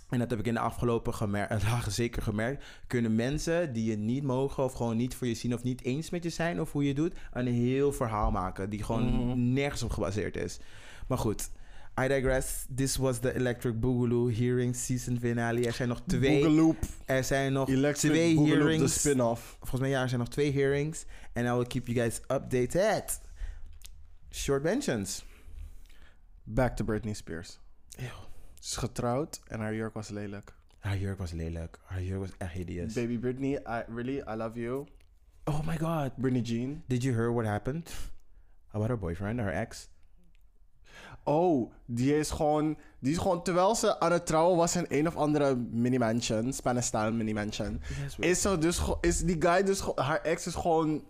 en 0.08 0.18
dat 0.18 0.30
heb 0.30 0.38
ik 0.38 0.46
in 0.46 0.54
de 0.54 0.60
afgelopen 0.60 1.14
gemer- 1.14 1.48
dagen 1.70 1.92
zeker 1.92 2.22
gemerkt, 2.22 2.64
kunnen 2.86 3.14
mensen 3.14 3.72
die 3.72 3.90
je 3.90 3.96
niet 3.96 4.22
mogen 4.22 4.64
of 4.64 4.72
gewoon 4.72 4.96
niet 4.96 5.14
voor 5.14 5.26
je 5.26 5.34
zien 5.34 5.54
of 5.54 5.62
niet 5.62 5.82
eens 5.82 6.10
met 6.10 6.22
je 6.22 6.30
zijn 6.30 6.60
of 6.60 6.72
hoe 6.72 6.82
je 6.82 6.88
het 6.88 6.96
doet, 6.96 7.14
een 7.32 7.46
heel 7.46 7.92
verhaal 7.92 8.30
maken 8.30 8.70
die 8.70 8.82
gewoon 8.82 9.04
Mhm. 9.28 9.52
nergens 9.52 9.82
op 9.82 9.90
gebaseerd 9.90 10.36
is. 10.36 10.58
Maar 11.06 11.18
goed. 11.18 11.50
I 12.04 12.08
digress. 12.08 12.64
This 12.74 12.96
was 12.96 13.18
the 13.18 13.34
Electric 13.34 13.80
Boogaloo 13.80 14.30
hearing 14.30 14.76
season 14.76 15.18
finale. 15.18 15.66
Er 15.66 15.72
zijn 15.72 15.88
nog 15.88 16.02
twee. 16.06 16.40
Boogaloop. 16.42 16.76
Er 17.04 17.24
zijn 17.24 17.52
nog 17.52 17.68
Electric 17.68 18.10
twee 18.12 18.34
Boogaloo, 18.34 18.58
de 18.58 18.64
hearings. 18.64 18.98
spin-off. 19.00 19.56
Volgens 19.58 19.80
mij 19.80 19.90
ja, 19.90 20.02
er 20.02 20.08
zijn 20.08 20.20
nog 20.20 20.28
twee 20.28 20.52
hearings. 20.52 21.04
En 21.32 21.44
I 21.44 21.50
will 21.50 21.66
keep 21.66 21.86
you 21.86 21.98
guys 21.98 22.20
updated. 22.28 23.20
Short 24.30 24.62
mentions. 24.62 25.24
Back 26.44 26.76
to 26.76 26.84
Britney 26.84 27.14
Spears. 27.14 27.58
Ze 28.66 28.72
is 28.72 28.78
getrouwd 28.78 29.40
en 29.44 29.60
haar 29.60 29.74
jurk 29.74 29.94
was 29.94 30.08
lelijk. 30.08 30.54
Haar 30.78 30.96
jurk 30.96 31.18
was 31.18 31.32
lelijk. 31.32 31.78
Haar 31.84 32.02
jurk 32.02 32.20
was 32.20 32.30
echt 32.38 32.52
hideous. 32.52 32.92
Baby 32.92 33.18
Britney, 33.18 33.52
I, 33.52 33.82
really, 33.94 34.16
I 34.16 34.34
love 34.34 34.60
you. 34.60 34.86
Oh 35.44 35.66
my 35.66 35.76
god. 35.76 36.16
Britney 36.16 36.40
Jean. 36.40 36.82
Did 36.86 37.02
you 37.02 37.14
hear 37.14 37.32
what 37.32 37.44
happened? 37.46 37.90
About 38.72 38.88
her 38.88 38.98
boyfriend, 38.98 39.40
her 39.40 39.52
ex? 39.52 39.88
Oh, 41.24 41.72
die 41.84 42.18
is 42.18 42.30
gewoon, 42.30 42.78
die 42.98 43.12
is 43.12 43.18
gewoon, 43.18 43.42
terwijl 43.42 43.74
ze 43.74 44.00
aan 44.00 44.12
het 44.12 44.26
trouwen 44.26 44.56
was 44.56 44.76
in 44.76 44.86
een 44.88 45.06
of 45.06 45.16
andere 45.16 45.56
mini-mansion, 45.56 46.52
Spanish-style 46.52 47.10
mini-mansion, 47.10 47.80
is, 48.18 48.40
ze 48.40 48.58
dus, 48.58 48.82
is 49.00 49.20
die 49.20 49.36
guy 49.42 49.62
dus, 49.62 49.80
haar 49.94 50.20
ex 50.20 50.46
is 50.46 50.54
gewoon 50.54 51.04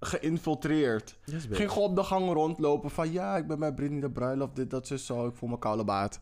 geïnfiltreerd. 0.00 1.18
Yes. 1.24 1.46
Ging 1.50 1.70
gewoon 1.70 1.88
op 1.88 1.96
de 1.96 2.02
gang 2.04 2.32
rondlopen 2.32 2.90
van, 2.90 3.12
ja, 3.12 3.36
ik 3.36 3.46
ben 3.46 3.58
bij 3.58 3.74
Britney 3.74 4.00
de 4.00 4.10
bruiloft, 4.10 4.56
dit, 4.56 4.70
dat, 4.70 4.86
zo, 4.86 4.96
zo, 4.96 5.26
ik 5.26 5.34
voel 5.34 5.48
me 5.48 5.58
koude 5.58 5.84
baat. 5.84 6.20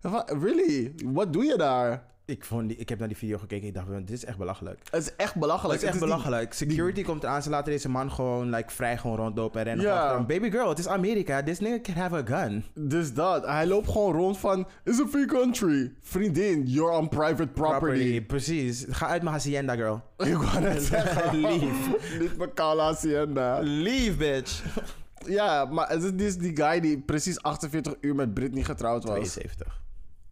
En 0.00 0.40
really? 0.40 0.94
Wat 1.04 1.32
doe 1.32 1.44
je 1.44 1.56
daar? 1.56 2.14
Ik, 2.26 2.44
vond 2.44 2.68
die, 2.68 2.76
ik 2.76 2.88
heb 2.88 2.98
naar 2.98 3.08
die 3.08 3.16
video 3.16 3.38
gekeken. 3.38 3.66
Ik 3.66 3.74
dacht, 3.74 3.88
dit 3.88 4.10
is 4.10 4.24
echt 4.24 4.38
belachelijk. 4.38 4.80
Het 4.90 5.02
is 5.02 5.16
echt 5.16 5.34
belachelijk. 5.34 5.80
Het 5.80 5.82
is 5.82 5.88
echt 5.88 5.98
belachelijk. 5.98 6.52
Security 6.52 7.02
komt 7.02 7.22
eraan. 7.22 7.42
Ze 7.42 7.50
laten 7.50 7.72
deze 7.72 7.88
man 7.88 8.12
gewoon 8.12 8.50
like, 8.50 8.72
vrij 8.72 8.98
gewoon 8.98 9.16
rondlopen 9.16 9.60
en 9.60 9.66
rennen. 9.66 10.08
Hem. 10.08 10.26
Baby 10.26 10.50
girl, 10.50 10.68
het 10.68 10.78
is 10.78 10.88
Amerika. 10.88 11.42
This 11.42 11.60
nigga 11.60 11.80
can 11.80 11.94
have 11.94 12.14
a 12.14 12.22
gun. 12.24 12.64
Dus 12.74 13.14
dat. 13.14 13.44
Hij 13.46 13.66
loopt 13.66 13.90
gewoon 13.90 14.12
rond 14.12 14.38
van, 14.38 14.66
it's 14.84 15.00
a 15.00 15.06
free 15.06 15.26
country. 15.26 15.92
Vriendin, 16.00 16.66
you're 16.66 16.96
on 16.96 17.08
private 17.08 17.46
property. 17.46 18.22
Precies. 18.22 18.86
Ga 18.88 19.06
uit 19.06 19.22
mijn 19.22 19.34
hacienda, 19.34 19.74
girl. 19.74 20.02
Ik 20.30 20.36
wou 20.36 20.60
net 20.60 20.82
zeggen. 20.82 21.36
Lief. 21.46 21.88
Niet 22.20 22.36
mijn 22.36 22.54
kale 22.54 22.82
hacienda. 22.82 23.58
Leave, 23.62 24.16
bitch. 24.16 24.62
Ja, 25.26 25.64
maar 25.64 25.88
het 25.88 26.02
is 26.02 26.12
dus 26.14 26.36
die 26.36 26.56
guy 26.56 26.80
die 26.80 26.98
precies 27.00 27.42
48 27.42 27.94
uur 28.00 28.14
met 28.14 28.34
Britney 28.34 28.62
getrouwd 28.62 29.04
was. 29.04 29.14
72. 29.14 29.84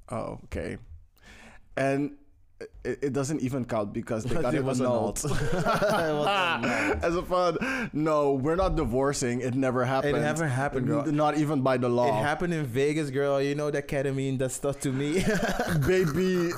Oh, 0.07 0.39
oké. 0.45 0.79
En 1.75 2.19
it, 2.85 2.99
it 3.03 3.13
doesn't 3.13 3.41
even 3.41 3.65
count 3.65 3.93
because 3.93 4.25
they 4.25 4.41
got 4.41 4.55
It 4.55 4.59
it 4.61 4.65
was 4.65 4.81
was 4.81 4.81
a 4.81 4.85
nod. 4.85 5.19
As 7.03 7.17
a 7.17 7.23
fun, 7.23 7.57
no, 7.93 8.33
we're 8.33 8.57
not 8.57 8.77
divorcing. 8.77 9.41
It 9.41 9.55
never 9.55 9.85
happened. 9.85 10.21
never 10.21 10.47
happened, 10.47 10.87
girl. 10.87 11.05
Not 11.07 11.37
even 11.37 11.63
by 11.63 11.77
the 11.79 11.89
law. 11.89 12.09
It 12.09 12.23
happened 12.23 12.55
in 12.55 12.65
Vegas, 12.65 13.11
girl. 13.11 13.41
You 13.41 13.55
know 13.55 13.71
that 13.71 13.89
ketamine, 13.89 14.39
that 14.39 14.53
stuff 14.53 14.81
to 14.81 14.93
me. 14.93 15.25
Baby, 15.87 16.53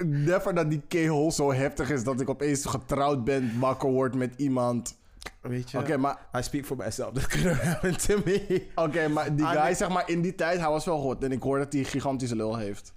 never 0.00 0.52
dat 0.52 0.70
die 0.70 0.82
K-hole 0.88 1.32
zo 1.32 1.52
heftig 1.52 1.90
is 1.90 2.04
dat 2.04 2.20
ik 2.20 2.28
opeens 2.28 2.66
getrouwd 2.66 3.24
ben, 3.24 3.60
wakker 3.60 3.90
word 3.90 4.14
met 4.14 4.32
iemand. 4.36 4.96
Weet 5.40 5.70
je? 5.70 5.78
Oké, 5.78 5.96
maar, 5.96 6.28
I 6.38 6.42
speak 6.42 6.64
for 6.64 6.76
myself. 6.76 7.26
Could 7.26 7.46
have 7.46 7.66
happened 7.66 8.06
to 8.06 8.20
me. 8.24 8.66
oké, 8.74 9.08
maar 9.08 9.36
die 9.36 9.46
I 9.46 9.48
guy, 9.48 9.74
zeg 9.74 9.88
maar, 9.88 10.10
in 10.10 10.22
die 10.22 10.34
tijd, 10.34 10.58
hij 10.58 10.68
was 10.68 10.84
wel 10.84 10.98
goed. 11.00 11.24
En 11.24 11.32
ik 11.32 11.42
hoor 11.42 11.58
dat 11.58 11.72
hij 11.72 11.84
gigantische 11.84 12.36
lul 12.36 12.56
heeft. 12.56 12.94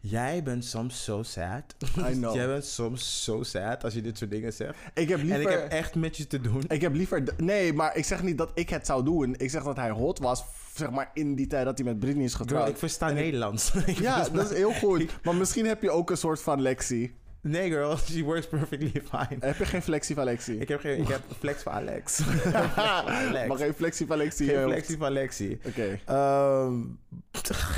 Jij 0.00 0.42
bent 0.42 0.64
soms 0.64 1.04
zo 1.04 1.22
sad. 1.22 1.74
I 2.10 2.12
know. 2.12 2.34
Jij 2.34 2.46
bent 2.46 2.64
soms 2.64 3.24
zo 3.24 3.42
sad 3.42 3.84
als 3.84 3.94
je 3.94 4.00
dit 4.00 4.18
soort 4.18 4.30
dingen 4.30 4.52
zegt. 4.52 4.78
Ik 4.94 5.08
heb 5.08 5.18
liever... 5.18 5.34
En 5.34 5.40
ik 5.40 5.48
heb 5.48 5.70
echt 5.70 5.94
met 5.94 6.16
je 6.16 6.26
te 6.26 6.40
doen. 6.40 6.62
Ik 6.68 6.80
heb 6.80 6.94
liever... 6.94 7.22
Nee, 7.36 7.72
maar 7.72 7.96
ik 7.96 8.04
zeg 8.04 8.22
niet 8.22 8.38
dat 8.38 8.50
ik 8.54 8.68
het 8.68 8.86
zou 8.86 9.04
doen. 9.04 9.34
Ik 9.38 9.50
zeg 9.50 9.62
dat 9.62 9.76
hij 9.76 9.90
hot 9.90 10.18
was, 10.18 10.44
zeg 10.74 10.90
maar, 10.90 11.10
in 11.14 11.34
die 11.34 11.46
tijd 11.46 11.64
dat 11.64 11.78
hij 11.78 11.86
met 11.86 11.98
Britney 11.98 12.24
is 12.24 12.34
Girl, 12.34 12.46
getrouwd. 12.46 12.68
ik 12.68 12.76
versta 12.76 13.10
Nederlands. 13.10 13.74
Ik 13.86 13.98
Ja, 13.98 14.28
dat 14.28 14.50
is 14.50 14.56
heel 14.56 14.72
goed. 14.72 15.12
Maar 15.24 15.34
misschien 15.34 15.66
heb 15.66 15.82
je 15.82 15.90
ook 15.90 16.10
een 16.10 16.16
soort 16.16 16.42
van 16.42 16.60
Lexi. 16.60 17.14
Nee, 17.48 17.70
girl. 17.70 17.96
She 18.10 18.22
works 18.24 18.46
perfectly 18.46 19.02
fine. 19.10 19.36
Heb 19.40 19.56
je 19.56 19.64
geen 19.64 19.82
flexie 19.82 20.14
van 20.14 20.24
Lexi? 20.24 20.52
Ik 20.60 20.68
heb, 20.68 20.80
geen, 20.80 20.98
ik 20.98 21.08
heb 21.08 21.20
flex 21.38 21.62
van 21.62 21.72
Alex. 21.72 22.20
Alex. 22.76 23.48
Maar 23.48 23.56
geen 23.56 23.74
flexie 23.74 24.06
van 24.06 24.16
Lexi. 24.16 24.46
Geen 24.46 24.56
eh, 24.56 24.64
flexie 24.64 24.96
van 24.96 25.12
Lexi. 25.12 25.58
Oké. 25.64 25.98
Ehm, 26.04 26.80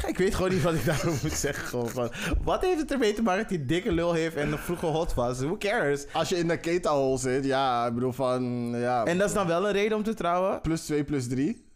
ik 0.07 0.19
weet 0.19 0.35
gewoon 0.35 0.51
niet 0.53 0.63
wat 0.63 0.75
ik 0.75 0.85
daarover 0.85 1.19
moet 1.23 1.33
zeggen. 1.33 1.67
Gewoon 1.67 1.89
van, 1.89 2.11
wat 2.43 2.63
heeft 2.63 2.81
het 2.81 2.93
ermee 2.93 3.13
te 3.13 3.23
maken 3.23 3.43
dat 3.43 3.51
hij 3.51 3.67
dikke 3.67 3.93
lul 3.93 4.13
heeft 4.13 4.37
en 4.37 4.49
nog 4.49 4.61
vroeger 4.61 4.89
hot 4.89 5.15
was? 5.15 5.39
Who 5.41 5.57
cares? 5.57 6.07
Als 6.13 6.29
je 6.29 6.37
in 6.37 6.49
de 6.49 6.57
keta-hole 6.57 7.19
zit, 7.19 7.45
ja, 7.45 7.87
ik 7.87 7.95
bedoel 7.95 8.13
van, 8.13 8.71
ja, 8.77 9.05
En 9.05 9.19
dat 9.19 9.29
is 9.29 9.35
dan 9.35 9.47
wel 9.47 9.67
een 9.67 9.73
reden 9.73 9.97
om 9.97 10.03
te 10.03 10.15
trouwen? 10.15 10.61
plus 10.61 10.85
2 10.85 11.05
plus 11.05 11.29
3. 11.29 11.67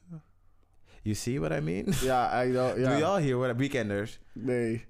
You 1.04 1.14
see 1.14 1.40
what 1.40 1.52
I 1.52 1.60
mean? 1.60 1.84
Ja, 2.02 2.42
I 2.44 2.50
know, 2.50 2.76
ja. 2.78 2.88
Doe 2.88 2.98
je 2.98 3.04
al 3.04 3.16
hier, 3.16 3.36
what- 3.36 3.56
weekenders? 3.56 4.20
Nee. 4.32 4.84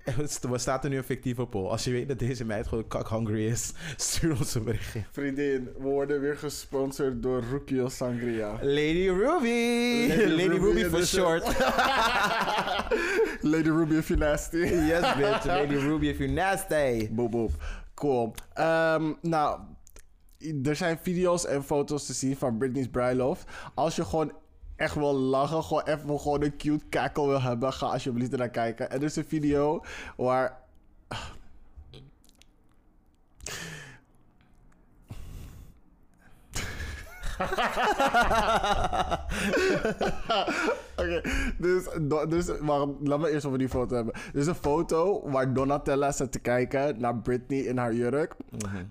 Wat 0.49 0.61
staat 0.61 0.85
er 0.85 0.91
nu 0.91 0.97
een 0.97 1.05
fictieve 1.05 1.47
poll? 1.47 1.67
Als 1.69 1.85
je 1.85 1.91
weet 1.91 2.09
dat 2.09 2.19
deze 2.19 2.45
meid 2.45 2.67
gewoon 2.69 2.87
kak 2.89 3.09
hungry 3.09 3.47
is, 3.47 3.73
stuur 3.97 4.37
ons 4.39 4.55
een 4.55 4.65
berichtje. 4.65 5.03
Vriendin, 5.11 5.65
we 5.65 5.83
worden 5.83 6.21
weer 6.21 6.37
gesponsord 6.37 7.23
door 7.23 7.43
Rukio 7.51 7.89
Sangria. 7.89 8.51
Lady 8.53 9.09
Ruby! 9.09 10.07
Lady 10.09 10.27
Lady, 10.27 10.59
Ruby 10.59 10.85
for 10.85 11.07
short. 11.07 11.43
Lady 13.43 13.69
Ruby 13.71 13.97
if 13.97 14.09
you 14.09 14.19
nasty. 14.19 14.59
yes, 14.59 15.15
bitch. 15.17 15.45
Lady 15.47 15.77
Ruby 15.77 16.09
if 16.09 16.19
you're 16.19 16.33
nasty. 16.33 17.09
Boep, 17.11 17.31
boep. 17.31 17.51
Cool. 17.95 18.35
Ehm, 18.55 19.13
nou, 19.23 19.61
er 20.65 20.77
zijn 20.77 20.99
video's 21.03 21.47
en 21.47 21.65
foto's 21.65 22.07
te 22.07 22.13
zien 22.13 22.37
van 22.37 22.59
Britney's 22.59 22.89
bruiloft. 22.89 23.45
Als 23.75 23.97
je 23.97 24.05
gewoon 24.05 24.33
echt 24.77 24.95
wil 24.95 25.15
lachen, 25.15 25.63
gewoon 25.63 25.83
even 25.83 26.21
gewoon 26.21 26.43
een 26.43 26.57
cute 26.57 26.85
kakel 26.89 27.29
wil 27.29 27.43
hebben, 27.43 27.73
ga 27.73 27.87
alsjeblieft 27.87 28.33
ernaar 28.33 28.51
kijken. 28.51 28.91
En 28.91 28.99
er 28.99 29.05
is 29.05 29.17
een 29.17 29.25
video 29.25 29.85
waar... 30.17 30.61
Oké, 40.97 41.21
dus, 41.59 41.85
dus 42.29 42.47
waarom, 42.61 42.97
laat 43.03 43.19
me 43.19 43.31
eerst 43.31 43.47
over 43.47 43.59
die 43.59 43.69
foto 43.69 43.95
hebben. 43.95 44.15
Er 44.15 44.41
is 44.41 44.47
een 44.47 44.55
foto 44.55 45.31
waar 45.31 45.53
Donatella 45.53 46.13
zit 46.13 46.33
te 46.33 46.39
kijken 46.39 47.01
naar 47.01 47.17
Britney 47.17 47.59
in 47.59 47.77
haar 47.77 47.95
jurk. 47.95 48.35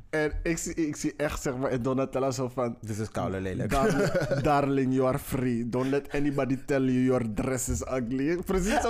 En 0.10 0.32
ik 0.44 0.58
zie, 0.58 0.74
ik 0.74 0.96
zie 0.96 1.14
echt, 1.18 1.42
zeg 1.42 1.58
maar, 1.58 1.72
in 1.72 1.82
Donatella 1.82 2.32
zo 2.32 2.50
van... 2.54 2.78
Dit 2.82 3.00
is 3.00 3.10
koude 3.10 3.42
lelijk. 3.42 3.72
Darling, 3.72 4.12
darling, 4.50 4.94
you 4.94 5.08
are 5.08 5.20
free. 5.20 5.70
Don't 5.70 5.90
let 5.90 6.14
anybody 6.14 6.58
tell 6.66 6.82
you 6.82 7.04
your 7.04 7.34
dress 7.34 7.70
is 7.70 7.82
ugly. 7.82 8.36
Precies 8.46 8.82
zo. 8.82 8.90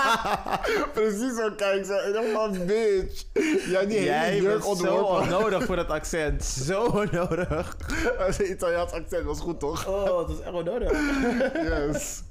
Precies 1.00 1.36
zo 1.36 1.50
kijk 1.56 1.84
ze. 1.84 1.94
En 1.94 2.66
bitch. 2.66 3.24
Jij 3.70 3.86
die 3.86 4.02
Jij 4.02 4.30
hele 4.30 4.48
bent 4.48 4.64
jurk 4.64 4.78
zo 4.78 4.96
onnodig 4.96 5.64
voor 5.64 5.76
dat 5.76 5.88
accent. 5.88 6.44
Zo 6.44 6.82
onnodig. 6.82 7.76
Italiaans 8.60 8.92
accent 8.92 9.24
was 9.24 9.40
goed, 9.40 9.60
toch? 9.60 9.86
Oh, 9.86 10.04
dat 10.04 10.28
is 10.30 10.40
echt 10.40 10.52
onnodig. 10.52 10.90
yes. 11.70 12.22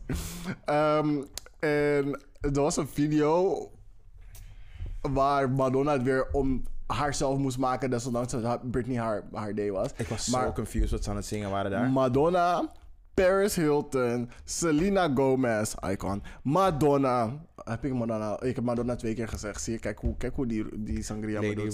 Ehm, 0.66 1.22
en 1.60 2.22
er 2.42 2.52
was 2.62 2.78
een 2.78 2.88
video 2.88 3.58
waar 5.02 5.50
Madonna 5.50 5.92
het 5.92 6.04
weer 6.04 6.28
om 6.32 6.64
haarzelf 6.88 7.38
moest 7.38 7.58
maken, 7.58 7.90
desondanks 7.90 8.32
dat 8.32 8.72
Britney 8.72 8.98
haar, 8.98 9.24
haar 9.34 9.56
day 9.56 9.72
was. 9.72 9.90
Ik 9.96 10.08
was 10.08 10.28
Maar- 10.28 10.46
zo 10.46 10.52
confused 10.52 10.90
wat 10.92 11.04
ze 11.04 11.10
aan 11.10 11.16
het 11.16 11.26
zingen 11.26 11.50
waren 11.50 11.72
daar. 11.72 11.90
Madonna, 11.90 12.72
Paris 13.14 13.56
Hilton, 13.56 14.30
Selena 14.44 15.12
Gomez, 15.16 15.74
icon. 15.92 16.24
Madonna. 16.44 17.48
Heb 17.64 17.86
ik 17.86 17.94
Madonna? 17.94 18.42
Ik 18.42 18.56
heb 18.56 18.64
Madonna 18.64 18.96
twee 18.96 19.14
keer 19.14 19.28
gezegd. 19.28 19.62
Zie 19.62 19.74
je, 19.74 19.80
kijk 19.80 20.00
hoe, 20.00 20.18
kijk 20.18 20.36
hoe 20.36 20.46
die, 20.46 20.66
die 20.84 21.04
sangria 21.04 21.42
Lady. 21.42 21.70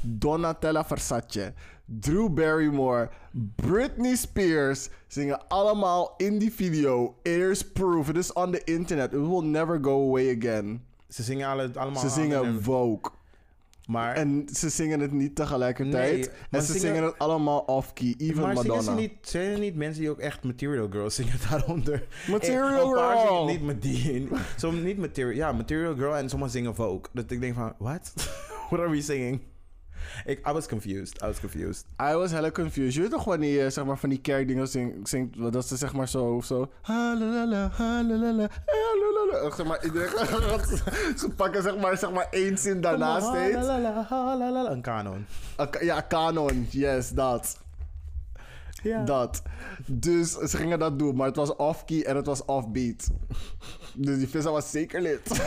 Donatella 0.00 0.84
Versace, 0.84 1.52
Drew 2.00 2.28
Barrymore, 2.28 3.10
Britney 3.56 4.16
Spears 4.16 4.88
zingen 5.06 5.48
allemaal 5.48 6.14
in 6.16 6.38
die 6.38 6.52
video. 6.52 7.14
It 7.22 7.32
is 7.40 7.62
proof. 7.72 8.08
It 8.08 8.16
is 8.16 8.32
on 8.32 8.50
the 8.52 8.64
internet. 8.64 9.12
It 9.12 9.20
will 9.20 9.42
never 9.44 9.78
go 9.82 10.08
away 10.08 10.36
again. 10.38 10.82
Ze 11.08 11.22
zingen 11.22 11.48
alle, 11.48 11.70
allemaal... 11.74 12.02
Ze 12.02 12.08
zingen 12.08 12.44
en- 12.44 12.62
Vogue. 12.62 13.00
Maar, 13.86 14.14
En 14.14 14.48
ze 14.52 14.68
zingen 14.68 15.00
het 15.00 15.12
niet 15.12 15.34
tegelijkertijd. 15.34 16.12
Nee, 16.16 16.28
en 16.50 16.62
ze 16.62 16.72
zingen- 16.72 16.80
zingen 16.80 17.02
het 17.02 17.18
allemaal 17.18 17.58
off-key. 17.58 18.14
Even 18.18 18.42
maar 18.42 18.56
zingen 18.56 18.68
Madonna. 18.76 18.82
ze 18.94 19.00
niet, 19.00 19.12
zijn 19.20 19.50
er 19.52 19.58
niet 19.58 19.74
mensen 19.76 20.00
die 20.00 20.10
ook 20.10 20.18
echt 20.18 20.44
Material 20.44 20.88
Girl 20.90 21.10
zingen 21.10 21.34
daaronder? 21.50 22.06
Material 22.28 22.96
Eh, 22.96 23.18
Girl! 23.20 23.28
zingen 23.38 23.46
Niet 23.46 23.62
met 23.66 23.82
die. 23.82 24.28
Niet 24.84 24.98
Material... 24.98 25.34
Ja, 25.36 25.52
Material 25.52 25.94
Girl 25.94 26.16
en 26.16 26.28
sommigen 26.28 26.52
zingen 26.54 26.74
Vogue. 26.74 27.00
Dat 27.12 27.30
ik 27.30 27.40
denk 27.40 27.54
van, 27.54 27.72
what? 27.78 28.12
What 28.70 28.80
are 28.80 28.90
we 28.90 29.02
singing? 29.02 29.40
Ik, 30.24 30.48
I 30.48 30.52
was 30.52 30.66
confused. 30.66 31.22
I 31.22 31.26
was 31.26 31.40
confused. 31.40 31.84
I 32.10 32.14
was 32.14 32.30
hella 32.30 32.50
confused. 32.50 32.94
Je 32.94 33.00
weet 33.00 33.10
toch 33.10 33.24
wanneer 33.24 33.64
je 33.64 33.70
zeg 33.70 33.84
maar, 33.84 33.98
van 33.98 34.08
die 34.08 34.20
kerkdingen 34.20 34.68
zingt, 34.68 35.08
zingt, 35.08 35.52
dat 35.52 35.66
ze 35.66 35.76
zeg 35.76 35.92
maar 35.92 36.08
zo, 36.08 36.40
zo, 36.44 36.70
halalala, 36.82 37.70
halalala, 37.72 38.48
halalala. 38.66 39.56
Zeg 39.56 39.66
maar, 39.66 39.84
iedereen, 39.84 40.08
ze 41.18 41.28
pakken 41.36 41.62
zeg 41.62 41.76
maar, 41.76 41.96
zeg 41.98 42.10
maar 42.12 42.26
één 42.30 42.58
zin 42.58 42.80
daarna 42.80 43.20
steeds. 43.20 43.66
Een 44.70 44.82
kanon. 44.82 45.26
Ja, 45.80 46.00
kanon, 46.00 46.66
yes, 46.70 47.10
dat. 47.10 47.59
Ja. 48.82 49.04
Dat. 49.04 49.42
Dus 49.86 50.32
ze 50.32 50.56
gingen 50.56 50.78
dat 50.78 50.98
doen, 50.98 51.16
maar 51.16 51.26
het 51.26 51.36
was 51.36 51.56
off-key 51.56 52.02
en 52.02 52.16
het 52.16 52.26
was 52.26 52.44
off-beat. 52.44 53.10
Dus 53.94 54.18
die 54.18 54.28
vissa 54.28 54.50
was 54.50 54.70
zeker 54.70 55.00
lid. 55.00 55.42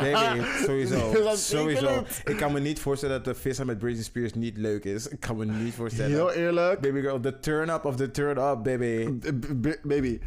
Nee, 0.00 0.14
nee, 0.14 0.42
sowieso. 0.66 1.12
Sowieso. 1.34 2.04
Ik 2.24 2.36
kan 2.36 2.52
me 2.52 2.60
niet 2.60 2.78
voorstellen 2.80 3.14
dat 3.16 3.24
de 3.34 3.40
vissa 3.40 3.64
met 3.64 3.78
Britney 3.78 4.02
Spears 4.04 4.34
niet 4.34 4.56
leuk 4.56 4.84
is. 4.84 5.08
Ik 5.08 5.20
kan 5.20 5.36
me 5.36 5.44
niet 5.44 5.74
voorstellen. 5.74 6.10
Heel 6.10 6.32
eerlijk, 6.32 6.80
Baby 6.80 7.00
girl, 7.00 7.20
the 7.20 7.38
turn 7.40 7.68
up 7.68 7.84
of 7.84 7.96
the 7.96 8.10
turn 8.10 8.38
up, 8.38 8.62
baby. 8.62 9.18
b- 9.60 9.78
baby, 9.82 10.20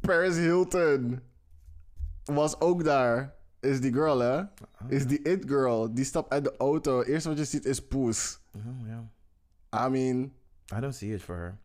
Paris 0.00 0.36
Hilton 0.36 1.20
was 2.24 2.60
ook 2.60 2.84
daar. 2.84 3.34
Is 3.60 3.80
die 3.80 3.92
girl, 3.92 4.18
hè? 4.18 4.42
Is 4.88 5.06
die 5.06 5.22
it 5.22 5.44
girl. 5.46 5.94
Die 5.94 6.04
stapt 6.04 6.32
uit 6.32 6.44
de 6.44 6.54
auto. 6.58 7.02
Eerst 7.02 7.26
wat 7.26 7.38
je 7.38 7.44
ziet 7.44 7.64
is 7.64 7.86
poes. 7.86 8.38
Oh, 8.54 8.62
yeah. 8.86 9.86
I 9.86 9.90
mean, 9.90 10.32
I 10.76 10.80
don't 10.80 10.94
see 10.94 11.12
it 11.14 11.22
for 11.22 11.34
her. 11.36 11.58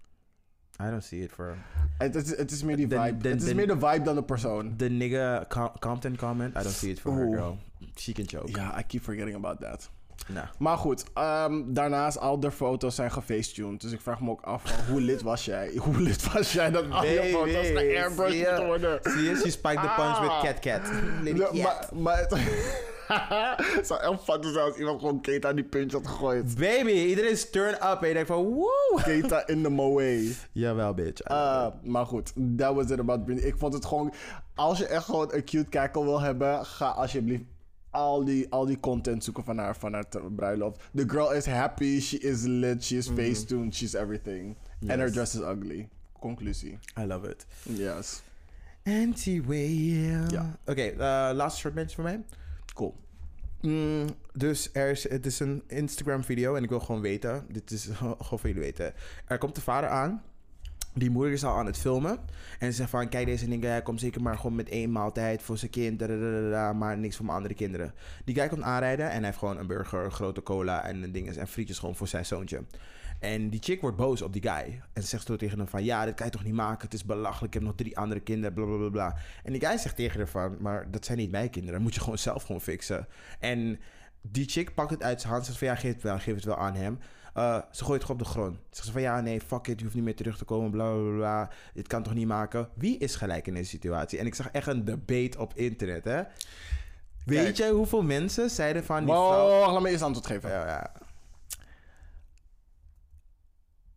I 0.81 0.89
don't 0.89 1.03
see 1.03 1.21
it 1.21 1.31
for 1.31 1.45
her. 1.45 1.57
het 1.97 2.15
is, 2.15 2.37
het 2.37 2.51
is 2.51 2.63
meer 2.63 2.75
die 2.75 2.87
De- 2.87 3.01
vibe. 3.01 3.17
de- 3.17 3.29
het 3.29 3.41
is 3.41 3.47
de- 3.47 3.55
meer 3.55 3.67
de 3.67 3.73
vibe 3.79 4.01
dan 4.01 4.15
de 4.15 4.23
persoon. 4.23 4.73
The 4.77 4.85
nigga 4.89 5.45
Com- 5.47 5.71
Compton 5.79 6.15
comment, 6.15 6.49
I 6.57 6.61
don't 6.61 6.75
see 6.75 6.89
it 6.89 6.99
for 6.99 7.13
her, 7.13 7.25
Oeh. 7.25 7.37
girl. 7.37 7.57
She 7.95 8.11
can 8.11 8.27
choke. 8.27 8.49
Ja, 8.59 8.79
I 8.79 8.83
keep 8.87 9.03
forgetting 9.03 9.35
about 9.35 9.61
that. 9.61 9.89
Nah. 10.27 10.43
Maar 10.57 10.77
goed, 10.77 11.03
ehm, 11.13 11.61
daarnaast 11.73 12.17
al 12.19 12.39
de 12.39 12.51
foto's 12.51 12.95
zijn 12.95 13.11
gefacetuned. 13.11 13.81
Dus 13.81 13.91
ik 13.91 14.01
vraag 14.01 14.21
me 14.21 14.29
ook 14.29 14.41
af 14.41 14.87
hoe 14.87 15.01
lid 15.01 15.21
was 15.21 15.45
jij? 15.45 15.71
Hoe 15.83 16.01
lid 16.01 16.33
was 16.33 16.53
jij 16.53 16.71
dat 16.71 16.89
al 16.91 17.05
je 17.05 17.21
foto's 17.33 17.65
zie 17.67 18.37
je? 18.37 18.45
moeten 18.47 18.65
worden? 18.65 18.99
Zie 19.03 19.21
je? 19.23 19.35
She 19.35 19.49
spiked 19.51 19.81
the 19.81 19.93
punch 19.95 20.19
with 20.19 20.29
Ah. 20.29 20.43
Cat 20.43 20.59
Cat. 20.59 20.81
Lady 21.23 21.37
Ja, 21.39 21.45
Cat. 21.45 21.91
maar, 21.91 22.01
maar 22.01 22.17
het, 22.17 22.29
het 23.07 23.87
zou 23.87 24.01
echt 24.01 24.23
funny 24.23 24.51
zijn 24.51 24.65
als 24.65 24.77
iemand 24.77 24.99
gewoon 24.99 25.43
aan 25.45 25.55
die 25.55 25.65
punch 25.65 25.91
had 25.91 26.07
gegooid. 26.07 26.55
Baby, 26.59 26.91
iedereen 26.91 27.31
is 27.31 27.49
turn 27.49 27.73
up 27.73 28.01
en 28.01 28.07
je 28.07 28.13
denkt 28.13 28.27
van 28.29 28.43
woe. 28.43 29.01
Keta 29.03 29.47
in 29.47 29.63
de 29.63 29.69
moe. 29.69 30.33
Jawel, 30.51 30.93
bitch. 30.93 31.29
Uh, 31.31 31.67
maar 31.83 32.05
goed, 32.05 32.33
that 32.57 32.75
was 32.75 32.89
it 32.89 32.99
about 32.99 33.25
Britney. 33.25 33.47
Ik 33.47 33.55
vond 33.57 33.73
het 33.73 33.85
gewoon... 33.85 34.13
Als 34.55 34.77
je 34.77 34.87
echt 34.87 35.05
gewoon 35.05 35.33
een 35.33 35.43
cute 35.43 35.69
cackle 35.69 36.03
wil 36.03 36.21
hebben... 36.21 36.65
Ga 36.65 36.89
alsjeblieft 36.89 37.43
al 37.89 38.23
die, 38.23 38.47
al 38.49 38.65
die 38.65 38.79
content 38.79 39.23
zoeken 39.23 39.43
van 39.43 39.57
haar, 39.57 39.75
van 39.75 39.93
haar 39.93 40.05
bruiloft. 40.35 40.79
The 40.95 41.09
girl 41.09 41.31
is 41.31 41.45
happy, 41.45 41.99
she 41.99 42.17
is 42.17 42.43
lit, 42.43 42.83
she 42.83 42.97
is 42.97 43.09
face-tuned, 43.09 43.75
she's 43.75 43.93
everything. 43.93 44.55
And 44.87 44.99
her 44.99 45.11
dress 45.11 45.35
is 45.35 45.41
ugly. 45.41 45.89
Conclusie. 46.19 46.79
I 46.97 47.05
love 47.05 47.29
it. 47.29 47.45
Yes. 47.63 48.21
Anyway. 48.83 49.69
Ja. 50.29 50.57
Oké, 50.65 50.81
eh, 50.81 51.29
laatste 51.33 51.59
short 51.59 51.75
mention 51.75 51.95
voor 51.95 52.03
mij. 52.03 52.23
Cool. 52.75 52.95
Mm, 53.61 54.05
dus 54.33 54.69
er 54.73 54.89
is, 54.89 55.09
het 55.09 55.25
is 55.25 55.39
een 55.39 55.63
Instagram 55.67 56.23
video 56.23 56.55
en 56.55 56.63
ik 56.63 56.69
wil 56.69 56.79
gewoon 56.79 57.01
weten, 57.01 57.45
dit 57.49 57.71
is 57.71 57.85
gewoon 57.97 58.17
voor 58.19 58.39
jullie 58.41 58.61
weten. 58.61 58.93
Er 59.25 59.37
komt 59.37 59.55
de 59.55 59.61
vader 59.61 59.89
aan, 59.89 60.23
die 60.93 61.09
moeder 61.09 61.33
is 61.33 61.43
al 61.43 61.57
aan 61.57 61.65
het 61.65 61.77
filmen. 61.77 62.19
En 62.59 62.71
ze 62.71 62.77
zegt 62.77 62.89
van, 62.89 63.09
kijk 63.09 63.25
deze 63.25 63.47
dingen, 63.47 63.69
hij 63.69 63.81
komt 63.81 63.99
zeker 63.99 64.21
maar 64.21 64.37
gewoon 64.37 64.55
met 64.55 64.69
één 64.69 64.91
maaltijd 64.91 65.41
voor 65.41 65.57
zijn 65.57 65.71
kind, 65.71 66.07
maar 66.75 66.97
niks 66.97 67.15
voor 67.15 67.25
mijn 67.25 67.37
andere 67.37 67.53
kinderen. 67.53 67.93
Die 68.25 68.35
guy 68.35 68.47
komt 68.47 68.61
aanrijden 68.61 69.05
en 69.05 69.15
hij 69.15 69.25
heeft 69.25 69.37
gewoon 69.37 69.57
een 69.57 69.67
burger, 69.67 70.11
grote 70.11 70.43
cola 70.43 70.85
en 70.85 71.11
dingen 71.11 71.37
en 71.37 71.47
frietjes 71.47 71.79
gewoon 71.79 71.95
voor 71.95 72.07
zijn 72.07 72.25
zoontje. 72.25 72.63
En 73.19 73.49
die 73.49 73.59
chick 73.63 73.81
wordt 73.81 73.97
boos 73.97 74.21
op 74.21 74.33
die 74.33 74.41
guy. 74.41 74.81
En 74.93 75.01
ze 75.01 75.07
zegt 75.07 75.25
zo 75.25 75.35
tegen 75.35 75.57
hem 75.57 75.67
van... 75.67 75.83
Ja, 75.83 76.05
dit 76.05 76.13
kan 76.13 76.25
je 76.25 76.31
toch 76.31 76.43
niet 76.43 76.53
maken? 76.53 76.81
Het 76.81 76.93
is 76.93 77.05
belachelijk. 77.05 77.53
Ik 77.53 77.53
heb 77.53 77.63
nog 77.69 77.75
drie 77.75 77.97
andere 77.97 78.19
kinderen. 78.19 78.53
Bla, 78.53 78.65
bla, 78.65 78.77
bla, 78.77 78.89
bla. 78.89 79.15
En 79.43 79.51
die 79.51 79.65
guy 79.65 79.77
zegt 79.77 79.95
tegen 79.95 80.17
haar 80.17 80.27
van... 80.27 80.57
Maar 80.59 80.91
dat 80.91 81.05
zijn 81.05 81.17
niet 81.17 81.31
mijn 81.31 81.49
kinderen. 81.49 81.75
Dat 81.75 81.83
moet 81.83 81.93
je 81.93 82.01
gewoon 82.01 82.17
zelf 82.17 82.43
gewoon 82.43 82.61
fixen. 82.61 83.07
En 83.39 83.79
die 84.21 84.49
chick 84.49 84.73
pakt 84.73 84.89
het 84.89 85.03
uit 85.03 85.21
zijn 85.21 85.33
hand. 85.33 85.45
Zegt 85.45 85.57
van... 85.57 85.67
Ja, 85.67 85.75
geef 85.75 85.93
het 85.93 86.03
wel. 86.03 86.19
Geef 86.19 86.35
het 86.35 86.45
wel 86.45 86.57
aan 86.57 86.75
hem. 86.75 86.99
Uh, 87.37 87.61
ze 87.71 87.83
gooit 87.83 88.01
het 88.01 88.11
op 88.11 88.19
de 88.19 88.25
grond. 88.25 88.55
Ze 88.55 88.81
zegt 88.81 88.89
van... 88.89 89.01
Ja, 89.01 89.21
nee, 89.21 89.41
fuck 89.41 89.67
it. 89.67 89.77
Je 89.77 89.83
hoeft 89.83 89.95
niet 89.95 90.05
meer 90.05 90.15
terug 90.15 90.37
te 90.37 90.45
komen. 90.45 90.71
Bla, 90.71 90.91
bla, 90.91 91.15
bla. 91.15 91.49
Dit 91.73 91.87
kan 91.87 92.03
toch 92.03 92.13
niet 92.13 92.27
maken? 92.27 92.69
Wie 92.73 92.97
is 92.97 93.15
gelijk 93.15 93.47
in 93.47 93.53
deze 93.53 93.69
situatie? 93.69 94.19
En 94.19 94.25
ik 94.25 94.35
zag 94.35 94.49
echt 94.51 94.67
een 94.67 94.85
debate 94.85 95.39
op 95.39 95.53
internet, 95.55 96.03
hè? 96.03 96.23
Weet 97.25 97.43
Kijk. 97.43 97.55
jij 97.55 97.69
hoeveel 97.69 98.01
mensen 98.01 98.49
zeiden 98.49 98.83
van... 98.83 99.05
Die 99.05 99.13
Wow, 99.13 99.33
vrouw... 99.33 99.73
laat 99.73 99.81
me 99.81 99.89
eerst 99.89 100.03
antwoord 100.03 100.27
geven. 100.27 100.49
Ja, 100.49 100.67
ja. 100.67 100.91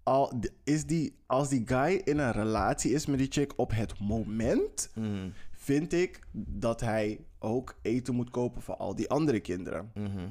Al, 0.08 0.32
is 0.64 0.86
die, 0.86 1.16
als 1.26 1.48
die 1.48 1.62
guy 1.66 2.00
in 2.04 2.18
een 2.18 2.32
relatie 2.32 2.92
is 2.92 3.06
met 3.06 3.18
die 3.18 3.30
chick 3.30 3.52
op 3.56 3.70
het 3.74 3.98
moment, 4.00 4.90
Mhm, 4.94 5.28
vind 5.50 5.92
ik 5.92 6.20
dat 6.32 6.80
hij 6.80 7.20
ook 7.38 7.74
eten 7.82 8.14
moet 8.14 8.30
kopen 8.30 8.62
voor 8.62 8.76
al 8.76 8.94
die 8.94 9.08
andere 9.10 9.40
kinderen. 9.40 9.90
mhm. 9.94 10.28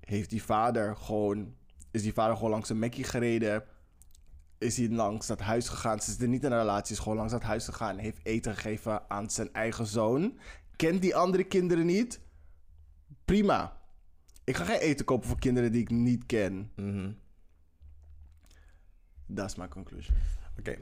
Heeft 0.00 0.30
die 0.30 0.42
vader 0.42 0.96
gewoon, 0.96 1.54
is 1.90 2.02
die 2.02 2.12
vader 2.12 2.36
gewoon 2.36 2.50
langs 2.50 2.68
een 2.68 2.78
Mackie 2.78 3.04
gereden? 3.04 3.64
Is 4.58 4.76
hij 4.76 4.88
langs 4.88 5.26
dat 5.26 5.40
huis 5.40 5.68
gegaan? 5.68 6.00
Ze 6.00 6.10
zitten 6.10 6.30
niet 6.30 6.44
in 6.44 6.52
een 6.52 6.58
relatie, 6.58 6.94
is 6.94 7.00
gewoon 7.02 7.16
langs 7.18 7.32
dat 7.32 7.42
huis 7.42 7.64
gegaan. 7.64 7.98
Heeft 7.98 8.18
eten 8.22 8.54
gegeven 8.54 9.10
aan 9.10 9.30
zijn 9.30 9.52
eigen 9.52 9.86
zoon. 9.86 10.38
Kent 10.76 11.02
die 11.02 11.16
andere 11.16 11.44
kinderen 11.44 11.86
niet? 11.86 12.20
Prima. 13.24 13.80
Ik 14.44 14.56
ga 14.56 14.64
geen 14.64 14.78
eten 14.80 15.04
kopen 15.04 15.28
voor 15.28 15.38
kinderen 15.38 15.72
die 15.72 15.80
ik 15.80 15.90
niet 15.90 16.26
ken. 16.26 16.70
Mhm. 16.76 17.10
Is 19.38 19.54
mijn 19.54 19.70
conclusie. 19.70 20.14
Oké. 20.58 20.76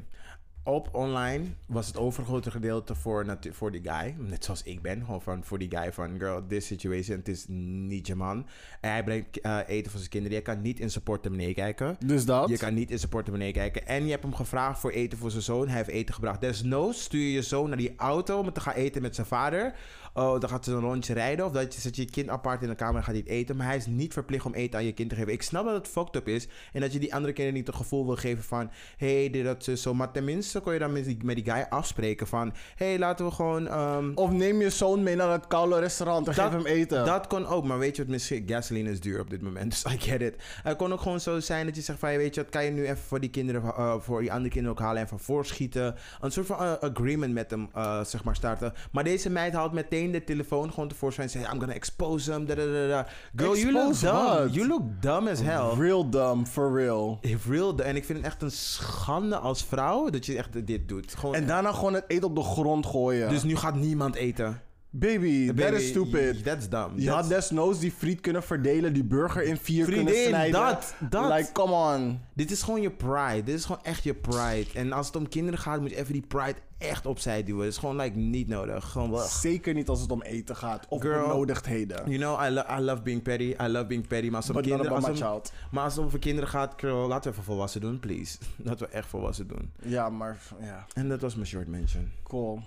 Op 0.62 0.88
online 0.92 1.44
was 1.66 1.86
het 1.86 1.96
overgrote 1.96 2.51
gedeelte 2.51 2.94
voor, 2.94 3.38
voor 3.51 3.70
die 3.70 3.82
guy. 3.82 4.14
Net 4.18 4.44
zoals 4.44 4.62
ik 4.62 4.82
ben. 4.82 5.05
Gewoon 5.05 5.22
van, 5.22 5.44
voor 5.44 5.59
die 5.59 5.70
guy 5.70 5.92
van... 5.92 6.18
Girl, 6.18 6.46
this 6.46 6.66
situation, 6.66 7.16
het 7.16 7.28
is 7.28 7.44
niet 7.48 8.07
je 8.07 8.14
man. 8.14 8.46
En 8.80 8.90
hij 8.90 9.05
brengt 9.05 9.40
eh, 9.40 9.59
eten 9.66 9.90
voor 9.90 9.98
zijn 9.98 10.11
kinderen. 10.11 10.36
Je 10.36 10.42
kan 10.42 10.61
niet 10.61 10.80
in 10.80 10.90
zijn 10.90 11.05
portemonnee 11.05 11.55
kijken. 11.55 11.96
Dus 12.07 12.24
dat? 12.24 12.48
Je 12.48 12.57
kan 12.57 12.74
niet 12.74 12.90
in 12.90 12.98
zijn 12.98 13.11
portemonnee 13.11 13.53
kijken. 13.53 13.86
En 13.86 14.05
je 14.05 14.11
hebt 14.11 14.22
hem 14.22 14.34
gevraagd 14.34 14.80
voor 14.80 14.90
eten 14.90 15.18
voor 15.18 15.30
zijn 15.30 15.42
zoon. 15.42 15.68
Hij 15.68 15.76
heeft 15.76 15.88
eten 15.88 16.14
gebracht. 16.14 16.40
Desnoods 16.40 17.03
stuur 17.03 17.20
je 17.20 17.32
je 17.32 17.42
zoon 17.42 17.68
naar 17.68 17.78
die 17.78 17.96
auto 17.96 18.38
om 18.38 18.53
te 18.53 18.61
gaan 18.61 18.74
eten 18.74 19.03
met 19.03 19.14
zijn 19.14 19.26
vader. 19.26 19.74
Oh, 20.14 20.40
dan 20.40 20.48
gaat 20.48 20.64
ze 20.64 20.72
een 20.72 20.80
rondje 20.80 21.12
rijden. 21.14 21.44
Of 21.46 21.52
dat 21.52 21.74
je 21.74 21.80
zet 21.80 21.96
je 21.96 22.04
kind 22.04 22.28
apart 22.28 22.62
in 22.62 22.68
de 22.68 22.74
kamer 22.74 22.96
en 22.96 23.04
gaat 23.04 23.14
niet 23.14 23.26
eten. 23.26 23.56
Maar 23.56 23.66
hij 23.66 23.76
is 23.76 23.86
niet 23.86 24.12
verplicht 24.12 24.44
om 24.44 24.54
eten 24.54 24.78
aan 24.78 24.84
je 24.84 24.92
kind 24.92 25.08
te 25.08 25.14
geven. 25.14 25.32
Ik 25.32 25.42
snap 25.42 25.64
dat 25.64 25.74
het 25.74 25.88
fucked 25.88 26.16
up 26.16 26.28
is. 26.28 26.48
En 26.72 26.80
dat 26.80 26.92
je 26.92 26.98
die 26.98 27.14
andere 27.14 27.32
kinderen 27.32 27.58
niet 27.58 27.66
het 27.66 27.76
gevoel 27.76 28.06
wil 28.06 28.16
geven 28.16 28.44
van... 28.44 28.70
Hé, 28.96 29.18
hey, 29.20 29.30
dit, 29.30 29.44
dat, 29.44 29.64
zo, 29.64 29.74
zo. 29.74 29.94
Maar 29.94 30.11
tenminste 30.12 30.61
kon 30.61 30.72
je 30.72 30.78
dan 30.78 30.92
met 30.92 31.04
die, 31.04 31.18
met 31.24 31.36
die 31.36 31.52
guy 31.52 31.66
afspreken 31.68 32.26
van... 32.26 32.52
Hé, 32.76 32.86
hey, 32.86 32.98
laten 32.98 33.24
we 33.24 33.30
gewoon... 33.32 33.68
ehm, 33.68 34.11
Of 34.14 34.30
neem 34.30 34.61
je 34.61 34.70
zoon 34.70 35.02
mee 35.02 35.16
naar 35.16 35.32
het 35.32 35.46
koude 35.46 35.78
restaurant 35.78 36.26
en 36.28 36.34
geef 36.34 36.50
hem 36.50 36.66
eten. 36.66 37.04
dat 37.04 37.26
kon 37.26 37.46
ook, 37.46 37.64
maar 37.64 37.78
weet 37.78 37.96
je 37.96 38.02
wat 38.02 38.11
misschien... 38.11 38.44
Gasoline 38.46 38.90
is 38.90 39.00
duur 39.00 39.20
op 39.20 39.30
dit 39.30 39.42
moment, 39.42 39.70
dus 39.82 39.92
I 39.92 39.98
get 40.00 40.20
it. 40.22 40.34
Het 40.62 40.76
kon 40.76 40.92
ook 40.92 41.00
gewoon 41.00 41.20
zo 41.20 41.40
zijn 41.40 41.66
dat 41.66 41.76
je 41.76 41.82
zegt 41.82 41.98
van... 41.98 42.08
Weet 42.16 42.34
je 42.34 42.40
wat, 42.42 42.50
kan 42.50 42.64
je 42.64 42.70
nu 42.70 42.82
even 42.82 42.96
voor 42.96 43.20
die 43.20 43.30
kinderen... 43.30 43.62
eh, 43.62 43.94
voor 44.00 44.20
die 44.20 44.32
andere 44.32 44.50
kinderen 44.50 44.78
ook 44.78 44.84
halen 44.84 45.02
en 45.02 45.08
van 45.08 45.20
voorschieten. 45.20 45.94
Een 46.20 46.32
soort 46.32 46.46
van 46.46 46.56
eh, 46.58 46.72
agreement 46.72 47.32
met 47.34 47.50
hem, 47.50 47.68
eh, 47.74 48.04
zeg 48.04 48.24
maar, 48.24 48.36
starten. 48.36 48.72
Maar 48.92 49.04
deze 49.04 49.30
meid 49.30 49.52
haalt 49.52 49.72
meteen 49.72 50.09
de 50.12 50.24
telefoon 50.24 50.72
gewoon 50.72 50.88
tevoorschijn 50.88 51.26
en 51.26 51.32
zegt... 51.32 51.52
I'm 51.52 51.58
gonna 51.58 51.72
expose 51.72 52.32
him, 52.32 52.46
da, 52.46 52.54
da, 52.54 52.64
da. 52.88 53.06
Girl, 53.36 53.56
you 53.56 53.72
look 53.72 54.00
dumb. 54.00 54.12
what? 54.12 54.54
You 54.54 54.66
look 54.66 54.82
dumb 55.00 55.28
as 55.28 55.40
hell. 55.40 55.78
Real 55.78 56.11
dumb, 56.11 56.46
for 56.46 56.74
real. 56.74 57.18
Real 57.48 57.74
dumb. 57.74 57.88
En 57.88 57.96
ik 57.96 58.04
vind 58.04 58.18
het 58.18 58.26
echt 58.26 58.42
een 58.42 58.50
schande 58.50 59.36
als 59.36 59.64
vrouw 59.64 60.11
dat 60.11 60.26
je 60.26 60.36
echt 60.36 60.66
dit 60.66 60.88
doet. 60.88 61.14
Gewoon, 61.14 61.34
En 61.34 61.46
daarna 61.46 61.72
gewoon 61.72 61.94
het 61.94 62.04
eten 62.06 62.28
op 62.28 62.34
de 62.34 62.42
grond 62.42 62.86
gooien. 62.86 63.28
Dus 63.28 63.42
nu 63.42 63.56
gaat 63.56 63.74
niemand 63.74 64.14
eten. 64.14 64.61
Baby, 64.91 65.47
that 65.47 65.57
Baby, 65.57 65.76
is 65.76 65.88
stupid. 65.88 66.45
That's 66.45 66.68
dumb. 66.68 66.93
Je 66.99 67.05
That's- 67.05 67.14
had 67.20 67.28
desnoods 67.28 67.78
die 67.78 67.93
friet 67.93 68.20
kunnen 68.20 68.43
verdelen, 68.43 68.93
die 68.93 69.05
burger 69.05 69.43
in 69.43 69.57
vier 69.57 69.84
kunnen 69.84 70.05
Vriendin, 70.05 70.28
snijden. 70.28 70.53
dat, 70.61 70.95
dat. 71.11 71.32
Like, 71.32 71.53
come 71.53 71.72
on. 71.97 72.20
Dit 72.34 72.51
is 72.51 72.62
gewoon 72.62 72.80
je 72.82 72.91
pride. 72.91 73.43
Dit 73.45 73.55
is 73.55 73.64
gewoon 73.64 73.82
echt 73.84 74.03
je 74.05 74.14
pride. 74.14 74.66
En 74.74 74.93
als 74.93 75.07
het 75.07 75.16
om 75.16 75.28
kinderen 75.28 75.59
gaat, 75.61 75.80
moet 75.80 75.91
je 75.91 75.97
even 75.97 76.12
die 76.12 76.26
pride 76.28 76.55
echt 76.78 77.07
opzij 77.07 77.43
duwen. 77.45 77.64
Het 77.64 77.72
is 77.72 77.78
gewoon 77.78 77.97
like, 77.97 78.16
niet 78.16 78.49
nodig. 78.49 78.84
Gewoon. 78.84 79.20
Zeker 79.28 79.74
niet 79.74 79.88
als 79.88 80.01
het 80.01 80.11
om 80.11 80.22
eten 80.22 80.57
gaat 80.57 80.86
of 80.88 81.01
Girl. 81.01 81.26
benodigdheden. 81.28 82.11
You 82.11 82.18
know, 82.18 82.45
I, 82.47 82.51
lo- 82.51 82.76
I 82.78 82.80
love 82.80 83.03
being 83.03 83.22
petty. 83.22 83.55
I 83.61 83.66
love 83.66 83.86
being 83.86 84.07
petty. 84.07 84.26
Maar 84.26 84.36
als 84.36 84.47
het 84.47 84.57
om 84.57 84.62
kinderen, 84.62 84.93
als 84.93 85.09
om- 85.09 85.14
child. 85.14 85.53
maar 85.70 85.84
als 85.84 85.95
het 85.97 86.05
over 86.05 86.18
kinderen 86.18 86.49
gaat, 86.51 86.72
girl, 86.76 87.09
laten 87.09 87.24
we 87.24 87.30
even 87.30 87.45
volwassen 87.45 87.80
doen, 87.80 88.01
please. 88.01 88.38
Laten 88.64 88.86
we 88.86 88.93
echt 88.93 89.09
volwassen 89.09 89.49
doen. 89.49 89.70
Ja, 89.82 90.09
maar 90.09 90.38
ja, 90.61 90.86
En 90.95 91.09
dat 91.09 91.20
was 91.20 91.34
mijn 91.34 91.47
short 91.47 91.66
mention. 91.68 92.11
cool. 92.22 92.61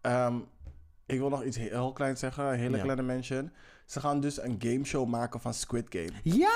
Ehm, 0.00 0.34
ik 1.12 1.18
wil 1.18 1.28
nog 1.28 1.44
iets 1.44 1.56
he- 1.56 1.68
heel 1.68 1.92
kleins 1.92 2.20
zeggen, 2.20 2.44
een 2.44 2.58
hele 2.58 2.76
Ja. 2.76 2.82
kleine 2.82 3.02
mention. 3.02 3.50
Ze 3.86 4.00
gaan 4.00 4.20
dus 4.20 4.42
een 4.42 4.56
gameshow 4.58 5.08
maken 5.08 5.40
van 5.40 5.54
Squid 5.54 5.86
Game. 5.88 6.10
Ja, 6.22 6.50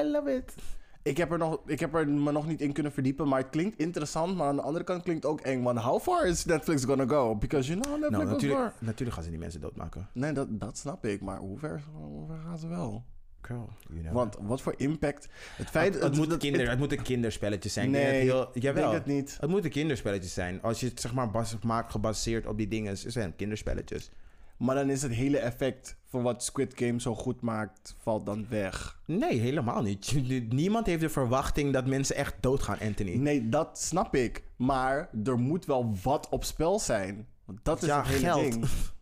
I 0.00 0.02
love 0.10 0.34
it. 0.34 0.54
Ik 1.02 1.16
heb, 1.16 1.32
er 1.32 1.38
nog, 1.38 1.60
ik 1.66 1.80
heb 1.80 1.94
er 1.94 2.08
me 2.08 2.32
nog 2.32 2.46
niet 2.46 2.60
in 2.60 2.72
kunnen 2.72 2.92
verdiepen, 2.92 3.28
maar 3.28 3.38
het 3.40 3.50
klinkt 3.50 3.78
interessant. 3.78 4.36
Maar 4.36 4.46
aan 4.46 4.56
de 4.56 4.62
andere 4.62 4.84
kant 4.84 5.02
klinkt 5.02 5.22
het 5.22 5.32
ook 5.32 5.40
eng. 5.40 5.62
Want 5.62 5.78
how 5.78 6.00
far 6.00 6.26
is 6.26 6.44
Netflix 6.44 6.84
gonna 6.84 7.06
go? 7.06 7.36
Because 7.36 7.68
you 7.68 7.80
know 7.80 7.92
Netflix 7.92 8.10
Nou, 8.10 8.22
goes 8.24 8.32
natuurlijk, 8.42 8.60
far. 8.60 8.74
natuurlijk 8.86 9.14
gaan 9.14 9.24
ze 9.24 9.30
die 9.30 9.38
mensen 9.38 9.60
doodmaken. 9.60 10.08
Nee, 10.12 10.32
dat, 10.32 10.46
dat 10.50 10.78
snap 10.78 11.04
ik. 11.04 11.20
Maar 11.20 11.38
hoe 11.38 11.58
ver, 11.58 11.82
hoe 11.92 12.26
ver 12.26 12.38
gaan 12.46 12.58
ze 12.58 12.68
wel? 12.68 13.04
Girl, 13.48 13.68
you 13.88 14.00
know. 14.00 14.12
Want 14.12 14.36
wat 14.40 14.60
voor 14.62 14.74
impact... 14.76 15.28
Het 15.56 15.68
feit... 15.68 15.94
het, 15.94 16.02
het, 16.02 16.16
moet 16.16 16.36
kinder, 16.36 16.68
het 16.68 16.78
moet 16.78 16.92
een 16.92 17.02
kinderspelletje 17.02 17.68
zijn. 17.68 17.86
Ik 17.86 17.92
denk 17.92 18.06
Nee, 18.06 18.20
heel, 18.20 18.48
ik 18.52 18.62
jawel. 18.62 18.90
denk 18.90 19.04
het 19.04 19.14
niet. 19.14 19.36
Het 19.40 19.50
moeten 19.50 19.70
kinderspelletjes 19.70 20.34
zijn. 20.34 20.62
Als 20.62 20.80
je 20.80 20.86
het 20.86 21.00
zeg 21.00 21.14
maar 21.14 21.30
bas- 21.30 21.56
maakt 21.62 21.90
gebaseerd 21.90 22.46
op 22.46 22.56
die 22.58 22.68
dingen, 22.68 22.96
zijn 22.98 23.26
het 23.26 23.36
kinderspelletjes. 23.36 24.10
Maar 24.56 24.74
dan 24.74 24.90
is 24.90 25.02
het 25.02 25.12
hele 25.12 25.38
effect 25.38 25.96
van 26.04 26.22
wat 26.22 26.44
Squid 26.44 26.72
Game 26.76 27.00
zo 27.00 27.14
goed 27.14 27.40
maakt, 27.40 27.96
valt 28.02 28.26
dan 28.26 28.46
weg. 28.48 29.00
Nee, 29.06 29.38
helemaal 29.40 29.82
niet. 29.82 30.14
Niemand 30.48 30.86
heeft 30.86 31.00
de 31.00 31.08
verwachting 31.08 31.72
dat 31.72 31.86
mensen 31.86 32.16
echt 32.16 32.34
doodgaan, 32.40 32.78
Anthony. 32.80 33.14
Nee, 33.16 33.48
dat 33.48 33.78
snap 33.80 34.14
ik. 34.14 34.42
Maar 34.56 35.10
er 35.24 35.38
moet 35.38 35.64
wel 35.64 35.94
wat 36.02 36.28
op 36.28 36.44
spel 36.44 36.78
zijn. 36.78 37.26
Want 37.44 37.58
dat 37.62 37.82
is 37.82 37.88
Ja, 37.88 37.98
het 37.98 38.06
hele 38.08 38.20
geld. 38.20 38.52
ding. 38.52 38.64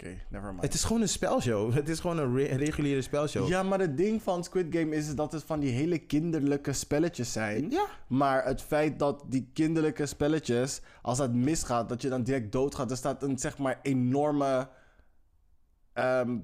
Oké, 0.00 0.16
never 0.28 0.50
mind. 0.50 0.62
Het 0.62 0.74
is 0.74 0.84
gewoon 0.84 1.02
een 1.02 1.08
spelshow. 1.08 1.72
Het 1.74 1.88
is 1.88 2.00
gewoon 2.00 2.18
een 2.18 2.36
re- 2.36 2.56
reguliere 2.56 3.02
spelshow. 3.02 3.48
Ja, 3.48 3.62
maar 3.62 3.78
het 3.78 3.96
ding 3.96 4.22
van 4.22 4.44
Squid 4.44 4.66
Game 4.70 4.96
is 4.96 5.14
dat 5.14 5.32
het 5.32 5.42
van 5.42 5.60
die 5.60 5.70
hele 5.70 5.98
kinderlijke 5.98 6.72
spelletjes 6.72 7.32
zijn. 7.32 7.70
Ja. 7.70 7.86
Maar 8.08 8.44
het 8.44 8.62
feit 8.62 8.98
dat 8.98 9.24
die 9.28 9.50
kinderlijke 9.52 10.06
spelletjes, 10.06 10.80
als 11.02 11.18
dat 11.18 11.34
misgaat, 11.34 11.88
dat 11.88 12.02
je 12.02 12.08
dan 12.08 12.22
direct 12.22 12.52
doodgaat. 12.52 12.90
Er 12.90 12.96
staat 12.96 13.22
een 13.22 13.38
zeg 13.38 13.58
maar 13.58 13.78
enorme 13.82 14.68
ehm, 15.92 16.38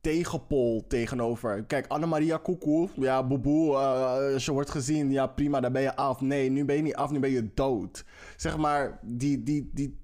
tegenpol 0.00 0.86
tegenover. 0.86 1.64
Kijk, 1.64 1.86
Annemaria 1.86 2.36
Koekoe, 2.36 2.88
ja, 2.94 3.26
boeboe, 3.26 3.76
eh, 3.76 4.32
als 4.32 4.44
je 4.44 4.52
wordt 4.52 4.70
gezien, 4.70 5.10
ja 5.10 5.26
prima, 5.26 5.60
dan 5.60 5.72
ben 5.72 5.82
je 5.82 5.96
af. 5.96 6.20
Nee, 6.20 6.50
nu 6.50 6.64
ben 6.64 6.76
je 6.76 6.82
niet 6.82 6.94
af, 6.94 7.10
nu 7.10 7.18
ben 7.18 7.30
je 7.30 7.50
dood. 7.54 8.04
Zeg 8.36 8.56
maar, 8.56 8.98
die, 9.02 9.42
die, 9.42 9.70
die, 9.72 9.88
eh, 9.88 10.01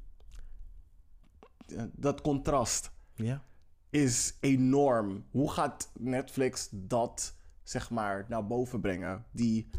dat 1.92 2.20
contrast 2.20 2.90
Ja. 3.14 3.42
is 3.90 4.36
enorm. 4.40 5.24
Hoe 5.30 5.50
gaat 5.50 5.90
Netflix 5.98 6.68
dat, 6.72 7.34
zeg 7.62 7.90
maar, 7.90 8.26
naar 8.28 8.46
boven 8.46 8.80
brengen? 8.80 9.24
Die, 9.30 9.70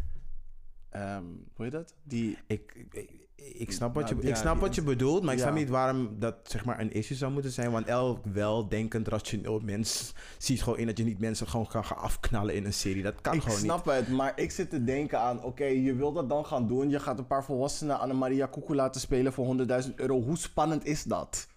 ehm, 0.89 1.23
hoe 1.55 1.65
heet 1.65 1.71
dat? 1.71 1.95
Die, 2.03 2.37
Ik, 2.47 2.85
ik, 2.91 3.27
ik 3.35 3.71
snap, 3.71 3.93
wat 3.93 4.07
je, 4.09 4.15
Nou, 4.15 4.27
ik 4.27 4.33
ja, 4.33 4.39
snap 4.41 4.53
die 4.53 4.61
wat 4.61 4.75
je 4.75 4.81
bedoelt, 4.81 5.23
maar 5.23 5.33
ik 5.33 5.39
ja. 5.39 5.45
snap 5.45 5.57
niet 5.57 5.69
waarom 5.69 6.19
dat 6.19 6.35
zeg 6.43 6.65
maar 6.65 6.79
een 6.79 6.91
issue 6.91 7.17
zou 7.17 7.31
moeten 7.31 7.51
zijn. 7.51 7.71
Want 7.71 7.85
elk 7.87 8.25
weldenkend, 8.25 9.07
rationeel 9.07 9.59
mens 9.59 10.13
ziet 10.37 10.63
gewoon 10.63 10.79
in 10.79 10.85
dat 10.85 10.97
je 10.97 11.03
niet 11.03 11.19
mensen 11.19 11.47
gewoon 11.47 11.67
kan 11.67 11.85
gaan 11.85 11.97
afknallen 11.97 12.55
in 12.55 12.65
een 12.65 12.73
serie. 12.73 13.03
Dat 13.03 13.21
kan 13.21 13.33
ik 13.33 13.41
gewoon 13.41 13.57
snap 13.57 13.85
het, 13.85 14.09
maar 14.09 14.39
ik 14.39 14.51
zit 14.51 14.69
te 14.69 14.83
denken 14.83 15.19
aan, 15.19 15.43
oké, 15.43 15.65
je 15.65 15.95
wil 15.95 16.13
dat 16.13 16.29
dan 16.29 16.45
gaan 16.45 16.67
doen. 16.67 16.89
Je 16.89 16.99
gaat 16.99 17.19
een 17.19 17.27
paar 17.27 17.43
volwassenen 17.45 17.99
Annemaria 17.99 18.45
Koekoe 18.45 18.75
laten 18.75 19.01
spelen 19.01 19.33
voor 19.33 19.45
100.000 19.83 19.95
euro. 19.95 20.21
Hoe 20.21 20.37
spannend 20.37 20.85
is 20.85 21.03
dat? 21.03 21.47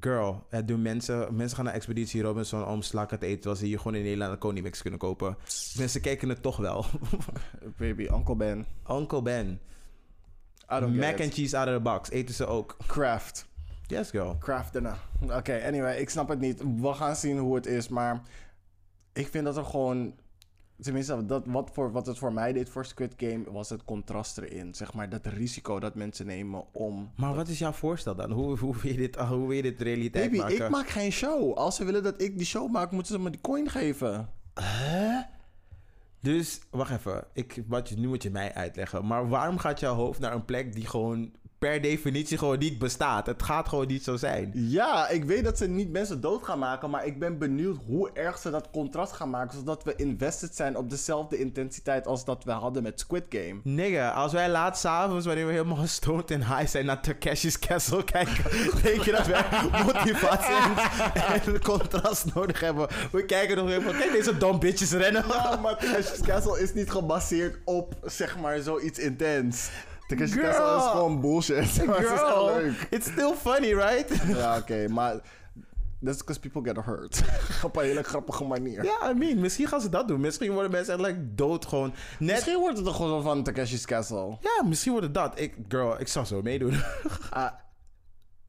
Girl, 0.00 0.46
het 0.48 0.68
doen 0.68 0.82
mensen, 0.82 1.36
mensen 1.36 1.56
gaan 1.56 1.64
naar 1.64 1.74
Expeditie 1.74 2.22
Robinson 2.22 2.66
om 2.66 2.82
slakken 2.82 3.18
te 3.18 3.26
eten, 3.26 3.40
terwijl 3.40 3.60
ze 3.60 3.66
hier 3.66 3.78
gewoon 3.78 3.94
in 3.94 4.02
Nederland 4.02 4.32
een 4.32 4.38
Konimix 4.38 4.82
kunnen 4.82 5.00
kopen. 5.00 5.36
Mensen 5.76 6.00
kijken 6.00 6.28
het 6.28 6.42
toch 6.42 6.56
wel. 6.56 6.84
Baby, 7.78 8.08
Uncle 8.12 8.36
Ben. 8.36 8.66
Uncle 8.90 9.22
Ben. 9.22 9.60
Mac 10.68 11.18
it. 11.18 11.20
and 11.20 11.32
cheese 11.32 11.56
out 11.56 11.68
of 11.68 11.74
the 11.74 11.80
box. 11.80 12.10
Eten 12.10 12.34
ze 12.34 12.46
ook. 12.46 12.76
Craft. 12.86 13.48
Yes, 13.88 14.10
girl. 14.10 14.36
craften. 14.38 14.86
Oké, 15.20 15.62
anyway, 15.66 15.96
ik 15.96 16.10
snap 16.10 16.28
het 16.28 16.40
niet. 16.40 16.62
We 16.80 16.92
gaan 16.92 17.16
zien 17.16 17.38
hoe 17.38 17.54
het 17.54 17.66
is, 17.66 17.88
maar 17.88 18.22
ik 19.12 19.28
vind 19.28 19.44
dat 19.44 19.56
er 19.56 19.64
gewoon... 19.64 20.14
Tenminste, 20.80 21.26
dat, 21.26 21.46
wat, 21.46 21.70
voor, 21.72 21.92
wat 21.92 22.06
het 22.06 22.18
voor 22.18 22.32
mij 22.32 22.52
deed 22.52 22.68
voor 22.68 22.84
Squid 22.84 23.14
Game, 23.16 23.50
was 23.50 23.70
het 23.70 23.84
contrast 23.84 24.38
erin. 24.38 24.74
Zeg 24.74 24.92
maar, 24.94 25.08
dat 25.08 25.26
risico 25.26 25.80
dat 25.80 25.94
mensen 25.94 26.26
nemen 26.26 26.74
om... 26.74 27.10
Maar 27.16 27.34
wat 27.34 27.48
is 27.48 27.58
jouw 27.58 27.72
voorstel 27.72 28.14
dan? 28.14 28.30
Hoe, 28.30 28.58
hoe, 28.58 28.76
wil, 28.76 28.90
je 28.90 28.96
dit, 28.96 29.16
hoe 29.16 29.46
wil 29.46 29.50
je 29.50 29.62
dit 29.62 29.80
realiteit 29.80 30.30
Baby, 30.30 30.42
maken? 30.42 30.64
ik 30.64 30.70
maak 30.70 30.88
geen 30.88 31.12
show. 31.12 31.54
Als 31.56 31.76
ze 31.76 31.84
willen 31.84 32.02
dat 32.02 32.22
ik 32.22 32.36
die 32.36 32.46
show 32.46 32.70
maak, 32.70 32.90
moeten 32.90 33.12
ze 33.12 33.18
me 33.20 33.30
die 33.30 33.40
coin 33.40 33.68
geven. 33.68 34.28
Hè? 34.60 35.20
Dus, 36.20 36.60
wacht 36.70 36.90
even. 36.90 37.24
Ik, 37.32 37.62
wat 37.66 37.88
je, 37.88 37.96
nu 37.96 38.08
moet 38.08 38.22
je 38.22 38.30
mij 38.30 38.54
uitleggen. 38.54 39.06
Maar 39.06 39.28
waarom 39.28 39.58
gaat 39.58 39.80
jouw 39.80 39.94
hoofd 39.94 40.20
naar 40.20 40.32
een 40.32 40.44
plek 40.44 40.74
die 40.74 40.86
gewoon 40.86 41.32
per 41.58 41.80
definitie 41.80 42.38
gewoon 42.38 42.58
niet 42.58 42.78
bestaat? 42.78 43.26
Het 43.26 43.42
gaat 43.42 43.68
gewoon 43.68 43.86
niet 43.86 44.04
zo 44.04 44.16
zijn. 44.16 44.50
Ja, 44.54 45.08
ik 45.08 45.24
weet 45.24 45.44
dat 45.44 45.58
ze 45.58 45.68
niet 45.68 45.90
mensen 45.90 46.20
dood 46.20 46.42
gaan 46.42 46.58
maken, 46.58 46.90
maar 46.90 47.06
ik 47.06 47.18
ben 47.18 47.38
benieuwd 47.38 47.76
hoe 47.86 48.10
erg 48.12 48.38
ze 48.38 48.50
dat 48.50 48.70
contrast 48.70 49.12
gaan 49.12 49.30
maken, 49.30 49.58
zodat 49.58 49.84
we 49.84 49.94
invested 49.96 50.56
zijn 50.56 50.76
op 50.76 50.90
dezelfde 50.90 51.38
intensiteit 51.38 52.06
als 52.06 52.24
dat 52.24 52.44
we 52.44 52.50
hadden 52.50 52.82
met 52.82 53.00
Squid 53.00 53.24
Game. 53.28 53.60
Nigga, 53.62 54.10
als 54.10 54.32
wij 54.32 54.48
laat 54.48 54.78
s'avonds, 54.78 55.26
wanneer 55.26 55.46
we 55.46 55.52
helemaal 55.52 55.76
gestoond 55.76 56.30
en 56.30 56.46
high 56.46 56.66
zijn, 56.66 56.86
naar 56.86 57.00
Takeshi's 57.00 57.58
Castle 57.58 58.04
kijken, 58.04 58.44
denk 58.82 59.02
je 59.02 59.12
dat 59.12 59.26
wij 59.26 59.44
motivatie 59.84 60.54
en, 61.14 61.62
contrast 61.62 62.34
nodig 62.34 62.60
hebben? 62.60 62.88
We 63.12 63.24
kijken 63.24 63.56
nog 63.56 63.70
even 63.70 63.96
kijk 63.96 64.12
deze 64.12 64.36
dom 64.36 64.58
bitches 64.58 64.92
rennen. 64.92 65.24
Ja, 65.28 65.56
maar 65.56 65.76
Takeshi's 65.76 66.20
Castle 66.20 66.60
is 66.60 66.74
niet 66.74 66.90
gebaseerd 66.90 67.58
op, 67.64 67.94
zeg 68.04 68.38
maar, 68.38 68.58
zoiets 68.58 68.98
intens. 68.98 69.70
Takeshi's 70.08 70.32
Girl. 70.32 70.50
Castle 70.52 70.76
is 70.76 70.90
gewoon 70.90 71.20
bullshit. 71.20 71.56
Het 71.76 71.76
is 71.76 72.20
leuk. 72.46 72.86
it's 72.90 73.10
still 73.10 73.32
funny, 73.34 73.74
right? 73.74 74.10
Ja, 74.36 74.56
oké, 74.56 74.88
maar... 74.88 75.20
That's 76.04 76.18
because 76.18 76.40
people 76.40 76.62
get 76.74 76.84
hurt. 76.84 77.22
op 77.64 77.76
een 77.76 77.82
hele 77.84 78.02
grappige 78.02 78.44
manier. 78.44 78.84
Ja, 78.84 79.10
I 79.10 79.14
mean, 79.14 79.40
misschien 79.40 79.66
gaan 79.66 79.80
ze 79.80 79.88
dat 79.88 80.08
doen. 80.08 80.20
Misschien 80.20 80.52
worden 80.52 80.70
mensen 80.70 80.94
echt 80.94 81.02
like, 81.02 81.34
dood 81.34 81.66
gewoon. 81.66 81.92
Net, 82.18 82.34
Misschien 82.34 82.58
wordt 82.58 82.76
het 82.76 82.86
toch 82.86 82.96
gewoon 82.96 83.22
van 83.22 83.42
Takeshi's 83.42 83.84
Castle. 83.86 84.36
ja, 84.40 84.64
misschien 84.64 84.92
wordt 84.92 85.06
het 85.06 85.14
dat. 85.14 85.40
Ik, 85.40 85.54
girl, 85.68 86.00
ik 86.00 86.08
zou 86.08 86.26
zo 86.26 86.42
meedoen. 86.42 86.74
Ah, 87.30 87.52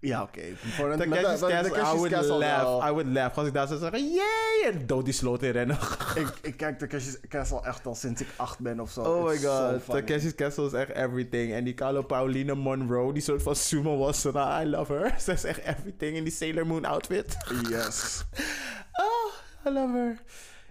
ja, 0.02 0.22
oké. 0.22 0.42
Voor 0.56 0.92
een 0.92 0.98
Takeshi's 0.98 1.42
I 1.42 1.96
would 1.96 2.12
laugh. 2.12 2.64
wel. 2.64 2.88
I 2.88 2.92
would 2.92 3.08
laugh. 3.08 3.38
Als 3.38 3.48
ik 3.48 3.54
daar 3.54 3.68
zou 3.68 3.80
zeggen, 3.80 4.14
yay! 4.14 4.72
En 4.72 4.88
dood 4.88 5.06
die 5.06 5.14
sloot 5.14 5.44
in 5.44 5.52
rennen. 5.52 5.78
ik, 6.16 6.34
ik 6.42 6.58
kijk 6.58 6.80
Takeshi's 6.80 7.20
Castle 7.28 7.62
echt 7.64 7.86
al 7.86 7.96
sinds 7.96 8.22
ik 8.22 8.28
acht 8.36 8.60
ben 8.60 8.80
of 8.80 8.92
zo. 8.92 9.02
Oh 9.02 9.26
my 9.26 9.34
It's 9.34 9.42
so 9.42 9.50
god, 9.50 9.82
funny. 9.82 10.02
Takeshi's 10.02 10.36
Castle 10.36 10.66
is 10.66 10.74
echt 10.74 10.90
everything. 10.90 11.54
En 11.54 11.64
die 11.64 11.74
Carlo 11.74 12.02
Paulina 12.02 12.54
Monroe, 12.54 13.14
die 13.14 13.22
soort 13.22 13.44
van 13.44 13.56
sumo 13.56 13.98
was, 13.98 14.26
I 14.26 14.64
love 14.66 14.94
her. 14.94 15.16
Ze 15.22 15.32
is 15.32 15.44
echt 15.44 15.60
everything 15.60 16.16
in 16.16 16.24
die 16.24 16.34
Sailor 16.34 16.68
Moon 16.68 16.86
outfit. 16.86 17.38
Yes. 17.70 18.24
Oh, 18.92 19.34
I 19.68 19.74
love 19.74 19.94
her. 19.94 20.18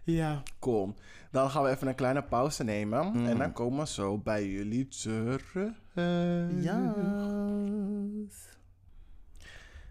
Ja. 0.05 0.43
Cool. 0.61 0.95
Dan 1.31 1.51
gaan 1.51 1.63
we 1.63 1.71
even 1.71 1.89
een 1.89 1.95
kleine 1.95 2.23
pauze 2.23 2.65
nemen. 2.65 3.07
Mhm. 3.07 3.27
En 3.27 3.39
dan 3.39 3.53
komen 3.53 3.79
we 3.79 3.87
zo 3.87 4.19
bij 4.19 4.47
jullie 4.47 4.89
terug. 4.89 5.53
Ja. 6.61 6.95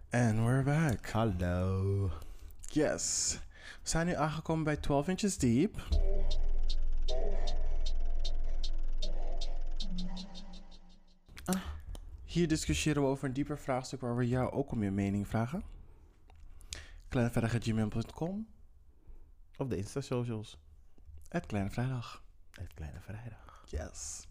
En 0.10 0.46
we're 0.46 0.64
back. 0.64 1.10
Hallo. 1.10 2.12
Yes. 2.62 3.38
We 3.82 3.90
zijn 3.90 4.06
nu 4.06 4.16
aangekomen 4.16 4.64
bij 4.64 4.78
12 4.78 5.08
Inches 5.08 5.38
Deep. 5.38 5.88
Ah. 11.46 11.62
Hier 12.24 12.48
discussiëren 12.48 13.02
we 13.02 13.08
over 13.08 13.28
een 13.28 13.34
dieper 13.34 13.60
vraagstuk 13.60 14.02
waar 14.02 14.16
we 14.16 14.28
jou 14.28 14.52
ook 14.52 14.72
om 14.72 14.84
je 14.84 14.92
mening 14.92 15.28
vragen. 15.28 15.64
Kleinevrijdag.gmail.com 17.08 18.48
Of 19.58 19.68
de 19.68 19.78
Insta-socials. 19.78 20.60
Het 21.30 21.46
Kleine 21.46 21.70
Vrijdag. 21.70 22.24
Het 22.52 22.74
Kleine 22.74 23.00
Vrijdag. 23.00 23.64
Yes. 23.66 24.28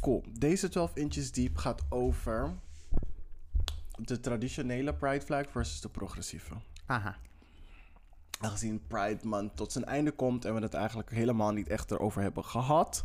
Cool. 0.00 0.24
Deze 0.38 0.68
12 0.68 0.96
Inches 0.96 1.32
Deep 1.32 1.56
gaat 1.56 1.82
over 1.88 2.54
de 3.98 4.20
traditionele 4.20 4.94
Pride 4.94 5.24
flag 5.24 5.50
versus 5.50 5.80
de 5.80 5.88
progressieve. 5.88 6.54
Aha. 6.86 7.16
Aangezien 8.40 8.86
Pride 8.86 9.26
Month 9.26 9.56
tot 9.56 9.72
zijn 9.72 9.84
einde 9.84 10.10
komt 10.10 10.44
en 10.44 10.54
we 10.54 10.60
het 10.60 10.74
eigenlijk 10.74 11.10
helemaal 11.10 11.52
niet 11.52 11.68
echt 11.68 11.90
erover 11.90 12.22
hebben 12.22 12.44
gehad, 12.44 13.04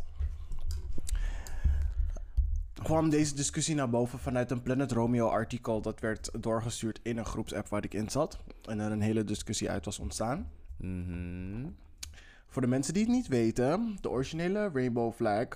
kwam 2.82 3.10
deze 3.10 3.34
discussie 3.34 3.74
naar 3.74 3.90
boven 3.90 4.18
vanuit 4.18 4.50
een 4.50 4.62
Planet 4.62 4.92
Romeo 4.92 5.28
artikel 5.28 5.80
dat 5.80 6.00
werd 6.00 6.30
doorgestuurd 6.40 7.00
in 7.02 7.18
een 7.18 7.24
groepsapp 7.24 7.68
waar 7.68 7.84
ik 7.84 7.94
in 7.94 8.10
zat. 8.10 8.38
En 8.62 8.78
er 8.78 8.92
een 8.92 9.00
hele 9.00 9.24
discussie 9.24 9.70
uit 9.70 9.84
was 9.84 9.98
ontstaan. 9.98 10.50
Mhm. 10.76 11.66
Voor 12.46 12.62
de 12.62 12.68
mensen 12.68 12.94
die 12.94 13.02
het 13.02 13.12
niet 13.12 13.28
weten, 13.28 13.98
de 14.00 14.10
originele 14.10 14.70
Rainbow 14.72 15.12
Flag 15.12 15.46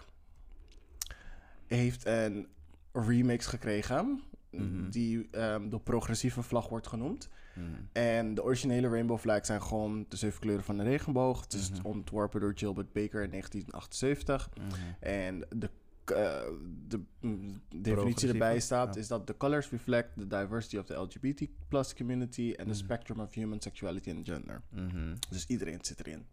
heeft 1.67 2.07
een 2.07 2.47
remix 2.93 3.47
gekregen. 3.47 4.23
Mhm. 4.59 4.91
Die 4.91 5.29
ehm, 5.31 5.69
de 5.69 5.79
progressieve 5.79 6.43
vlag 6.43 6.69
wordt 6.69 6.87
genoemd. 6.87 7.29
Mhm. 7.55 7.67
En 7.93 8.35
de 8.35 8.43
originele 8.43 8.89
Rainbow 8.89 9.19
Flag 9.19 9.47
zijn 9.47 9.63
gewoon 9.63 10.07
de 10.09 10.17
zeven 10.17 10.41
kleuren 10.41 10.65
van 10.65 10.77
de 10.77 10.83
regenboog. 10.83 11.41
Het 11.41 11.53
is 11.53 11.71
Mhm. 11.71 11.87
ontworpen 11.87 12.41
door 12.41 12.53
Gilbert 12.55 12.93
Baker 12.93 13.23
in 13.23 13.31
1978. 13.31 14.51
Mhm. 14.57 14.69
En 15.01 15.45
de, 15.57 15.71
eh, 16.05 16.41
de 16.89 17.01
mm, 17.21 17.61
definitie 17.77 18.29
erbij 18.29 18.61
staat 18.61 18.95
ja. 18.95 19.01
is 19.01 19.09
dat 19.09 19.27
the 19.27 19.37
colors 19.37 19.71
reflect 19.71 20.09
the 20.19 20.27
diversity 20.27 20.77
of 20.77 20.87
the 20.87 20.95
LGBT 20.95 21.49
plus 21.69 21.95
community 21.95 22.55
and 22.57 22.69
the 22.69 22.75
spectrum 22.75 23.21
of 23.21 23.35
human 23.35 23.61
sexuality 23.61 24.11
and 24.11 24.29
gender. 24.29 24.63
Dus 25.31 25.47
iedereen 25.47 25.79
zit 25.83 26.01
erin. 26.07 26.27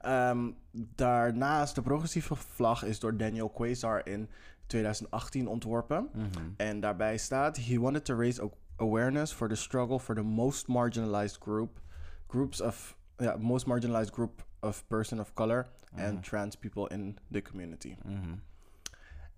Ehm, 0.00 0.50
daarnaast, 0.94 1.74
de 1.74 1.82
progressieve 1.82 2.36
vlag 2.36 2.84
is 2.84 2.98
door 3.00 3.16
Daniel 3.16 3.48
Quasar 3.48 4.06
in 4.06 4.28
2018 4.66 5.46
ontworpen. 5.48 6.08
Mhm. 6.14 6.28
En 6.56 6.80
daarbij 6.80 7.16
staat: 7.18 7.56
He 7.56 7.78
wanted 7.80 8.04
to 8.04 8.14
raise 8.16 8.50
awareness 8.76 9.32
for 9.32 9.48
the 9.48 9.54
struggle 9.54 10.00
for 10.00 10.14
the 10.14 10.22
most 10.22 10.66
marginalized 10.68 11.42
group, 11.42 11.80
groups 12.26 12.60
of, 12.60 12.96
yeah, 13.16 13.40
most 13.40 13.66
marginalized 13.66 14.12
group 14.14 14.46
of 14.60 14.86
person 14.86 15.20
of 15.20 15.32
color 15.34 15.68
Mhm. 15.92 16.02
and 16.04 16.22
trans 16.24 16.56
people 16.56 16.88
in 16.96 17.18
the 17.30 17.42
community. 17.42 17.96
Mhm. 18.04 18.34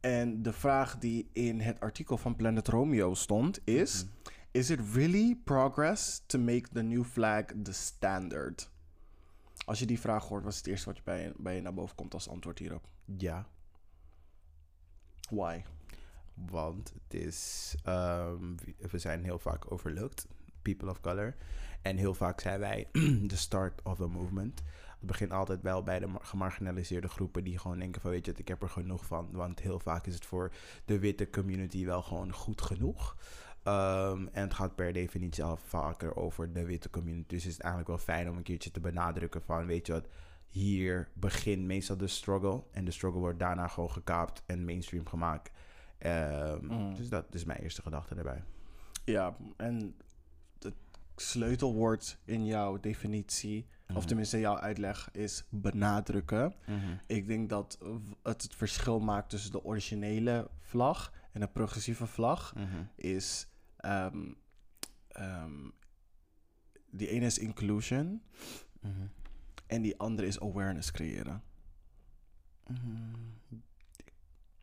En 0.00 0.42
de 0.42 0.52
vraag 0.52 0.98
die 0.98 1.30
in 1.32 1.60
het 1.60 1.80
artikel 1.80 2.16
van 2.16 2.36
Planet 2.36 2.68
Romeo 2.68 3.14
stond 3.14 3.60
is: 3.64 4.04
Mhm. 4.04 4.12
Is 4.50 4.70
it 4.70 4.80
really 4.94 5.40
progress 5.44 6.22
to 6.26 6.38
make 6.38 6.68
the 6.72 6.82
new 6.82 7.04
flag 7.04 7.44
the 7.62 7.72
standard? 7.72 8.70
Als 9.64 9.78
je 9.78 9.86
die 9.86 10.00
vraag 10.00 10.24
hoort, 10.28 10.42
wat 10.42 10.52
is 10.52 10.58
het 10.58 10.66
eerste 10.66 10.86
wat 10.86 10.96
je 10.96 11.02
bij 11.04 11.22
je, 11.22 11.32
bij 11.36 11.54
je 11.54 11.60
naar 11.60 11.74
boven 11.74 11.96
komt 11.96 12.14
als 12.14 12.28
antwoord 12.28 12.58
hierop? 12.58 12.88
Ja. 13.04 13.46
Why? 15.30 15.62
Want 16.34 16.92
het 17.02 17.20
is, 17.20 17.74
ehm, 17.82 18.54
we 18.90 18.98
zijn 18.98 19.24
heel 19.24 19.38
vaak 19.38 19.72
overlooked, 19.72 20.26
people 20.62 20.90
of 20.90 21.00
color. 21.00 21.34
En 21.82 21.96
heel 21.96 22.14
vaak 22.14 22.40
zijn 22.40 22.60
wij 22.60 22.88
de 23.32 23.36
start 23.36 23.82
of 23.82 24.00
a 24.00 24.06
movement. 24.06 24.62
Het 24.98 25.06
begint 25.06 25.30
altijd 25.32 25.62
wel 25.62 25.82
bij 25.82 25.98
de 25.98 26.06
mar- 26.06 26.24
gemarginaliseerde 26.24 27.08
groepen 27.08 27.44
die 27.44 27.58
gewoon 27.58 27.78
denken 27.78 28.00
van 28.00 28.10
weet 28.10 28.26
je 28.26 28.32
ik 28.36 28.48
heb 28.48 28.62
er 28.62 28.68
genoeg 28.68 29.06
van. 29.06 29.28
Want 29.32 29.60
heel 29.60 29.78
vaak 29.78 30.06
is 30.06 30.14
het 30.14 30.26
voor 30.26 30.52
de 30.84 30.98
witte 30.98 31.30
community 31.30 31.84
wel 31.84 32.02
gewoon 32.02 32.32
goed 32.32 32.62
genoeg. 32.62 33.16
Ehm, 33.62 34.26
en 34.32 34.42
het 34.42 34.54
gaat 34.54 34.74
per 34.74 34.92
definitie 34.92 35.44
al 35.44 35.56
vaker 35.56 36.16
over 36.16 36.52
de 36.52 36.64
witte 36.64 36.90
community. 36.90 37.28
Dus 37.28 37.46
is 37.46 37.52
het 37.52 37.62
eigenlijk 37.62 37.90
wel 37.90 38.16
fijn 38.16 38.30
om 38.30 38.36
een 38.36 38.42
keertje 38.42 38.70
te 38.70 38.80
benadrukken 38.80 39.42
van 39.42 39.66
weet 39.66 39.86
je 39.86 39.92
wat, 39.92 40.06
hier 40.48 41.08
begint 41.14 41.64
meestal 41.64 41.96
de 41.96 42.06
struggle. 42.06 42.64
En 42.70 42.84
de 42.84 42.90
struggle 42.90 43.20
wordt 43.20 43.38
daarna 43.38 43.68
gewoon 43.68 43.90
gekaapt 43.90 44.42
en 44.46 44.64
mainstream 44.64 45.06
gemaakt. 45.06 45.50
Ehm, 45.98 46.64
Mm. 46.66 46.94
Dus 46.94 47.08
dat 47.08 47.34
is 47.34 47.44
mijn 47.44 47.60
eerste 47.60 47.82
gedachte 47.82 48.14
daarbij. 48.14 48.42
Ja, 49.04 49.36
en 49.56 49.96
het 50.58 50.74
sleutelwoord 51.16 52.18
in 52.24 52.44
jouw 52.46 52.80
definitie, 52.80 53.66
of 53.88 53.94
Mhm. 53.96 54.06
tenminste 54.06 54.38
jouw 54.38 54.58
uitleg, 54.58 55.08
is 55.12 55.44
benadrukken. 55.50 56.54
Ik 57.06 57.26
denk 57.26 57.48
dat 57.50 57.78
het 58.22 58.42
het 58.42 58.54
verschil 58.54 59.00
maakt 59.00 59.30
tussen 59.30 59.50
de 59.52 59.64
originele 59.64 60.50
vlag 60.60 61.12
en 61.32 61.40
de 61.40 61.48
progressieve 61.48 62.06
vlag 62.06 62.54
Mhm. 62.54 62.82
is. 62.94 63.48
ehm, 63.76 64.32
ehm, 65.08 65.68
die 66.90 67.08
ene 67.08 67.26
is 67.26 67.38
inclusion 67.38 68.22
Mhm. 68.80 69.06
En 69.66 69.82
die 69.82 69.98
andere 69.98 70.26
is 70.28 70.40
awareness 70.40 70.90
creëren. 70.90 71.42
Mhm. 72.66 73.14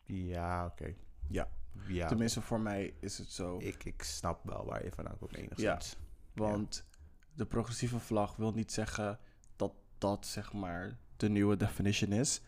Ja, 0.04 0.66
oké. 0.66 0.94
Ja. 1.30 1.50
Ja, 1.88 2.08
Tenminste, 2.08 2.42
voor 2.42 2.60
mij 2.60 2.94
is 3.00 3.18
het 3.18 3.32
zo. 3.32 3.58
ik, 3.60 3.84
ik 3.84 4.04
snap 4.04 4.44
wel 4.44 4.66
waar 4.66 4.84
je 4.84 4.92
vandaan 4.92 5.18
komt 5.18 5.36
enigszins. 5.36 5.98
Want 6.34 6.86
de 7.34 7.46
progressieve 7.46 8.00
vlag 8.00 8.36
wil 8.36 8.52
niet 8.52 8.72
zeggen 8.72 9.20
dat 9.56 9.74
dat 9.98 10.28
zeg 10.28 10.54
maar 10.54 10.98
de 11.18 11.30
nieuwe 11.30 11.58
definition 11.58 12.12
is. 12.12 12.42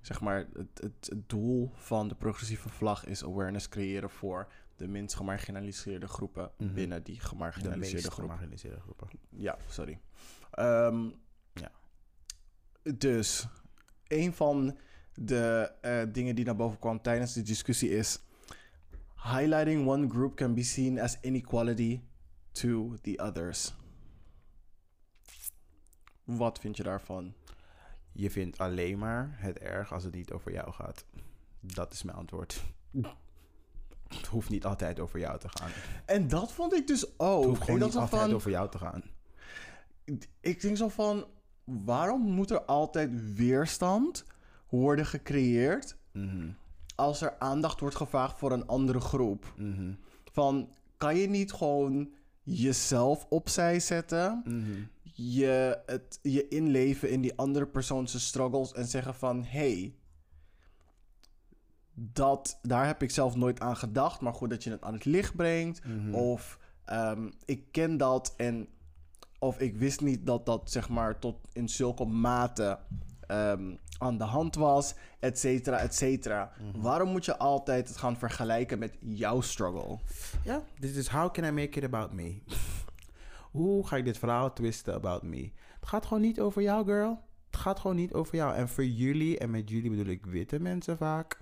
Zeg 0.00 0.20
maar, 0.20 0.38
het, 0.52 0.80
het, 0.80 1.06
het 1.08 1.28
doel 1.28 1.70
van 1.74 2.08
de 2.08 2.14
progressieve 2.14 2.68
vlag 2.68 3.04
is 3.06 3.24
awareness 3.24 3.68
creëren 3.68 4.10
voor 4.10 4.52
de 4.76 4.88
minst 4.88 5.14
gemarginaliseerde 5.16 6.08
groepen 6.08 6.50
Mhm. 6.58 6.74
binnen 6.74 7.02
die 7.02 7.14
De 7.14 7.20
gemarginaliseerde 7.20 7.92
meest 7.94 8.06
groepen. 8.06 8.22
gemarginaliseerde 8.22 8.80
groepen. 8.80 9.08
Ja, 9.28 9.58
sorry. 9.68 10.00
Ja. 10.56 10.92
Dus 12.82 13.46
een 14.06 14.32
van 14.32 14.78
de 15.14 15.72
eh, 15.80 16.02
dingen 16.12 16.34
die 16.34 16.44
naar 16.44 16.56
boven 16.56 16.78
kwam 16.78 17.02
tijdens 17.02 17.32
de 17.32 17.42
discussie 17.42 17.90
is: 17.90 18.20
highlighting 19.22 19.88
one 19.88 20.08
group 20.08 20.34
can 20.34 20.54
be 20.54 20.62
seen 20.62 21.00
as 21.00 21.18
inequality 21.20 22.00
to 22.52 22.96
the 23.02 23.18
others. 23.18 23.74
Wat 26.24 26.58
vind 26.58 26.76
je 26.76 26.82
daarvan? 26.82 27.34
Je 28.12 28.30
vindt 28.30 28.58
alleen 28.58 28.98
maar 28.98 29.34
het 29.38 29.58
erg 29.58 29.92
als 29.92 30.04
het 30.04 30.14
niet 30.14 30.32
over 30.32 30.52
jou 30.52 30.72
gaat. 30.72 31.04
Dat 31.60 31.92
is 31.92 32.02
mijn 32.02 32.16
antwoord. 32.16 32.62
Het 34.08 34.26
hoeft 34.26 34.48
niet 34.48 34.64
altijd 34.64 35.00
over 35.00 35.18
jou 35.18 35.38
te 35.38 35.48
gaan. 35.48 35.70
En 36.06 36.28
dat 36.28 36.52
vond 36.52 36.74
ik 36.74 36.86
dus 36.86 37.18
ook. 37.18 37.38
Het 37.38 37.48
hoeft 37.48 37.62
gewoon 37.62 37.80
niet 37.80 37.96
altijd 37.96 38.22
van, 38.22 38.34
over 38.34 38.50
jou 38.50 38.70
te 38.70 38.78
gaan. 38.78 39.02
ik 40.40 40.60
denk 40.60 40.76
zo 40.76 40.88
van: 40.88 41.26
waarom 41.64 42.20
moet 42.20 42.50
er 42.50 42.62
altijd 42.62 43.34
weerstand 43.34 44.24
worden 44.68 45.06
gecreëerd 45.06 45.96
Mhm, 46.12 46.50
als 46.94 47.20
er 47.20 47.38
aandacht 47.38 47.80
wordt 47.80 47.96
gevraagd 47.96 48.38
voor 48.38 48.52
een 48.52 48.66
andere 48.66 49.00
groep? 49.00 49.54
mhm, 49.56 49.92
Van 50.32 50.68
kan 50.96 51.16
je 51.16 51.28
niet 51.28 51.52
gewoon 51.52 52.10
jezelf 52.42 53.26
opzij 53.28 53.80
zetten, 53.80 54.42
mhm. 54.44 54.80
je, 55.02 55.82
het, 55.86 56.18
je 56.22 56.48
inleven 56.48 57.10
in 57.10 57.20
die 57.20 57.36
andere 57.36 57.66
persoonse 57.66 58.20
struggles 58.20 58.72
en 58.72 58.86
zeggen 58.86 59.14
van 59.14 59.44
hey, 59.44 59.94
dat, 61.94 62.58
daar 62.62 62.86
heb 62.86 63.02
ik 63.02 63.10
zelf 63.10 63.36
nooit 63.36 63.60
aan 63.60 63.76
gedacht, 63.76 64.20
maar 64.20 64.34
goed 64.34 64.50
dat 64.50 64.64
je 64.64 64.70
het 64.70 64.82
aan 64.82 64.92
het 64.94 65.04
licht 65.04 65.36
brengt. 65.36 65.80
Of 66.12 66.58
ehm, 66.84 67.30
ik 67.44 67.72
ken 67.72 67.96
dat 67.96 68.34
en 68.36 68.68
of 69.42 69.58
ik 69.58 69.76
wist 69.76 70.00
niet 70.00 70.26
dat 70.26 70.46
dat 70.46 70.70
zeg 70.70 70.88
maar 70.88 71.18
tot 71.18 71.36
in 71.52 71.68
zulke 71.68 72.04
mate 72.04 72.78
ehm, 73.26 73.74
aan 73.98 74.18
de 74.18 74.24
hand 74.24 74.54
was, 74.54 74.94
et 75.18 75.38
cetera, 75.38 75.78
et 75.78 75.94
cetera. 75.94 76.52
Mhm. 76.60 76.80
Waarom 76.80 77.08
moet 77.08 77.24
je 77.24 77.38
altijd 77.38 77.88
het 77.88 77.96
gaan 77.96 78.16
vergelijken 78.16 78.78
met 78.78 78.96
jouw 79.00 79.40
struggle? 79.40 79.98
Ja, 80.44 80.62
dit 80.78 80.96
is 80.96 81.08
how 81.08 81.32
can 81.32 81.44
I 81.44 81.50
make 81.50 81.78
it 81.78 81.84
about 81.84 82.12
me? 82.12 82.38
Hoe 83.58 83.86
ga 83.86 83.96
ik 83.96 84.04
dit 84.04 84.18
verhaal 84.18 84.52
twisten 84.52 84.94
about 84.94 85.22
me? 85.22 85.50
Het 85.80 85.88
gaat 85.88 86.06
gewoon 86.06 86.22
niet 86.22 86.40
over 86.40 86.62
jou, 86.62 86.84
girl. 86.84 87.20
Het 87.50 87.60
gaat 87.60 87.80
gewoon 87.80 87.96
niet 87.96 88.12
over 88.12 88.36
jou. 88.36 88.54
En 88.54 88.68
voor 88.68 88.84
jullie, 88.84 89.38
en 89.38 89.50
met 89.50 89.70
jullie 89.70 89.90
bedoel 89.90 90.06
ik 90.12 90.26
witte 90.26 90.60
mensen 90.60 90.96
vaak, 90.96 91.38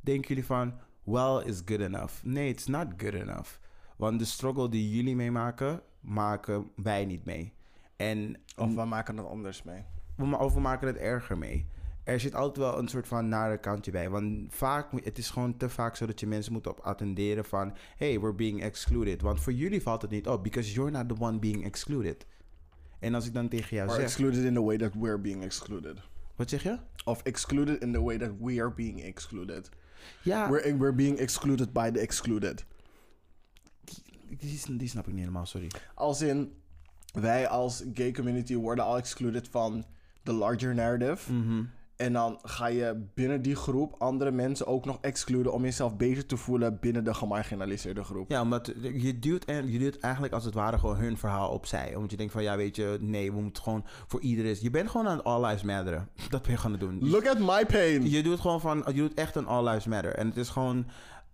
denken 0.00 0.28
jullie 0.28 0.46
van, 0.46 0.74
well 1.02 1.42
is 1.44 1.62
good 1.64 1.80
enough. 1.80 2.12
Nee, 2.22 2.48
it's 2.48 2.66
not 2.66 2.86
good 2.96 3.14
enough. 3.14 3.50
Want 3.96 4.18
de 4.18 4.24
struggle 4.24 4.68
die 4.68 4.96
jullie 4.96 5.16
meemaken, 5.16 5.82
maken 6.04 6.70
wij 6.76 7.04
niet 7.04 7.24
mee. 7.24 7.52
En 7.96 8.36
Of 8.56 8.74
we 8.74 8.84
maken 8.84 9.16
het 9.16 9.26
anders 9.26 9.62
mee. 9.62 9.84
we, 10.16 10.38
of 10.38 10.54
we 10.54 10.60
maken 10.60 10.86
het 10.86 10.96
erger 10.96 11.38
mee. 11.38 11.66
Er 12.04 12.20
zit 12.20 12.34
altijd 12.34 12.66
wel 12.66 12.78
een 12.78 12.88
soort 12.88 13.08
van 13.08 13.28
nare 13.28 13.58
kantje 13.58 13.90
bij. 13.90 14.10
Want 14.10 14.54
vaak, 14.54 15.04
het 15.04 15.18
is 15.18 15.30
gewoon 15.30 15.56
te 15.56 15.68
vaak 15.68 15.96
zo 15.96 16.06
dat 16.06 16.20
je 16.20 16.26
mensen 16.26 16.52
moet 16.52 16.66
op 16.66 16.80
attenderen 16.80 17.44
van... 17.44 17.76
Hey, 17.96 18.20
we're 18.20 18.34
being 18.34 18.62
excluded. 18.62 19.22
Want 19.22 19.40
voor 19.40 19.52
jullie 19.52 19.82
valt 19.82 20.02
het 20.02 20.10
niet 20.10 20.28
op. 20.28 20.42
Because 20.42 20.72
you're 20.72 20.90
not 20.90 21.08
the 21.08 21.14
one 21.18 21.38
being 21.38 21.64
excluded. 21.64 22.26
En 22.98 23.14
als 23.14 23.26
ik 23.26 23.34
dan 23.34 23.48
tegen 23.48 23.76
jou 23.76 23.88
Or 23.88 23.94
zeg... 23.94 24.04
excluded 24.04 24.44
in 24.44 24.54
the 24.54 24.62
way 24.62 24.76
that 24.76 24.94
we're 24.94 25.20
being 25.20 25.42
excluded. 25.42 26.00
Wat 26.36 26.50
zeg 26.50 26.62
je? 26.62 26.78
Of 27.04 27.22
excluded 27.22 27.82
in 27.82 27.92
the 27.92 28.02
way 28.02 28.18
that 28.18 28.30
we 28.40 28.60
are 28.60 28.72
being 28.72 29.02
excluded. 29.02 29.68
Ja, 30.22 30.50
We're, 30.50 30.76
we're 30.76 30.94
being 30.94 31.18
excluded 31.18 31.72
by 31.72 31.90
the 31.90 32.00
excluded. 32.00 32.64
Die, 34.40 34.76
die 34.76 34.88
snap 34.88 35.06
ik 35.06 35.12
niet 35.12 35.20
helemaal, 35.20 35.46
sorry. 35.46 35.70
Als 35.94 36.22
in, 36.22 36.52
wij 37.12 37.48
als 37.48 37.84
gay 37.94 38.12
community 38.12 38.54
worden 38.54 38.84
al 38.84 38.96
excluded 38.96 39.48
van 39.48 39.84
the 40.22 40.32
larger 40.32 40.74
narrative. 40.74 41.32
Mhm. 41.32 41.64
En 41.96 42.12
dan 42.12 42.38
ga 42.42 42.66
je 42.66 43.06
binnen 43.14 43.42
die 43.42 43.54
groep 43.54 43.94
andere 43.98 44.30
mensen 44.30 44.66
ook 44.66 44.84
nog 44.84 44.98
excluden 45.00 45.52
om 45.52 45.62
jezelf 45.62 45.96
beter 45.96 46.26
te 46.26 46.36
voelen 46.36 46.78
binnen 46.80 47.04
de 47.04 47.14
gemarginaliseerde 47.14 48.04
groep. 48.04 48.30
Ja, 48.30 48.42
omdat 48.42 48.72
je 48.82 49.18
duwt, 49.18 49.44
en, 49.44 49.70
je 49.70 49.78
duwt 49.78 49.98
eigenlijk 49.98 50.34
als 50.34 50.44
het 50.44 50.54
ware 50.54 50.78
gewoon 50.78 50.96
hun 50.96 51.18
verhaal 51.18 51.50
opzij. 51.50 51.94
Omdat 51.94 52.10
je 52.10 52.16
denkt 52.16 52.32
van, 52.32 52.42
ja, 52.42 52.56
weet 52.56 52.76
je, 52.76 52.98
nee, 53.00 53.32
we 53.32 53.40
moeten 53.40 53.62
gewoon 53.62 53.84
voor 54.06 54.20
iedereen... 54.20 54.56
Je 54.60 54.70
bent 54.70 54.90
gewoon 54.90 55.08
aan 55.08 55.16
het 55.16 55.26
all 55.26 55.44
lives 55.44 55.62
matteren. 55.62 56.08
Dat 56.30 56.42
ben 56.42 56.50
je 56.50 56.56
gaan 56.56 56.76
doen. 56.76 57.08
Look 57.08 57.26
at 57.26 57.38
my 57.38 57.66
pain. 57.66 58.10
Je 58.10 58.22
doet 58.22 58.40
gewoon 58.40 58.60
van, 58.60 58.82
je 58.86 59.00
doet 59.00 59.14
echt 59.14 59.36
een 59.36 59.46
all 59.46 59.68
lives 59.68 59.86
matter. 59.86 60.14
En 60.14 60.26
het 60.26 60.36
is 60.36 60.48
gewoon 60.48 60.86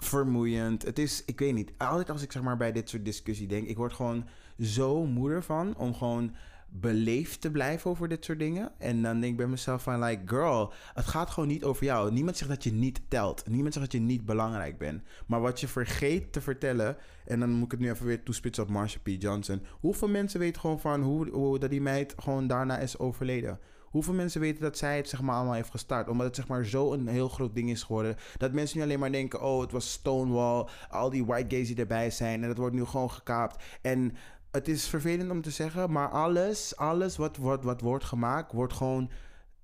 vermoeiend. 0.02 0.82
Het 0.82 0.98
is, 0.98 1.22
ik 1.26 1.38
weet 1.38 1.54
niet, 1.54 1.72
altijd 1.76 2.10
als 2.10 2.22
ik 2.22 2.32
zeg 2.32 2.42
maar 2.42 2.56
bij 2.56 2.72
dit 2.72 2.88
soort 2.88 3.04
discussie 3.04 3.46
denk, 3.46 3.68
ik 3.68 3.76
word 3.76 3.92
gewoon 3.92 4.26
zo 4.60 5.06
moe 5.06 5.30
ervan 5.30 5.76
om 5.76 5.94
gewoon 5.94 6.34
beleefd 6.72 7.40
te 7.40 7.50
blijven 7.50 7.90
over 7.90 8.08
dit 8.08 8.24
soort 8.24 8.38
dingen. 8.38 8.72
En 8.78 9.02
dan 9.02 9.20
denk 9.20 9.32
ik 9.32 9.38
bij 9.38 9.46
mezelf 9.46 9.82
van, 9.82 10.02
like, 10.02 10.22
girl, 10.24 10.72
het 10.94 11.06
gaat 11.06 11.30
gewoon 11.30 11.48
niet 11.48 11.64
over 11.64 11.84
jou. 11.84 12.12
Niemand 12.12 12.36
zegt 12.36 12.50
dat 12.50 12.64
je 12.64 12.72
niet 12.72 13.00
telt. 13.08 13.48
Niemand 13.48 13.74
zegt 13.74 13.90
dat 13.90 14.00
je 14.00 14.06
niet 14.06 14.24
belangrijk 14.24 14.78
bent. 14.78 15.02
Maar 15.26 15.40
wat 15.40 15.60
je 15.60 15.68
vergeet 15.68 16.32
te 16.32 16.40
vertellen, 16.40 16.96
en 17.24 17.40
dan 17.40 17.50
moet 17.50 17.64
ik 17.64 17.70
het 17.70 17.80
nu 17.80 17.90
even 17.90 18.06
weer 18.06 18.22
toespitsen 18.22 18.64
op 18.64 18.70
Marsha 18.70 18.98
P. 19.02 19.08
Johnson. 19.08 19.62
Hoeveel 19.80 20.08
mensen 20.08 20.40
weten 20.40 20.60
gewoon 20.60 20.80
van 20.80 21.02
hoe, 21.02 21.30
hoe 21.30 21.58
dat 21.58 21.70
die 21.70 21.80
meid 21.80 22.14
gewoon 22.16 22.46
daarna 22.46 22.78
is 22.78 22.98
overleden? 22.98 23.58
Hoeveel 23.90 24.14
mensen 24.14 24.40
weten 24.40 24.62
dat 24.62 24.78
zij 24.78 24.96
het 24.96 25.08
zeg 25.08 25.22
maar 25.22 25.34
allemaal 25.34 25.54
heeft 25.54 25.70
gestart? 25.70 26.08
Omdat 26.08 26.26
het 26.26 26.36
zeg 26.36 26.48
maar 26.48 26.64
zo 26.64 26.92
een 26.92 27.08
heel 27.08 27.28
groot 27.28 27.54
ding 27.54 27.70
is 27.70 27.82
geworden. 27.82 28.16
Dat 28.36 28.52
mensen 28.52 28.78
nu 28.78 28.84
alleen 28.84 28.98
maar 28.98 29.12
denken, 29.12 29.42
oh 29.42 29.60
het 29.60 29.72
was 29.72 29.92
Stonewall. 29.92 30.66
Al 30.90 31.10
die 31.10 31.24
white 31.24 31.56
gays 31.56 31.66
die 31.66 31.76
erbij 31.76 32.10
zijn. 32.10 32.42
En 32.42 32.48
dat 32.48 32.56
wordt 32.56 32.74
nu 32.74 32.84
gewoon 32.84 33.10
gekaapt. 33.10 33.62
En 33.82 34.16
het 34.50 34.68
is 34.68 34.88
vervelend 34.88 35.30
om 35.30 35.42
te 35.42 35.50
zeggen, 35.50 35.92
maar 35.92 36.08
alles, 36.08 36.76
alles 36.76 37.16
wat, 37.16 37.36
wat, 37.36 37.64
wat 37.64 37.80
wordt 37.80 38.04
gemaakt, 38.04 38.52
wordt 38.52 38.72
gewoon 38.72 39.10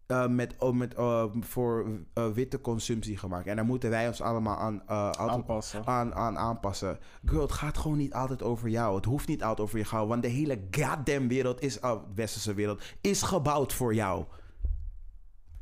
eh, 0.06 0.28
met, 0.28 0.54
oh, 0.58 0.74
met, 0.74 0.94
eh, 0.94 1.24
voor 1.40 1.86
eh, 2.14 2.28
witte 2.32 2.60
consumptie 2.60 3.16
gemaakt. 3.16 3.46
En 3.46 3.56
daar 3.56 3.64
moeten 3.64 3.90
wij 3.90 4.06
ons 4.06 4.20
allemaal 4.20 4.56
aan, 4.58 4.88
Aanpassen. 4.88 5.86
aan, 5.86 6.14
aan 6.14 6.38
aanpassen. 6.38 6.98
Girl, 7.24 7.40
het 7.42 7.52
gaat 7.52 7.78
gewoon 7.78 7.96
niet 7.96 8.12
altijd 8.12 8.42
over 8.42 8.68
jou. 8.68 8.96
Het 8.96 9.04
hoeft 9.04 9.28
niet 9.28 9.42
altijd 9.42 9.60
over 9.66 9.78
je 9.78 9.84
gaan. 9.84 10.06
Want 10.08 10.22
de 10.22 10.28
hele 10.28 10.60
goddamn 10.70 11.28
wereld 11.28 11.60
is, 11.62 11.80
uh, 11.80 11.92
westerse 12.14 12.54
wereld, 12.54 12.82
is 13.00 13.22
gebouwd 13.22 13.72
voor 13.72 13.94
jou. 13.94 14.24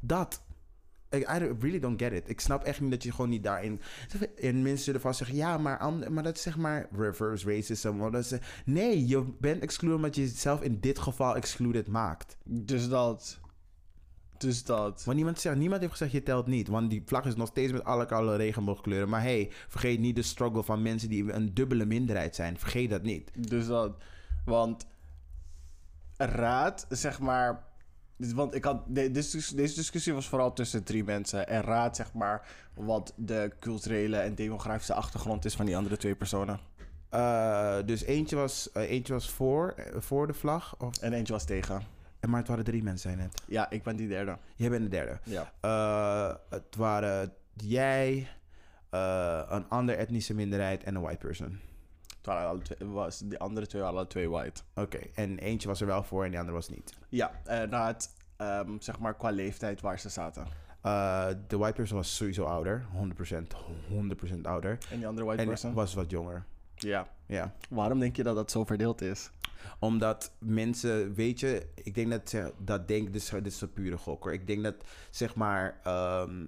Dat. 0.01 0.43
I, 1.15 1.17
I 1.19 1.53
really 1.61 1.79
don't 1.81 2.03
get 2.03 2.13
it. 2.13 2.29
Ik 2.29 2.41
snap 2.41 2.65
echt 2.65 2.81
niet 2.81 2.91
dat 2.91 3.03
je 3.03 3.11
gewoon 3.11 3.31
niet 3.31 3.43
daarin... 3.43 3.81
En 4.41 4.63
mensen 4.63 4.85
zullen 4.85 5.01
vast 5.01 5.19
zeggen... 5.19 5.37
Ja, 5.37 5.59
maar, 5.59 5.93
maar 6.11 6.23
dat 6.23 6.37
is 6.37 6.43
zeg 6.43 6.57
maar 6.57 6.89
reverse 6.93 7.47
racism. 7.47 7.97
want 7.97 8.13
dat 8.13 8.25
is- 8.25 8.39
nee, 8.65 9.07
je 9.07 9.25
bent 9.41 9.63
excluded 9.63 9.97
omdat 9.97 10.15
je 10.15 10.23
jezelf 10.23 10.63
in 10.63 10.81
dit 10.81 10.99
geval 10.99 11.37
excluded 11.37 11.89
maakt. 11.89 12.37
Dus 12.45 12.89
dat. 12.89 13.41
Dus 14.45 14.65
dat. 14.65 15.05
Want 15.05 15.17
niemand, 15.17 15.41
zegt, 15.41 15.57
niemand 15.57 15.81
heeft 15.81 15.93
gezegd 15.93 16.13
je 16.13 16.23
telt 16.23 16.47
niet. 16.47 16.69
Want 16.69 16.91
die 16.91 17.03
vlag 17.07 17.25
is 17.25 17.35
nog 17.37 17.49
steeds 17.49 17.73
met 17.73 17.85
alle 17.85 18.07
koude 18.07 18.37
regenboogkleuren. 18.37 19.09
Maar 19.09 19.23
hey, 19.23 19.51
vergeet 19.69 20.01
niet 20.01 20.17
de 20.17 20.23
struggle 20.23 20.63
van 20.63 20.83
mensen 20.83 21.09
die 21.09 21.33
een 21.33 21.55
dubbele 21.55 21.85
minderheid 21.85 22.35
zijn. 22.35 22.59
Vergeet 22.59 22.91
dat 22.91 23.03
niet. 23.03 23.31
Dus 23.49 23.67
dat. 23.67 23.97
Want 24.45 24.87
raad, 26.17 26.87
zeg 26.91 27.21
maar. 27.21 27.65
Want 28.17 28.55
ik 28.55 28.65
had. 28.65 28.83
de- 28.87 29.11
Deze, 29.11 29.55
deze 29.57 29.75
discussie 29.75 30.13
was 30.13 30.29
vooral 30.29 30.53
tussen 30.53 30.85
drie 30.85 31.05
mensen. 31.05 31.49
En 31.49 31.63
raad, 31.63 31.97
zeg 31.97 32.13
maar. 32.13 32.47
Wat 32.75 33.13
de 33.17 33.51
culturele 33.61 34.17
en 34.17 34.35
demografische 34.35 34.95
achtergrond 34.95 35.45
is 35.45 35.55
van 35.55 35.67
die 35.67 35.77
andere 35.77 35.97
twee 35.97 36.15
personen. 36.15 36.59
Eh, 37.09 37.77
dus 37.85 38.03
eentje 38.03 38.37
was, 38.37 38.73
eh, 38.73 38.91
eentje 38.91 39.13
was 39.13 39.31
voor, 39.31 39.69
eh, 39.77 40.01
voor 40.01 40.27
de 40.27 40.33
vlag. 40.35 40.75
Of, 40.79 40.97
En 40.99 41.13
eentje 41.13 41.33
was 41.33 41.45
tegen. 41.45 41.83
En 42.25 42.31
maar 42.31 42.39
het 42.39 42.49
waren 42.49 42.65
drie 42.65 42.83
mensen, 42.83 43.11
zei 43.11 43.17
je 43.17 43.23
net. 43.29 43.43
Ja, 43.47 43.71
ik 43.71 43.83
ben 43.83 43.97
die 43.97 44.09
derde. 44.09 44.39
Jij 44.57 44.71
bent 44.71 44.83
de 44.83 44.89
derde. 44.89 45.19
Ja. 45.25 45.53
Eh, 45.61 46.37
het 46.51 46.77
waren 46.77 47.33
jij, 47.53 48.29
eh, 48.91 49.43
een 49.49 49.69
andere 49.69 49.99
etnische 49.99 50.35
minderheid 50.35 50.85
en 50.85 50.95
een 50.95 51.03
white 51.03 51.27
person. 51.27 51.61
Het 52.17 52.27
waren 52.27 52.49
alle 52.49 52.63
twee, 52.63 52.89
was, 52.89 53.19
die 53.19 53.39
andere 53.39 53.67
twee 53.67 53.83
waren 53.83 53.97
alle 53.97 54.07
twee 54.07 54.31
white. 54.31 54.63
Oké, 54.75 54.99
en 55.15 55.39
eentje 55.39 55.69
was 55.69 55.81
er 55.81 55.87
wel 55.87 56.03
voor 56.03 56.25
en 56.25 56.31
die 56.31 56.39
andere 56.39 56.57
was 56.57 56.69
niet. 56.69 56.95
Ja, 57.09 57.31
en 57.45 57.69
na 57.71 57.87
het, 57.87 58.15
ehm, 58.37 58.79
zeg 58.79 58.99
maar, 58.99 59.15
qua 59.15 59.31
leeftijd 59.31 59.81
waar 59.81 59.99
ze 59.99 60.09
zaten. 60.09 60.47
De 61.49 61.57
white 61.59 61.73
person 61.73 61.97
was 61.97 62.17
sowieso 62.17 62.45
ouder. 62.45 62.85
100%, 62.93 63.55
100% 63.89 64.47
ouder. 64.47 64.79
En 64.91 64.97
die 64.97 65.07
andere 65.07 65.27
white 65.27 65.43
En 65.43 65.49
person? 65.49 65.73
was 65.75 65.95
wat 65.95 66.11
jonger. 66.11 66.45
Ja. 66.77 67.09
Ja. 67.27 67.55
Waarom 67.71 67.99
denk 67.99 68.17
je 68.17 68.23
dat 68.23 68.35
dat 68.35 68.51
zo 68.51 68.65
verdeeld 68.65 69.03
is? 69.03 69.31
Omdat 69.79 70.33
mensen, 70.39 71.15
weet 71.15 71.41
je, 71.41 71.67
ik 71.75 71.95
denk 71.95 72.11
dat 72.11 72.29
ze 72.29 72.53
dat 72.59 72.89
denk, 72.89 73.13
dit 73.13 73.23
is, 73.23 73.29
dit 73.29 73.47
is 73.47 73.61
een 73.61 73.73
pure 73.73 73.97
gok 73.97 74.23
hoor. 74.23 74.33
Ik 74.33 74.47
denk 74.47 74.63
dat 74.63 74.75
zeg 75.11 75.35
maar 75.35 75.81
ehm, 75.83 76.47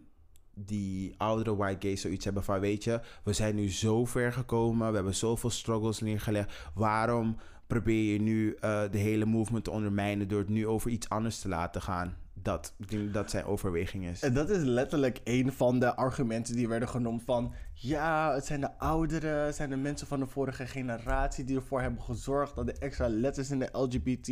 die 0.55 1.15
oudere 1.17 1.57
white 1.57 1.87
gays 1.87 2.01
zoiets 2.01 2.25
hebben 2.25 2.45
van, 2.45 2.61
weet 2.61 2.85
je, 2.85 3.01
we 3.23 3.33
zijn 3.33 3.55
nu 3.55 3.71
zo 3.71 4.05
ver 4.05 4.33
gekomen, 4.33 4.89
we 4.89 4.95
hebben 4.95 5.15
zoveel 5.15 5.51
struggles 5.51 6.01
neergelegd. 6.01 6.71
Waarom 6.75 7.37
probeer 7.67 8.13
je 8.13 8.21
nu 8.21 8.55
eh, 8.55 8.83
de 8.91 8.99
hele 8.99 9.25
movement 9.25 9.65
te 9.65 9.71
ondermijnen 9.71 10.29
door 10.29 10.39
het 10.39 10.49
nu 10.49 10.67
over 10.67 10.91
iets 10.91 11.09
anders 11.09 11.39
te 11.39 11.49
laten 11.49 11.83
gaan? 11.83 12.17
Dat, 12.43 12.75
ik 12.79 12.91
denk 12.91 13.15
dat 13.15 13.31
zijn 13.31 13.45
overweging 13.45 14.07
is. 14.07 14.23
En 14.23 14.35
dat 14.35 14.51
is 14.51 14.63
letterlijk 14.63 15.21
een 15.25 15.53
van 15.53 15.79
de 15.79 15.95
argumenten 15.95 16.57
die 16.57 16.69
werden 16.69 16.89
genoemd 16.89 17.23
van... 17.23 17.53
Ja, 17.73 18.35
het 18.35 18.47
zijn 18.47 18.61
de 18.61 18.79
ouderen, 18.79 19.45
het 19.45 19.55
zijn 19.55 19.71
de 19.71 19.77
mensen 19.77 20.07
van 20.07 20.21
de 20.21 20.27
vorige 20.27 20.67
generatie... 20.67 21.45
die 21.45 21.57
ervoor 21.57 21.81
hebben 21.81 22.03
gezorgd 22.03 22.55
dat 22.55 22.67
de 22.67 22.73
extra 22.73 23.09
letters 23.09 23.51
in 23.51 23.59
de 23.59 23.69
LGBT... 23.73 24.29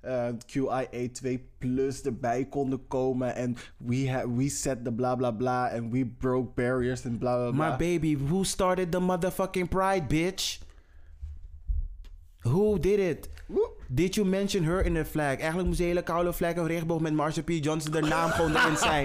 eh, 0.00 0.28
QIA2 0.28 1.28
plus 1.58 2.02
erbij 2.02 2.44
konden 2.44 2.86
komen. 2.86 3.34
En 3.34 3.56
we, 3.76 4.10
ha- 4.10 4.30
we 4.30 4.48
set 4.48 4.84
the 4.84 4.92
bla 4.92 5.14
bla 5.14 5.30
bla. 5.30 5.68
En 5.68 5.90
we 5.90 6.06
broke 6.06 6.50
barriers 6.54 7.04
en 7.04 7.18
bla 7.18 7.36
bla 7.36 7.50
bla. 7.50 7.56
Maar 7.68 7.78
baby, 7.78 8.18
who 8.18 8.42
started 8.42 8.90
the 8.90 9.00
motherfucking 9.00 9.68
pride, 9.68 10.06
bitch? 10.06 10.58
Who 12.40 12.78
did 12.78 12.98
it? 12.98 13.28
Did 13.88 14.14
you 14.14 14.26
mention 14.26 14.64
her 14.64 14.84
in 14.84 14.94
the 14.94 15.04
flag? 15.04 15.38
Eigenlijk 15.38 15.66
moest 15.66 15.78
de 15.78 15.84
hele 15.84 16.02
koude 16.02 16.32
flag 16.32 16.54
een 16.54 16.66
regenboog 16.66 17.00
met 17.00 17.12
Marsha 17.12 17.42
P. 17.42 17.50
Johnson 17.50 17.92
de 17.92 18.00
naam 18.00 18.30
gewoon 18.30 18.56
erin 18.56 18.76
zijn. 18.76 19.04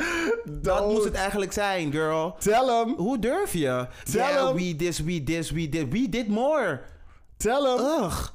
Dat 0.62 0.88
moest 0.88 1.04
het 1.04 1.14
eigenlijk 1.14 1.52
zijn, 1.52 1.92
girl. 1.92 2.36
Tell 2.38 2.66
hem! 2.66 2.94
Hoe 2.96 3.18
durf 3.18 3.52
je? 3.52 3.86
Tell 4.04 4.32
yeah, 4.32 4.46
him. 4.46 4.56
we 4.56 4.76
this, 4.76 4.98
we 4.98 5.22
this, 5.22 5.50
we 5.50 5.68
did. 5.68 5.92
We 5.92 6.08
did 6.08 6.28
more. 6.28 6.80
Tell 7.36 7.62
hem! 7.62 7.78
Ugh. 7.78 8.28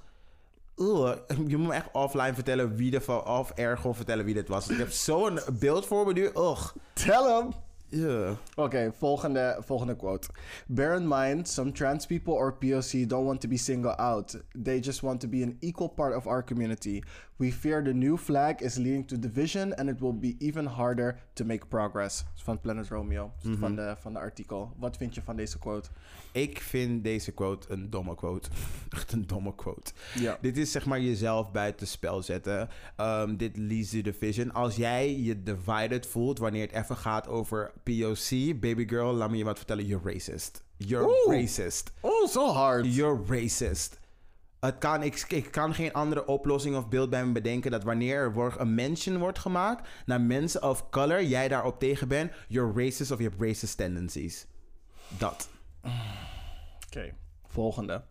Ugh. 0.77 1.17
Je 1.47 1.57
moet 1.57 1.67
me 1.67 1.73
echt 1.73 1.89
offline 1.91 2.33
vertellen 2.33 2.75
wie 2.75 2.95
er 2.95 3.01
van 3.01 3.27
off-air 3.27 3.77
gewoon 3.77 3.95
vertellen 3.95 4.25
wie 4.25 4.33
dit 4.33 4.47
was. 4.47 4.69
Ik 4.69 4.77
heb 4.77 4.91
zo'n 4.91 5.39
beeld 5.59 5.85
voor 5.85 6.05
me 6.05 6.13
nu. 6.13 6.29
Ugh. 6.35 6.69
Tell 6.93 7.23
hem! 7.23 7.49
Yeah. 7.93 8.37
Oké, 8.55 8.91
volgende, 8.97 9.57
volgende 9.59 9.95
quote. 9.95 10.27
Bear 10.67 10.95
in 10.95 11.07
mind, 11.07 11.47
some 11.47 11.71
trans 11.71 12.05
people 12.05 12.33
or 12.33 12.53
POC 12.53 13.07
don't 13.07 13.25
want 13.25 13.41
to 13.41 13.47
be 13.47 13.57
singled 13.57 13.99
out. 13.99 14.35
They 14.63 14.79
just 14.79 15.01
want 15.01 15.21
to 15.21 15.27
be 15.27 15.43
an 15.43 15.57
equal 15.59 15.89
part 15.89 16.15
of 16.15 16.27
our 16.27 16.43
community. 16.43 17.03
We 17.37 17.51
fear 17.51 17.83
the 17.83 17.93
new 17.93 18.17
flag 18.17 18.61
is 18.61 18.77
leading 18.77 19.07
to 19.07 19.17
division 19.17 19.73
and 19.73 19.89
it 19.89 19.99
will 19.99 20.13
be 20.13 20.35
even 20.39 20.65
harder 20.65 21.19
to 21.35 21.45
make 21.45 21.67
progress. 21.67 22.23
Van 22.35 22.59
Planet 22.59 22.89
Romeo, 22.89 23.31
is 23.41 23.57
van, 23.59 23.75
de, 23.75 23.95
van 23.99 24.13
de 24.13 24.19
artikel. 24.19 24.73
Wat 24.77 24.97
vind 24.97 25.15
je 25.15 25.21
van 25.21 25.35
deze 25.35 25.59
quote? 25.59 25.89
Ik 26.31 26.59
vind 26.59 27.03
deze 27.03 27.31
quote 27.31 27.71
een 27.71 27.89
domme 27.89 28.15
quote. 28.15 28.49
Echt 28.89 29.11
een 29.11 29.27
domme 29.27 29.55
quote. 29.55 29.91
Ja. 30.15 30.37
Dit 30.41 30.57
is 30.57 30.71
zeg 30.71 30.85
maar 30.85 31.01
jezelf 31.01 31.51
buitenspel 31.51 32.21
zetten. 32.21 32.69
Ehm, 32.95 33.35
dit 33.35 33.57
leads 33.57 33.89
to 33.89 34.01
division. 34.01 34.53
Als 34.53 34.75
jij 34.75 35.19
je 35.19 35.43
divided 35.43 36.07
voelt 36.07 36.39
wanneer 36.39 36.61
het 36.61 36.83
even 36.83 36.97
gaat 36.97 37.27
over 37.27 37.71
POC, 37.83 38.59
baby 38.59 38.87
girl, 38.87 39.13
laat 39.13 39.29
me 39.29 39.37
je 39.37 39.43
wat 39.43 39.57
vertellen. 39.57 39.85
You're 39.85 40.11
racist. 40.11 40.63
You're 40.77 41.07
Oeh. 41.07 41.39
racist. 41.39 41.91
Oh, 41.99 42.27
zo 42.27 42.47
hard. 42.47 42.95
You're 42.95 43.23
racist. 43.27 43.99
Het 44.59 44.77
kan, 44.77 45.03
ik, 45.03 45.25
ik 45.27 45.51
kan 45.51 45.73
geen 45.73 45.93
andere 45.93 46.25
oplossing 46.25 46.75
of 46.75 46.89
beeld 46.89 47.09
bij 47.09 47.25
me 47.25 47.31
bedenken 47.31 47.71
dat 47.71 47.83
wanneer 47.83 48.15
er 48.15 48.33
wordt, 48.33 48.59
een 48.59 48.75
mention 48.75 49.17
wordt 49.17 49.39
gemaakt 49.39 49.87
naar 50.05 50.21
mensen 50.21 50.63
of 50.63 50.89
color, 50.89 51.23
jij 51.23 51.47
daarop 51.47 51.79
tegen 51.79 52.07
bent, 52.07 52.31
you're 52.47 52.83
racist 52.83 53.11
of 53.11 53.17
je 53.17 53.23
hebt 53.23 53.41
racist 53.41 53.77
tendencies. 53.77 54.47
Dat. 55.17 55.49
Oké, 56.85 57.13
volgende. 57.47 58.03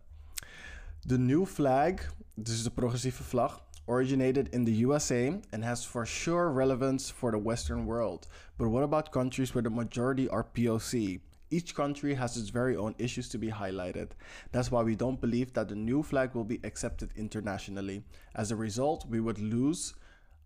The 1.07 1.17
new 1.17 1.45
flag, 1.45 1.93
dus 2.33 2.63
de 2.63 2.71
progressieve 2.71 3.23
vlag, 3.23 3.63
originated 3.87 4.49
in 4.53 4.65
the 4.65 4.71
USA 4.71 5.39
and 5.51 5.63
has 5.63 5.83
for 5.83 6.05
sure 6.05 6.49
relevance 6.49 7.09
for 7.09 7.31
the 7.31 7.37
Western 7.37 7.85
world. 7.85 8.27
But 8.57 8.69
what 8.69 8.83
about 8.83 9.11
countries 9.11 9.53
where 9.53 9.61
the 9.61 9.69
majority 9.69 10.29
are 10.29 10.43
POC? 10.43 11.19
Each 11.49 11.75
country 11.75 12.15
has 12.15 12.35
its 12.35 12.49
very 12.49 12.75
own 12.75 12.95
issues 12.97 13.29
to 13.29 13.37
be 13.37 13.49
highlighted. 13.51 14.09
That's 14.51 14.71
why 14.71 14.81
we 14.81 14.95
don't 14.95 15.21
believe 15.21 15.53
that 15.53 15.69
the 15.69 15.75
new 15.75 16.01
flag 16.01 16.33
will 16.33 16.43
be 16.43 16.59
accepted 16.63 17.11
internationally. 17.15 18.03
As 18.33 18.51
a 18.51 18.55
result, 18.55 19.05
we 19.07 19.19
would 19.19 19.39
lose 19.39 19.93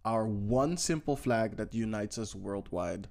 our 0.03 0.25
one 0.25 0.75
simple 0.75 1.15
flag 1.15 1.57
that 1.57 1.73
unites 1.73 2.17
us 2.17 2.35
worldwide. 2.35 3.07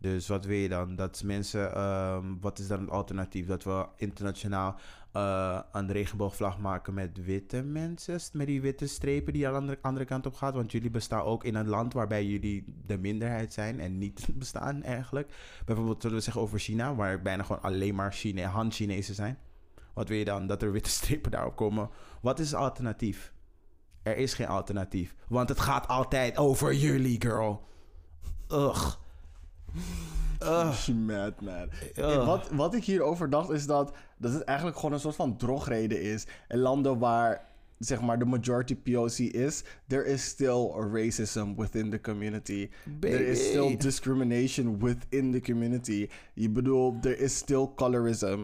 Dus 0.00 0.28
wat 0.28 0.44
wil 0.44 0.56
je 0.56 0.68
dan? 0.68 0.96
Dat 0.96 1.22
mensen, 1.24 1.74
ehm, 1.74 2.24
wat 2.40 2.58
is 2.58 2.68
dan 2.68 2.80
het 2.80 2.90
alternatief? 2.90 3.46
Dat 3.46 3.64
we 3.64 3.86
internationaal 3.96 4.76
eh, 5.12 5.60
een 5.72 5.92
regenboogvlag 5.92 6.58
maken 6.58 6.94
met 6.94 7.24
witte 7.24 7.62
mensen, 7.62 8.20
met 8.32 8.46
die 8.46 8.60
witte 8.60 8.86
strepen 8.86 9.32
die 9.32 9.48
aan 9.48 9.66
de 9.66 9.78
andere, 9.82 10.04
kant 10.04 10.26
op 10.26 10.34
gaat. 10.34 10.54
Want 10.54 10.72
jullie 10.72 10.90
bestaan 10.90 11.22
ook 11.22 11.44
in 11.44 11.54
een 11.54 11.68
land 11.68 11.92
waarbij 11.92 12.24
jullie 12.24 12.64
de 12.86 12.98
minderheid 12.98 13.52
zijn 13.52 13.80
en 13.80 13.98
niet 13.98 14.26
bestaan 14.34 14.82
eigenlijk. 14.82 15.34
Bijvoorbeeld 15.64 16.02
zullen 16.02 16.16
we 16.16 16.22
zeggen 16.22 16.42
over 16.42 16.58
China, 16.58 16.94
waar 16.94 17.22
bijna 17.22 17.42
gewoon 17.42 17.62
alleen 17.62 17.94
maar 17.94 18.12
Chine, 18.12 18.42
Han-Chinezen 18.42 19.14
zijn. 19.14 19.38
Wat 19.94 20.08
wil 20.08 20.18
je 20.18 20.24
dan? 20.24 20.46
Dat 20.46 20.62
er 20.62 20.72
witte 20.72 20.90
strepen 21.00 21.30
daarop 21.30 21.56
komen. 21.56 21.90
Wat 22.20 22.38
is 22.38 22.50
het 22.50 22.60
alternatief? 22.60 23.32
Er 24.02 24.16
is 24.16 24.34
geen 24.34 24.48
alternatief. 24.48 25.14
Want 25.28 25.48
het 25.48 25.60
gaat 25.60 25.88
altijd 25.88 26.36
over 26.36 26.74
jullie, 26.74 27.20
girl. 27.20 27.66
Ugh. 28.48 28.94
Ugh. 30.42 30.88
Mad, 30.88 31.40
man. 31.40 31.68
Ugh. 31.98 32.26
Wat, 32.26 32.50
wat 32.50 32.74
ik 32.74 32.84
hierover 32.84 33.30
dacht 33.30 33.50
is 33.50 33.66
dat, 33.66 33.92
dat 34.18 34.32
het 34.32 34.42
eigenlijk 34.44 34.78
gewoon 34.78 34.94
een 34.94 35.00
soort 35.00 35.14
van 35.16 35.36
drogreden 35.36 36.02
is. 36.02 36.26
In 36.48 36.58
landen 36.58 36.98
waar 36.98 37.46
zeg 37.78 38.00
maar 38.00 38.18
de 38.18 38.24
majority 38.24 38.76
POC 38.76 39.18
is, 39.18 39.64
there 39.86 40.04
is 40.04 40.24
still 40.24 40.70
racism 40.92 41.54
within 41.56 41.90
the 41.90 42.00
community. 42.00 42.68
There 43.00 43.26
is 43.26 43.48
still 43.48 43.76
discrimination 43.76 44.78
within 44.78 45.32
the 45.32 45.40
community. 45.40 46.08
Je 46.34 46.50
bedoelt, 46.50 47.02
there 47.02 47.16
is 47.18 47.36
still 47.36 47.72
colorism. 47.76 48.38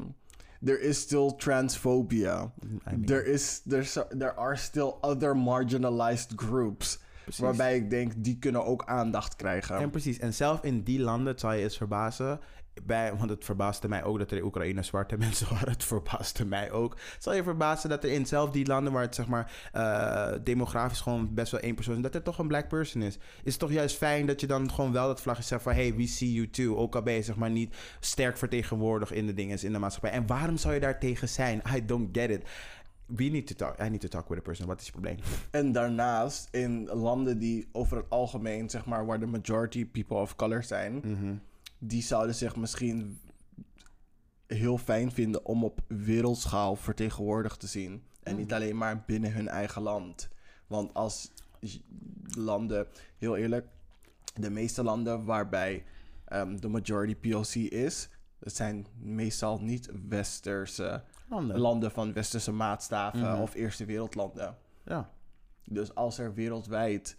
There 0.64 0.80
is 0.80 0.98
still 1.00 1.34
transphobia. 1.36 2.50
I 2.86 2.90
mean- 2.90 3.04
there 3.06 3.24
is 3.32 3.60
there 3.64 4.34
are 4.38 4.56
still 4.56 4.98
other 5.02 5.34
marginalized 5.36 6.32
groups. 6.36 6.98
Precies. 7.24 7.42
Waarbij 7.42 7.76
ik 7.76 7.90
denk, 7.90 8.12
die 8.16 8.38
kunnen 8.38 8.64
ook 8.64 8.84
aandacht 8.84 9.36
krijgen. 9.36 9.76
En 9.76 9.90
precies, 9.90 10.18
en 10.18 10.34
zelf 10.34 10.62
in 10.62 10.82
die 10.82 11.00
landen 11.00 11.26
het 11.26 11.40
zal 11.40 11.52
je 11.52 11.62
eens 11.62 11.76
verbazen. 11.76 12.40
Bij, 12.82 13.16
want 13.16 13.30
het 13.30 13.44
verbaasde 13.44 13.88
mij 13.88 14.04
ook 14.04 14.18
dat 14.18 14.30
er 14.30 14.36
in 14.36 14.44
Oekraïne 14.44 14.82
zwarte 14.82 15.16
mensen 15.26 15.48
waren. 15.50 15.72
Het 15.72 15.84
verbaasde 15.84 16.44
mij 16.44 16.70
ook. 16.70 16.96
Het 17.12 17.22
zal 17.22 17.34
je 17.34 17.42
verbazen 17.42 17.88
dat 17.88 18.04
er 18.04 18.10
in 18.10 18.26
zelf 18.26 18.50
die 18.50 18.66
landen 18.66 18.92
waar 18.92 19.02
het 19.02 19.14
zeg 19.14 19.26
maar 19.26 19.52
eh, 19.72 20.32
demografisch 20.42 21.00
gewoon 21.00 21.34
best 21.34 21.52
wel 21.52 21.60
één 21.60 21.74
persoon 21.74 21.96
is, 21.96 22.02
dat 22.02 22.14
er 22.14 22.22
toch 22.22 22.38
een 22.38 22.48
black 22.48 22.68
person 22.68 23.02
is. 23.02 23.14
Is 23.42 23.52
het 23.52 23.58
toch 23.58 23.72
juist 23.72 23.96
fijn 23.96 24.26
dat 24.26 24.40
je 24.40 24.46
dan 24.46 24.70
gewoon 24.70 24.92
wel 24.92 25.06
dat 25.06 25.20
vlagje 25.20 25.42
zegt 25.42 25.62
van 25.62 25.72
hey, 25.72 25.94
we 25.94 26.06
see 26.06 26.32
you 26.32 26.50
too. 26.50 26.76
Ook 26.76 26.94
al 26.94 27.02
ben 27.02 27.14
je 27.14 27.22
zeg 27.22 27.36
maar 27.36 27.50
niet 27.50 27.76
sterk 28.00 28.38
vertegenwoordigd 28.38 29.12
in 29.12 29.26
de 29.26 29.34
dingen 29.34 29.62
in 29.62 29.72
de 29.72 29.78
maatschappij. 29.78 30.10
En 30.10 30.26
waarom 30.26 30.56
zou 30.56 30.74
je 30.74 30.80
daar 30.80 30.98
tegen 30.98 31.28
zijn? 31.28 31.62
I 31.76 31.84
don't 31.84 32.08
get 32.12 32.30
it. 32.30 32.42
We 33.06 33.24
need 33.24 33.46
to 33.46 33.54
talk. 33.54 33.80
I 33.80 33.88
need 33.88 34.00
to 34.00 34.08
talk 34.08 34.28
with 34.28 34.38
a 34.38 34.42
person. 34.42 34.66
Wat 34.66 34.80
is 34.80 34.86
je 34.86 34.92
probleem? 34.92 35.18
En 35.50 35.72
daarnaast, 35.72 36.48
in 36.50 36.86
landen 36.86 37.38
die 37.38 37.68
over 37.72 37.96
het 37.96 38.10
algemeen, 38.10 38.70
zeg 38.70 38.84
maar, 38.86 39.06
waar 39.06 39.20
de 39.20 39.26
majority 39.26 39.86
people 39.86 40.16
of 40.16 40.36
color 40.36 40.62
zijn, 40.62 41.02
die 41.78 42.02
zouden 42.02 42.34
zich 42.34 42.56
misschien 42.56 43.18
heel 44.46 44.78
fijn 44.78 45.12
vinden 45.12 45.44
om 45.44 45.64
op 45.64 45.80
wereldschaal 45.86 46.76
vertegenwoordigd 46.76 47.60
te 47.60 47.66
zien. 47.66 48.02
En 48.22 48.36
niet 48.36 48.52
alleen 48.52 48.76
maar 48.76 49.02
binnen 49.06 49.32
hun 49.32 49.48
eigen 49.48 49.82
land. 49.82 50.28
Want 50.66 50.94
als 50.94 51.32
landen, 52.36 52.86
heel 53.18 53.36
eerlijk, 53.36 53.66
de 54.34 54.50
meeste 54.50 54.82
landen 54.82 55.24
waarbij 55.24 55.84
ehm, 56.24 56.56
de 56.56 56.68
majority 56.68 57.14
PLC 57.14 57.54
is, 57.54 58.08
dat 58.38 58.54
zijn 58.54 58.86
meestal 59.00 59.60
niet 59.60 59.90
westerse 60.08 61.02
Landen. 61.28 61.58
landen 61.58 61.90
van 61.90 62.12
westerse 62.12 62.52
maatstaven 62.52 63.20
Mhm. 63.32 63.40
of 63.40 63.54
eerste 63.54 63.84
wereldlanden. 63.84 64.56
Ja. 64.84 65.10
Dus 65.64 65.94
als 65.94 66.18
er 66.18 66.34
wereldwijd 66.34 67.16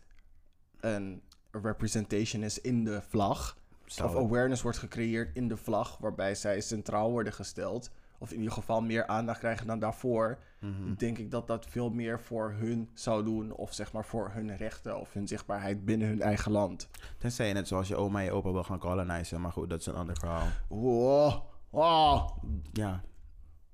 een 0.80 1.22
representation 1.52 2.44
is 2.44 2.62
in 2.62 2.84
de 2.84 3.02
vlag, 3.02 3.58
Zou 3.86 4.10
of 4.10 4.16
awareness 4.16 4.62
wordt 4.62 4.78
gecreëerd 4.78 5.36
in 5.36 5.48
de 5.48 5.58
vlag, 5.58 5.98
waarbij 5.98 6.36
zij 6.36 6.62
centraal 6.62 7.12
worden 7.12 7.34
gesteld, 7.34 7.90
of 8.20 8.32
in 8.32 8.38
ieder 8.38 8.54
geval 8.54 8.82
meer 8.82 9.08
aandacht 9.08 9.40
krijgen 9.40 9.68
dan 9.68 9.80
daarvoor, 9.80 10.38
Mhm. 10.60 10.94
denk 10.94 11.18
ik 11.18 11.32
dat 11.32 11.48
dat 11.48 11.66
veel 11.66 11.90
meer 11.90 12.20
voor 12.20 12.52
hun 12.52 12.90
zou 12.94 13.24
doen, 13.24 13.52
of 13.52 13.74
zeg 13.74 13.94
maar 13.94 14.06
voor 14.06 14.30
hun 14.34 14.58
rechten 14.58 15.00
of 15.00 15.14
hun 15.14 15.28
zichtbaarheid 15.28 15.86
binnen 15.86 16.08
hun 16.08 16.22
eigen 16.22 16.52
land. 16.52 16.90
Tenzij 17.18 17.48
je 17.48 17.54
net 17.54 17.68
zoals 17.68 17.88
je 17.88 17.96
oma 17.96 18.20
en 18.20 18.26
je 18.26 18.32
opa 18.32 18.52
wil 18.52 18.64
gaan 18.64 18.80
colonizen. 18.80 19.42
Maar 19.42 19.52
goed, 19.52 19.70
dat 19.70 19.80
is 19.80 19.86
een 19.86 19.96
ander 19.96 20.18
verhaal. 20.18 20.48
Wow, 20.70 21.34
oh, 21.70 22.28
Ja. 22.74 23.04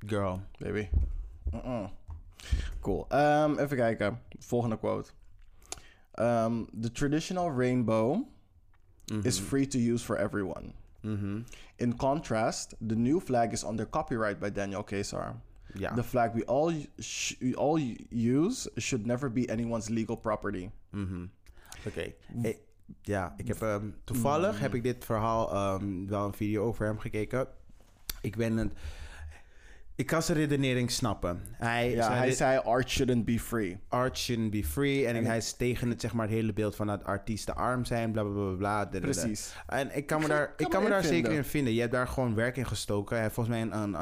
Girl. 0.06 0.41
baby. 0.60 0.89
Cool. 2.80 3.06
Ehm, 3.10 3.52
even 3.60 3.78
kijken. 3.78 4.20
Volgende 4.39 4.78
quote. 4.78 5.12
Um, 6.20 6.68
the 6.82 6.91
traditional 6.91 7.52
rainbow 7.52 8.26
is 9.24 9.39
free 9.39 9.68
to 9.68 9.78
use 9.80 10.04
for 10.06 10.18
everyone. 10.18 10.74
Mhm. 11.02 11.41
In 11.76 11.95
contrast, 11.95 12.76
the 12.88 12.95
new 12.95 13.20
flag 13.20 13.52
is 13.52 13.64
under 13.64 13.89
copyright 13.89 14.39
by 14.39 14.52
Daniel 14.52 14.84
Kesar. 14.84 15.36
Ja. 15.73 15.94
The 15.94 16.03
flag 16.03 16.34
we 16.34 16.45
all 16.45 16.73
sh- 16.99 17.36
we 17.40 17.56
all 17.56 17.80
use 18.10 18.69
should 18.78 19.06
never 19.06 19.32
be 19.32 19.45
anyone's 19.52 19.90
legal 19.90 20.15
property. 20.18 20.69
Mhm. 20.90 21.26
Oké. 21.88 22.14
Eh, 22.44 22.56
Ja, 23.02 23.34
ik 23.38 23.48
heb 23.48 23.61
ehm, 23.61 23.90
toevallig 24.03 24.60
heb 24.60 24.73
ik 24.73 24.84
dit 24.84 25.06
verhaal 25.06 25.49
wel 26.07 26.26
een 26.26 26.34
video 26.34 26.64
over 26.64 26.86
hem 26.86 26.99
gekeken. 26.99 27.48
Ik 28.22 28.36
ben 28.36 28.57
het. 28.57 28.73
Ik 30.02 30.07
kan 30.07 30.22
zijn 30.22 30.38
redenering 30.38 30.91
snappen. 30.91 31.40
Hij, 31.52 31.91
Ja, 31.91 32.03
zijn 32.03 32.18
hij 32.18 32.32
zei 32.32 32.57
art 32.60 32.90
shouldn't 32.90 33.26
be 33.26 33.40
free. 33.40 33.80
art 33.88 34.18
shouldn't 34.18 34.52
be 34.52 34.64
free. 34.64 35.06
En, 35.07 35.26
hij 35.26 35.38
is 35.38 35.53
tegen 35.53 35.90
het, 35.90 36.02
zeg 36.02 36.14
maar, 36.14 36.26
het 36.26 36.36
hele 36.36 36.53
beeld 36.53 36.76
van 36.76 36.88
dat 36.88 37.03
artiesten 37.03 37.56
arm 37.56 37.86
zijn, 37.86 38.11
bla 38.11 38.23
bla 38.23 38.32
bla 38.32 38.56
bla. 38.90 38.99
Precies. 38.99 39.56
En 39.68 39.95
ik 39.98 40.06
kan 40.06 40.18
me 40.18 40.23
Ik 40.26 40.30
daar, 40.32 40.45
kan 40.56 40.65
ik 40.65 40.72
kan 40.72 40.84
me 40.84 40.90
daar 40.90 41.03
zeker 41.03 41.32
in 41.32 41.44
vinden. 41.44 41.73
Je 41.73 41.80
hebt 41.80 41.91
daar 41.91 42.07
gewoon 42.07 42.36
werk 42.36 42.57
in 42.57 42.65
gestoken. 42.65 43.14
Hij 43.14 43.23
heeft 43.23 43.36
volgens 43.36 43.56
mij 43.56 43.65
een, 43.65 43.84
een, 43.84 43.95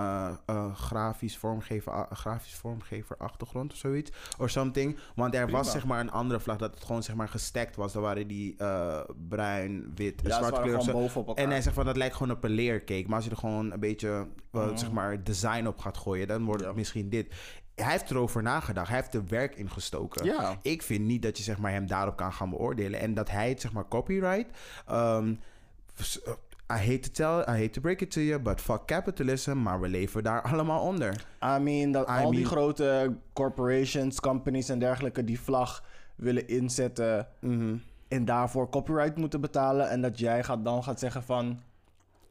eh, 0.46 0.76
grafisch 0.76 1.38
vormgever, 1.38 2.08
grafisch 2.12 2.54
vormgever 2.56 3.18
achtergrond 3.18 3.72
of 3.72 3.78
zoiets. 3.78 4.12
Or 4.38 4.50
something. 4.50 4.98
Want 5.16 5.36
er 5.36 5.50
was 5.52 5.72
zeg 5.72 5.86
maar 5.86 6.00
een 6.00 6.12
andere 6.12 6.40
vlag 6.40 6.58
dat 6.58 6.74
het 6.74 6.84
gewoon 6.84 7.04
zeg 7.04 7.16
maar 7.16 7.30
gestakt 7.30 7.76
was. 7.76 7.94
Dan 7.94 8.02
waren 8.02 8.28
die 8.28 8.56
eh, 8.58 9.00
bruin, 9.30 9.92
wit 9.96 10.22
en 10.22 10.30
Ja, 10.30 10.38
zwart 10.38 10.62
kleur 10.62 10.78
of. 10.78 11.36
En 11.36 11.50
hij 11.50 11.62
zegt 11.62 11.76
van 11.76 11.86
dat 11.86 11.98
lijkt 11.98 12.16
gewoon 12.16 12.32
op 12.36 12.44
een 12.44 12.52
leercake. 12.52 13.04
Maar 13.08 13.16
als 13.16 13.26
je 13.26 13.32
er 13.32 13.38
gewoon 13.38 13.72
een 13.72 13.80
beetje 13.80 14.28
eh, 14.52 14.66
Mhm. 14.66 14.78
zeg 14.78 14.92
maar 14.92 15.24
design 15.24 15.66
op 15.68 15.78
gaat 15.80 15.89
gooien, 15.98 16.28
dan 16.28 16.44
wordt 16.46 16.62
het 16.62 16.70
Ja. 16.72 16.76
misschien 16.78 17.10
dit. 17.10 17.34
Hij 17.76 17.92
heeft 17.92 18.10
erover 18.12 18.44
nagedacht. 18.44 18.88
Hij 18.88 18.98
heeft 18.98 19.14
er 19.14 19.24
werk 19.28 19.56
in 19.56 19.70
gestoken. 19.72 20.26
Ja. 20.26 20.58
Ik 20.62 20.82
vind 20.82 21.06
niet 21.06 21.22
dat 21.22 21.38
je 21.38 21.44
zeg 21.44 21.58
maar, 21.58 21.72
hem 21.72 21.88
daarop 21.88 22.16
kan 22.16 22.34
gaan 22.34 22.50
beoordelen. 22.50 23.00
En 23.00 23.14
dat 23.14 23.30
hij 23.30 23.50
het 23.50 23.62
zeg 23.62 23.72
maar 23.74 23.88
copyright. 23.88 24.58
eh, 24.88 26.34
I 26.72 26.78
hate 26.78 27.00
to 27.00 27.12
tell, 27.12 27.56
I 27.56 27.58
hate 27.60 27.70
to 27.70 27.82
break 27.82 28.02
it 28.02 28.12
to 28.12 28.22
you, 28.22 28.40
but 28.42 28.62
fuck 28.62 28.86
capitalism. 28.86 29.52
Maar 29.62 29.80
we 29.82 29.88
leven 29.88 30.24
daar 30.24 30.42
allemaal 30.52 30.82
onder. 30.82 31.26
I 31.44 31.60
mean, 31.60 31.92
dat 31.92 32.08
I 32.08 32.12
al 32.12 32.32
die 32.32 32.46
grote 32.46 33.16
corporations, 33.34 34.20
companies 34.20 34.70
en 34.70 34.80
dergelijke 34.80 35.24
die 35.24 35.40
vlag 35.40 35.84
willen 36.16 36.48
inzetten 36.48 37.28
Mhm. 37.40 37.76
en 38.08 38.26
daarvoor 38.26 38.70
copyright 38.70 39.16
moeten 39.18 39.42
betalen. 39.42 39.90
En 39.90 40.02
dat 40.02 40.20
jij 40.20 40.44
gaat, 40.44 40.64
dan 40.64 40.84
gaat 40.84 41.00
zeggen 41.00 41.24
van, 41.24 41.60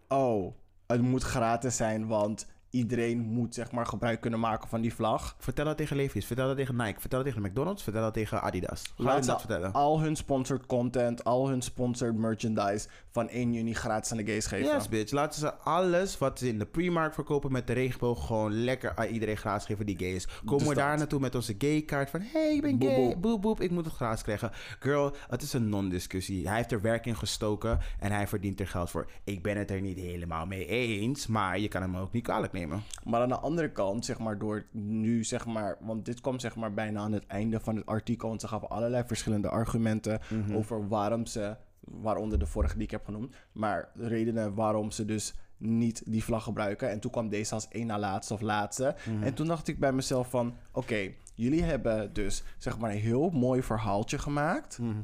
oh, 0.08 0.52
het 0.86 1.02
moet 1.02 1.22
gratis 1.22 1.76
zijn, 1.76 2.06
want 2.06 2.46
iedereen 2.70 3.18
moet 3.18 3.54
zeg 3.54 3.72
maar 3.72 3.86
gebruik 3.86 4.20
kunnen 4.20 4.40
maken 4.40 4.68
van 4.68 4.80
die 4.80 4.94
vlag. 4.94 5.36
Vertel 5.38 5.64
dat 5.64 5.76
tegen 5.76 5.96
Levi's, 5.96 6.26
vertel 6.26 6.46
dat 6.46 6.56
tegen 6.56 6.76
Nike, 6.76 7.00
vertel 7.00 7.18
dat 7.22 7.28
tegen 7.28 7.48
McDonald's, 7.48 7.82
vertel 7.82 8.02
dat 8.02 8.14
tegen 8.14 8.42
Adidas. 8.42 8.82
Ga 8.82 9.02
Laat 9.02 9.24
dat 9.24 9.40
vertellen. 9.40 9.72
al 9.72 10.00
hun 10.00 10.16
sponsored 10.16 10.66
content, 10.66 11.24
al 11.24 11.48
hun 11.48 11.62
sponsored 11.62 12.16
merchandise 12.16 12.88
van 13.10 13.28
1 13.28 13.52
juni 13.52 13.74
gratis 13.74 14.10
aan 14.10 14.16
de 14.16 14.26
gays 14.26 14.46
geven. 14.46 14.74
Yes, 14.74 14.88
bitch. 14.88 15.12
Laten 15.12 15.40
ze 15.40 15.54
alles 15.54 16.18
wat 16.18 16.38
ze 16.38 16.48
in 16.48 16.58
de 16.58 16.66
pre-markt 16.66 17.14
verkopen 17.14 17.52
met 17.52 17.66
de 17.66 17.72
regenboog 17.72 18.26
gewoon 18.26 18.64
lekker 18.64 18.92
aan 18.96 19.06
iedereen 19.06 19.36
gratis 19.36 19.66
geven 19.66 19.86
die 19.86 19.98
gay 19.98 20.12
is. 20.14 20.26
Komen 20.44 20.58
Dus 20.58 20.68
we 20.68 20.74
daar 20.74 20.96
naartoe 20.98 21.20
met 21.20 21.34
onze 21.34 21.54
gay 21.58 21.82
kaart 21.82 22.10
van 22.10 22.20
hey, 22.32 22.54
ik 22.54 22.62
ben 22.62 22.88
gay, 22.88 22.96
boep. 23.08 23.22
boep 23.22 23.42
boep, 23.42 23.60
ik 23.60 23.70
moet 23.70 23.84
het 23.84 23.94
gratis 23.94 24.22
krijgen. 24.22 24.50
Girl, 24.78 25.14
het 25.28 25.42
is 25.42 25.52
een 25.52 25.68
non-discussie. 25.68 26.46
Hij 26.48 26.56
heeft 26.56 26.72
er 26.72 26.80
werk 26.80 27.06
in 27.06 27.16
gestoken 27.16 27.78
en 28.00 28.12
hij 28.12 28.26
verdient 28.26 28.60
er 28.60 28.68
geld 28.68 28.90
voor. 28.90 29.10
Ik 29.24 29.42
ben 29.42 29.56
het 29.56 29.70
er 29.70 29.80
niet 29.80 29.98
helemaal 29.98 30.46
mee 30.46 30.66
eens, 30.66 31.26
maar 31.26 31.58
je 31.58 31.68
kan 31.68 31.82
hem 31.82 31.96
ook 31.96 32.12
niet 32.12 32.22
kwalijk 32.22 32.52
nemen. 32.52 32.57
Maar 33.04 33.20
aan 33.20 33.28
de 33.28 33.38
andere 33.38 33.72
kant, 33.72 34.04
zeg 34.04 34.18
maar, 34.18 34.38
door 34.38 34.66
nu, 34.72 35.24
zeg 35.24 35.46
maar, 35.46 35.76
want 35.80 36.04
dit 36.04 36.20
kwam 36.20 36.38
zeg 36.38 36.56
maar 36.56 36.74
bijna 36.74 37.00
aan 37.00 37.12
het 37.12 37.26
einde 37.26 37.60
van 37.60 37.76
het 37.76 37.86
artikel. 37.86 38.28
Want 38.28 38.40
ze 38.40 38.48
gaven 38.48 38.68
allerlei 38.68 39.04
verschillende 39.06 39.48
argumenten 39.48 40.20
Mhm. 40.30 40.54
over 40.56 40.88
waarom 40.88 41.26
ze, 41.26 41.56
waaronder 41.80 42.38
de 42.38 42.46
vorige 42.46 42.74
die 42.74 42.82
ik 42.84 42.90
heb 42.90 43.04
genoemd, 43.04 43.34
maar 43.52 43.88
de 43.94 44.06
redenen 44.08 44.54
waarom 44.54 44.90
ze 44.90 45.04
dus 45.04 45.34
niet 45.56 46.02
die 46.06 46.24
vlag 46.24 46.42
gebruiken. 46.44 46.90
En 46.90 47.00
toen 47.00 47.10
kwam 47.10 47.28
deze 47.28 47.54
als 47.54 47.68
één 47.68 47.86
na 47.86 47.98
laatste 47.98 48.34
of 48.34 48.40
laatste. 48.40 48.94
Mhm. 49.08 49.22
En 49.22 49.34
toen 49.34 49.46
dacht 49.46 49.68
ik 49.68 49.78
bij 49.78 49.92
mezelf 49.92 50.30
van, 50.30 50.54
oké, 50.72 51.12
jullie 51.34 51.62
hebben 51.62 52.12
dus 52.12 52.42
zeg 52.58 52.78
maar 52.78 52.90
een 52.90 52.96
heel 52.96 53.30
mooi 53.30 53.62
verhaaltje 53.62 54.18
gemaakt 54.18 54.78
Mhm. 54.78 54.98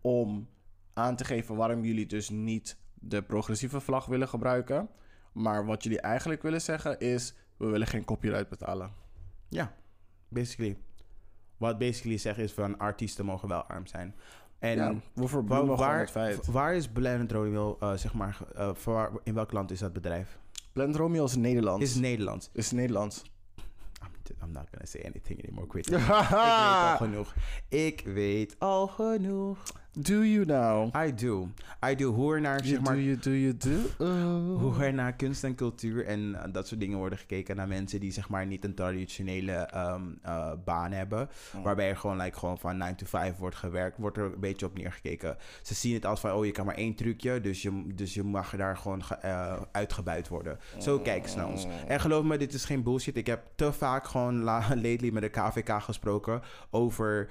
om 0.00 0.48
aan 0.94 1.16
te 1.16 1.24
geven 1.24 1.56
waarom 1.56 1.84
jullie 1.84 2.06
dus 2.06 2.28
niet 2.30 2.76
de 2.94 3.22
progressieve 3.22 3.80
vlag 3.80 4.06
willen 4.06 4.28
gebruiken. 4.28 4.88
Maar 5.32 5.66
wat 5.66 5.82
jullie 5.82 6.00
eigenlijk 6.00 6.42
willen 6.42 6.60
zeggen 6.60 6.98
is: 6.98 7.34
we 7.56 7.66
willen 7.66 7.86
geen 7.86 8.04
copyright 8.04 8.48
betalen. 8.48 8.90
Ja, 9.48 9.72
basically. 10.28 10.76
Wat 11.56 11.78
basically 11.78 12.16
zegt 12.16 12.38
is 12.38 12.52
van 12.52 12.78
artiesten 12.78 13.24
mogen 13.24 13.48
wel 13.48 13.62
arm 13.62 13.86
zijn. 13.86 14.14
En 14.58 14.76
ja, 14.76 14.94
we 15.14 15.42
Waar, 15.44 15.66
waar, 15.66 16.08
feit. 16.08 16.46
waar 16.46 16.74
is 16.74 16.88
Blend 16.88 17.32
Romeo, 17.32 17.76
eh, 17.80 17.92
zeg 17.94 18.14
maar, 18.14 18.38
uh, 18.56 18.74
waar, 18.84 19.10
in 19.24 19.34
welk 19.34 19.52
land 19.52 19.70
is 19.70 19.78
dat 19.78 19.92
bedrijf? 19.92 20.38
Blend 20.72 20.96
Romeo 20.96 21.24
is 21.24 21.36
Nederlands. 21.36 21.84
Is 21.84 21.94
Nederlands. 21.94 22.50
is 22.52 22.70
Nederlands. 22.70 23.22
I'm, 24.02 24.36
I'm 24.42 24.52
not 24.52 24.68
gonna 24.70 24.86
say 24.86 25.02
anything 25.04 25.42
anymore. 25.42 25.66
Ik 25.66 25.72
weet, 25.72 25.86
ik 25.90 25.98
weet 25.98 26.08
al 26.30 26.96
genoeg. 26.96 27.34
Ik 27.68 28.02
weet 28.04 28.56
al 28.58 28.86
genoeg. 28.86 29.62
Do 29.98 30.22
you 30.24 30.44
now? 30.46 30.90
I 31.06 31.14
do. 31.14 31.48
I 31.90 31.94
do. 31.96 32.12
Hoe 32.12 32.34
er 32.34 32.40
naar, 32.40 32.64
zeg 32.64 32.80
maar, 32.80 32.94
do, 32.94 33.00
you 33.00 33.16
do, 33.16 33.30
you 33.30 33.56
do. 33.56 33.70
Oh. 34.06 34.60
hoe 34.60 34.84
er 34.84 34.94
naar 34.94 35.12
kunst 35.12 35.44
en 35.44 35.54
cultuur 35.54 36.06
en 36.06 36.34
eh, 36.34 36.52
dat 36.52 36.66
soort 36.68 36.80
dingen 36.80 36.98
worden 36.98 37.18
gekeken 37.18 37.56
naar 37.56 37.68
mensen 37.68 38.00
die 38.00 38.12
zeg 38.12 38.28
maar 38.28 38.46
niet 38.46 38.64
een 38.64 38.74
traditionele 38.74 39.52
ehm, 39.52 40.02
eh, 40.22 40.52
baan 40.64 40.92
hebben. 40.92 41.28
Waarbij 41.62 41.88
er 41.88 41.96
gewoon, 41.96 42.16
like, 42.20 42.38
gewoon 42.38 42.58
van 42.58 42.76
9 42.76 42.96
to 42.96 43.06
5 43.06 43.36
wordt 43.36 43.56
gewerkt, 43.56 43.98
wordt 43.98 44.16
er 44.16 44.24
een 44.24 44.40
beetje 44.40 44.66
op 44.66 44.78
neergekeken. 44.78 45.36
Ze 45.62 45.74
zien 45.74 45.94
het 45.94 46.06
als 46.06 46.20
van, 46.20 46.32
oh 46.32 46.44
je 46.46 46.52
kan 46.52 46.66
maar 46.66 46.74
één 46.74 46.94
trucje, 46.94 47.40
dus 47.40 47.62
je, 47.62 47.92
dus 47.94 48.14
je 48.14 48.22
mag 48.22 48.56
daar 48.56 48.76
gewoon 48.76 49.04
ge- 49.04 49.14
eh, 49.14 49.60
uitgebuit 49.72 50.28
worden. 50.28 50.58
Zo 50.78 50.98
kijken 50.98 51.30
ze 51.30 51.36
naar 51.36 51.48
ons. 51.48 51.66
En 51.86 52.00
geloof 52.00 52.24
me, 52.24 52.36
dit 52.38 52.52
is 52.54 52.64
geen 52.64 52.82
bullshit. 52.82 53.16
Ik 53.16 53.26
heb 53.26 53.42
te 53.54 53.72
vaak 53.72 54.06
gewoon 54.06 54.42
la- 54.42 54.68
lately 54.86 55.10
met 55.12 55.22
de 55.22 55.28
KVK 55.28 55.82
gesproken 55.82 56.42
over 56.70 57.28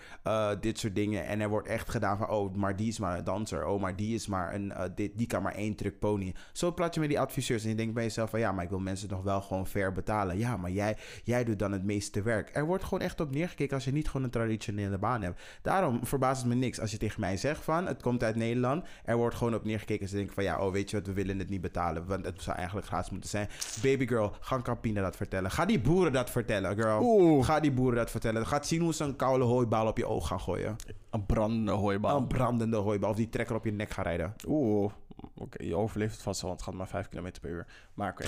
dit 0.59 0.79
soort 0.79 0.95
dingen. 0.95 1.25
En 1.25 1.39
er 1.41 1.49
wordt 1.49 1.67
echt 1.67 1.89
gedaan 1.89 2.17
van, 2.17 2.29
oh, 2.29 2.49
maar 2.55 2.75
die 2.75 2.87
is 2.87 2.99
maar 2.99 3.17
een 3.17 3.23
danser. 3.23 3.65
Oh, 3.65 3.81
maar 3.81 3.95
die 3.95 4.15
is 4.15 4.27
maar 4.27 4.53
een, 4.53 4.71
eh, 4.71 4.89
dit, 4.95 5.11
die 5.15 5.27
kan 5.27 5.41
maar 5.41 5.55
één 5.55 5.75
truc 5.75 5.99
pony. 5.99 6.35
Zo 6.53 6.73
plat 6.73 6.93
je 6.93 6.99
met 6.99 7.09
die 7.09 7.19
adviseurs 7.19 7.63
en 7.63 7.69
je 7.69 7.75
denkt 7.75 7.93
bij 7.93 8.03
jezelf 8.03 8.29
van, 8.29 8.39
ja, 8.39 8.51
maar 8.51 8.63
ik 8.63 8.69
wil 8.69 8.79
mensen 8.79 9.09
nog 9.09 9.23
wel 9.23 9.41
gewoon 9.41 9.67
fair 9.67 9.91
betalen. 9.91 10.37
Ja, 10.37 10.57
maar 10.57 10.71
jij, 10.71 10.97
jij 11.23 11.43
doet 11.43 11.59
dan 11.59 11.71
het 11.71 11.83
meeste 11.83 12.21
werk. 12.21 12.49
Er 12.53 12.65
wordt 12.65 12.83
gewoon 12.83 13.01
echt 13.01 13.19
op 13.19 13.31
neergekeken 13.31 13.75
als 13.75 13.85
je 13.85 13.91
niet 13.91 14.07
gewoon 14.07 14.23
een 14.23 14.31
traditionele 14.31 14.97
baan 14.97 15.21
hebt. 15.21 15.41
Daarom 15.61 16.05
verbaast 16.05 16.41
het 16.41 16.49
me 16.49 16.55
niks 16.55 16.79
als 16.79 16.91
je 16.91 16.97
tegen 16.97 17.19
mij 17.19 17.37
zegt 17.37 17.63
van, 17.63 17.87
het 17.87 18.01
komt 18.01 18.23
uit 18.23 18.35
Nederland. 18.35 18.85
Er 19.03 19.17
wordt 19.17 19.35
gewoon 19.35 19.55
op 19.55 19.63
neergekeken. 19.63 20.07
Ze 20.07 20.15
denken 20.15 20.33
van, 20.33 20.43
ja, 20.43 20.65
oh, 20.65 20.71
weet 20.71 20.89
je 20.89 20.97
wat, 20.97 21.07
we 21.07 21.13
willen 21.13 21.39
het 21.39 21.49
niet 21.49 21.61
betalen. 21.61 22.05
Want 22.05 22.25
het 22.25 22.41
zou 22.41 22.57
eigenlijk 22.57 22.87
gratis 22.87 23.11
moeten 23.11 23.29
zijn. 23.29 23.49
Baby 23.81 24.07
girl, 24.07 24.35
ga 24.39 24.61
Campina 24.61 25.01
dat 25.01 25.15
vertellen. 25.15 25.51
Ga 25.51 25.65
die 25.65 25.79
boeren 25.79 26.13
dat 26.13 26.29
vertellen, 26.29 26.75
girl. 26.75 26.99
Oeh. 27.01 27.45
Ga 27.45 27.59
die 27.59 27.71
boeren 27.71 27.95
dat 27.95 28.11
vertellen. 28.11 28.47
Ga 28.47 28.63
zien 28.63 28.81
hoe 28.81 28.93
ze 28.93 29.03
een 29.03 29.15
koude 29.15 29.43
hooibaal 29.43 29.87
op 29.87 29.97
je 29.97 30.07
oog 30.07 30.27
gaan 30.27 30.39
gooien. 30.39 30.75
Een 31.09 31.25
brandende 31.25 31.71
hooibaal. 31.71 32.17
Een 32.17 32.27
brandende 32.41 32.77
hooibaal. 32.77 33.09
Of 33.09 33.15
die 33.15 33.29
trekker 33.29 33.55
op 33.55 33.65
je 33.65 33.71
nek 33.71 33.89
gaan 33.91 34.03
rijden. 34.03 34.33
Oeh. 34.47 34.91
Oké, 35.35 35.63
je 35.63 35.75
overleeft 35.75 36.13
het 36.13 36.21
vast 36.21 36.41
wel, 36.41 36.49
want 36.49 36.61
het 36.65 36.69
gaat 36.69 36.77
maar 36.79 36.87
5 36.87 37.07
km 37.07 37.31
per 37.41 37.49
uur. 37.49 37.67
Maar 37.93 38.11
oké. 38.11 38.25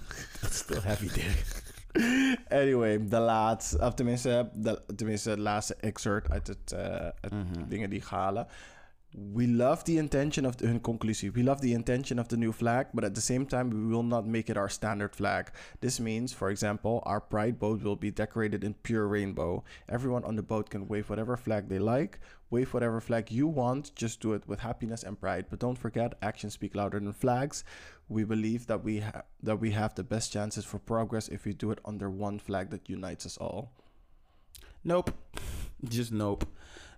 Still 0.60 0.80
heavy, 0.80 1.08
dick. 1.12 1.64
Anyway, 2.48 3.08
de 3.08 3.18
laatste, 3.18 3.78
of 3.78 3.94
tenminste, 3.94 4.50
de, 4.54 4.82
tenminste, 4.96 5.38
laatste 5.38 5.74
excerpt 5.74 6.30
uit 6.30 6.46
het, 6.46 6.72
eh, 6.72 7.08
het 7.20 7.32
Mhm. 7.32 7.68
dingen 7.68 7.90
die 7.90 7.98
ik 7.98 8.04
halen. 8.04 8.46
We 9.34 9.48
love 9.48 9.82
the 9.82 9.92
intention 9.94 10.46
of 10.46 10.54
the, 10.54 10.66
hun 10.66 10.80
conclusie. 10.80 11.32
We 11.32 11.42
love 11.42 11.60
the 11.60 11.70
intention 11.70 12.18
of 12.18 12.26
the 12.26 12.36
new 12.36 12.52
flag, 12.52 12.84
but 12.92 13.04
at 13.04 13.14
the 13.14 13.20
same 13.20 13.46
time, 13.46 13.68
we 13.68 13.86
will 13.86 14.04
not 14.04 14.26
make 14.26 14.50
it 14.50 14.56
our 14.56 14.70
standard 14.70 15.14
flag. 15.14 15.46
This 15.78 15.98
means, 15.98 16.34
for 16.34 16.50
example, 16.50 17.00
our 17.02 17.20
pride 17.22 17.58
boat 17.58 17.82
will 17.82 17.96
be 17.98 18.12
decorated 18.12 18.64
in 18.64 18.74
pure 18.82 19.06
rainbow. 19.08 19.62
Everyone 19.86 20.26
on 20.26 20.36
the 20.36 20.42
boat 20.42 20.68
can 20.68 20.86
wave 20.86 21.08
whatever 21.08 21.38
flag 21.38 21.68
they 21.68 21.78
like. 21.78 22.18
Wave 22.48 22.72
whatever 22.72 23.00
flag 23.00 23.30
you 23.30 23.48
want. 23.48 23.94
Just 23.96 24.20
do 24.20 24.34
it 24.34 24.46
with 24.46 24.60
happiness 24.60 25.04
and 25.04 25.20
pride. 25.20 25.46
But 25.50 25.58
don't 25.58 25.78
forget, 25.78 26.14
actions 26.20 26.52
speak 26.52 26.74
louder 26.74 27.00
than 27.00 27.12
flags. 27.12 27.64
We 28.08 28.24
believe 28.24 28.66
that 28.66 28.84
we 28.84 29.00
ha- 29.00 29.24
that 29.42 29.60
we 29.60 29.72
have 29.72 29.94
the 29.94 30.04
best 30.04 30.32
chances 30.32 30.64
for 30.64 30.78
progress 30.78 31.28
if 31.28 31.44
we 31.44 31.54
do 31.56 31.70
it 31.70 31.80
under 31.84 32.08
one 32.08 32.38
flag 32.38 32.70
that 32.70 32.88
unites 32.88 33.26
us 33.26 33.38
all. 33.38 33.72
Nope. 34.82 35.10
Just 35.88 36.12
nope. 36.12 36.46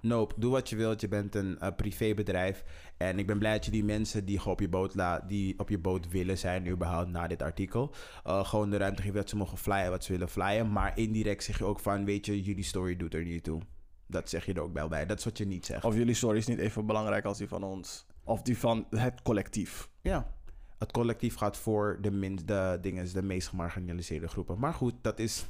Nope. 0.02 0.34
Doe 0.36 0.50
wat 0.50 0.68
je 0.68 0.76
wilt. 0.76 1.00
Je 1.00 1.08
bent 1.08 1.34
een 1.34 1.58
eh, 1.58 1.68
privébedrijf. 1.76 2.64
En 2.96 3.18
ik 3.18 3.26
ben 3.26 3.38
blij 3.38 3.52
dat 3.52 3.64
je 3.64 3.70
die 3.70 3.84
mensen 3.84 4.24
die 4.24 4.44
op 4.44 4.60
je 4.60 4.68
boot, 4.68 4.94
la 4.94 5.20
die 5.20 5.58
op 5.58 5.68
je 5.68 5.78
boot 5.78 6.08
willen 6.08 6.38
zijn, 6.38 6.68
überhaupt 6.68 7.08
na 7.08 7.26
dit 7.26 7.42
artikel, 7.42 7.94
eh, 8.24 8.44
gewoon 8.44 8.70
de 8.70 8.76
ruimte 8.76 9.02
geven 9.02 9.16
dat 9.16 9.28
ze 9.28 9.36
mogen 9.36 9.58
flyen 9.58 9.90
wat 9.90 10.04
ze 10.04 10.12
willen 10.12 10.28
flyen. 10.28 10.72
Maar 10.72 10.98
indirect 10.98 11.44
zeg 11.44 11.58
je 11.58 11.64
ook 11.64 11.80
van, 11.80 12.04
weet 12.04 12.26
je, 12.26 12.42
jullie 12.42 12.64
story 12.64 12.96
doet 12.96 13.14
er 13.14 13.24
niet 13.24 13.44
toe. 13.44 13.60
Dat 14.08 14.28
zeg 14.28 14.46
je 14.46 14.54
er 14.54 14.60
ook 14.60 14.72
wel 14.72 14.88
bij. 14.88 15.06
Dat 15.06 15.18
is 15.18 15.24
wat 15.24 15.38
je 15.38 15.46
niet 15.46 15.66
zegt. 15.66 15.84
Of 15.84 15.94
jullie 15.94 16.14
story 16.14 16.36
is 16.36 16.46
niet 16.46 16.58
even 16.58 16.86
belangrijk 16.86 17.24
als 17.24 17.38
die 17.38 17.48
van 17.48 17.62
ons. 17.62 18.06
Of 18.24 18.42
die 18.42 18.58
van 18.58 18.86
het 18.90 19.22
collectief. 19.22 19.88
Ja. 20.02 20.36
Het 20.78 20.92
collectief 20.92 21.34
gaat 21.34 21.56
voor 21.56 21.98
de, 22.00 22.10
min, 22.10 22.38
de, 22.44 22.78
dingen, 22.80 23.12
de 23.12 23.22
meest 23.22 23.48
gemarginaliseerde 23.48 24.28
groepen. 24.28 24.58
Maar 24.58 24.74
goed, 24.74 24.94
dat 25.02 25.18
is, 25.18 25.46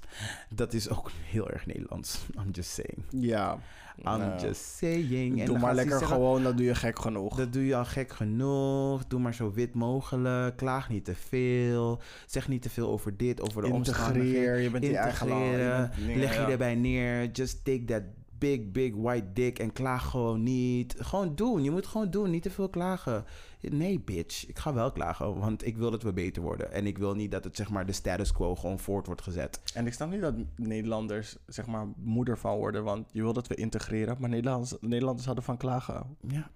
dat 0.51 0.73
is 0.73 0.91
ook 0.91 1.11
heel 1.33 1.51
erg 1.51 1.67
Nederlands. 1.67 2.27
I'm 2.39 2.51
just 2.51 2.71
saying. 2.71 3.05
Ja. 3.11 3.59
I'm 4.05 4.39
just 4.41 4.61
saying. 4.77 5.41
En 5.41 5.47
Doe 5.47 5.59
maar 5.59 5.75
lekker 5.75 5.99
zeggen, 5.99 6.17
gewoon, 6.17 6.43
dat 6.43 6.57
doe 6.57 6.67
je 6.67 6.75
gek 6.75 6.99
genoeg. 6.99 7.37
Dat 7.37 7.53
doe 7.53 7.67
je 7.67 7.77
al 7.77 7.85
gek 7.85 8.13
genoeg. 8.13 9.07
Doe 9.07 9.21
maar 9.21 9.35
zo 9.35 9.53
wit 9.53 9.75
mogelijk. 9.75 10.57
Klaag 10.57 10.89
niet 10.89 11.05
te 11.05 11.15
veel. 11.15 12.01
Zeg 12.27 12.49
niet 12.49 12.63
te 12.63 12.71
veel 12.71 12.89
over 12.89 13.17
dit, 13.17 13.41
over 13.41 13.63
de 13.63 13.69
omstandigheden. 13.69 14.29
Integreer, 14.29 14.59
je 14.59 14.71
bent 14.71 14.85
je 14.85 14.91
je 14.91 14.97
Integreren. 14.99 15.79
bent 15.81 15.97
dingen, 15.97 16.19
Leg 16.19 16.35
je 16.35 16.53
erbij 16.53 16.75
neer. 16.75 17.31
Just 17.31 17.65
take 17.65 17.85
that 17.85 18.03
big, 18.39 18.70
big 18.70 18.94
white 18.94 19.32
dick 19.32 19.59
en 19.59 19.73
klaag 19.73 20.10
gewoon 20.10 20.43
niet. 20.43 20.94
Gewoon 20.98 21.35
doen. 21.35 21.62
Je 21.62 21.70
moet 21.70 21.86
gewoon 21.86 22.10
doen. 22.10 22.31
Niet 22.31 22.43
te 22.43 22.51
veel 22.51 22.69
klagen. 22.69 23.24
Nee, 23.60 24.01
bitch. 24.01 24.47
Ik 24.47 24.59
ga 24.59 24.74
wel 24.74 24.93
klagen, 24.93 25.39
want 25.39 25.66
ik 25.66 25.77
wil 25.77 25.90
dat 25.90 26.02
we 26.02 26.12
beter 26.12 26.43
worden. 26.43 26.73
En 26.73 26.86
ik 26.86 26.98
wil 26.98 27.15
niet 27.15 27.31
dat 27.31 27.44
het, 27.44 27.56
zeg 27.56 27.70
maar, 27.70 27.86
de 27.86 27.93
status 27.93 28.32
quo 28.32 28.55
gewoon 28.55 28.78
voort 28.78 29.06
wordt 29.06 29.23
gezet. 29.23 29.60
En 29.74 29.86
ik 29.86 29.93
snap 29.93 30.10
niet 30.10 30.20
dat 30.20 30.35
Nederlanders, 30.56 31.36
zeg 31.47 31.66
maar, 31.66 31.86
moeder 31.97 32.39
van 32.39 32.56
worden. 32.56 32.85
Want 32.85 33.09
je 33.12 33.23
wil 33.23 33.32
dat 33.32 33.47
we 33.47 33.55
integreren. 33.55 34.16
Maar 34.20 34.31
Nederlanders, 34.31 34.74
Nederlanders 34.81 35.27
hadden 35.27 35.44
van 35.44 35.56
klagen. 35.56 36.16
Ja. 36.28 36.51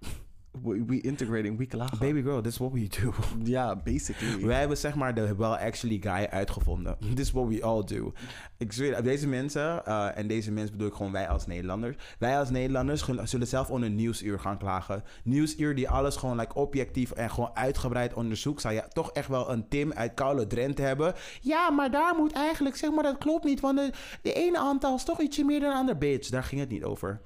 We, 0.61 0.85
we 0.87 1.01
integrating, 1.01 1.59
we 1.59 1.67
klagen. 1.67 1.99
Baby 1.99 2.23
girl, 2.23 2.41
this 2.41 2.53
is 2.53 2.59
what 2.59 2.73
we 2.73 2.89
do. 3.01 3.13
Ja, 3.53 3.77
basically. 3.77 4.47
Wij 4.47 4.59
hebben 4.59 4.77
zeg 4.77 4.95
maar 4.95 5.15
de 5.15 5.37
well 5.37 5.49
actually 5.49 5.99
guy 6.01 6.27
uitgevonden. 6.31 6.97
This 7.15 7.27
is 7.27 7.33
what 7.33 7.49
we 7.49 7.63
all 7.63 7.85
do. 7.85 8.13
Ik 8.59 8.73
zweer, 8.73 9.03
deze 9.03 9.29
mensen, 9.29 9.83
uh, 9.89 10.19
en 10.19 10.27
deze 10.27 10.51
mensen 10.51 10.73
bedoel 10.73 10.89
ik 10.89 10.95
gewoon 10.95 11.13
wij 11.13 11.29
als 11.29 11.47
Nederlanders. 11.47 11.97
Wij 12.19 12.39
als 12.39 12.51
Nederlanders 12.51 13.05
zullen 13.23 13.47
zelf 13.47 13.71
onder 13.71 13.91
Nieuwsuur 13.91 14.41
gaan 14.41 14.59
klagen. 14.59 15.05
Nieuwsuur 15.25 15.75
die 15.75 15.89
alles 15.89 16.17
gewoon 16.17 16.37
like, 16.37 16.55
objectief 16.55 17.11
en 17.11 17.31
gewoon 17.31 17.51
uitgebreid 17.57 18.15
onderzoekt. 18.15 18.61
Zou 18.61 18.75
je 18.75 18.85
toch 18.93 19.13
echt 19.13 19.29
wel 19.29 19.51
een 19.51 19.69
Tim 19.69 19.93
uit 19.93 20.15
Koude 20.15 20.47
Drenthe 20.47 20.83
hebben. 20.83 21.15
Ja, 21.41 21.71
maar 21.71 21.91
daar 21.91 22.15
moet 22.17 22.33
eigenlijk, 22.33 22.77
zeg 22.77 22.91
maar, 22.91 23.03
dat 23.03 23.19
klopt 23.19 23.45
niet. 23.45 23.61
Want 23.61 23.79
de, 23.79 23.93
de 24.23 24.33
ene 24.33 24.59
aantal 24.59 24.95
is 24.95 25.05
toch 25.05 25.21
ietsje 25.21 25.45
meer 25.45 25.61
dan 25.61 25.71
de 25.71 25.77
ander. 25.77 25.99
Bitch, 25.99 26.29
daar 26.29 26.45
ging 26.45 26.61
het 26.61 26.71
niet 26.71 26.85
over. 26.85 27.21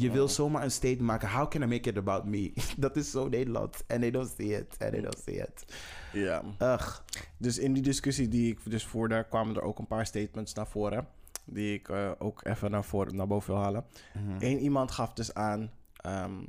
Je 0.00 0.10
wil 0.10 0.28
zomaar 0.28 0.62
een 0.62 0.70
statement 0.70 1.06
maken. 1.06 1.28
How 1.28 1.48
can 1.50 1.62
I 1.62 1.66
make 1.66 1.88
it 1.88 1.96
about 1.96 2.24
me? 2.24 2.52
dat 2.76 2.96
is 2.96 3.10
zo 3.10 3.28
Nederland. 3.28 3.84
En 3.86 4.00
they 4.00 4.10
don't 4.10 4.34
see 4.36 4.56
it. 4.56 4.76
En 4.76 4.90
they 4.90 5.00
don't 5.00 5.22
see 5.24 5.34
it. 5.34 5.64
Ja. 6.12 6.42
Ugh. 6.58 6.98
Dus 7.36 7.58
in 7.58 7.72
die 7.72 7.82
discussie 7.82 8.28
die 8.28 8.52
ik 8.52 8.70
dus 8.70 8.86
voerde, 8.86 9.26
kwamen 9.28 9.56
er 9.56 9.62
ook 9.62 9.78
een 9.78 9.86
paar 9.86 10.06
statements 10.06 10.54
naar 10.54 10.66
voren. 10.66 11.08
Die 11.44 11.74
ik 11.74 11.88
uh, 11.88 12.10
ook 12.18 12.44
even 12.44 12.70
naar, 12.70 12.84
voren, 12.84 13.16
naar 13.16 13.26
boven 13.26 13.52
wil 13.52 13.62
halen. 13.62 13.84
Mhm. 14.14 14.36
Eén 14.38 14.58
iemand 14.58 14.90
gaf 14.90 15.12
dus 15.12 15.34
aan 15.34 15.70
um, 16.06 16.48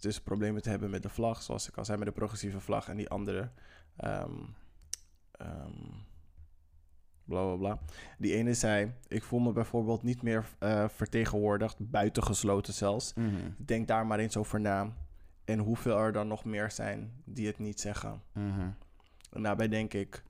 dus 0.00 0.20
problemen 0.20 0.62
te 0.62 0.70
hebben 0.70 0.90
met 0.90 1.02
de 1.02 1.08
vlag, 1.08 1.42
zoals 1.42 1.68
ik 1.68 1.76
al 1.76 1.84
zei, 1.84 1.98
met 1.98 2.06
de 2.06 2.12
progressieve 2.12 2.60
vlag. 2.60 2.88
En 2.88 2.96
die 2.96 3.08
andere, 3.08 3.50
um, 4.04 4.54
um, 5.42 6.08
bla 7.30 7.44
bla 7.44 7.56
bla. 7.56 7.78
Die 8.18 8.34
ene 8.34 8.54
zei: 8.54 8.92
Ik 9.08 9.22
voel 9.22 9.40
me 9.40 9.52
bijvoorbeeld 9.52 10.02
niet 10.02 10.22
meer 10.22 10.44
uh, 10.60 10.84
vertegenwoordigd, 10.88 11.76
buitengesloten 11.78 12.74
zelfs. 12.74 13.14
Mm 13.14 13.28
-hmm. 13.28 13.54
Denk 13.58 13.88
daar 13.88 14.06
maar 14.06 14.18
eens 14.18 14.36
over 14.36 14.60
na. 14.60 14.92
En 15.44 15.58
hoeveel 15.58 15.98
er 15.98 16.12
dan 16.12 16.28
nog 16.28 16.44
meer 16.44 16.70
zijn 16.70 17.12
die 17.24 17.46
het 17.46 17.58
niet 17.58 17.80
zeggen. 17.80 18.22
Mm 18.32 18.52
-hmm. 18.52 18.74
En 19.32 19.42
daarbij 19.42 19.68
denk 19.68 19.94
ik: 19.94 20.22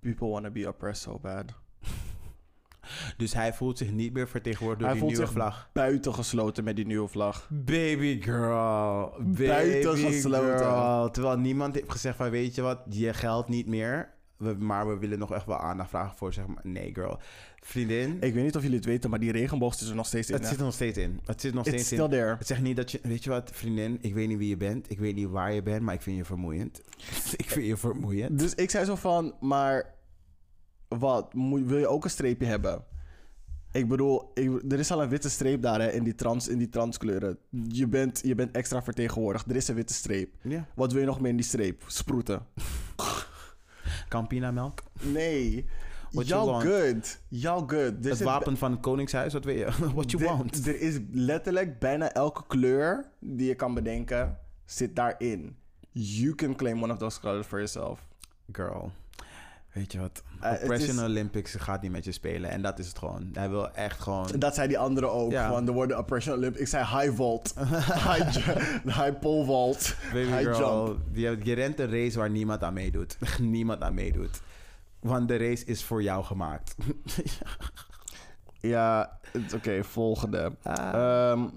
People 0.00 0.28
want 0.28 0.44
to 0.44 0.50
be 0.50 0.68
oppressed 0.68 1.12
so 1.12 1.18
bad. 1.18 1.44
Dus 3.16 3.34
hij 3.34 3.52
voelt 3.54 3.78
zich 3.78 3.90
niet 3.92 4.12
meer 4.12 4.28
vertegenwoordigd 4.28 4.80
door 4.80 4.90
hij 4.90 4.98
die 4.98 5.08
nieuwe 5.08 5.26
voelt 5.26 5.34
zich 5.34 5.42
vlag. 5.42 5.70
buitengesloten 5.72 6.64
met 6.64 6.76
die 6.76 6.86
nieuwe 6.86 7.08
vlag. 7.08 7.48
Baby 7.50 8.22
girl. 8.22 9.14
Baby 9.18 9.46
Buitengesloten. 9.46 10.58
girl. 10.58 11.10
Terwijl 11.10 11.38
niemand 11.38 11.74
heeft 11.74 11.90
gezegd 11.90 12.16
van 12.16 12.30
weet 12.30 12.54
je 12.54 12.62
wat, 12.62 12.80
je 12.88 13.14
geldt 13.14 13.48
niet 13.48 13.66
meer. 13.66 14.14
We, 14.36 14.54
maar 14.54 14.88
we 14.88 14.98
willen 14.98 15.18
nog 15.18 15.32
echt 15.32 15.46
wel 15.46 15.58
aandacht 15.58 15.88
vragen 15.88 16.16
voor 16.16 16.32
zeg 16.32 16.46
maar. 16.46 16.60
Nee 16.62 16.94
girl. 16.94 17.18
Vriendin. 17.60 18.16
Ik 18.20 18.34
weet 18.34 18.44
niet 18.44 18.56
of 18.56 18.62
jullie 18.62 18.76
het 18.76 18.86
weten, 18.86 19.10
maar 19.10 19.18
die 19.18 19.32
regenboog 19.32 19.74
zit 19.74 19.88
er 19.88 19.94
nog 19.94 20.06
steeds 20.06 20.28
in. 20.28 20.34
Het 20.34 20.42
hè? 20.42 20.48
zit 20.48 20.58
er 20.58 20.64
nog 20.64 20.74
steeds 20.74 20.98
in. 20.98 21.20
Het 21.24 21.40
zit 21.40 21.54
nog 21.54 21.66
It's 21.66 21.74
steeds 21.74 21.86
still 21.86 22.04
in. 22.04 22.10
there. 22.10 22.36
Het 22.36 22.46
zegt 22.46 22.62
niet 22.62 22.76
dat 22.76 22.90
je... 22.90 23.00
Weet 23.02 23.24
je 23.24 23.30
wat, 23.30 23.50
vriendin? 23.52 23.98
Ik 24.00 24.14
weet 24.14 24.28
niet 24.28 24.38
wie 24.38 24.48
je 24.48 24.56
bent. 24.56 24.90
Ik 24.90 24.98
weet 24.98 25.14
niet 25.14 25.28
waar 25.28 25.52
je 25.52 25.62
bent, 25.62 25.82
maar 25.82 25.94
ik 25.94 26.02
vind 26.02 26.16
je 26.16 26.24
vermoeiend. 26.24 26.80
ik 27.36 27.50
vind 27.50 27.66
je 27.66 27.76
vermoeiend. 27.76 28.38
Dus 28.38 28.54
ik 28.54 28.70
zei 28.70 28.84
zo 28.84 28.94
van, 28.94 29.34
maar 29.40 29.94
wat? 30.88 31.34
Moet, 31.34 31.66
wil 31.66 31.78
je 31.78 31.88
ook 31.88 32.04
een 32.04 32.10
streepje 32.10 32.46
hebben? 32.46 32.84
Ik 33.72 33.88
bedoel, 33.88 34.30
ik, 34.34 34.72
er 34.72 34.78
is 34.78 34.90
al 34.90 35.02
een 35.02 35.08
witte 35.08 35.28
streep 35.30 35.62
daar 35.62 35.80
hè, 35.80 35.92
in, 35.92 36.04
die 36.04 36.14
trans, 36.14 36.48
in 36.48 36.58
die 36.58 36.68
transkleuren. 36.68 37.38
Je 37.68 37.86
bent, 37.86 38.20
je 38.24 38.34
bent 38.34 38.56
extra 38.56 38.82
vertegenwoordigd. 38.82 39.50
Er 39.50 39.56
is 39.56 39.68
een 39.68 39.74
witte 39.74 39.94
streep. 39.94 40.34
Ja. 40.42 40.66
Wat 40.74 40.92
wil 40.92 41.00
je 41.00 41.06
nog 41.06 41.20
meer 41.20 41.30
in 41.30 41.36
die 41.36 41.44
streep? 41.44 41.82
Sproeten. 41.86 42.46
Campina 44.08 44.50
melk. 44.50 44.82
Nee. 45.00 45.64
What 46.10 46.26
Y'all 46.28 46.60
good. 46.60 47.18
Y'all 47.28 47.64
good. 47.66 48.04
Er 48.04 48.10
Het 48.10 48.22
wapen 48.22 48.56
van 48.56 48.70
het 48.70 48.80
koningshuis, 48.80 49.32
wat 49.32 49.44
wil 49.44 49.54
je? 49.54 49.68
What 49.94 50.10
you 50.10 50.24
want? 50.24 50.66
Er 50.66 50.80
is 50.80 50.98
letterlijk 51.12 51.78
bijna 51.78 52.12
elke 52.12 52.42
kleur 52.46 53.04
die 53.20 53.46
je 53.46 53.54
kan 53.54 53.74
bedenken, 53.74 54.38
zit 54.64 54.96
daarin. 54.96 55.56
You 55.92 56.34
can 56.34 56.56
claim 56.56 56.82
one 56.82 56.92
of 56.92 56.98
those 56.98 57.20
colors 57.20 57.46
for 57.46 57.58
yourself. 57.58 58.06
Girl. 58.52 58.90
Weet 59.72 59.92
je 59.92 59.98
wat? 59.98 60.22
Eh, 60.40 60.52
Oppression 60.62 61.04
Olympics 61.04 61.54
gaat 61.54 61.82
niet 61.82 61.90
met 61.90 62.04
je 62.04 62.12
spelen. 62.12 62.50
En 62.50 62.62
dat 62.62 62.78
is 62.78 62.88
het 62.88 62.98
gewoon. 62.98 63.28
Hij 63.32 63.50
wil 63.50 63.70
echt 63.70 64.00
gewoon... 64.00 64.28
Dat 64.38 64.54
zei 64.54 64.68
die 64.68 64.78
andere 64.78 65.06
ook. 65.06 65.30
Ja. 65.30 65.46
Gewoon, 65.46 65.66
er 65.66 65.72
worden 65.72 65.98
oppression 65.98 66.36
Olympics. 66.36 66.60
Ik 66.60 66.68
zei 66.68 66.84
high 66.84 67.16
vault. 67.16 67.54
high, 68.08 68.36
high 68.84 69.18
pole 69.20 69.44
vault. 69.44 69.96
Baby 70.12 70.26
high 70.26 70.54
girl, 70.54 70.86
jump. 70.86 71.00
je, 71.12 71.38
je 71.42 71.54
rent 71.54 71.80
een 71.80 71.90
race 71.90 72.18
waar 72.18 72.30
niemand 72.30 72.62
aan 72.62 72.74
meedoet. 72.74 73.18
niemand 73.40 73.80
aan 73.82 73.94
meedoet. 73.94 74.40
Want 75.00 75.28
de 75.28 75.36
race 75.36 75.64
is 75.64 75.84
voor 75.84 76.02
jou 76.02 76.24
gemaakt. 76.24 76.74
Ja, 78.60 79.18
oké, 79.54 79.84
volgende. 79.84 80.52
Ah. 80.62 81.30
Um, 81.30 81.50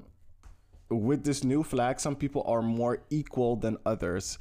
with 0.87 1.23
this 1.23 1.41
new 1.41 1.63
flag, 1.63 1.99
some 1.99 2.15
people 2.15 2.43
are 2.43 2.61
more 2.61 2.99
equal 3.07 3.57
than 3.57 3.77
others. 3.83 4.37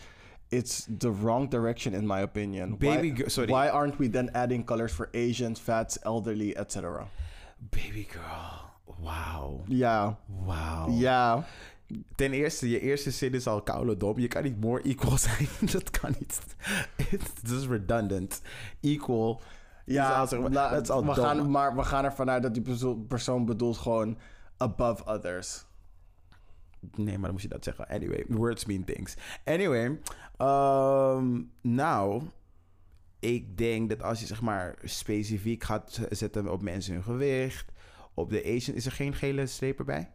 It's 0.51 0.87
the 0.99 1.11
wrong 1.23 1.51
direction, 1.51 1.95
in 1.95 2.07
my 2.07 2.21
opinion. 2.23 2.77
Baby 2.79 3.11
girl- 3.13 3.29
sorry. 3.31 3.49
Why 3.53 3.69
aren't 3.69 3.99
we 3.99 4.11
then 4.11 4.31
adding 4.35 4.65
colors 4.65 4.93
for 4.93 5.09
Asians, 5.15 5.61
fats, 5.61 5.99
elderly, 6.03 6.55
etc.? 6.57 7.07
Baby 7.59 8.07
girl. 8.11 8.67
Wauw. 9.01 9.63
Ja, 9.67 10.19
Wauw. 10.45 10.91
ja. 10.91 11.45
Ten 12.17 12.33
eerste, 12.33 12.69
je 12.71 12.81
eerste 12.81 13.11
zin 13.11 13.33
is 13.35 13.47
al 13.47 13.63
koude 13.63 13.97
dom. 13.97 14.19
Je 14.19 14.29
kan 14.29 14.43
niet 14.43 14.61
more 14.61 14.83
equal 14.83 15.19
zijn. 15.29 15.49
dat 15.61 15.91
kan 15.91 16.15
niet. 16.19 16.41
Het 17.11 17.51
is 17.51 17.67
redundant. 17.67 18.43
Equal. 18.81 19.41
Ja, 19.85 20.23
is 20.23 20.33
al- 20.33 20.51
la- 20.51 20.71
dat 20.71 20.83
is 20.83 20.91
al 20.91 21.01
we 21.01 21.15
dom. 21.15 21.25
gaan, 21.25 21.51
maar 21.51 21.77
we 21.77 21.83
gaan 21.83 22.05
ervan 22.05 22.31
uit 22.31 22.43
dat 22.43 22.55
die 22.55 22.63
perso- 22.63 22.95
persoon 22.95 23.45
bedoelt 23.45 23.77
gewoon 23.79 24.19
above 24.57 25.05
others. 25.05 25.65
Nee, 26.95 27.13
maar 27.13 27.23
dan 27.23 27.31
moest 27.31 27.43
je 27.43 27.49
dat 27.49 27.65
zeggen. 27.65 27.89
Anyway, 27.89 28.25
words 28.29 28.65
mean 28.65 28.85
things. 28.85 29.15
Anyway, 29.45 29.99
ehm, 30.37 31.43
nou, 31.61 32.23
ik 33.19 33.59
denk 33.59 33.89
dat 33.89 34.03
als 34.03 34.21
je 34.21 34.27
zeg 34.27 34.41
maar 34.41 34.79
specifiek 34.85 35.65
gaat 35.65 36.01
zetten 36.11 36.53
op 36.53 36.63
mensen 36.63 36.95
hun 36.95 37.03
gewicht, 37.03 37.73
op 38.15 38.31
de 38.31 38.45
Asian, 38.45 38.77
is 38.77 38.87
er 38.87 38.93
geen 38.93 39.15
gele 39.15 39.47
streep 39.47 39.79
erbij? 39.79 40.11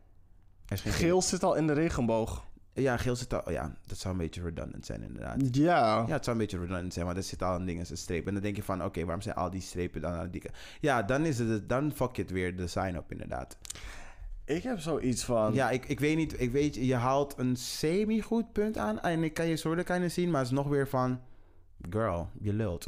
Er 0.65 0.73
is 0.73 0.81
geen 0.81 0.91
Geel 0.93 1.21
zit 1.21 1.43
al 1.43 1.55
in 1.55 1.67
de 1.67 1.73
regenboog. 1.73 2.51
Ja, 2.73 2.97
geel 2.97 3.15
zit 3.15 3.33
al. 3.33 3.51
Ja, 3.51 3.75
dat 3.85 3.97
zou 3.97 4.13
een 4.13 4.19
beetje 4.19 4.41
redundant 4.41 4.85
zijn 4.85 5.03
inderdaad. 5.03 5.55
Ja. 5.55 6.05
Ja, 6.07 6.13
het 6.13 6.23
zou 6.23 6.37
een 6.37 6.41
beetje 6.41 6.59
redundant 6.59 6.93
zijn, 6.93 7.05
want 7.05 7.17
er 7.17 7.23
zit 7.23 7.43
al 7.43 7.55
een 7.55 7.65
ding 7.65 7.79
als 7.79 7.89
een 7.89 7.97
streep. 7.97 8.27
En 8.27 8.33
dan 8.33 8.43
denk 8.43 8.55
je 8.55 8.63
van, 8.63 8.83
oké, 8.83 9.03
waarom 9.03 9.21
zijn 9.21 9.35
al 9.35 9.49
die 9.49 9.61
strepen 9.61 10.01
dan 10.01 10.13
aan 10.13 10.29
die? 10.29 10.43
Ja, 10.79 11.03
dan 11.03 11.25
is 11.25 11.39
het, 11.39 11.69
dan 11.69 11.91
fuck 11.91 12.15
je 12.15 12.21
het 12.21 12.31
weer 12.31 12.55
de 12.55 12.67
sign 12.67 12.97
op 12.97 13.11
inderdaad. 13.11 13.57
Ik 14.45 14.63
heb 14.63 14.79
zoiets 14.79 15.23
van... 15.23 15.53
Ja, 15.53 15.69
ik, 15.69 15.85
ik 15.85 15.99
weet 15.99 16.15
niet. 16.15 16.41
Ik 16.41 16.51
weet, 16.51 16.75
je 16.75 16.95
haalt 16.95 17.33
een 17.37 17.55
semi-goed 17.55 18.51
punt 18.51 18.77
aan. 18.77 19.01
En 19.01 19.23
ik 19.23 19.33
kan 19.33 19.47
je 19.47 19.57
soorten 19.57 19.85
kunnen 19.85 20.11
zien, 20.11 20.29
maar 20.29 20.39
het 20.41 20.49
is 20.49 20.55
nog 20.55 20.67
weer 20.67 20.87
van... 20.87 21.19
Girl, 21.89 22.29
je 22.39 22.53
lult. 22.53 22.85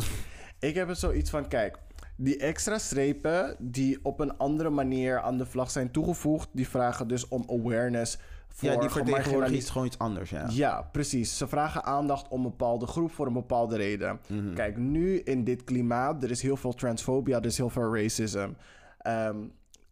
Ik 0.60 0.76
heb 0.76 0.88
het 0.88 0.98
zoiets 0.98 1.30
van, 1.30 1.48
kijk, 1.48 1.78
die 2.16 2.38
extra 2.38 2.78
strepen 2.78 3.56
die 3.60 4.00
op 4.04 4.20
een 4.20 4.38
andere 4.38 4.70
manier 4.70 5.22
aan 5.22 5.38
de 5.38 5.46
vlag 5.46 5.72
zijn 5.72 5.92
toegevoegd, 5.92 6.50
die 6.52 6.68
vragen 6.68 7.08
dus 7.08 7.28
om 7.28 7.44
awareness 7.48 8.18
voor 8.56 8.70
ja, 8.70 8.76
die 8.78 9.58
is 9.58 9.70
gewoon 9.70 9.86
iets 9.86 9.98
anders, 9.98 10.30
ja. 10.30 10.48
Ja, 10.50 10.82
precies. 10.82 11.38
Ze 11.38 11.48
vragen 11.48 11.84
aandacht 11.84 12.28
om 12.28 12.38
een 12.38 12.50
bepaalde 12.50 12.88
groep 12.88 13.12
voor 13.12 13.28
een 13.28 13.34
bepaalde 13.34 13.76
reden. 13.76 14.20
Mhm. 14.28 14.54
Kijk, 14.54 14.78
nu 14.78 15.20
in 15.20 15.44
dit 15.44 15.64
klimaat, 15.64 16.24
er 16.24 16.32
is 16.32 16.42
heel 16.42 16.58
veel 16.58 16.74
transfobia, 16.74 17.38
er 17.38 17.46
is 17.46 17.58
heel 17.58 17.70
veel 17.70 17.96
racism. 17.96 18.50
Ehm, 18.98 19.38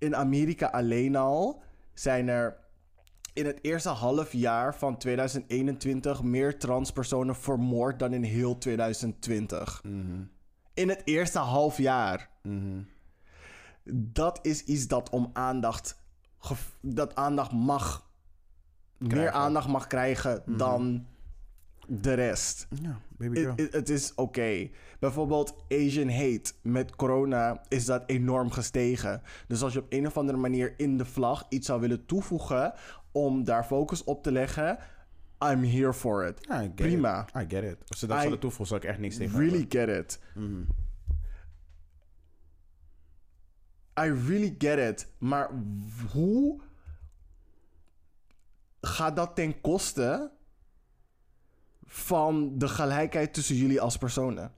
in 0.04 0.16
Amerika 0.16 0.66
alleen 0.68 1.16
al 1.16 1.64
zijn 1.94 2.28
er 2.28 2.58
in 3.34 3.46
het 3.46 3.60
eerste 3.62 3.90
half 3.90 4.32
jaar 4.34 4.76
van 4.76 4.98
2021 4.98 6.24
meer 6.24 6.60
transpersonen 6.60 7.36
vermoord 7.36 8.00
dan 8.00 8.14
in 8.14 8.24
heel 8.24 8.58
2020. 8.58 9.84
Mhm. 9.84 10.22
In 10.74 10.90
het 10.90 11.02
eerste 11.06 11.40
half 11.40 11.78
jaar. 11.78 12.30
Mhm. 12.42 12.82
Dat 13.94 14.40
is 14.42 14.64
iets 14.64 14.88
dat 14.88 15.10
om 15.10 15.30
aandacht, 15.34 16.02
dat 16.82 17.16
aandacht 17.16 17.52
mag, 17.52 18.10
meer 18.98 19.10
Krijgen. 19.10 19.34
aandacht 19.34 19.68
mag 19.68 19.88
krijgen 19.88 20.42
Mhm. 20.46 20.58
dan 20.58 21.06
de 21.88 22.14
rest. 22.14 22.68
Ja, 22.82 23.00
baby 23.18 23.36
Het- 23.36 23.44
girl. 23.44 23.54
Het 23.56 23.74
het 23.74 23.90
is 23.90 24.14
oké. 24.16 24.70
Bijvoorbeeld 25.00 25.56
Asian 25.70 26.10
hate. 26.10 26.54
Met 26.62 26.96
corona 26.96 27.62
is 27.68 27.86
dat 27.86 28.04
enorm 28.06 28.52
gestegen. 28.52 29.22
Dus 29.48 29.62
als 29.62 29.74
je 29.74 29.80
op 29.80 29.86
een 29.90 30.08
of 30.08 30.18
andere 30.18 30.38
manier 30.38 30.74
in 30.78 30.98
de 30.98 31.06
vlag 31.06 31.46
iets 31.50 31.68
zou 31.68 31.82
willen 31.82 32.06
toevoegen 32.06 32.74
om 33.12 33.44
daar 33.44 33.64
focus 33.66 34.04
op 34.04 34.24
te 34.24 34.32
leggen, 34.32 34.78
I'm 35.52 35.64
here 35.64 35.94
for 35.94 36.26
it. 36.28 36.46
Ja, 36.48 36.64
I 36.64 36.70
Prima. 36.70 37.28
it. 37.34 37.42
I 37.44 37.56
get 37.56 37.64
it. 37.64 37.78
Als 37.88 38.00
ze 38.00 38.08
dat 38.08 38.16
I 38.18 38.20
zouden 38.20 38.40
toevoegen, 38.40 38.68
zou 38.68 38.82
ik 38.82 38.88
echt 38.88 39.00
niks 39.00 39.18
tegen 39.18 39.40
Really 39.40 39.66
get 39.70 39.90
it. 39.90 40.20
Mhm. 40.36 40.62
I 44.00 44.10
really 44.28 44.56
get 44.58 44.78
it. 44.80 45.08
Maar 45.18 45.50
hoe 46.12 46.62
gaat 48.82 49.16
dat 49.16 49.36
ten 49.36 49.62
koste 49.62 50.32
van 51.94 52.58
de 52.58 52.68
gelijkheid 52.68 53.34
tussen 53.34 53.56
jullie 53.56 53.82
als 53.82 53.98
personen? 53.98 54.52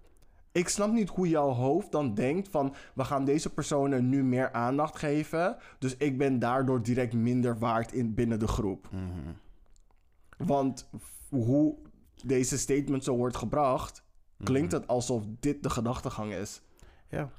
Ik 0.52 0.68
snap 0.68 0.92
niet 0.92 1.10
hoe 1.10 1.30
jouw 1.30 1.50
hoofd 1.50 1.92
dan 1.92 2.14
denkt 2.14 2.50
van 2.50 2.76
we 2.94 3.04
gaan 3.04 3.26
deze 3.26 3.54
personen 3.54 4.10
nu 4.10 4.24
meer 4.24 4.52
aandacht 4.52 4.98
geven, 4.98 5.58
dus 5.80 5.98
ik 5.98 6.18
ben 6.18 6.40
daardoor 6.40 6.84
direct 6.84 7.14
minder 7.14 7.60
waard 7.60 7.92
in 7.92 8.14
binnen 8.14 8.40
de 8.40 8.48
groep. 8.48 8.90
Want 10.38 10.90
hoe 11.30 11.78
deze 12.24 12.58
statement 12.58 13.04
zo 13.04 13.16
wordt 13.16 13.38
gebracht, 13.38 14.04
klinkt 14.44 14.72
het 14.72 14.88
alsof 14.88 15.24
dit 15.40 15.64
de 15.64 15.70
gedachtegang 15.70 16.34
is. 16.34 16.62
Ja. 17.10 17.30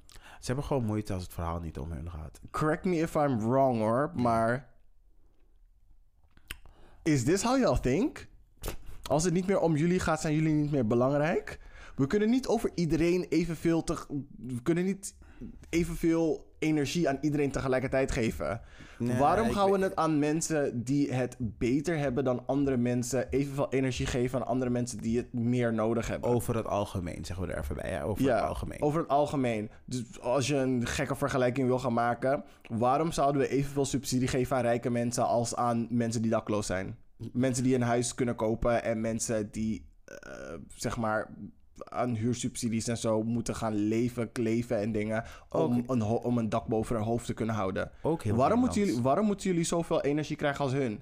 Ze 0.40 0.46
hebben 0.46 0.64
gewoon 0.64 0.84
moeite 0.84 1.12
als 1.12 1.22
het 1.22 1.32
verhaal 1.32 1.60
niet 1.60 1.78
om 1.78 1.90
hun 1.90 2.10
gaat. 2.10 2.40
Correct 2.50 2.84
me 2.84 2.96
if 2.96 3.14
I'm 3.14 3.38
wrong 3.38 3.78
hoor, 3.78 4.12
maar. 4.14 4.74
Is 7.02 7.24
this 7.24 7.42
how 7.42 7.58
y'all 7.58 7.80
think? 7.80 8.28
Als 9.08 9.24
het 9.24 9.32
niet 9.32 9.46
meer 9.46 9.60
om 9.60 9.76
jullie 9.76 10.00
gaat, 10.00 10.20
zijn 10.20 10.34
jullie 10.34 10.52
niet 10.52 10.70
meer 10.70 10.86
belangrijk? 10.86 11.58
We 11.96 12.06
kunnen 12.06 12.30
niet 12.30 12.46
over 12.46 12.70
iedereen 12.74 13.26
evenveel 13.28 13.84
te. 13.84 13.96
We 14.36 14.62
kunnen 14.62 14.84
niet 14.84 15.14
evenveel 15.68 16.54
energie 16.58 17.08
aan 17.08 17.18
iedereen 17.20 17.50
tegelijkertijd 17.50 18.12
geven. 18.12 18.60
Nee, 18.98 19.18
Waarom 19.18 19.50
gaan 19.50 19.70
we 19.70 19.78
het 19.78 19.96
aan 19.96 20.18
mensen 20.18 20.84
die 20.84 21.12
het 21.12 21.36
beter 21.38 21.98
hebben 21.98 22.24
dan 22.24 22.46
andere 22.46 22.76
mensen 22.76 23.30
evenveel 23.30 23.72
energie 23.72 24.06
geven 24.06 24.40
aan 24.40 24.46
andere 24.46 24.70
mensen 24.70 24.98
die 24.98 25.16
het 25.16 25.32
meer 25.32 25.74
nodig 25.74 26.08
hebben? 26.08 26.30
Over 26.30 26.56
het 26.56 26.66
algemeen, 26.66 27.24
zeggen 27.24 27.46
we 27.46 27.52
er 27.52 27.58
even 27.58 27.76
bij. 27.76 27.90
Hè? 27.90 28.04
Over 28.04 28.32
het 28.32 28.42
algemeen. 28.42 28.82
Over 28.82 29.00
het 29.00 29.08
algemeen. 29.08 29.70
Dus 29.84 30.20
als 30.20 30.46
je 30.46 30.56
een 30.56 30.86
gekke 30.86 31.16
vergelijking 31.16 31.66
wil 31.66 31.78
gaan 31.78 31.92
maken, 31.92 32.44
waarom 32.68 33.12
zouden 33.12 33.40
we 33.40 33.48
evenveel 33.48 33.84
subsidie 33.84 34.28
geven 34.28 34.56
aan 34.56 34.62
rijke 34.62 34.90
mensen 34.90 35.26
als 35.26 35.54
aan 35.54 35.86
mensen 35.90 36.22
die 36.22 36.30
dakloos 36.30 36.66
zijn? 36.66 36.96
Mensen 37.32 37.64
die 37.64 37.74
een 37.74 37.82
huis 37.82 38.14
kunnen 38.14 38.34
kopen 38.34 38.82
en 38.82 39.00
mensen 39.00 39.50
die, 39.50 39.86
eh, 40.04 40.54
zeg 40.74 40.96
maar, 40.96 41.30
aan 41.84 42.14
huursubsidies 42.14 42.88
en 42.88 42.96
zo 42.96 43.22
moeten 43.22 43.54
gaan 43.54 43.74
leven, 43.74 44.32
kleven 44.32 44.78
en 44.78 44.92
dingen 44.92 45.24
om, 45.48 45.84
een, 45.86 46.02
om 46.02 46.38
een 46.38 46.48
dak 46.48 46.66
boven 46.66 46.96
hun 46.96 47.04
hoofd 47.04 47.26
te 47.26 47.34
kunnen 47.34 47.54
houden. 47.54 47.90
Heel 48.02 48.34
Waarom 48.34 48.58
moeten, 48.58 48.80
jullie, 48.80 49.02
waarom 49.02 49.26
moeten 49.26 49.50
jullie 49.50 49.64
zoveel 49.64 50.02
energie 50.02 50.36
krijgen 50.36 50.64
als 50.64 50.72
hun? 50.72 51.00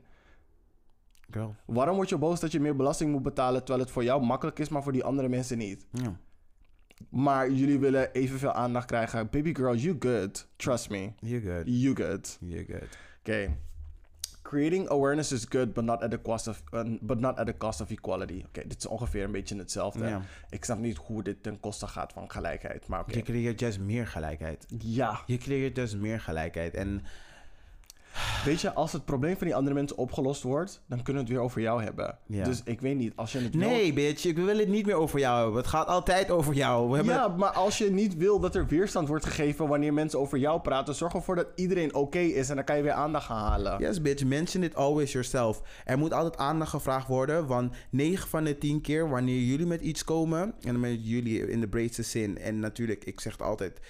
Girl. 1.30 1.54
Waarom 1.66 1.96
word 1.96 2.08
je 2.08 2.18
boos 2.18 2.40
dat 2.40 2.52
je 2.52 2.60
meer 2.60 2.76
belasting 2.76 3.12
moet 3.12 3.22
betalen 3.22 3.60
terwijl 3.60 3.84
het 3.84 3.90
voor 3.90 4.04
jou 4.04 4.24
makkelijk 4.24 4.58
is, 4.58 4.68
maar 4.68 4.82
voor 4.82 4.92
die 4.92 5.04
andere 5.04 5.28
mensen 5.28 5.58
niet? 5.58 5.86
Ja. 5.90 6.16
Maar 7.10 7.50
jullie 7.50 7.78
willen 7.78 8.12
evenveel 8.12 8.52
aandacht 8.52 8.86
krijgen. 8.86 9.28
Baby 9.30 9.54
girl, 9.54 9.74
you 9.74 9.96
good. 9.98 10.48
Trust 10.56 10.90
me. 10.90 11.12
You're 11.18 11.54
good. 11.54 11.62
You 11.66 11.96
good. 11.96 12.38
You're 12.40 12.64
good. 12.64 12.98
Oké. 13.20 13.56
Creating 14.54 14.88
awareness 14.88 15.32
is 15.32 15.46
good, 15.48 15.72
but 15.72 15.84
not 15.84 16.02
at 16.02 16.10
the 16.10 16.22
cost 16.22 16.48
of, 16.48 16.62
uh, 16.72 16.84
but 17.00 17.20
not 17.20 17.38
at 17.38 17.46
the 17.46 17.56
cost 17.56 17.80
of 17.80 17.90
equality. 17.90 18.42
Oké, 18.46 18.62
dit 18.66 18.78
is 18.78 18.86
ongeveer 18.86 19.24
een 19.24 19.32
beetje 19.32 19.56
hetzelfde. 19.56 20.06
Ja. 20.06 20.22
Ik 20.50 20.64
snap 20.64 20.78
niet 20.78 20.96
hoe 20.96 21.22
dit 21.22 21.42
ten 21.42 21.60
koste 21.60 21.86
gaat 21.86 22.12
van 22.12 22.30
gelijkheid, 22.30 22.86
maar. 22.86 23.04
Je 23.06 23.22
creëert 23.22 23.60
juist 23.60 23.78
meer 23.78 24.06
gelijkheid. 24.06 24.66
Ja. 24.78 25.20
Je 25.26 25.36
creëert 25.38 25.74
dus 25.74 25.96
meer 25.96 26.20
gelijkheid. 26.20 26.74
En 26.74 27.02
Weet 28.44 28.60
je, 28.60 28.72
als 28.74 28.92
het 28.92 29.04
probleem 29.04 29.36
van 29.36 29.46
die 29.46 29.56
andere 29.56 29.74
mensen 29.74 29.96
opgelost 29.96 30.42
wordt, 30.42 30.82
dan 30.88 31.02
kunnen 31.02 31.22
we 31.22 31.28
het 31.28 31.38
weer 31.38 31.46
over 31.46 31.60
jou 31.60 31.82
hebben. 31.82 32.18
Ja. 32.26 32.44
Dus 32.44 32.60
ik 32.64 32.80
weet 32.80 32.96
niet, 32.96 33.12
als 33.16 33.32
je 33.32 33.38
het 33.38 33.54
wil- 33.54 33.68
nee, 33.68 33.92
bitch, 33.92 34.24
ik 34.24 34.36
wil 34.36 34.58
het 34.58 34.68
niet 34.68 34.86
meer 34.86 34.94
over 34.94 35.18
jou 35.18 35.42
hebben. 35.42 35.56
Het 35.56 35.66
gaat 35.70 35.86
altijd 35.86 36.30
over 36.30 36.54
jou. 36.54 36.88
We 36.90 36.96
hebben 36.96 37.14
Ja, 37.14 37.28
maar 37.28 37.50
als 37.52 37.78
je 37.78 37.90
niet 37.90 38.16
wil 38.16 38.40
dat 38.40 38.54
er 38.54 38.66
weerstand 38.66 39.08
wordt 39.08 39.24
gegeven 39.26 39.68
wanneer 39.68 39.92
mensen 39.92 40.18
over 40.18 40.38
jou 40.38 40.60
praten, 40.60 40.94
zorg 40.94 41.14
ervoor 41.14 41.34
dat 41.36 41.46
iedereen 41.54 41.94
oké 41.94 42.18
is 42.18 42.48
en 42.48 42.56
dan 42.56 42.64
kan 42.64 42.76
je 42.76 42.82
weer 42.82 42.92
aandacht 42.92 43.26
gaan 43.26 43.48
halen. 43.50 43.80
Yes, 43.80 44.02
bitch. 44.02 44.24
Mention 44.24 44.62
it 44.62 44.74
always 44.74 45.12
yourself. 45.12 45.62
Er 45.84 45.98
moet 45.98 46.12
altijd 46.12 46.36
aandacht 46.36 46.70
gevraagd 46.70 47.08
worden. 47.08 47.46
Want 47.46 47.74
9 47.90 48.28
van 48.28 48.44
de 48.44 48.58
10 48.58 48.80
keer 48.80 49.08
wanneer 49.08 49.40
jullie 49.40 49.66
met 49.66 49.80
iets 49.80 50.04
komen. 50.04 50.40
En 50.42 50.54
dan 50.72 50.80
met 50.80 51.08
jullie 51.08 51.50
in 51.50 51.60
de 51.60 51.68
breedste 51.68 52.02
zin. 52.02 52.38
En 52.38 52.58
natuurlijk, 52.58 53.04
ik 53.04 53.20
zeg 53.20 53.32
het 53.32 53.42
altijd. 53.42 53.80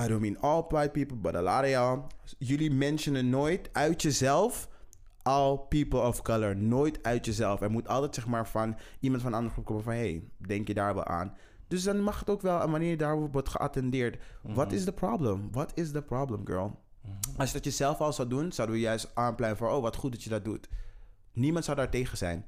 I 0.00 0.08
don't 0.08 0.20
mean 0.20 0.40
all 0.40 0.64
white 0.68 0.90
people, 0.90 1.16
but 1.16 1.34
a 1.34 1.42
lot 1.42 1.64
of 1.64 1.70
y'all. 1.70 2.06
Jullie 2.38 2.70
mentionen 2.70 3.30
nooit 3.30 3.68
uit 3.72 4.02
jezelf. 4.02 4.68
All 5.22 5.56
people 5.56 6.00
of 6.00 6.22
color. 6.22 6.56
Nooit 6.56 7.02
uit 7.02 7.24
jezelf. 7.24 7.60
Er 7.60 7.70
moet 7.70 7.88
altijd 7.88 8.14
zeg 8.14 8.26
maar 8.26 8.48
van 8.48 8.76
iemand 9.00 9.22
van 9.22 9.30
een 9.30 9.36
andere 9.36 9.54
groep 9.54 9.66
komen 9.66 9.82
van... 9.82 9.92
Hey, 9.92 10.22
denk 10.36 10.66
je 10.66 10.74
daar 10.74 10.94
wel 10.94 11.04
aan? 11.04 11.34
Dus 11.68 11.82
dan 11.82 12.00
mag 12.00 12.18
het 12.18 12.30
ook 12.30 12.42
wel, 12.42 12.60
en 12.60 12.70
wanneer 12.70 12.90
je 12.90 12.96
daarop 12.96 13.32
wordt 13.32 13.48
geattendeerd... 13.48 14.18
Wat 14.42 14.72
is 14.72 14.84
de 14.84 14.92
problem? 14.92 15.48
Wat 15.52 15.72
is 15.74 15.92
de 15.92 16.02
problem, 16.02 16.46
girl? 16.46 16.78
Als 17.36 17.48
je 17.48 17.54
dat 17.54 17.64
jezelf 17.64 18.00
al 18.00 18.12
zou 18.12 18.28
doen, 18.28 18.52
zouden 18.52 18.76
we 18.76 18.82
juist 18.82 19.10
aanpleiten 19.14 19.58
voor... 19.58 19.70
oh, 19.70 19.82
wat 19.82 19.96
goed 19.96 20.12
dat 20.12 20.22
je 20.22 20.30
dat 20.30 20.44
doet. 20.44 20.68
Niemand 21.38 21.64
zou 21.64 21.76
daar 21.76 21.90
tegen 21.90 22.16
zijn. 22.16 22.44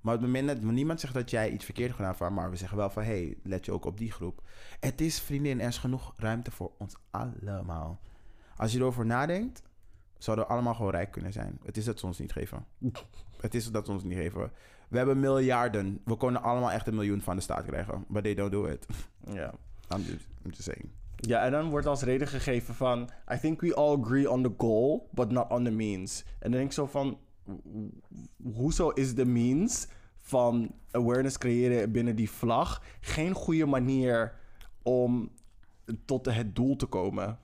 Maar 0.00 0.14
op 0.14 0.20
het 0.20 0.30
moment 0.30 0.48
dat 0.48 0.60
niemand 0.60 1.00
zegt 1.00 1.14
dat 1.14 1.30
jij 1.30 1.50
iets 1.50 1.64
verkeerd 1.64 1.86
hebt 1.86 2.00
gedaan... 2.00 2.16
van, 2.16 2.34
maar 2.34 2.50
we 2.50 2.56
zeggen 2.56 2.76
wel 2.76 2.90
van... 2.90 3.02
hey, 3.02 3.36
let 3.42 3.64
je 3.64 3.72
ook 3.72 3.84
op 3.84 3.98
die 3.98 4.12
groep. 4.12 4.42
Het 4.80 5.00
is, 5.00 5.20
vriendin, 5.20 5.60
er 5.60 5.68
is 5.68 5.78
genoeg 5.78 6.12
ruimte 6.16 6.50
voor 6.50 6.72
ons 6.78 6.96
allemaal. 7.10 8.00
Als 8.56 8.72
je 8.72 8.78
erover 8.78 9.06
nadenkt... 9.06 9.62
zouden 10.18 10.46
we 10.46 10.50
allemaal 10.52 10.74
gewoon 10.74 10.90
rijk 10.90 11.10
kunnen 11.10 11.32
zijn. 11.32 11.58
Het 11.64 11.76
is 11.76 11.84
dat 11.84 11.98
ze 11.98 12.06
ons 12.06 12.18
niet 12.18 12.32
geven. 12.32 12.66
Het 13.40 13.54
is 13.54 13.70
dat 13.70 13.86
ze 13.86 13.92
ons 13.92 14.02
niet 14.02 14.16
geven. 14.16 14.52
We 14.88 14.96
hebben 14.96 15.20
miljarden. 15.20 16.00
We 16.04 16.16
kunnen 16.16 16.42
allemaal 16.42 16.70
echt 16.70 16.86
een 16.86 16.94
miljoen 16.94 17.20
van 17.20 17.36
de 17.36 17.42
staat 17.42 17.64
krijgen. 17.64 18.04
But 18.08 18.22
they 18.22 18.34
don't 18.34 18.52
do 18.52 18.64
it. 18.64 18.86
Ja. 19.32 19.54
I'm 19.94 20.02
just, 20.02 20.26
I'm 20.44 20.50
just 20.50 20.62
saying. 20.62 20.90
Ja, 21.16 21.44
en 21.44 21.50
dan 21.50 21.70
wordt 21.70 21.86
als 21.86 22.02
reden 22.02 22.28
gegeven 22.28 22.74
van... 22.74 23.10
I 23.32 23.38
think 23.38 23.60
we 23.60 23.74
all 23.74 24.00
agree 24.00 24.30
on 24.30 24.42
the 24.42 24.52
goal, 24.58 25.08
but 25.10 25.30
not 25.30 25.50
on 25.50 25.64
the 25.64 25.70
means. 25.70 26.24
En 26.24 26.50
dan 26.50 26.50
denk 26.50 26.64
ik 26.64 26.72
zo 26.72 26.86
van... 26.86 27.18
Hoezo 28.42 28.88
is 28.90 29.14
de 29.14 29.24
means 29.24 29.86
van 30.20 30.74
awareness 30.90 31.38
creëren 31.38 31.92
binnen 31.92 32.16
die 32.16 32.30
vlag... 32.30 32.82
geen 33.00 33.32
goede 33.34 33.66
manier 33.66 34.34
om 34.82 35.30
tot 36.04 36.24
het 36.26 36.54
doel 36.56 36.76
te 36.76 36.86
komen? 36.86 37.38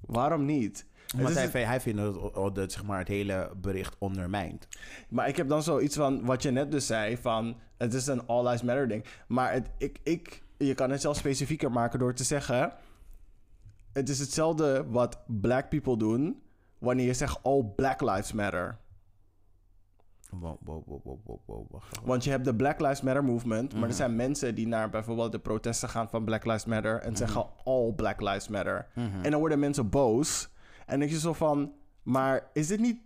Waarom 0.00 0.44
niet? 0.44 0.86
Want 1.16 1.34
hij, 1.34 1.42
het- 1.42 1.52
hij 1.52 1.80
vindt 1.80 1.98
dat 2.00 2.34
het, 2.34 2.54
dat, 2.54 2.72
zeg 2.72 2.84
maar, 2.84 2.98
het 2.98 3.08
hele 3.08 3.52
bericht 3.56 3.96
ondermijnt. 3.98 4.68
Maar 5.08 5.28
ik 5.28 5.36
heb 5.36 5.48
dan 5.48 5.62
zoiets 5.62 5.96
van 5.96 6.24
wat 6.24 6.42
je 6.42 6.50
net 6.50 6.70
dus 6.70 6.86
zei: 6.86 7.16
van 7.16 7.56
het 7.76 7.94
is 7.94 8.06
een 8.06 8.26
all 8.26 8.42
lives 8.44 8.62
matter 8.62 8.88
ding. 8.88 9.04
Maar 9.28 9.52
het, 9.52 9.70
ik, 9.78 9.98
ik, 10.02 10.42
je 10.58 10.74
kan 10.74 10.90
het 10.90 11.00
zelfs 11.00 11.18
specifieker 11.18 11.70
maken 11.72 11.98
door 11.98 12.14
te 12.14 12.24
zeggen: 12.24 12.72
het 13.92 14.08
is 14.08 14.18
hetzelfde 14.18 14.84
wat 14.88 15.18
black 15.26 15.68
people 15.68 15.96
doen 15.96 16.42
wanneer 16.78 17.06
je 17.06 17.14
zegt 17.14 17.42
all 17.42 17.64
black 17.76 18.00
lives 18.00 18.32
matter. 18.32 18.78
Wow, 20.30 20.56
wow, 20.64 20.82
wow, 20.86 21.00
wow, 21.04 21.18
wow, 21.24 21.40
wow. 21.46 21.66
wacht 21.70 21.92
even. 21.96 22.06
Want 22.08 22.24
je 22.24 22.30
hebt 22.30 22.44
de 22.44 22.54
Black 22.54 22.80
Lives 22.80 23.00
Matter 23.00 23.24
movement, 23.24 23.70
maar 23.72 23.80
Mhm. 23.80 23.88
er 23.90 23.94
zijn 23.96 24.16
mensen 24.16 24.54
die 24.54 24.66
naar 24.66 24.90
bijvoorbeeld 24.90 25.32
de 25.32 25.38
protesten 25.38 25.88
gaan 25.88 26.08
van 26.08 26.24
Black 26.24 26.44
Lives 26.44 26.64
Matter 26.64 27.00
en 27.00 27.16
zeggen 27.16 27.46
all 27.64 27.92
Black 27.92 28.20
Lives 28.20 28.48
Matter. 28.48 28.86
Mhm. 28.94 29.06
En 29.22 29.30
dan 29.30 29.40
worden 29.40 29.58
mensen 29.58 29.90
boos. 29.90 30.48
En 30.78 30.84
dan 30.86 30.98
denk 30.98 31.10
je 31.10 31.18
zo 31.18 31.32
van, 31.32 31.72
maar 32.02 32.50
is 32.52 32.66
dit 32.66 32.80
niet 32.80 32.98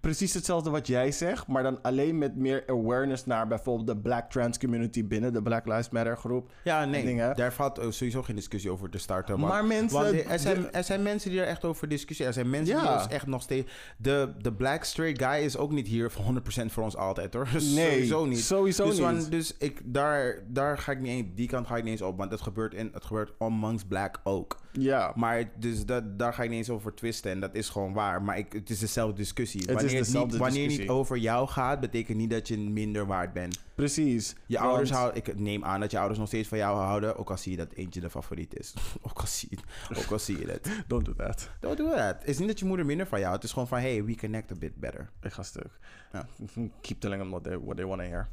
precies 0.00 0.34
hetzelfde 0.34 0.70
wat 0.70 0.86
jij 0.86 1.12
zegt, 1.12 1.46
maar 1.46 1.62
dan 1.62 1.82
alleen 1.82 2.18
met 2.18 2.36
meer 2.36 2.64
awareness 2.66 3.26
naar 3.26 3.46
bijvoorbeeld 3.46 3.86
de 3.86 3.96
Black 3.96 4.30
trans 4.30 4.58
community 4.58 5.06
binnen 5.06 5.32
de 5.32 5.42
Black 5.42 5.66
Lives 5.66 5.90
Matter 5.90 6.16
groep? 6.16 6.50
Ja, 6.64 6.84
nee, 6.84 7.04
dingen. 7.04 7.36
daar 7.36 7.52
valt 7.52 7.80
sowieso 7.88 8.22
geen 8.22 8.36
discussie 8.36 8.70
over 8.70 8.90
te 8.90 8.98
starten. 8.98 9.40
Maar 9.40 9.64
mensen- 9.64 10.02
want 10.02 10.24
er, 10.30 10.38
zijn, 10.38 10.60
de- 10.60 10.68
er 10.68 10.84
zijn 10.84 11.02
mensen 11.02 11.30
die 11.30 11.40
er 11.40 11.46
echt 11.46 11.64
over 11.64 11.88
discussiëren. 11.88 12.26
Er 12.26 12.38
zijn 12.38 12.50
mensen 12.50 12.80
die 12.80 12.88
ons 12.92 13.06
echt 13.08 13.26
nog 13.26 13.42
steeds... 13.42 13.72
De, 13.96 14.32
de 14.38 14.52
black 14.52 14.84
straight 14.84 15.22
guy 15.22 15.44
is 15.44 15.56
ook 15.56 15.70
niet 15.72 15.86
hier 15.86 16.10
voor 16.10 16.24
100% 16.24 16.66
voor 16.66 16.82
ons 16.82 16.96
altijd, 16.96 17.34
hoor. 17.34 17.48
Nee, 17.74 17.90
sowieso 17.92 18.24
niet. 18.24 18.40
sowieso 18.40 18.88
dus 18.88 18.98
niet. 18.98 19.30
dus 19.30 19.54
ik, 19.58 19.80
daar, 19.84 20.42
daar 20.48 20.78
ga 20.78 20.92
ik 20.92 21.00
niet 21.00 21.10
eens... 21.10 21.26
Die 21.34 21.48
kant 21.48 21.66
ga 21.66 21.76
ik 21.76 21.82
niet 21.82 21.92
eens 21.92 22.02
op, 22.02 22.16
want 22.18 22.30
het 22.30 22.40
gebeurt, 22.40 22.74
in, 22.74 22.90
het 22.92 23.04
gebeurt 23.04 23.32
amongst 23.38 23.88
black 23.88 24.20
ook. 24.24 24.56
Ja, 24.78 25.12
Maar 25.14 25.50
dus 25.58 25.86
dat, 25.86 26.18
daar 26.18 26.32
ga 26.34 26.42
ik 26.42 26.48
niet 26.48 26.58
eens 26.58 26.70
over 26.70 26.94
twisten. 26.94 27.30
En 27.30 27.40
dat 27.40 27.54
is 27.54 27.68
gewoon 27.68 27.92
waar. 27.92 28.22
Maar 28.22 28.38
ik, 28.38 28.52
het 28.52 28.70
is 28.70 28.78
dezelfde 28.78 29.16
discussie. 29.16 29.60
Het 29.60 29.68
is 29.70 29.74
wanneer, 29.74 29.98
dezelfde 29.98 30.30
niet, 30.30 30.36
wanneer 30.40 30.54
discussie. 30.58 30.80
niet 30.80 30.90
over 30.90 31.16
jou 31.16 31.48
gaat, 31.48 31.80
betekent 31.80 32.18
niet 32.18 32.30
dat 32.30 32.48
je 32.48 32.58
minder 32.58 33.06
waard 33.06 33.32
bent. 33.32 33.58
precies. 33.74 34.34
Je 34.46 34.56
Want- 34.58 34.68
ouders 34.68 34.90
houden... 34.90 35.16
Ik 35.16 35.38
neem 35.38 35.64
aan 35.64 35.80
dat 35.80 35.90
je 35.90 35.96
ouders 35.98 36.18
nog 36.18 36.28
steeds 36.28 36.48
van 36.48 36.58
jou 36.58 36.78
houden. 36.78 37.16
Ook 37.16 37.30
al 37.30 37.36
zie 37.36 37.50
je 37.50 37.56
dat 37.58 37.72
eentje 37.72 38.00
de 38.00 38.10
favoriet 38.10 38.58
is. 38.58 38.74
ook, 39.08 39.18
al 39.20 39.26
zie 39.26 39.48
je, 39.50 39.58
ook 39.98 40.10
al 40.10 40.18
zie 40.18 40.38
je 40.38 40.46
dat. 40.46 40.60
Don't 40.86 41.04
do 41.04 41.14
that. 41.14 41.50
Don't 41.60 41.76
do 41.76 41.88
that. 41.90 42.18
Het 42.18 42.28
is 42.28 42.38
niet 42.38 42.48
dat 42.48 42.58
je 42.58 42.64
moeder 42.64 42.86
minder 42.86 43.06
van 43.06 43.20
jou. 43.20 43.34
Het 43.34 43.44
is 43.44 43.52
gewoon 43.52 43.68
van... 43.68 43.78
Hey, 43.78 44.04
we 44.04 44.16
connect 44.16 44.50
a 44.52 44.54
bit 44.58 44.76
better. 44.76 45.10
Ik 45.22 45.32
ga 45.32 45.42
stuk. 45.42 45.78
Ja. 46.12 46.26
Keep 46.80 47.00
telling 47.00 47.20
them 47.20 47.30
what 47.30 47.44
they, 47.44 47.58
what 47.58 47.76
they 47.76 47.86
want 47.86 48.00
to 48.00 48.06
hear. 48.06 48.28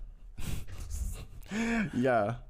ja. 1.94 2.44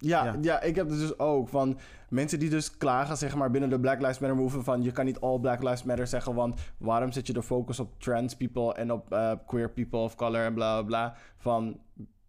Ja, 0.00 0.24
Ja. 0.24 0.36
ja. 0.40 0.60
ik 0.62 0.76
heb 0.76 0.88
het 0.88 0.98
dus 0.98 1.18
ook 1.18 1.48
van 1.48 1.78
mensen 2.08 2.38
die 2.38 2.50
dus 2.50 2.76
klagen, 2.76 3.16
zeg 3.16 3.36
maar, 3.36 3.50
binnen 3.50 3.70
de 3.70 3.80
Black 3.80 4.00
Lives 4.00 4.18
Matter 4.18 4.38
movement 4.38 4.64
van 4.64 4.82
je 4.82 4.92
kan 4.92 5.04
niet 5.04 5.20
all 5.20 5.38
Black 5.38 5.62
Lives 5.62 5.82
Matter 5.82 6.06
zeggen, 6.06 6.34
want 6.34 6.60
waarom 6.78 7.12
zet 7.12 7.26
je 7.26 7.32
de 7.32 7.42
focus 7.42 7.80
op 7.80 7.92
trans 7.98 8.36
people 8.36 8.74
en 8.74 8.92
op 8.92 9.12
eh, 9.12 9.32
queer 9.46 9.70
people 9.70 9.98
of 9.98 10.14
color 10.14 10.44
en 10.44 10.54
bla 10.54 10.82
bla 10.82 10.82
bla. 10.82 11.16
Van 11.36 11.76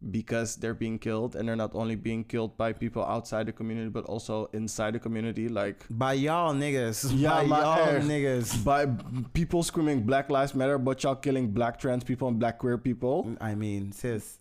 because 0.03 0.59
they're 0.59 0.77
being 0.77 0.99
killed 0.99 1.35
and 1.35 1.45
they're 1.45 1.55
not 1.55 1.75
only 1.75 1.95
being 1.95 2.25
killed 2.25 2.55
by 2.57 2.73
people 2.73 3.03
outside 3.03 3.45
the 3.45 3.51
community 3.53 3.89
but 3.89 4.03
also 4.05 4.47
inside 4.51 4.93
the 4.93 4.99
community 4.99 5.47
like 5.47 5.85
By 5.89 6.13
y'all 6.13 6.55
niggas. 6.55 7.03
By 7.23 7.43
y'all 7.43 8.01
niggas. 8.01 8.63
by 8.63 8.87
people 9.33 9.61
screaming 9.61 10.03
black 10.03 10.29
lives 10.29 10.55
matter 10.55 10.79
but 10.79 11.03
y'all 11.03 11.15
killing 11.19 11.51
black 11.51 11.77
trans 11.77 12.03
people 12.03 12.27
and 12.27 12.39
black 12.39 12.57
queer 12.57 12.77
people 12.79 13.35
I 13.39 13.53
mean, 13.55 13.91
sis. 13.91 14.39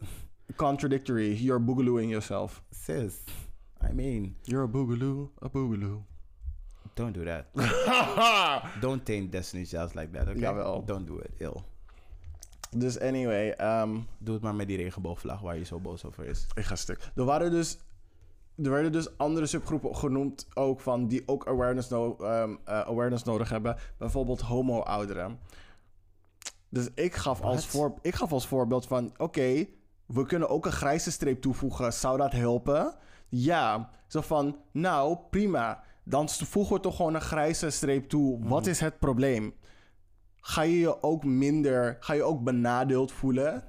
Contradictory 0.56 1.34
you're 1.34 1.60
boogalooing 1.60 2.10
yourself 2.10 2.62
Sis. 2.70 3.24
I 3.82 3.92
mean, 3.92 4.36
you're 4.44 4.64
a 4.64 4.68
boogaloo 4.68 5.28
a 5.42 5.48
boogaloo 5.48 6.02
don't 6.94 7.12
do 7.12 7.24
that. 7.24 7.46
don't 8.80 9.04
taint 9.06 9.30
Destiny's 9.30 9.70
Child 9.70 9.94
like 9.94 10.12
that, 10.12 10.28
okay? 10.28 10.40
Jawel. 10.40 10.84
Don't 10.86 11.06
do 11.06 11.18
it. 11.18 11.32
Ill. 11.38 11.64
dus 12.76 12.98
anyway 12.98 13.50
um, 13.50 14.06
Doe 14.18 14.34
het 14.34 14.42
maar 14.42 14.54
met 14.54 14.66
die 14.66 14.76
regenboogvlag 14.76 15.40
waar 15.40 15.56
je 15.56 15.64
zo 15.64 15.78
boos 15.78 16.04
over 16.04 16.24
is. 16.24 16.46
Ik 16.54 16.64
ga 16.64 16.76
stuk. 16.76 17.10
Er 17.14 17.24
waren 17.24 17.50
dus. 17.50 17.78
Er 18.62 18.70
werden 18.70 18.92
dus 18.92 19.18
andere 19.18 19.46
subgroepen 19.46 19.96
genoemd 19.96 20.46
ook 20.54 20.80
van 20.80 21.06
die 21.06 21.22
ook 21.26 21.46
awareness, 21.46 21.88
no, 21.88 22.16
ehm, 22.16 22.56
eh, 22.64 22.80
awareness 22.80 23.22
nodig 23.22 23.48
hebben. 23.48 23.76
Bijvoorbeeld 23.96 24.40
homo-ouderen. 24.40 25.38
Dus 26.68 26.88
ik 26.94 27.14
gaf, 27.14 27.40
als, 27.40 27.66
voor, 27.66 27.94
ik 28.02 28.14
gaf 28.14 28.32
als 28.32 28.46
voorbeeld 28.46 28.86
van... 28.86 29.12
Oké, 29.16 29.66
we 30.12 30.26
kunnen 30.26 30.48
ook 30.48 30.66
een 30.66 30.72
grijze 30.72 31.10
streep 31.10 31.40
toevoegen. 31.40 31.92
Zou 31.92 32.18
dat 32.18 32.32
helpen? 32.32 32.94
Ja. 33.28 33.90
Zo 34.06 34.20
van, 34.20 34.56
nou, 34.70 35.18
prima. 35.30 35.82
Dan 36.04 36.28
voegen 36.28 36.74
we 36.76 36.80
toch 36.82 36.96
gewoon 36.96 37.14
een 37.14 37.20
grijze 37.20 37.70
streep 37.70 38.08
toe. 38.08 38.48
Wat 38.48 38.66
is 38.66 38.80
het 38.80 38.98
probleem? 38.98 39.54
Ga 40.36 40.62
je 40.62 40.78
je 40.78 41.02
ook 41.02 41.24
minder... 41.24 41.96
Ga 42.00 42.12
je 42.12 42.22
ook 42.22 42.42
benadeeld 42.42 43.12
voelen 43.12 43.64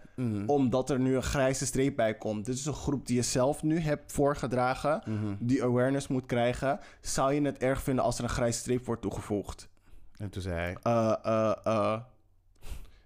omdat 0.46 0.90
er 0.90 1.00
nu 1.00 1.16
een 1.16 1.24
grijze 1.24 1.66
streep 1.66 1.96
bij 1.96 2.18
komt. 2.18 2.46
Dit 2.46 2.56
is 2.56 2.66
een 2.66 2.74
groep 2.74 3.08
die 3.08 3.16
je 3.16 3.22
zelf 3.22 3.64
nu 3.64 3.80
hebt 3.80 4.12
voorgedragen, 4.12 5.04
die 5.40 5.64
awareness 5.64 6.08
moet 6.08 6.26
krijgen. 6.26 6.80
Zou 7.02 7.34
je 7.34 7.42
het 7.42 7.58
erg 7.58 7.82
vinden 7.82 8.04
als 8.04 8.18
er 8.18 8.24
een 8.24 8.30
grijze 8.30 8.60
streep 8.60 8.86
wordt 8.86 9.02
toegevoegd? 9.02 9.70
En 10.18 10.30
toen 10.30 10.42
zei 10.42 10.56
hij... 10.56 10.78
Eh, 10.82 11.16
eh, 11.24 11.54
eh. 11.64 12.00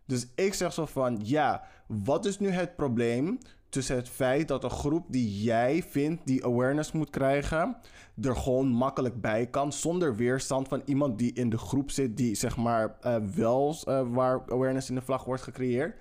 Dus 0.06 0.28
ik 0.36 0.54
zeg 0.54 0.74
zo 0.74 0.86
van, 0.86 1.20
ja, 1.24 1.64
wat 1.88 2.26
is 2.26 2.40
nu 2.40 2.50
het 2.50 2.76
probleem 2.76 3.38
tussen 3.70 3.96
het 3.96 4.10
feit 4.10 4.48
dat 4.48 4.64
een 4.64 4.70
groep 4.70 5.06
die 5.10 5.44
jij 5.44 5.84
vindt 5.84 6.22
die 6.26 6.46
awareness 6.46 6.92
moet 6.92 7.10
krijgen, 7.10 7.78
er 8.22 8.36
gewoon 8.36 8.68
makkelijk 8.68 9.22
bij 9.22 9.48
kan, 9.48 9.74
zonder 9.74 10.16
weerstand 10.16 10.68
van 10.68 10.82
iemand 10.86 11.18
die 11.20 11.34
in 11.34 11.50
de 11.50 11.58
groep 11.58 11.92
zit, 11.92 12.18
die 12.18 12.36
zeg 12.36 12.58
maar 12.58 12.98
eh, 13.02 13.16
wel 13.36 13.78
eh, 13.84 14.02
waar 14.08 14.42
awareness 14.48 14.90
in 14.90 14.96
de 14.96 15.02
vlag 15.02 15.24
wordt 15.24 15.42
gecreëerd. 15.42 15.96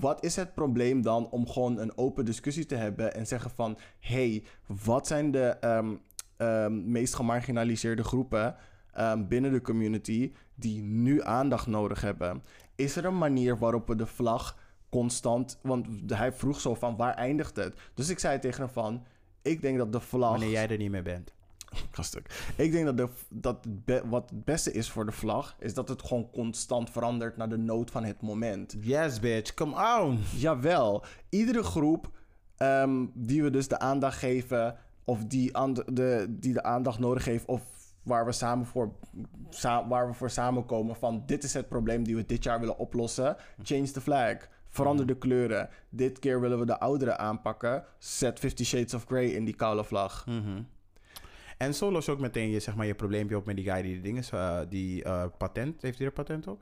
Wat 0.00 0.24
is 0.24 0.36
het 0.36 0.54
probleem 0.54 1.02
dan 1.02 1.28
om 1.30 1.48
gewoon 1.48 1.78
een 1.78 1.98
open 1.98 2.24
discussie 2.24 2.66
te 2.66 2.74
hebben 2.74 3.14
en 3.14 3.26
zeggen 3.26 3.50
van, 3.50 3.78
hey, 4.00 4.44
wat 4.84 5.06
zijn 5.06 5.30
de 5.30 5.56
ehm, 5.60 5.94
ehm, 6.36 6.90
meest 6.90 7.14
gemarginaliseerde 7.14 8.04
groepen 8.04 8.56
ehm, 8.92 9.26
binnen 9.26 9.52
de 9.52 9.60
community 9.60 10.32
die 10.54 10.82
nu 10.82 11.22
aandacht 11.22 11.66
nodig 11.66 12.00
hebben? 12.00 12.42
Is 12.74 12.96
er 12.96 13.04
een 13.04 13.18
manier 13.18 13.58
waarop 13.58 13.86
we 13.86 13.96
de 13.96 14.06
vlag 14.06 14.56
constant, 14.98 15.58
want 15.62 15.86
hij 16.06 16.32
vroeg 16.32 16.60
zo 16.60 16.74
van 16.74 16.96
waar 16.96 17.14
eindigt 17.14 17.56
het? 17.56 17.74
Dus 17.94 18.08
ik 18.08 18.18
zei 18.18 18.38
tegen 18.38 18.62
hem 18.64 18.72
van, 18.72 19.04
ik 19.42 19.60
denk 19.62 19.78
dat 19.78 19.92
de 19.92 20.00
vlag. 20.00 20.30
Wanneer 20.30 20.50
jij 20.50 20.68
er 20.68 20.76
niet 20.78 20.90
meer 20.90 21.02
bent. 21.02 21.32
Ga 21.90 22.02
stuk. 22.02 22.52
Ik 22.56 22.72
denk 22.72 22.84
dat, 22.84 22.96
de, 22.96 23.08
dat 23.30 23.84
be- 23.84 24.02
wat 24.08 24.30
het 24.30 24.44
beste 24.44 24.72
is 24.72 24.90
voor 24.90 25.06
de 25.06 25.12
vlag, 25.12 25.56
is 25.58 25.74
dat 25.74 25.88
het 25.88 26.02
gewoon 26.02 26.30
constant 26.30 26.90
verandert 26.90 27.36
naar 27.36 27.48
de 27.48 27.56
nood 27.58 27.90
van 27.90 28.04
het 28.04 28.22
moment. 28.22 28.76
Yes, 28.80 29.20
bitch. 29.20 29.54
Come 29.54 30.00
on. 30.00 30.18
Jawel, 30.36 31.04
iedere 31.28 31.62
groep 31.62 32.10
ehm, 32.56 33.04
die 33.14 33.42
we 33.42 33.50
dus 33.50 33.68
de 33.68 33.78
aandacht 33.78 34.18
geven, 34.18 34.76
of 35.04 35.24
die, 35.24 35.56
aan 35.56 35.74
de, 35.74 35.84
de, 35.92 36.26
die 36.28 36.52
de 36.52 36.62
aandacht 36.62 36.98
nodig 36.98 37.24
heeft, 37.24 37.44
of 37.46 37.62
waar 38.02 38.24
we, 38.24 38.32
samen 38.32 38.66
voor, 38.66 38.92
sa- 39.48 39.88
waar 39.88 40.06
we 40.08 40.14
voor 40.14 40.30
samenkomen 40.30 40.96
van 40.96 41.22
dit 41.26 41.44
is 41.44 41.54
het 41.54 41.68
probleem 41.68 42.04
die 42.04 42.16
we 42.16 42.26
dit 42.26 42.44
jaar 42.44 42.60
willen 42.60 42.78
oplossen, 42.78 43.36
change 43.62 43.90
the 43.90 44.00
flag. 44.00 44.36
Verander 44.74 45.06
de 45.06 45.18
kleuren. 45.18 45.68
Dit 45.88 46.18
keer 46.18 46.40
willen 46.40 46.58
we 46.58 46.66
de 46.66 46.78
ouderen 46.80 47.18
aanpakken. 47.18 47.84
Zet 47.98 48.38
Fifty 48.38 48.64
Shades 48.64 48.94
of 48.94 49.04
Grey 49.04 49.26
in 49.26 49.44
die 49.44 49.54
koude 49.54 49.84
vlag. 49.84 50.26
Mhm. 50.26 50.62
En 51.58 51.74
zo 51.74 51.90
los 51.92 52.04
je 52.04 52.10
ook 52.12 52.18
meteen 52.18 52.48
je, 52.50 52.60
zeg 52.60 52.74
maar, 52.74 52.86
je 52.86 52.94
probleempje 52.94 53.36
op 53.36 53.46
met 53.46 53.56
die 53.56 53.70
guy 53.70 53.82
die 53.82 53.94
de 53.94 54.00
dingen, 54.00 54.22
eh, 54.30 54.58
die 54.68 55.04
eh, 55.04 55.24
patent, 55.38 55.82
heeft 55.82 55.98
hij 55.98 56.06
er 56.06 56.12
patent 56.12 56.46
op? 56.46 56.60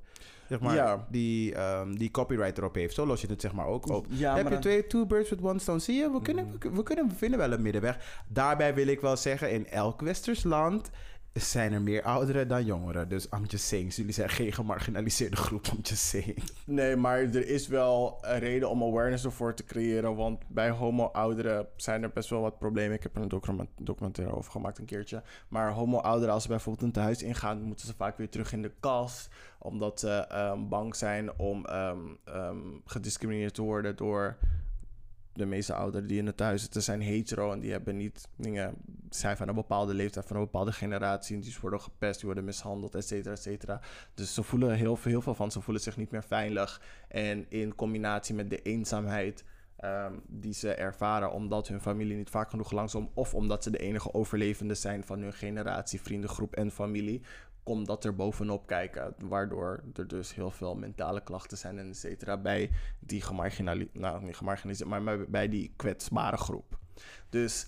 Zeg 0.49 0.61
maar, 0.61 0.75
Ja. 0.75 1.07
die, 1.11 1.55
ehm, 1.55 1.93
die 1.95 2.11
copyright 2.11 2.59
erop 2.59 2.75
heeft. 2.75 2.95
Zo 2.95 3.07
los 3.07 3.21
je 3.21 3.27
het 3.27 3.41
zeg 3.41 3.53
maar 3.53 3.67
ook 3.67 3.89
op. 3.89 4.07
Ja, 4.09 4.37
Heb 4.37 4.49
je 4.49 4.59
twee, 4.59 4.87
two 4.87 5.07
birds 5.07 5.31
with 5.31 5.43
one 5.43 5.59
stone? 5.59 5.79
Zie 5.79 5.97
je, 5.97 6.11
we 6.11 6.23
kunnen, 6.23 6.59
we, 6.59 6.71
we 6.71 6.83
kunnen, 6.83 7.09
we 7.09 7.15
vinden 7.15 7.39
wel 7.39 7.53
een 7.53 7.63
middenweg. 7.63 8.23
Daarbij 8.29 8.75
wil 8.75 8.87
ik 8.87 9.01
wel 9.01 9.17
zeggen, 9.17 9.51
in 9.51 9.67
elk 9.69 10.01
westers 10.01 10.43
land 10.43 10.91
zijn 11.33 11.73
er 11.73 11.83
meer 11.83 12.03
ouderen 12.03 12.49
dan 12.49 12.65
jongeren. 12.65 13.09
Dus 13.09 13.27
I'm 13.35 13.45
just 13.45 13.65
saying, 13.65 13.95
jullie 13.95 14.13
zijn 14.13 14.29
geen 14.29 14.53
gemarginaliseerde 14.53 15.37
groep, 15.37 15.67
I'm 15.67 15.79
just 15.83 16.05
saying. 16.05 16.43
Nee, 16.65 16.97
maar 16.97 17.19
er 17.19 17.49
is 17.49 17.67
wel 17.67 18.19
een 18.21 18.39
reden 18.39 18.71
om 18.71 18.83
awareness 18.83 19.25
ervoor 19.25 19.55
te 19.55 19.65
creëren. 19.65 20.17
Want 20.17 20.41
bij 20.49 20.71
homo-ouderen 20.71 21.67
zijn 21.77 22.03
er 22.03 22.11
best 22.11 22.31
wel 22.31 22.41
wat 22.41 22.59
problemen. 22.59 22.97
Ik 22.97 23.03
heb 23.03 23.17
er 23.17 23.23
een 23.23 23.29
document, 23.29 23.69
documentaire 23.79 24.37
over 24.37 24.53
gemaakt 24.53 24.79
een 24.79 24.85
keertje. 24.85 25.23
Maar 25.49 25.73
homo-ouderen, 25.73 26.35
als 26.35 26.43
ze 26.43 26.49
bijvoorbeeld 26.49 26.85
een 26.87 26.93
tehuis 26.93 27.23
ingaan, 27.23 27.63
moeten 27.63 27.87
ze 27.87 27.95
vaak 27.95 28.19
weer 28.19 28.29
terug 28.29 28.53
in 28.53 28.63
de 28.63 28.73
kast. 28.81 29.29
Omdat 29.59 30.01
ze 30.01 30.09
ehm, 30.09 30.69
bang 30.69 30.97
zijn 30.97 31.39
om 31.39 31.67
ehm, 31.67 31.99
ehm, 32.25 32.59
gediscrimineerd 32.85 33.55
te 33.55 33.63
worden 33.63 33.97
door 33.97 34.37
de 35.35 35.47
meeste 35.47 35.75
ouderen 35.75 36.07
die 36.07 36.19
in 36.19 36.27
het 36.27 36.37
thuis 36.37 36.63
zitten 36.63 36.83
zijn 36.83 37.01
hetero 37.01 37.53
en 37.53 37.61
die 37.61 37.71
hebben 37.71 37.97
niet 37.97 38.29
dingen, 38.37 38.75
zijn 39.11 39.37
van 39.37 39.49
een 39.49 39.55
bepaalde 39.55 39.95
leeftijd, 39.95 40.27
van 40.27 40.37
een 40.37 40.43
bepaalde 40.43 40.73
generatie, 40.73 41.37
en 41.37 41.43
die 41.43 41.57
worden 41.61 41.81
gepest, 41.81 42.17
die 42.17 42.25
worden 42.25 42.45
mishandeld, 42.45 42.95
et 42.95 43.07
cetera, 43.07 43.35
et 43.35 43.43
cetera. 43.43 43.81
Dus 44.15 44.35
ze 44.35 44.43
voelen 44.43 44.75
heel, 44.75 44.97
veel- 44.97 45.11
heel 45.11 45.23
veel 45.23 45.35
van, 45.35 45.51
ze 45.51 45.61
voelen 45.61 45.83
zich 45.83 45.97
niet 45.97 46.11
meer 46.11 46.25
veilig. 46.25 46.81
En 47.09 47.47
in 47.49 47.75
combinatie 47.75 48.35
met 48.35 48.51
de 48.51 48.63
eenzaamheid 48.63 49.45
ehm, 49.77 50.13
die 50.29 50.53
ze 50.55 50.75
ervaren, 50.75 51.33
omdat 51.33 51.69
hun 51.69 51.81
familie 51.81 52.17
niet 52.17 52.31
vaak 52.31 52.51
genoeg 52.51 52.71
langzaam, 52.73 53.11
of 53.15 53.35
omdat 53.35 53.63
ze 53.63 53.71
de 53.71 53.79
enige 53.79 54.15
overlevenden 54.15 54.77
zijn 54.77 55.05
van 55.05 55.21
hun 55.21 55.33
generatie, 55.33 56.01
vriendengroep 56.01 56.55
en 56.55 56.71
familie, 56.71 57.23
komt 57.63 57.87
dat 57.87 58.05
er 58.05 58.15
bovenop 58.15 58.67
kijken. 58.67 59.15
Waardoor 59.19 59.83
er 59.95 60.09
dus 60.09 60.35
heel 60.35 60.51
veel 60.51 60.75
mentale 60.75 61.23
klachten 61.23 61.59
zijn 61.59 61.79
en 61.79 61.89
et 61.89 61.97
cetera 61.97 62.37
bij 62.37 62.71
die 62.99 63.23
gemarginaliseerde, 63.23 63.99
nou 63.99 64.25
niet 64.25 64.37
gemarginaliseerd, 64.37 64.89
maar 64.89 65.31
bij 65.31 65.49
die 65.49 65.73
kwetsbare 65.77 66.37
groep. 66.37 66.79
Dus 67.29 67.67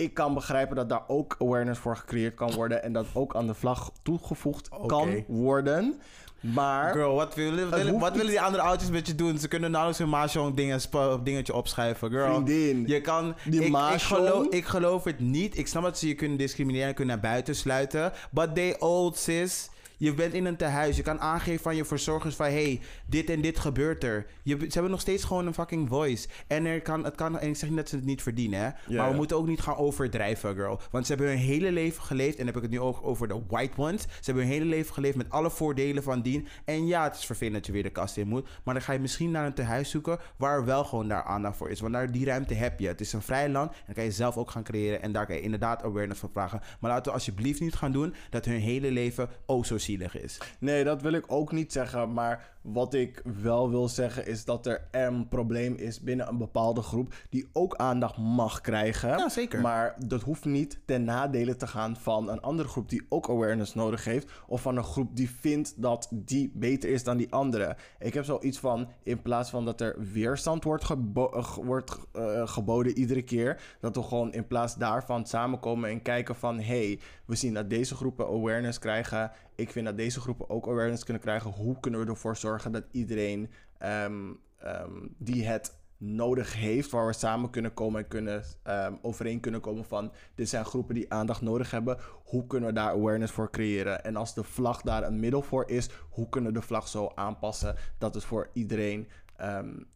ik 0.00 0.14
kan 0.14 0.34
begrijpen 0.34 0.76
dat 0.76 0.88
daar 0.88 1.02
ook 1.06 1.36
awareness 1.38 1.80
voor 1.80 1.96
gecreëerd 1.96 2.34
kan 2.34 2.52
worden 2.52 2.82
en 2.82 2.92
dat 2.92 3.06
ook 3.12 3.34
aan 3.36 3.46
de 3.46 3.54
vlag 3.54 3.90
toegevoegd 4.02 4.68
kan 4.86 5.24
worden. 5.28 6.00
Maar 6.40 6.92
Girl, 6.92 7.14
wat 7.14 7.34
willen, 7.34 7.70
willen- 7.70 7.88
hoeft 7.88 8.00
wat 8.00 8.08
niet. 8.08 8.16
willen 8.18 8.30
die 8.30 8.40
andere 8.40 8.62
oudjes 8.62 8.90
met 8.90 9.06
je 9.06 9.14
doen? 9.14 9.38
Ze 9.38 9.48
kunnen 9.48 9.70
nauwelijks 9.70 10.02
hun 10.02 10.12
mahjong 10.12 10.54
dingen, 10.56 10.80
dingetje 11.24 11.54
opschrijven. 11.54 12.10
Girl, 12.10 12.32
Vriendin, 12.34 12.86
je 12.86 13.00
kan... 13.00 13.34
die 13.44 13.60
ik, 13.62 13.76
ik, 13.92 14.00
geloof, 14.00 14.46
ik 14.46 14.64
geloof 14.64 15.04
het 15.04 15.20
niet. 15.20 15.58
Ik 15.58 15.66
snap 15.66 15.82
dat 15.82 15.98
ze 15.98 16.08
je 16.08 16.14
kunnen 16.14 16.38
discrimineren 16.38 16.88
en 16.88 16.94
kunnen 16.94 17.14
naar 17.20 17.30
buiten 17.32 17.54
sluiten. 17.54 18.12
But 18.30 18.54
they 18.54 18.76
old, 18.78 19.16
sis. 19.16 19.70
Je 20.00 20.14
bent 20.14 20.34
in 20.34 20.44
een 20.44 20.56
tehuis. 20.56 20.96
Je 20.96 21.02
kan 21.02 21.20
aangeven 21.20 21.62
van 21.62 21.76
je 21.76 21.84
verzorgers 21.84 22.34
van... 22.34 22.46
hey, 22.46 22.80
dit 23.06 23.30
en 23.30 23.40
dit 23.40 23.58
gebeurt 23.58 24.04
er. 24.04 24.26
Je, 24.42 24.56
ze 24.58 24.72
hebben 24.72 24.90
nog 24.90 25.00
steeds 25.00 25.24
gewoon 25.24 25.46
een 25.46 25.54
fucking 25.54 25.88
voice. 25.88 26.28
En 26.46 26.64
er 26.66 26.82
kan, 26.82 27.04
het 27.04 27.14
kan... 27.14 27.38
En 27.38 27.48
ik 27.48 27.56
zeg 27.56 27.68
niet 27.68 27.78
dat 27.78 27.88
ze 27.88 27.96
het 27.96 28.04
niet 28.04 28.22
verdienen, 28.22 28.60
hè. 28.60 28.96
maar 28.96 29.10
we 29.10 29.16
moeten 29.16 29.36
ook 29.36 29.46
niet 29.46 29.60
gaan 29.60 29.76
overdrijven, 29.76 30.54
girl. 30.54 30.80
Want 30.90 31.06
ze 31.06 31.12
hebben 31.12 31.30
hun 31.30 31.44
hele 31.44 31.72
leven 31.72 32.02
geleefd... 32.02 32.30
en 32.30 32.36
dan 32.36 32.46
heb 32.46 32.56
ik 32.56 32.62
het 32.62 32.70
nu 32.70 32.80
ook 32.80 33.00
over 33.02 33.28
de 33.28 33.42
white 33.48 33.80
ones. 33.80 34.02
Ze 34.02 34.08
hebben 34.22 34.42
hun 34.42 34.52
hele 34.52 34.64
leven 34.64 34.94
geleefd 34.94 35.16
met 35.16 35.30
alle 35.30 35.50
voordelen 35.50 36.02
van 36.02 36.22
dien. 36.22 36.48
En 36.64 36.86
ja, 36.86 37.02
het 37.04 37.16
is 37.16 37.26
vervelend 37.26 37.54
dat 37.56 37.66
je 37.66 37.72
weer 37.72 37.82
de 37.82 37.90
kast 37.90 38.16
in 38.16 38.28
moet. 38.28 38.48
Maar 38.64 38.74
dan 38.74 38.82
ga 38.82 38.92
je 38.92 38.98
misschien 38.98 39.30
naar 39.30 39.46
een 39.46 39.54
tehuis 39.54 39.90
zoeken... 39.90 40.18
waar 40.36 40.64
wel 40.64 40.84
gewoon 40.84 41.08
daar 41.08 41.24
aandacht 41.24 41.56
voor 41.56 41.70
is. 41.70 41.80
Want 41.80 41.92
daar, 41.92 42.12
die 42.12 42.24
ruimte 42.24 42.54
heb 42.54 42.80
je. 42.80 42.86
Het 42.86 43.00
is 43.00 43.12
een 43.12 43.22
vrij 43.22 43.48
land. 43.48 43.70
En 43.70 43.82
dan 43.86 43.94
kan 43.94 44.04
je 44.04 44.10
zelf 44.10 44.36
ook 44.36 44.50
gaan 44.50 44.64
creëren. 44.64 45.02
En 45.02 45.12
daar 45.12 45.26
kan 45.26 45.34
je 45.36 45.42
inderdaad 45.42 45.82
awareness 45.82 46.20
van 46.20 46.30
vragen. 46.32 46.60
Maar 46.80 46.90
laten 46.90 47.04
we 47.04 47.12
alsjeblieft 47.18 47.60
niet 47.60 47.74
gaan 47.74 47.92
doen... 47.92 48.14
dat 48.30 48.44
hun 48.44 48.60
hele 48.60 48.90
leven 48.90 49.28
oh 49.46 49.64
zo 49.64 49.78
zielig 49.90 50.20
is. 50.20 50.38
Nee, 50.58 50.84
dat 50.84 51.02
wil 51.02 51.12
ik 51.12 51.24
ook 51.26 51.52
niet 51.52 51.72
zeggen. 51.72 52.12
Maar 52.12 52.58
wat 52.62 52.94
ik 52.94 53.22
wel 53.42 53.70
wil 53.70 53.88
zeggen 53.88 54.26
is 54.26 54.44
dat 54.44 54.66
er 54.66 54.88
een 54.90 55.28
probleem 55.28 55.74
is 55.74 56.00
binnen 56.00 56.28
een 56.28 56.38
bepaalde 56.38 56.82
groep 56.82 57.14
die 57.30 57.48
ook 57.52 57.74
aandacht 57.76 58.16
mag 58.16 58.60
krijgen. 58.60 59.08
Ja, 59.08 59.28
zeker. 59.28 59.60
Maar 59.60 59.94
dat 60.06 60.22
hoeft 60.22 60.44
niet 60.44 60.80
ten 60.84 61.04
nadele 61.04 61.56
te 61.56 61.66
gaan 61.66 61.96
van 61.96 62.30
een 62.30 62.40
andere 62.40 62.68
groep 62.68 62.88
die 62.88 63.06
ook 63.08 63.28
awareness 63.28 63.74
nodig 63.74 64.04
heeft. 64.04 64.30
Of 64.46 64.62
van 64.62 64.76
een 64.76 64.84
groep 64.84 65.16
die 65.16 65.30
vindt 65.30 65.82
dat 65.82 66.08
die 66.12 66.52
beter 66.54 66.90
is 66.90 67.04
dan 67.04 67.16
die 67.16 67.32
andere. 67.32 67.76
Ik 67.98 68.14
heb 68.14 68.24
zoiets 68.24 68.58
van, 68.58 68.88
in 69.02 69.22
plaats 69.22 69.50
van 69.50 69.64
dat 69.64 69.80
er 69.80 69.96
weerstand 70.12 70.64
wordt, 70.64 70.84
gebo- 70.84 71.44
wordt 71.64 71.98
eh, 72.12 72.48
geboden 72.48 72.98
iedere 72.98 73.22
keer. 73.22 73.60
Dat 73.80 73.96
we 73.96 74.02
gewoon 74.02 74.32
in 74.32 74.46
plaats 74.46 74.76
daarvan 74.76 75.26
samenkomen 75.26 75.90
en 75.90 76.02
kijken 76.02 76.34
van... 76.34 76.60
hey, 76.60 77.00
we 77.24 77.34
zien 77.36 77.54
dat 77.54 77.70
deze 77.70 77.94
groepen 77.94 78.26
awareness 78.26 78.78
krijgen. 78.78 79.30
Ik 79.60 79.70
vind 79.70 79.86
dat 79.86 79.96
deze 79.96 80.20
groepen 80.20 80.50
ook 80.50 80.66
awareness 80.68 81.04
kunnen 81.04 81.22
krijgen. 81.22 81.50
Hoe 81.50 81.80
kunnen 81.80 82.00
we 82.00 82.06
ervoor 82.06 82.36
zorgen 82.36 82.72
dat 82.72 82.84
iedereen 82.90 83.50
ehm, 83.78 84.32
ehm, 84.58 85.06
die 85.18 85.44
het 85.44 85.78
nodig 85.96 86.54
heeft, 86.54 86.90
waar 86.90 87.06
we 87.06 87.12
samen 87.12 87.50
kunnen 87.50 87.74
komen 87.74 88.02
en 88.02 88.08
kunnen 88.08 88.44
ehm, 88.62 88.94
overeen 89.02 89.40
kunnen 89.40 89.60
komen 89.60 89.84
van 89.84 90.12
dit 90.34 90.48
zijn 90.48 90.64
groepen 90.64 90.94
die 90.94 91.12
aandacht 91.12 91.40
nodig 91.40 91.70
hebben. 91.70 91.98
Hoe 92.24 92.46
kunnen 92.46 92.68
we 92.68 92.74
daar 92.74 92.90
awareness 92.90 93.32
voor 93.32 93.50
creëren? 93.50 94.04
En 94.04 94.16
als 94.16 94.34
de 94.34 94.44
vlag 94.44 94.82
daar 94.82 95.02
een 95.06 95.20
middel 95.20 95.42
voor 95.42 95.70
is, 95.70 95.88
hoe 96.10 96.28
kunnen 96.28 96.52
we 96.52 96.58
de 96.58 96.66
vlag 96.66 96.88
zo 96.88 97.12
aanpassen 97.14 97.76
dat 97.98 98.14
het 98.14 98.24
voor 98.24 98.50
iedereen 98.52 99.08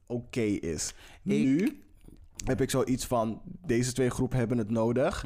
oké 0.06 0.40
is? 0.40 0.94
Nu 1.22 1.82
heb 2.44 2.60
ik 2.60 2.70
zoiets 2.70 3.06
van 3.06 3.42
deze 3.44 3.92
twee 3.92 4.10
groepen 4.10 4.38
hebben 4.38 4.58
het 4.58 4.70
nodig. 4.70 5.24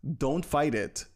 Don't 0.00 0.46
fight 0.46 0.74
it. 0.74 1.10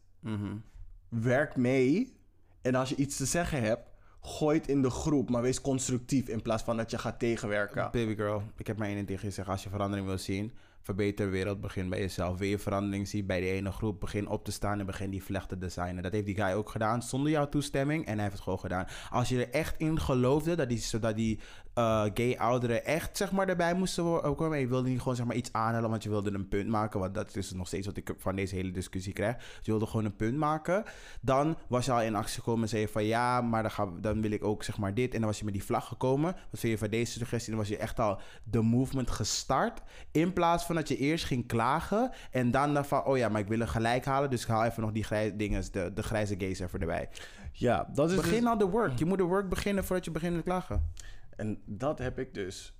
Werk 1.09 1.55
mee. 1.55 2.17
En 2.61 2.75
als 2.75 2.89
je 2.89 2.95
iets 2.95 3.17
te 3.17 3.25
zeggen 3.25 3.61
hebt, 3.61 3.87
gooi 4.21 4.57
het 4.57 4.67
in 4.67 4.81
de 4.81 4.89
groep, 4.89 5.29
maar 5.29 5.41
wees 5.41 5.61
constructief 5.61 6.27
in 6.27 6.41
plaats 6.41 6.63
van 6.63 6.77
dat 6.77 6.91
je 6.91 6.97
gaat 6.97 7.19
tegenwerken. 7.19 7.89
Baby 7.91 8.15
girl, 8.15 8.43
ik 8.57 8.67
heb 8.67 8.77
maar 8.77 8.87
één 8.87 9.05
tegen 9.05 9.21
je 9.21 9.27
gezegd. 9.27 9.47
Als 9.47 9.63
je 9.63 9.69
verandering 9.69 10.07
wil 10.07 10.17
zien, 10.17 10.53
verbeter 10.81 11.25
de 11.25 11.31
wereld, 11.31 11.61
begin 11.61 11.89
bij 11.89 11.99
jezelf. 11.99 12.37
Wil 12.37 12.47
je 12.47 12.59
verandering 12.59 13.07
zien 13.07 13.25
bij 13.25 13.39
die 13.39 13.49
ene 13.49 13.71
groep, 13.71 13.99
begin 13.99 14.27
op 14.27 14.45
te 14.45 14.51
staan 14.51 14.79
en 14.79 14.85
begin 14.85 15.09
die 15.09 15.23
vlecht 15.23 15.49
te 15.49 15.57
designen. 15.57 16.03
Dat 16.03 16.11
heeft 16.11 16.25
die 16.25 16.35
guy 16.35 16.51
ook 16.51 16.69
gedaan, 16.69 17.03
zonder 17.03 17.31
jouw 17.31 17.49
toestemming. 17.49 18.05
En 18.05 18.13
hij 18.13 18.21
heeft 18.21 18.33
het 18.33 18.43
gewoon 18.43 18.59
gedaan. 18.59 18.87
Als 19.09 19.29
je 19.29 19.45
er 19.45 19.53
echt 19.53 19.77
in 19.77 19.99
geloofde 19.99 20.55
dat 20.55 20.69
die, 20.69 20.77
zodat 20.77 21.15
die 21.15 21.39
eh, 21.73 22.05
gay 22.13 22.35
ouderen 22.37 22.85
echt 22.85 23.17
zeg 23.17 23.31
maar 23.31 23.47
erbij 23.47 23.73
moesten 23.73 24.03
wo- 24.03 24.35
komen. 24.35 24.53
En 24.55 24.59
je 24.59 24.67
wilde 24.67 24.89
niet 24.89 24.99
gewoon 24.99 25.15
zeg 25.15 25.25
maar 25.25 25.35
iets 25.35 25.53
aanhalen, 25.53 25.89
want 25.89 26.03
je 26.03 26.09
wilde 26.09 26.31
een 26.33 26.47
punt 26.47 26.67
maken. 26.69 26.99
Want 26.99 27.13
dat 27.13 27.35
is 27.35 27.51
nog 27.51 27.67
steeds 27.67 27.85
wat 27.85 27.97
ik 27.97 28.13
van 28.17 28.35
deze 28.35 28.55
hele 28.55 28.71
discussie 28.71 29.13
krijg. 29.13 29.35
Dus 29.35 29.45
je 29.65 29.71
wilde 29.71 29.85
gewoon 29.85 30.05
een 30.05 30.15
punt 30.15 30.37
maken. 30.37 30.83
Dan 31.21 31.57
was 31.67 31.85
je 31.85 31.91
al 31.91 32.01
in 32.01 32.15
actie 32.15 32.39
gekomen 32.39 32.61
en 32.63 32.69
zei 32.69 32.81
je 32.81 32.87
van 32.87 33.03
ja, 33.05 33.41
maar 33.41 33.61
dan, 33.61 33.71
gaan 33.71 33.93
we- 33.93 33.99
dan 33.99 34.21
wil 34.21 34.31
ik 34.31 34.43
ook 34.43 34.63
zeg 34.63 34.77
maar 34.77 34.93
dit. 34.93 35.13
En 35.13 35.17
dan 35.19 35.27
was 35.27 35.37
je 35.39 35.45
met 35.45 35.53
die 35.53 35.63
vlag 35.63 35.87
gekomen. 35.87 36.33
Wat 36.51 36.59
vind 36.59 36.73
je 36.73 36.77
van 36.79 36.89
deze 36.89 37.11
suggestie? 37.11 37.49
Dan 37.49 37.59
was 37.59 37.69
je 37.69 37.77
echt 37.77 37.99
al 37.99 38.19
de 38.43 38.61
movement 38.61 39.11
gestart. 39.11 39.81
In 40.11 40.33
plaats 40.33 40.65
van 40.65 40.75
dat 40.75 40.87
je 40.87 40.97
eerst 40.97 41.25
ging 41.25 41.47
klagen. 41.47 42.11
En 42.31 42.51
dan 42.51 42.73
dacht 42.73 42.87
van, 42.87 43.03
oh 43.05 43.17
ja, 43.17 43.29
maar 43.29 43.41
ik 43.41 43.47
wil 43.47 43.59
een 43.59 43.67
gelijk 43.67 44.05
halen. 44.05 44.29
Dus 44.29 44.41
ik 44.41 44.47
haal 44.47 44.63
even 44.65 44.81
nog 44.81 44.91
die 44.91 45.03
grij- 45.03 45.35
dingen, 45.35 45.63
de, 45.71 45.91
de 45.93 46.03
grijze 46.03 46.35
gays 46.37 46.59
even 46.59 46.79
erbij. 46.79 47.09
Ja, 47.51 47.89
dat 47.93 48.09
is 48.09 48.15
dus- 48.15 48.25
Begin 48.25 48.47
al 48.47 48.57
de 48.57 48.65
work. 48.65 48.99
Je 48.99 49.05
moet 49.05 49.17
de 49.17 49.23
work 49.23 49.49
beginnen 49.49 49.83
voordat 49.85 50.05
je 50.05 50.11
begint 50.11 50.35
te 50.35 50.41
klagen. 50.43 50.91
En 51.39 51.61
dat 51.65 51.97
heb 51.97 52.19
ik 52.19 52.33
dus. 52.33 52.73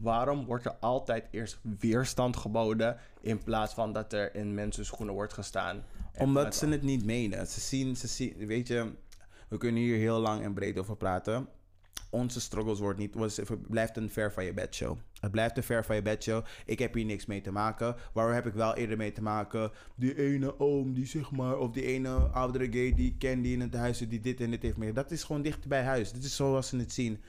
Waarom 0.00 0.44
wordt 0.44 0.64
er 0.64 0.74
altijd 0.80 1.28
eerst 1.30 1.60
weerstand 1.78 2.36
geboden 2.36 2.96
in 3.20 3.42
plaats 3.44 3.74
van 3.74 3.92
dat 3.92 4.12
er 4.12 4.34
in 4.34 4.54
mensen 4.54 4.84
schoenen 4.84 5.14
wordt 5.14 5.32
gestaan? 5.32 5.84
Omdat 6.18 6.54
ze 6.54 6.66
het 6.66 6.82
niet 6.82 7.04
menen. 7.04 7.46
Ze 7.46 7.60
zien, 7.60 7.96
ze 7.96 8.06
zien, 8.06 8.46
weet 8.46 8.68
je, 8.68 8.92
we 9.48 9.58
kunnen 9.58 9.82
hier 9.82 9.96
heel 9.96 10.20
lang 10.20 10.42
en 10.42 10.54
breed 10.54 10.78
over 10.78 10.96
praten. 10.96 11.48
Onze 12.10 12.40
struggles 12.40 12.78
wordt 12.78 12.98
niet, 12.98 13.14
was, 13.14 13.36
het 13.36 13.68
blijft 13.68 13.96
een 13.96 14.10
ver 14.10 14.32
van 14.32 14.44
je 14.44 14.52
bed 14.52 14.74
show. 14.74 14.96
Het 15.20 15.30
blijft 15.30 15.56
een 15.56 15.62
ver 15.62 15.84
van 15.84 15.96
je 15.96 16.02
bed 16.02 16.22
show. 16.22 16.44
Ik 16.66 16.78
heb 16.78 16.94
hier 16.94 17.04
niks 17.04 17.26
mee 17.26 17.40
te 17.40 17.52
maken. 17.52 17.96
Waar 18.12 18.34
heb 18.34 18.46
ik 18.46 18.54
wel 18.54 18.76
eerder 18.76 18.96
mee 18.96 19.12
te 19.12 19.22
maken? 19.22 19.70
Die 19.96 20.18
ene 20.18 20.60
oom 20.60 20.94
die 20.94 21.06
zeg 21.06 21.30
maar, 21.30 21.58
of 21.58 21.70
die 21.70 21.84
ene 21.84 22.10
oudere 22.16 22.72
gay 22.72 22.94
die 22.94 23.10
ik 23.10 23.18
ken 23.18 23.42
die 23.42 23.52
in 23.52 23.60
het 23.60 23.74
huis 23.74 23.98
zit, 23.98 24.10
die 24.10 24.20
dit 24.20 24.40
en 24.40 24.50
dit 24.50 24.62
heeft 24.62 24.76
mee. 24.76 24.92
Dat 24.92 25.10
is 25.10 25.24
gewoon 25.24 25.42
dicht 25.42 25.68
bij 25.68 25.82
huis. 25.82 26.12
Dit 26.12 26.24
is 26.24 26.36
zoals 26.36 26.68
ze 26.68 26.76
het 26.76 26.92
zien. 26.92 27.20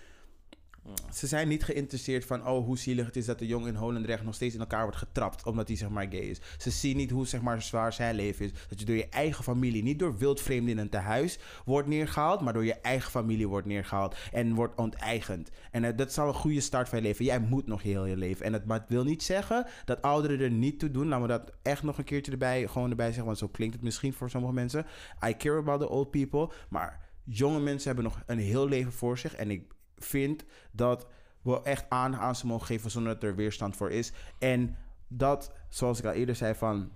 Ze 1.13 1.27
zijn 1.27 1.47
niet 1.47 1.63
geïnteresseerd 1.63 2.25
van, 2.25 2.47
oh, 2.47 2.65
hoe 2.65 2.77
zielig 2.77 3.05
het 3.05 3.15
is 3.15 3.25
dat 3.25 3.39
de 3.39 3.47
jongen 3.47 3.67
in 3.67 3.75
Holendrecht 3.75 4.23
nog 4.23 4.35
steeds 4.35 4.53
in 4.53 4.59
elkaar 4.59 4.83
wordt 4.83 4.97
getrapt, 4.97 5.45
omdat 5.45 5.67
hij 5.67 5.77
zeg 5.77 5.89
maar 5.89 6.07
gay 6.09 6.19
is. 6.19 6.41
Ze 6.57 6.69
zien 6.69 6.97
niet 6.97 7.11
hoe 7.11 7.27
zeg 7.27 7.41
maar 7.41 7.61
zwaar 7.61 7.93
zijn 7.93 8.15
leven 8.15 8.45
is. 8.45 8.51
Dat 8.69 8.79
je 8.79 8.85
door 8.85 8.95
je 8.95 9.09
eigen 9.09 9.43
familie, 9.43 9.83
niet 9.83 9.99
door 9.99 10.17
wildvreemden 10.17 10.71
in 10.71 10.77
een 10.77 10.89
tehuis 10.89 11.39
wordt 11.65 11.87
neergehaald, 11.87 12.41
maar 12.41 12.53
door 12.53 12.65
je 12.65 12.73
eigen 12.73 13.11
familie 13.11 13.47
wordt 13.47 13.67
neergehaald 13.67 14.15
en 14.31 14.53
wordt 14.53 14.75
onteigend. 14.75 15.49
En 15.71 15.83
eh, 15.83 15.97
dat 15.97 16.13
zal 16.13 16.27
een 16.27 16.33
goede 16.33 16.61
start 16.61 16.89
van 16.89 16.97
je 16.97 17.03
leven. 17.03 17.25
Jij 17.25 17.39
moet 17.39 17.67
nog 17.67 17.81
heel 17.83 18.05
je 18.05 18.17
leven. 18.17 18.45
En 18.45 18.63
maar 18.65 18.79
het 18.79 18.89
wil 18.89 19.03
niet 19.03 19.23
zeggen 19.23 19.65
dat 19.85 20.01
ouderen 20.01 20.39
er 20.39 20.51
niet 20.51 20.79
toe 20.79 20.91
doen. 20.91 21.07
Laten 21.07 21.21
we 21.21 21.27
dat 21.27 21.51
echt 21.61 21.83
nog 21.83 21.97
een 21.97 22.03
keertje 22.03 22.31
erbij, 22.31 22.67
gewoon 22.67 22.89
erbij 22.89 23.05
zeggen, 23.05 23.25
want 23.25 23.37
zo 23.37 23.47
klinkt 23.47 23.73
het 23.75 23.83
misschien 23.83 24.13
voor 24.13 24.29
sommige 24.29 24.53
mensen. 24.53 24.85
I 25.27 25.37
care 25.37 25.57
about 25.57 25.79
the 25.79 25.89
old 25.89 26.11
people, 26.11 26.49
maar 26.69 27.09
jonge 27.23 27.59
mensen 27.59 27.87
hebben 27.87 28.03
nog 28.03 28.21
een 28.25 28.39
heel 28.39 28.67
leven 28.67 28.91
voor 28.91 29.17
zich. 29.17 29.35
En 29.35 29.51
ik 29.51 29.63
vind 30.05 30.43
dat 30.71 31.07
we 31.41 31.61
echt 31.61 31.85
aan 31.89 32.15
aan 32.15 32.35
ze 32.35 32.47
mogen 32.47 32.65
geven 32.65 32.91
zonder 32.91 33.13
dat 33.13 33.23
er 33.23 33.35
weerstand 33.35 33.75
voor 33.75 33.91
is. 33.91 34.11
En 34.39 34.75
dat, 35.07 35.51
zoals 35.69 35.99
ik 35.99 36.05
al 36.05 36.11
eerder 36.11 36.35
zei, 36.35 36.55
van 36.55 36.89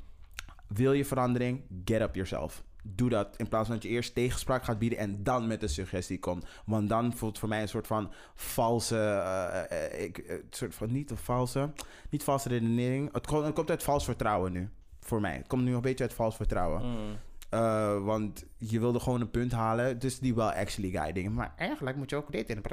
wil 0.68 0.94
je 0.94 1.06
verandering, 1.06 1.62
get 1.86 2.02
up 2.02 2.16
yourself. 2.16 2.64
Doe 2.88 3.10
dat 3.10 3.36
in 3.38 3.48
plaats 3.50 3.66
van 3.68 3.76
dat 3.76 3.84
je 3.84 3.90
eerst 3.90 4.14
tegenspraak 4.14 4.64
gaat 4.64 4.80
bieden 4.80 5.00
en 5.00 5.24
dan 5.24 5.48
met 5.48 5.64
een 5.64 5.70
suggestie 5.70 6.20
komt. 6.20 6.46
Want 6.66 6.90
dan 6.90 7.14
voelt 7.14 7.40
voor 7.40 7.50
mij 7.50 7.62
een 7.62 7.68
soort 7.68 7.88
van 7.88 8.12
valse, 8.36 8.98
eh, 8.98 9.94
eh, 9.94 10.04
ik, 10.04 10.18
eh, 10.18 10.36
soort 10.50 10.76
van 10.76 10.92
niet 10.92 11.12
valse, 11.16 11.70
niet 12.10 12.24
valse 12.24 12.50
redenering. 12.50 13.14
Het, 13.14 13.28
komt- 13.28 13.46
het 13.46 13.54
komt 13.54 13.70
uit 13.70 13.84
vals 13.84 14.06
vertrouwen 14.06 14.52
nu, 14.52 14.70
voor 15.00 15.22
mij. 15.22 15.36
Het 15.38 15.48
komt 15.48 15.64
nu 15.64 15.74
een 15.76 15.82
beetje 15.82 16.04
uit 16.04 16.14
vals 16.14 16.36
vertrouwen. 16.36 16.86
Mm. 16.86 17.18
Eh, 17.50 18.04
want 18.04 18.46
je 18.58 18.80
wilde 18.80 19.00
gewoon 19.00 19.22
een 19.22 19.32
punt 19.32 19.52
halen. 19.52 20.00
Dus 20.00 20.20
die 20.20 20.36
wel 20.36 20.52
actually 20.52 20.92
guy 20.92 21.12
dingen. 21.12 21.34
Maar 21.34 21.54
eigenlijk 21.58 21.98
moet 21.98 22.10
je 22.10 22.16
ook 22.16 22.32
dit 22.32 22.50
in. 22.50 22.64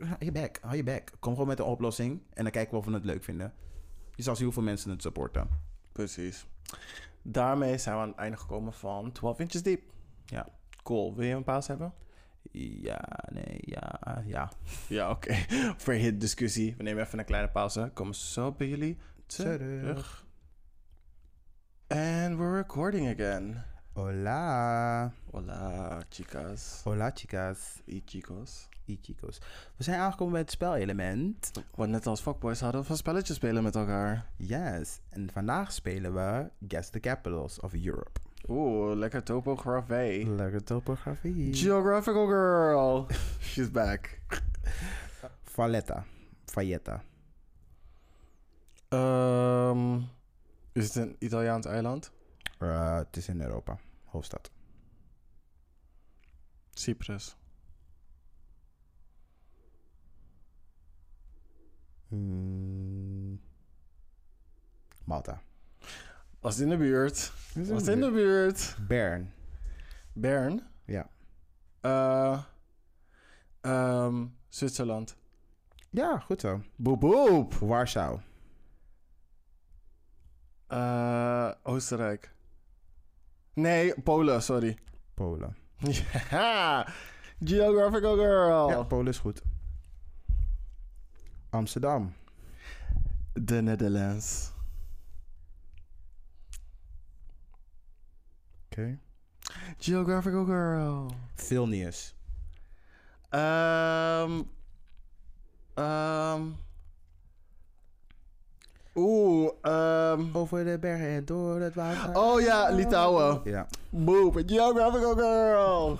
Hou 0.00 0.16
je 0.18 0.32
back. 0.32 0.58
Hou 0.60 0.76
je 0.76 0.84
back. 0.84 1.10
Kom 1.18 1.32
gewoon 1.32 1.48
met 1.48 1.58
een 1.58 1.64
oplossing. 1.64 2.22
En 2.32 2.42
dan 2.42 2.52
kijken 2.52 2.72
we 2.72 2.78
of 2.78 2.84
we 2.84 2.92
het 2.92 3.04
leuk 3.04 3.24
vinden. 3.24 3.52
Je 4.14 4.22
zal 4.22 4.34
zien 4.34 4.44
hoeveel 4.44 4.62
mensen 4.62 4.90
het 4.90 5.02
supporten. 5.02 5.48
Precies. 5.92 6.46
Daarmee 7.22 7.78
zijn 7.78 7.96
we 7.96 8.02
aan 8.02 8.08
het 8.08 8.16
einde 8.16 8.36
gekomen 8.36 8.72
van 8.72 9.12
12 9.12 9.38
inches 9.38 9.62
deep. 9.62 9.80
Ja. 10.24 10.46
Cool. 10.82 11.14
Wil 11.14 11.26
je 11.26 11.34
een 11.34 11.44
pauze 11.44 11.70
hebben? 11.70 11.92
Ja, 12.52 13.18
nee, 13.32 13.58
ja, 13.60 14.22
ja. 14.26 14.50
Ja, 14.88 15.10
oké. 15.10 15.34
Verhit 15.76 16.20
discussie. 16.20 16.74
We 16.76 16.82
nemen 16.82 17.02
even 17.04 17.18
een 17.18 17.24
kleine 17.24 17.48
pauze. 17.48 17.90
Komen 17.94 18.14
zo 18.14 18.52
bij 18.52 18.68
jullie 18.68 18.98
terug. 19.26 19.58
Terug. 19.58 20.26
And 21.88 22.36
we're 22.36 22.56
recording 22.56 23.08
again. 23.08 23.64
Hola. 23.96 25.12
Hola, 25.30 26.02
chicas. 26.08 26.82
Hola, 26.84 27.12
chicas. 27.12 27.80
Y 27.86 28.02
chicos. 28.04 28.68
Y 28.86 28.98
chicos. 29.02 29.38
We 29.76 29.84
zijn 29.84 30.00
aangekomen 30.00 30.32
bij 30.32 30.40
het 30.40 30.50
spelelement. 30.50 31.50
Want 31.74 31.90
net 31.90 32.06
als 32.06 32.20
fuckboys 32.20 32.60
hadden 32.60 32.80
we 32.80 32.86
van 32.86 32.96
spelletjes 32.96 33.36
spelen 33.36 33.62
met 33.62 33.74
elkaar. 33.74 34.26
Yes. 34.36 35.00
En 35.08 35.30
vandaag 35.32 35.72
spelen 35.72 36.14
we 36.14 36.50
Guess 36.68 36.90
the 36.90 37.00
Capitals 37.00 37.60
of 37.60 37.74
Europe. 37.74 38.20
Oeh, 38.48 38.96
lekker 38.96 39.22
topografie. 39.22 40.30
Lekker 40.30 40.64
topografie. 40.64 41.54
Geographical 41.54 42.26
girl. 42.26 43.06
She's 43.40 43.70
back. 43.70 44.18
Valletta. 45.42 46.04
Valletta. 46.44 47.02
Ehm, 48.88 50.00
is 50.72 50.84
het 50.84 50.94
een 50.94 51.16
Italiaans 51.18 51.66
eiland? 51.66 52.12
Eh, 52.58 52.96
het 52.96 53.16
is 53.16 53.28
in 53.28 53.40
Europa. 53.40 53.78
Hoofdstad. 54.04 54.50
Cyprus. 56.70 57.36
Mm. 62.08 63.40
Malta. 65.04 65.42
Was 66.40 66.58
in 66.58 66.68
de 66.68 66.76
buurt. 66.76 67.32
Was 67.54 67.86
in 67.86 68.00
de 68.00 68.10
buurt. 68.10 68.76
Bern. 68.88 69.32
Bern. 70.12 70.62
Ja. 70.84 71.08
Eh, 71.80 72.42
ehm, 73.60 74.26
Zwitserland. 74.48 75.16
Ja, 75.90 76.18
goed 76.18 76.40
zo. 76.40 76.62
Boep 76.76 77.00
boep. 77.00 77.54
Warschau. 77.54 78.20
Eh, 80.66 81.50
Oostenrijk. 81.62 82.33
Nee, 83.54 83.94
Polen, 84.02 84.42
sorry. 84.42 84.78
Polen. 85.14 85.56
Ja, 86.30 86.86
geographical 87.44 88.16
girl. 88.16 88.68
Ja, 88.68 88.82
Polen 88.82 89.06
is 89.06 89.18
goed. 89.18 89.42
Amsterdam. 91.50 92.14
De 93.32 93.62
Netherlands. 93.62 94.52
Oké. 98.66 98.98
Geographical 99.78 100.44
girl. 100.44 101.10
Vilnius. 101.34 102.14
Ehm. 103.28 104.42
Ehm. 105.74 106.42
Oeh, 108.94 109.50
ehm. 109.62 110.24
Over 110.32 110.64
de 110.64 110.78
bergen 110.78 111.06
en 111.08 111.24
door 111.24 111.60
het 111.60 111.74
water. 111.74 112.16
Oh 112.16 112.40
ja, 112.40 112.70
Litouwen. 112.70 113.40
Ja. 113.44 113.66
Boep, 113.90 114.42
geographical 114.46 115.14
girl. 115.14 115.98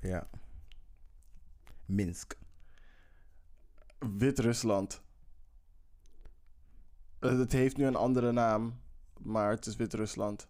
Ja. 0.00 0.26
Minsk. 1.86 2.34
Wit-Rusland. 4.18 5.00
Eh, 7.18 7.38
Het 7.38 7.52
heeft 7.52 7.76
nu 7.76 7.84
een 7.86 7.96
andere 7.96 8.32
naam, 8.32 8.80
maar 9.18 9.50
het 9.50 9.66
is 9.66 9.76
Wit-Rusland. 9.76 10.48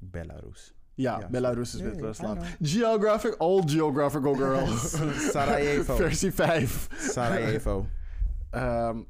Belarus. 0.00 0.74
Ja, 0.94 1.18
Ja, 1.18 1.28
Belarus 1.28 1.74
is 1.74 1.80
Wit-Rusland. 1.80 2.42
Geographic, 2.62 3.34
all 3.38 3.62
geographical 3.66 4.34
girls. 4.42 4.90
Sarajevo. 5.30 5.96
Versie 5.96 6.32
5. 6.32 6.88
Sarajevo. 7.12 7.86
Ehm, 8.50 8.96
eh, 8.98 9.04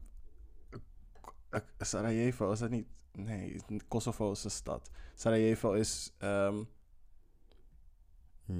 Sarajevo, 1.78 2.52
is 2.52 2.58
dat 2.58 2.70
niet? 2.70 2.86
Nee, 3.12 3.60
Kosovo 3.88 4.30
is 4.32 4.44
een 4.44 4.50
stad. 4.50 4.90
Sarajevo 5.14 5.72
is. 5.72 6.12
Hmm. 6.18 6.66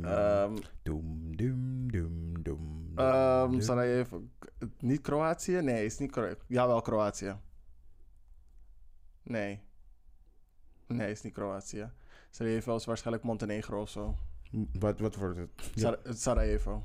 ehm, 0.05 0.57
Doem, 0.83 1.37
doem, 1.37 1.91
doem, 1.93 2.43
doem. 2.43 2.93
ehm. 2.97 3.61
Sarajevo. 3.61 4.23
Niet 4.79 5.01
Kroatië? 5.01 5.61
Nee, 5.61 5.85
is 5.85 5.99
niet 5.99 6.11
Kroatië. 6.11 6.41
Jawel, 6.47 6.81
Kroatië. 6.81 7.37
Nee. 9.23 9.61
Nee, 10.87 11.11
is 11.11 11.23
niet 11.23 11.33
Kroatië. 11.33 11.91
Sarajevo 12.31 12.77
is 12.77 12.85
waarschijnlijk 12.85 13.25
Montenegro 13.25 13.81
of 13.81 13.91
zo. 13.91 14.17
Wat, 14.79 15.01
wat 15.01 15.15
wordt 15.15 15.39
het? 15.39 15.49
Sar- 15.75 15.99
Sarajevo. 16.05 16.85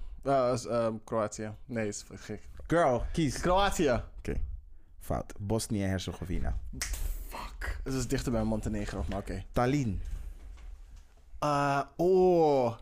Is, 0.54 0.68
Kroatië. 1.04 1.54
Nee, 1.66 1.88
is 1.88 2.06
gek. 2.14 2.50
Girl, 2.68 3.04
kies. 3.14 3.40
Kroatië. 3.40 4.04
Fout. 5.04 5.34
Bosnië-Herzegovina. 5.40 6.58
Fuck. 7.28 7.80
Het 7.84 7.94
is 7.94 8.08
dichter 8.08 8.32
bij 8.32 8.44
Montenegro, 8.44 9.06
maar 9.10 9.18
oké. 9.18 9.44
Tallinn. 9.52 10.02
Uh, 11.44 11.82
oh. 11.96 12.78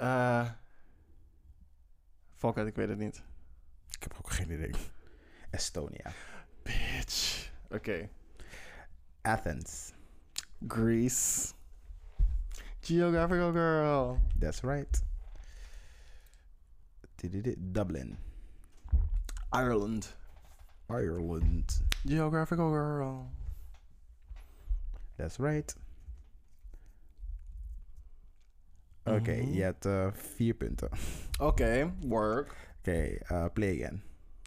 Uh, 0.00 0.48
fuck 2.36 2.56
it, 2.56 2.66
ik 2.66 2.74
weet 2.74 2.88
het 2.88 2.98
niet. 2.98 3.22
Ik 3.90 4.02
heb 4.02 4.14
ook 4.18 4.30
geen 4.30 4.50
idee. 4.50 4.70
Estonia. 5.50 6.12
Bitch. 6.62 7.50
Oké. 7.68 8.08
Athens. 9.22 9.92
Greece. 10.68 11.52
Geographical 12.80 13.52
girl. 13.52 14.18
That's 14.38 14.60
right. 14.60 15.02
Dublin. 17.58 18.18
Ireland. 19.50 20.18
Ireland. 20.90 21.82
Geographical 22.06 22.70
girl. 22.70 23.26
That's 25.16 25.36
right. 25.38 25.76
Oké, 29.04 29.32
Mhm. 29.36 29.52
je 29.52 29.62
hebt 29.62 29.84
eh, 29.86 30.12
vier 30.12 30.54
punten. 30.54 30.88
Oké, 31.38 31.44
Oké, 31.44 31.92
work. 32.08 32.56
eh, 32.82 33.44
play 33.52 33.82
again. 33.82 34.02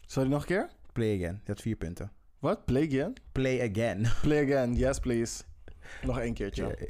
Sorry, 0.06 0.28
nog 0.28 0.40
een 0.40 0.46
keer? 0.46 0.70
Play 0.92 1.14
again. 1.16 1.34
Je 1.34 1.42
hebt 1.46 1.60
vier 1.60 1.76
punten. 1.76 2.10
Wat? 2.38 2.64
Play 2.64 2.86
again? 2.86 3.14
Play 3.32 3.70
again. 3.70 4.06
Play 4.22 4.42
again, 4.44 4.74
yes 4.74 4.98
please. 4.98 5.42
Nog 6.02 6.18
één 6.18 6.34
keertje. 6.34 6.62
Ja, 6.78 6.86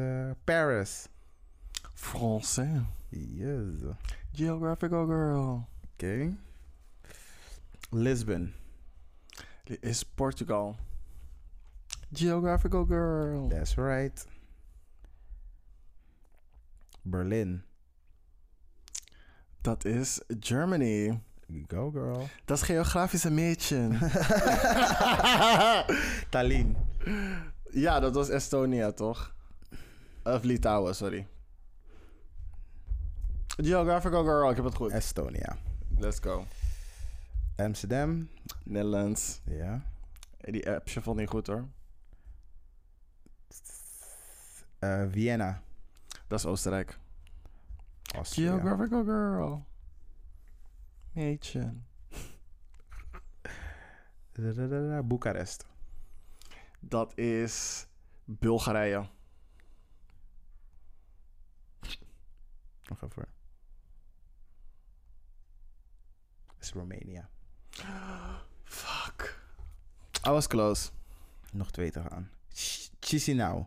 ja. 0.00 0.34
Paris. 0.44 1.08
Français. 1.94 2.80
Yes. 3.08 3.82
Oké. 3.82 3.96
Geographical 4.32 5.06
girl. 5.06 5.68
Lisbon. 7.90 8.52
Is 9.80 10.02
Portugal. 10.02 10.76
Geographical 12.12 12.84
girl. 12.84 13.48
That's 13.48 13.76
right. 13.76 14.26
Berlin. 17.02 17.62
Dat 19.60 19.84
is 19.84 20.20
Germany. 20.40 21.20
Go 21.68 21.90
girl. 21.90 22.28
Dat 22.44 22.56
is 22.56 22.62
geografische 22.62 23.30
meetje. 23.30 23.88
Tallinn. 26.30 26.76
ja, 27.70 28.00
dat 28.00 28.14
was 28.14 28.28
Estonia, 28.28 28.92
toch? 28.92 29.34
Of 30.24 30.42
Litouwen, 30.42 30.94
sorry. 30.94 31.26
Geographical 33.46 34.22
girl, 34.22 34.50
ik 34.50 34.56
heb 34.56 34.64
het 34.64 34.74
goed. 34.74 34.90
Estonia. 34.90 35.56
Let's 35.98 36.18
go. 36.20 36.44
Amsterdam. 37.56 38.28
Netherlands. 38.64 39.40
Ja. 39.44 39.82
Hey, 40.36 40.52
Die 40.52 40.70
appje 40.70 41.02
vond 41.02 41.18
niet 41.18 41.28
goed 41.28 41.46
hoor. 41.46 41.68
Eh, 44.78 45.06
Vienna. 45.10 45.62
Dat 46.26 46.38
is 46.38 46.46
Oostenrijk. 46.46 46.98
Austria. 48.14 48.50
Geographical 48.50 49.04
girl. 49.04 49.64
Meetje. 51.12 51.74
Boekarest. 55.04 55.66
Dat 56.80 57.18
is 57.18 57.86
Bulgarije. 58.24 59.08
Nog 62.88 63.02
even. 63.02 63.34
is 66.66 66.72
Romania. 66.72 67.28
Fuck. 68.64 69.40
I 70.26 70.30
was 70.30 70.46
close. 70.46 70.90
Nog 71.52 71.70
twee 71.70 71.90
te 71.90 72.02
gaan. 72.02 72.30
Ch- 72.54 72.90
Chisinau. 73.00 73.64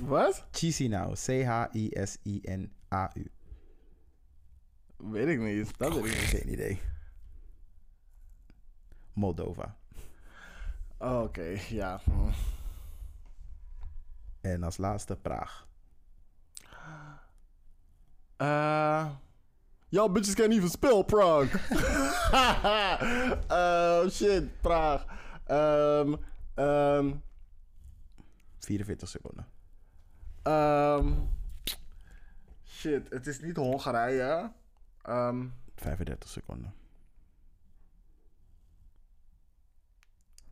Wat? 0.00 0.44
Chisinau. 0.50 1.14
C-H-I-S-I-N-A-U. 1.14 3.30
Weet 4.96 5.28
ik 5.28 5.38
niet. 5.40 5.78
Dat 5.78 5.94
weet 5.94 6.04
ik 6.04 6.10
niet. 6.20 6.28
Geen 6.28 6.52
idee. 6.52 6.80
Moldova. 9.12 9.76
Oh, 10.98 11.20
Oké, 11.22 11.58
ja. 11.68 12.00
En 14.40 14.62
als 14.62 14.76
laatste 14.76 15.16
Praag. 15.16 15.66
Uh, 18.38 19.10
Y'all 19.94 20.10
bitches 20.10 20.34
can't 20.34 20.52
even 20.52 20.68
spell 20.68 21.04
Prague. 21.04 21.50
oh 23.50 24.08
shit, 24.08 24.60
Praag. 24.60 25.04
Um, 25.48 26.18
um, 26.56 27.22
44 28.58 29.08
seconden. 29.08 29.46
um, 30.42 31.28
shit, 32.64 33.10
het 33.10 33.26
is 33.26 33.40
niet 33.40 33.56
Hongarije. 33.56 34.52
Um, 35.08 35.54
35 35.76 36.28
seconden. 36.28 36.74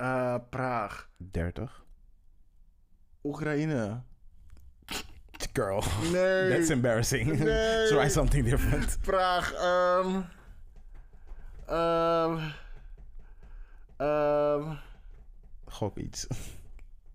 uh, 0.00 0.36
Praag. 0.50 1.08
30. 1.16 1.84
Oekraïne. 3.22 4.02
Girl. 5.52 5.84
Nee. 6.02 6.48
That's 6.50 6.70
embarrassing. 6.70 7.38
Nee. 7.38 7.88
Try 7.90 8.08
something 8.08 8.44
different. 8.44 8.98
Praag. 9.02 9.54
Um, 9.54 10.26
um, 11.68 12.52
um, 14.00 14.78
Gok 15.68 15.96
iets. 15.96 16.26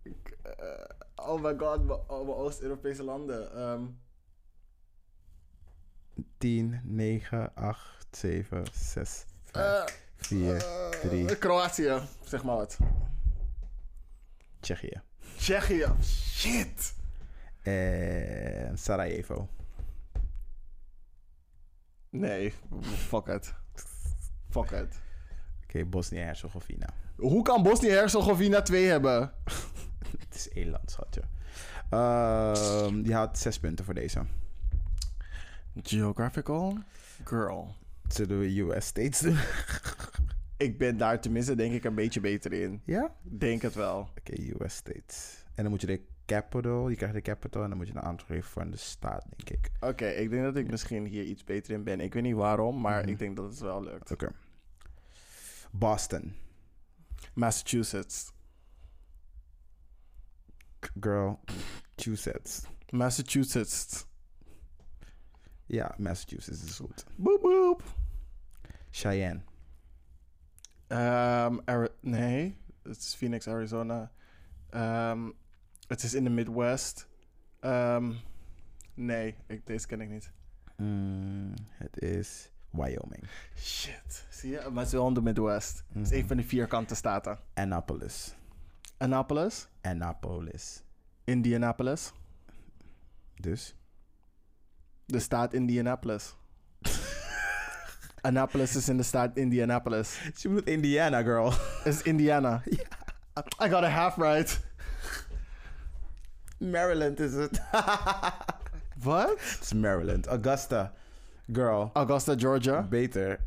Uh, 0.04 0.86
oh 1.16 1.42
my 1.42 1.54
god, 1.58 1.86
mijn 1.86 2.00
oh, 2.08 2.26
mijn 2.26 2.38
Oost-Europese 2.38 3.04
landen. 3.04 3.62
Um, 3.62 4.00
10, 6.38 6.82
9, 6.84 7.52
8, 7.56 8.08
7, 8.12 8.66
6, 8.74 9.26
5, 9.44 9.66
uh, 9.66 9.86
4, 10.16 10.56
uh, 10.56 10.90
3. 10.90 11.38
Kroatië, 11.38 12.02
zeg 12.26 12.44
maar 12.44 12.56
wat. 12.56 12.78
Tsjechië. 14.60 15.02
Tsjechië. 15.38 15.88
Shit. 16.02 16.96
En 17.68 18.78
Sarajevo. 18.78 19.50
Nee, 22.10 22.54
fuck 22.82 23.28
it. 23.28 23.54
Fuck 24.50 24.72
it. 24.72 25.00
Oké, 25.64 25.86
Bosnië-Herzegovina. 25.86 26.90
Hoe 27.16 27.44
kan 27.44 27.64
Bosnië-Herzegovina 27.64 28.62
2 28.62 28.86
hebben? 28.86 29.34
Het 30.20 30.36
is 30.36 30.50
één 30.50 30.70
land, 30.70 30.92
schatje. 30.92 31.22
Ehm 31.90 33.02
die 33.02 33.14
had 33.14 33.40
zes 33.40 33.60
punten 33.60 33.86
voor 33.86 33.94
deze. 33.94 34.26
Geographical 35.84 36.78
girl. 37.24 37.76
Zullen 38.08 38.40
we 38.40 38.60
US 38.60 38.86
States 38.86 39.20
doen? 39.20 39.38
Ik 40.68 40.78
ben 40.78 40.98
daar 40.98 41.22
tenminste 41.22 41.56
denk 41.56 41.74
ik 41.74 41.84
een 41.84 41.96
beetje 41.96 42.20
beter 42.20 42.54
in. 42.54 42.82
ja? 42.86 43.16
Denk 43.22 43.62
het 43.62 43.74
wel. 43.74 44.10
Oké, 44.18 44.34
US 44.60 44.76
States. 44.76 45.44
En 45.56 45.64
dan 45.64 45.72
moet 45.72 45.82
je 45.82 45.88
de 45.88 46.02
capital, 46.28 46.90
je 46.90 46.96
krijgt 46.96 47.16
de 47.16 47.22
capital 47.22 47.64
en 47.64 47.70
dan 47.70 47.78
moet 47.78 47.88
je 47.88 47.96
een 47.96 48.02
aantal 48.02 48.28
geven 48.28 48.50
van 48.50 48.72
de 48.72 48.78
staat, 48.78 49.26
denk 49.36 49.50
ik. 49.60 49.72
Oké, 49.80 50.08
ik 50.08 50.30
denk 50.30 50.44
dat 50.44 50.56
ik 50.56 50.70
misschien 50.70 51.06
hier 51.06 51.24
iets 51.24 51.44
beter 51.44 51.74
in 51.74 51.84
ben. 51.84 52.00
Ik 52.00 52.14
weet 52.14 52.24
niet 52.24 52.36
waarom, 52.36 52.82
maar 52.82 53.02
Mhm. 53.02 53.10
ik 53.10 53.20
denk 53.20 53.36
dat 53.36 53.50
het 53.50 53.60
wel 53.60 53.84
lukt. 53.84 54.12
Oké. 54.12 54.32
Boston. 55.72 56.34
Massachusetts. 57.34 58.32
Girl. 61.00 61.40
Massachusetts. 61.96 62.62
Massachusetts. 62.90 64.06
Ja, 65.66 65.96
Massachusetts 65.98 66.64
is 66.64 66.76
goed. 66.78 67.06
Boep 67.16 67.42
boep. 67.42 67.84
Cheyenne. 68.92 69.42
Ehm, 70.88 71.58
Ari- 71.66 71.94
nee, 72.02 72.58
het 72.84 72.98
is 72.98 73.16
Phoenix, 73.16 73.48
Arizona. 73.48 74.12
Ehm, 74.70 75.30
Het 75.88 76.04
is 76.04 76.14
in 76.14 76.24
de 76.24 76.30
Midwest. 76.30 77.08
Ehm, 77.60 78.14
nee, 78.94 79.36
ik, 79.48 79.66
deze 79.66 79.88
ken 79.88 80.02
ik 80.02 80.10
niet. 80.10 80.32
Mm, 80.78 81.54
het 81.72 82.00
is 82.02 82.52
Wyoming. 82.70 83.24
Shit. 83.58 84.26
Zie 84.30 84.52
je? 84.52 84.58
Maar 84.70 84.78
het 84.78 84.86
is 84.88 84.92
wel 84.92 85.08
in 85.08 85.14
de 85.14 85.22
Midwest. 85.22 85.84
Het 85.94 86.02
is 86.04 86.10
Mhm. 86.10 86.20
een 86.20 86.28
van 86.28 86.38
de 86.38 86.44
vierkante 86.44 86.96
staten. 86.96 87.40
Annapolis. 87.54 88.36
Annapolis. 88.98 89.68
Annapolis. 89.82 90.84
Indianapolis. 91.24 92.12
Dus? 93.36 93.76
De 95.06 95.20
staat 95.20 95.54
Indianapolis. 95.54 96.36
Annapolis 98.22 98.76
is 98.76 98.90
in 98.90 98.98
de 98.98 99.04
staat 99.04 99.38
Indianapolis. 99.38 100.22
Ze 100.36 100.48
bedoelt 100.48 100.68
Indiana, 100.68 101.22
girl. 101.22 101.54
Is 101.84 102.02
Indiana. 102.02 102.62
I 103.64 103.70
got 103.70 103.84
a 103.84 103.90
half 103.90 104.16
right. 104.18 104.60
Maryland 106.58 107.20
is 107.20 107.34
het. 107.34 107.62
Wat? 109.04 109.30
Het 109.30 109.60
is 109.62 109.74
Maryland. 109.74 110.28
Augusta. 110.28 110.94
Girl. 111.54 111.90
Augusta, 111.94 112.36
Georgia. 112.38 112.82
Beter. 112.82 113.40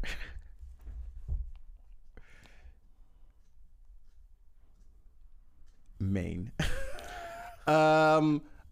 Maine. 5.96 6.44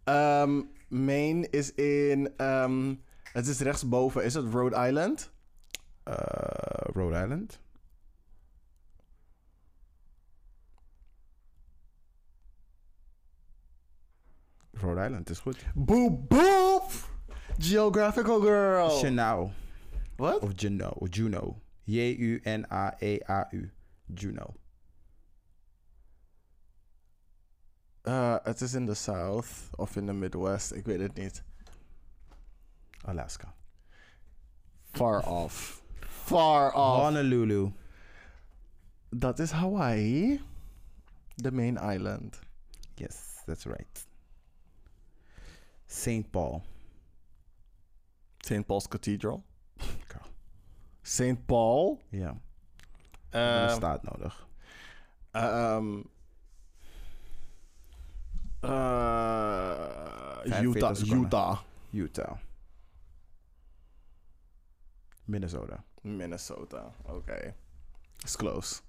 Ehm, 0.05 0.63
Maine 0.89 1.49
is 1.51 1.75
in... 1.75 2.33
ehm, 2.37 2.95
het 3.33 3.47
is 3.47 3.61
rechtsboven. 3.61 4.25
Is 4.25 4.35
het 4.35 4.53
Rhode 4.53 4.87
Island? 4.87 5.31
Uh, 6.09 6.15
Rhode 6.93 7.23
Island. 7.23 7.61
Rhode 14.81 15.01
Island 15.01 15.31
is 15.31 15.39
goed. 15.39 15.57
Boop, 15.75 16.29
boop! 16.29 16.93
Geographical 17.59 18.41
girl. 18.41 19.01
Juneau. 19.01 19.51
Wat? 20.17 20.43
Of 20.43 20.55
Juno. 20.57 20.89
Of 21.01 21.09
Juno. 21.11 21.61
J-U-N-A-E-A-U. 21.85 23.71
Juno. 24.15 24.55
Eh, 28.03 28.37
het 28.43 28.61
is 28.61 28.75
in 28.75 28.87
de 28.87 28.95
South 28.95 29.47
of 29.77 29.97
in 29.97 30.07
de 30.07 30.13
Midwest. 30.13 30.73
Ik 30.73 30.85
weet 30.85 31.01
het 31.01 31.15
niet. 31.15 31.43
Alaska. 33.05 33.55
Far 34.91 35.27
off. 35.27 35.83
Far 36.01 36.73
off. 36.73 37.03
Honolulu. 37.03 37.73
Dat 39.09 39.39
is 39.39 39.51
Hawaii. 39.51 40.41
The 41.35 41.53
main 41.53 41.77
island. 41.77 42.39
Yes, 42.95 43.43
that's 43.47 43.65
right. 43.65 44.07
St. 45.91 46.31
Paul. 46.31 46.63
St. 48.39 48.67
Paul's 48.67 48.87
Cathedral. 48.89 49.43
St. 51.03 51.47
Paul. 51.47 52.01
Ja. 52.09 52.41
Ehm, 53.31 53.63
een 53.63 53.71
staat 53.71 54.03
nodig. 54.03 54.47
45 60.45 61.11
Utah. 61.13 61.25
Utah. 61.25 61.59
Utah. 61.91 62.37
Minnesota. 65.25 65.85
Minnesota. 66.03 66.93
Oké. 67.03 67.55
It's 68.23 68.37
close. 68.37 68.81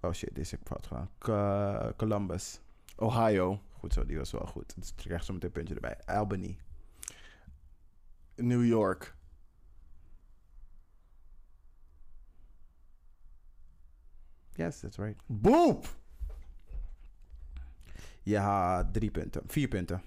Oh 0.00 0.12
shit, 0.12 0.34
deze 0.34 0.50
heb 0.50 0.60
ik 0.60 0.66
fout 0.66 0.86
gedaan. 0.86 1.10
Co- 1.18 1.92
Columbus. 1.96 2.60
Ohio. 2.96 3.60
Goed 3.78 3.92
zo, 3.92 4.04
die 4.06 4.18
was 4.18 4.30
wel 4.30 4.46
goed. 4.46 4.74
Dus 4.76 4.88
ik 4.88 4.96
krijg 4.96 5.24
zo 5.24 5.32
meteen 5.32 5.48
een 5.48 5.54
puntje 5.54 5.74
erbij. 5.74 5.98
Albany. 6.04 6.58
New 8.36 8.64
York. 8.64 9.16
Yes, 14.54 14.80
that's 14.80 14.96
right. 14.96 15.16
Boop! 15.26 15.86
Ja, 18.22 18.84
drie 18.92 19.10
punten. 19.10 19.42
Vier 19.46 19.68
punten. 19.68 20.02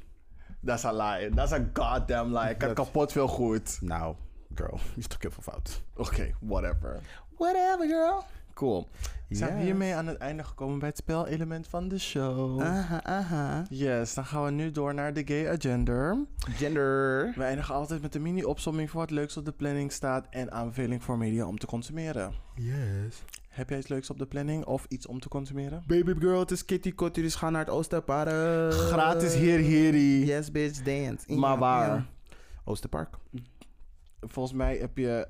That's 0.66 0.86
a 0.86 0.92
lie. 0.94 1.30
That's 1.30 1.52
a 1.52 1.70
goddamn 1.74 2.34
lie. 2.34 2.50
Ik 2.50 2.62
had 2.62 2.76
Dat- 2.76 2.86
kapot 2.86 3.12
veel 3.12 3.28
goed. 3.28 3.82
Nou, 3.82 4.16
girl, 4.56 4.78
je 4.94 5.00
is 5.00 5.08
toch 5.08 5.22
heel 5.22 5.32
veel 5.32 5.44
fout. 5.44 5.84
Oké, 5.96 6.32
whatever. 6.40 7.00
Whatever, 7.38 7.88
girl. 7.88 8.24
Cool. 8.54 8.88
Zijn 9.30 9.50
we 9.52 9.56
Yes. 9.58 9.66
hiermee 9.66 9.96
aan 9.96 10.08
het 10.08 10.18
einde 10.18 10.44
gekomen 10.44 10.80
bij 10.80 10.88
het 10.88 10.98
spelelement 10.98 11.68
van 11.68 11.88
de 11.88 12.00
show? 12.00 12.62
Aha, 12.62 13.04
aha. 13.04 13.66
Yes, 13.70 14.14
dan 14.14 14.26
gaan 14.26 14.44
we 14.44 14.52
nu 14.52 14.72
door 14.72 14.94
naar 14.94 15.14
de 15.14 15.22
gay 15.26 15.50
agenda. 15.52 16.18
Gender. 16.50 17.34
We 17.36 17.44
eindigen 17.44 17.76
altijd 17.76 18.02
met 18.02 18.16
een 18.16 18.22
mini-opsomming 18.22 18.90
voor 18.90 19.00
wat 19.00 19.10
leuks 19.12 19.38
op 19.38 19.46
de 19.46 19.52
planning 19.52 19.92
staat 19.92 20.28
en 20.30 20.52
aanbeveling 20.52 21.04
voor 21.04 21.18
media 21.18 21.46
om 21.48 21.58
te 21.58 21.66
consumeren. 21.66 22.34
Yes. 22.56 23.24
Heb 23.50 23.70
jij 23.70 23.78
iets 23.78 23.88
leuks 23.88 24.10
op 24.10 24.18
de 24.18 24.26
planning 24.26 24.66
of 24.66 24.86
iets 24.90 25.08
om 25.08 25.20
te 25.20 25.28
consumeren? 25.30 25.84
Baby 25.88 26.14
girl, 26.20 26.40
het 26.40 26.52
is 26.52 26.66
Kitty 26.66 26.94
Kotti, 26.94 27.22
dus 27.22 27.36
ga 27.36 27.50
naar 27.50 27.66
het 27.66 27.70
Oosterpark. 27.74 28.74
Gratis 28.74 29.34
hier, 29.36 29.60
hierie. 29.60 30.26
Yes, 30.26 30.52
bitch, 30.52 30.82
dance. 30.82 31.34
Maar 31.36 31.58
waar? 31.58 31.88
ja. 31.88 32.06
Oosterpark. 32.66 33.16
Volgens 34.22 34.56
mij 34.56 34.78
heb 34.78 34.98
je... 34.98 35.28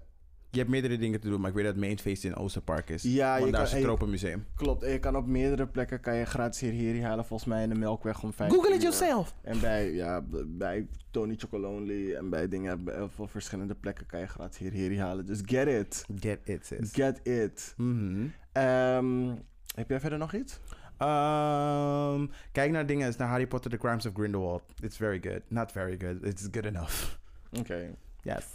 Je 0.51 0.57
hebt 0.57 0.69
meerdere 0.69 0.97
dingen 0.97 1.19
te 1.19 1.29
doen, 1.29 1.39
maar 1.41 1.49
ik 1.49 1.55
weet 1.55 1.65
dat 1.65 1.73
het 1.75 1.83
mainfeest 1.83 2.23
in 2.23 2.35
Oosterpark 2.35 2.89
is. 2.89 3.03
Ja, 3.03 3.31
Want 3.33 3.45
je 3.45 3.51
daar 3.51 3.59
kan- 3.61 3.69
is 3.69 3.71
het 3.75 3.81
Tropenmuseum. 3.81 4.45
Klopt, 4.55 4.83
en 4.83 4.91
je 4.91 4.99
kan 4.99 5.15
op 5.15 5.25
meerdere 5.27 5.67
plekken 5.67 5.99
kan 5.99 6.15
je 6.15 6.25
gratis 6.25 6.59
hier, 6.59 6.71
hierie 6.71 7.03
halen. 7.03 7.25
Volgens 7.25 7.49
mij 7.49 7.63
in 7.63 7.69
de 7.69 7.75
Melkweg 7.75 8.23
om 8.23 8.33
5 8.33 8.51
Google 8.51 8.73
it 8.73 8.81
yourself. 8.81 9.35
En 9.41 9.59
bij, 9.59 9.91
ja, 9.91 10.23
bij 10.47 10.87
Tony 11.11 11.35
Chocolonely 11.37 12.13
en 12.15 12.29
bij 12.29 12.47
dingen, 12.47 12.83
bij 12.83 12.95
heel 12.95 13.09
veel 13.09 13.27
verschillende 13.27 13.75
plekken 13.75 14.05
kan 14.05 14.19
je 14.19 14.27
gratis 14.27 14.57
hier, 14.57 14.71
hierie 14.71 14.99
halen. 14.99 15.25
Dus 15.25 15.39
get 15.45 15.67
it. 15.67 16.05
Get 16.19 16.39
it, 16.43 16.65
sis. 16.65 16.89
Get 16.93 17.19
it. 17.27 17.73
Mhm. 17.77 18.25
Ehm, 18.51 19.27
heb 19.75 19.89
jij 19.89 19.99
verder 19.99 20.17
nog 20.19 20.33
iets? 20.33 20.59
Ehm, 20.97 22.25
kijk 22.51 22.71
naar 22.71 22.85
dingen 22.85 23.07
als 23.07 23.17
naar 23.17 23.27
Harry 23.27 23.47
Potter 23.47 23.71
The 23.71 23.77
Crimes 23.77 24.05
of 24.05 24.13
Grindelwald. 24.13 24.63
It's 24.81 24.97
very 24.97 25.19
good. 25.21 25.41
Not 25.47 25.71
very 25.71 25.97
good. 25.99 26.23
It's 26.23 26.47
good 26.51 26.65
enough. 26.65 27.15
Oké. 27.59 27.95
Yes. 28.21 28.45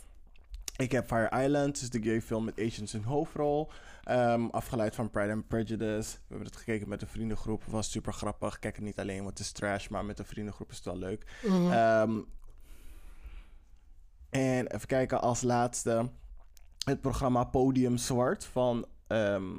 Ik 0.77 0.93
heb 0.93 1.07
Fire 1.07 1.44
Island, 1.44 1.81
dus 1.81 1.90
de 1.90 2.03
gay 2.03 2.23
film 2.23 2.44
met 2.44 2.61
Asians 2.61 2.94
in 2.94 3.03
hoofdrol. 3.03 3.70
Ehm, 4.03 4.47
afgeleid 4.47 4.94
van 4.94 5.11
Pride 5.11 5.32
and 5.32 5.48
Prejudice. 5.48 6.11
We 6.12 6.24
hebben 6.28 6.47
het 6.47 6.57
gekeken 6.57 6.89
met 6.89 7.03
een 7.03 7.09
vriendengroep. 7.09 7.62
Het 7.62 7.73
was 7.73 7.90
super 7.90 8.12
grappig. 8.12 8.59
Kijk 8.59 8.77
het 8.77 8.85
niet 8.85 8.98
alleen, 8.98 9.24
want 9.24 9.39
het 9.39 9.39
is 9.39 9.53
trash, 9.53 9.89
maar 9.89 10.05
met 10.05 10.19
een 10.19 10.24
vriendengroep 10.24 10.70
is 10.70 10.77
het 10.77 10.85
wel 10.85 10.97
leuk. 10.97 11.24
Ehm, 11.44 12.19
en 14.31 14.66
even 14.66 14.86
kijken 14.86 15.20
als 15.20 15.43
laatste. 15.43 16.11
Het 16.85 17.01
programma 17.01 17.44
Podium 17.44 17.97
Zwart 17.97 18.44
van 18.44 18.86
ehm, 19.07 19.53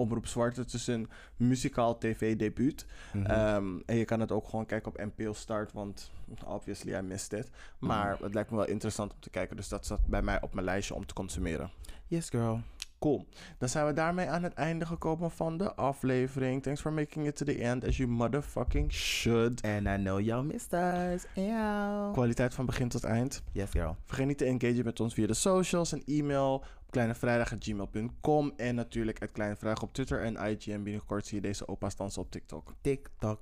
Omroep 0.00 0.26
Zwart. 0.26 0.56
Het 0.56 0.72
is 0.72 0.86
een 0.86 1.08
muzikaal 1.36 1.98
tv-debuut. 1.98 2.86
Mhm. 3.12 3.26
Ehm, 3.26 3.78
en 3.86 3.96
je 3.96 4.04
kan 4.04 4.20
het 4.20 4.32
ook 4.32 4.48
gewoon 4.48 4.66
kijken 4.66 4.92
op 4.92 5.10
NPO 5.16 5.32
Start, 5.32 5.72
want 5.72 6.10
obviously 6.44 6.94
I 6.98 7.00
missed 7.00 7.32
it. 7.32 7.50
Maar 7.78 8.18
het 8.20 8.34
lijkt 8.34 8.50
me 8.50 8.56
wel 8.56 8.66
interessant 8.66 9.12
om 9.12 9.20
te 9.20 9.30
kijken, 9.30 9.56
dus 9.56 9.68
dat 9.68 9.84
staat 9.84 10.06
bij 10.06 10.22
mij 10.22 10.40
op 10.42 10.54
mijn 10.54 10.66
lijstje 10.66 10.94
om 10.94 11.06
te 11.06 11.14
consumeren. 11.14 11.70
yes, 12.06 12.28
girl. 12.28 12.60
Cool. 13.00 13.26
Dan 13.58 13.68
zijn 13.68 13.86
we 13.86 13.92
daarmee 13.92 14.28
aan 14.28 14.42
het 14.42 14.54
einde 14.54 14.86
gekomen 14.86 15.30
van 15.30 15.56
de 15.56 15.74
aflevering. 15.74 16.62
Thanks 16.62 16.80
for 16.80 16.92
making 16.92 17.26
it 17.26 17.36
to 17.36 17.44
the 17.44 17.58
end, 17.58 17.84
as 17.84 17.96
you 17.96 18.08
motherfucking 18.08 18.92
should. 18.92 19.62
And 19.62 19.86
I 19.86 19.96
know 19.96 20.20
y'all 20.20 20.44
missed 20.44 20.72
us. 20.72 21.24
Ew. 21.34 22.12
Kwaliteit 22.12 22.54
van 22.54 22.66
begin 22.66 22.88
tot 22.88 23.04
eind. 23.04 23.42
Yes, 23.52 23.70
girl. 23.70 23.96
Vergeet 24.06 24.26
niet 24.26 24.38
te 24.38 24.44
engagen 24.44 24.84
met 24.84 25.00
ons 25.00 25.14
via 25.14 25.26
de 25.26 25.34
socials 25.34 25.92
en 25.92 26.02
e-mail 26.06 26.64
kleinevrijdag.gmail.com 26.90 28.52
en 28.56 28.74
natuurlijk 28.74 29.20
het 29.20 29.32
Kleine 29.32 29.56
Vrijdag 29.56 29.82
op 29.82 29.92
Twitter 29.92 30.22
en 30.22 30.50
IG 30.50 30.66
en 30.68 30.82
binnenkort 30.82 31.26
zie 31.26 31.34
je 31.36 31.42
deze 31.42 31.68
opa's 31.68 31.96
dansen 31.96 32.22
op 32.22 32.30
TikTok. 32.30 32.74
Tick 32.80 33.10
tock. 33.18 33.40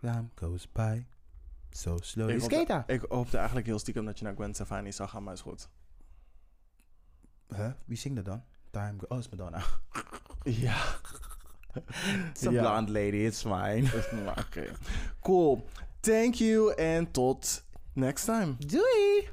Time 0.00 0.24
goes 0.34 0.72
by. 0.72 1.04
So 1.70 1.98
slowly. 2.00 2.34
Ik 2.34 2.40
hoopte, 2.52 2.84
ik 2.86 3.04
hoopte 3.08 3.36
eigenlijk 3.36 3.66
heel 3.66 3.78
stiekem 3.78 4.04
dat 4.04 4.18
je 4.18 4.24
naar 4.24 4.34
Gwen 4.34 4.54
Stefani 4.54 4.92
zou 4.92 5.08
gaan, 5.08 5.22
maar 5.22 5.34
is 5.34 5.40
goed. 5.40 5.68
Huh? 7.56 7.70
Wie 7.84 7.96
zingt 7.96 8.16
dat 8.16 8.24
dan? 8.24 8.42
Time 8.70 8.94
go- 8.98 9.06
Oh, 9.08 9.18
is 9.18 9.28
Madonna. 9.28 9.62
Ja. 10.44 10.76
It's 12.30 12.46
a 12.46 12.50
Ja. 12.50 12.60
blonde 12.60 12.92
lady. 12.92 13.16
It's 13.16 13.40
fine. 13.42 14.04
Oké. 14.38 14.72
Cool. 15.20 15.64
Thank 16.00 16.34
you 16.34 16.74
en 16.74 17.10
tot 17.10 17.64
next 17.92 18.24
time. 18.24 18.54
Doei! 18.58 19.28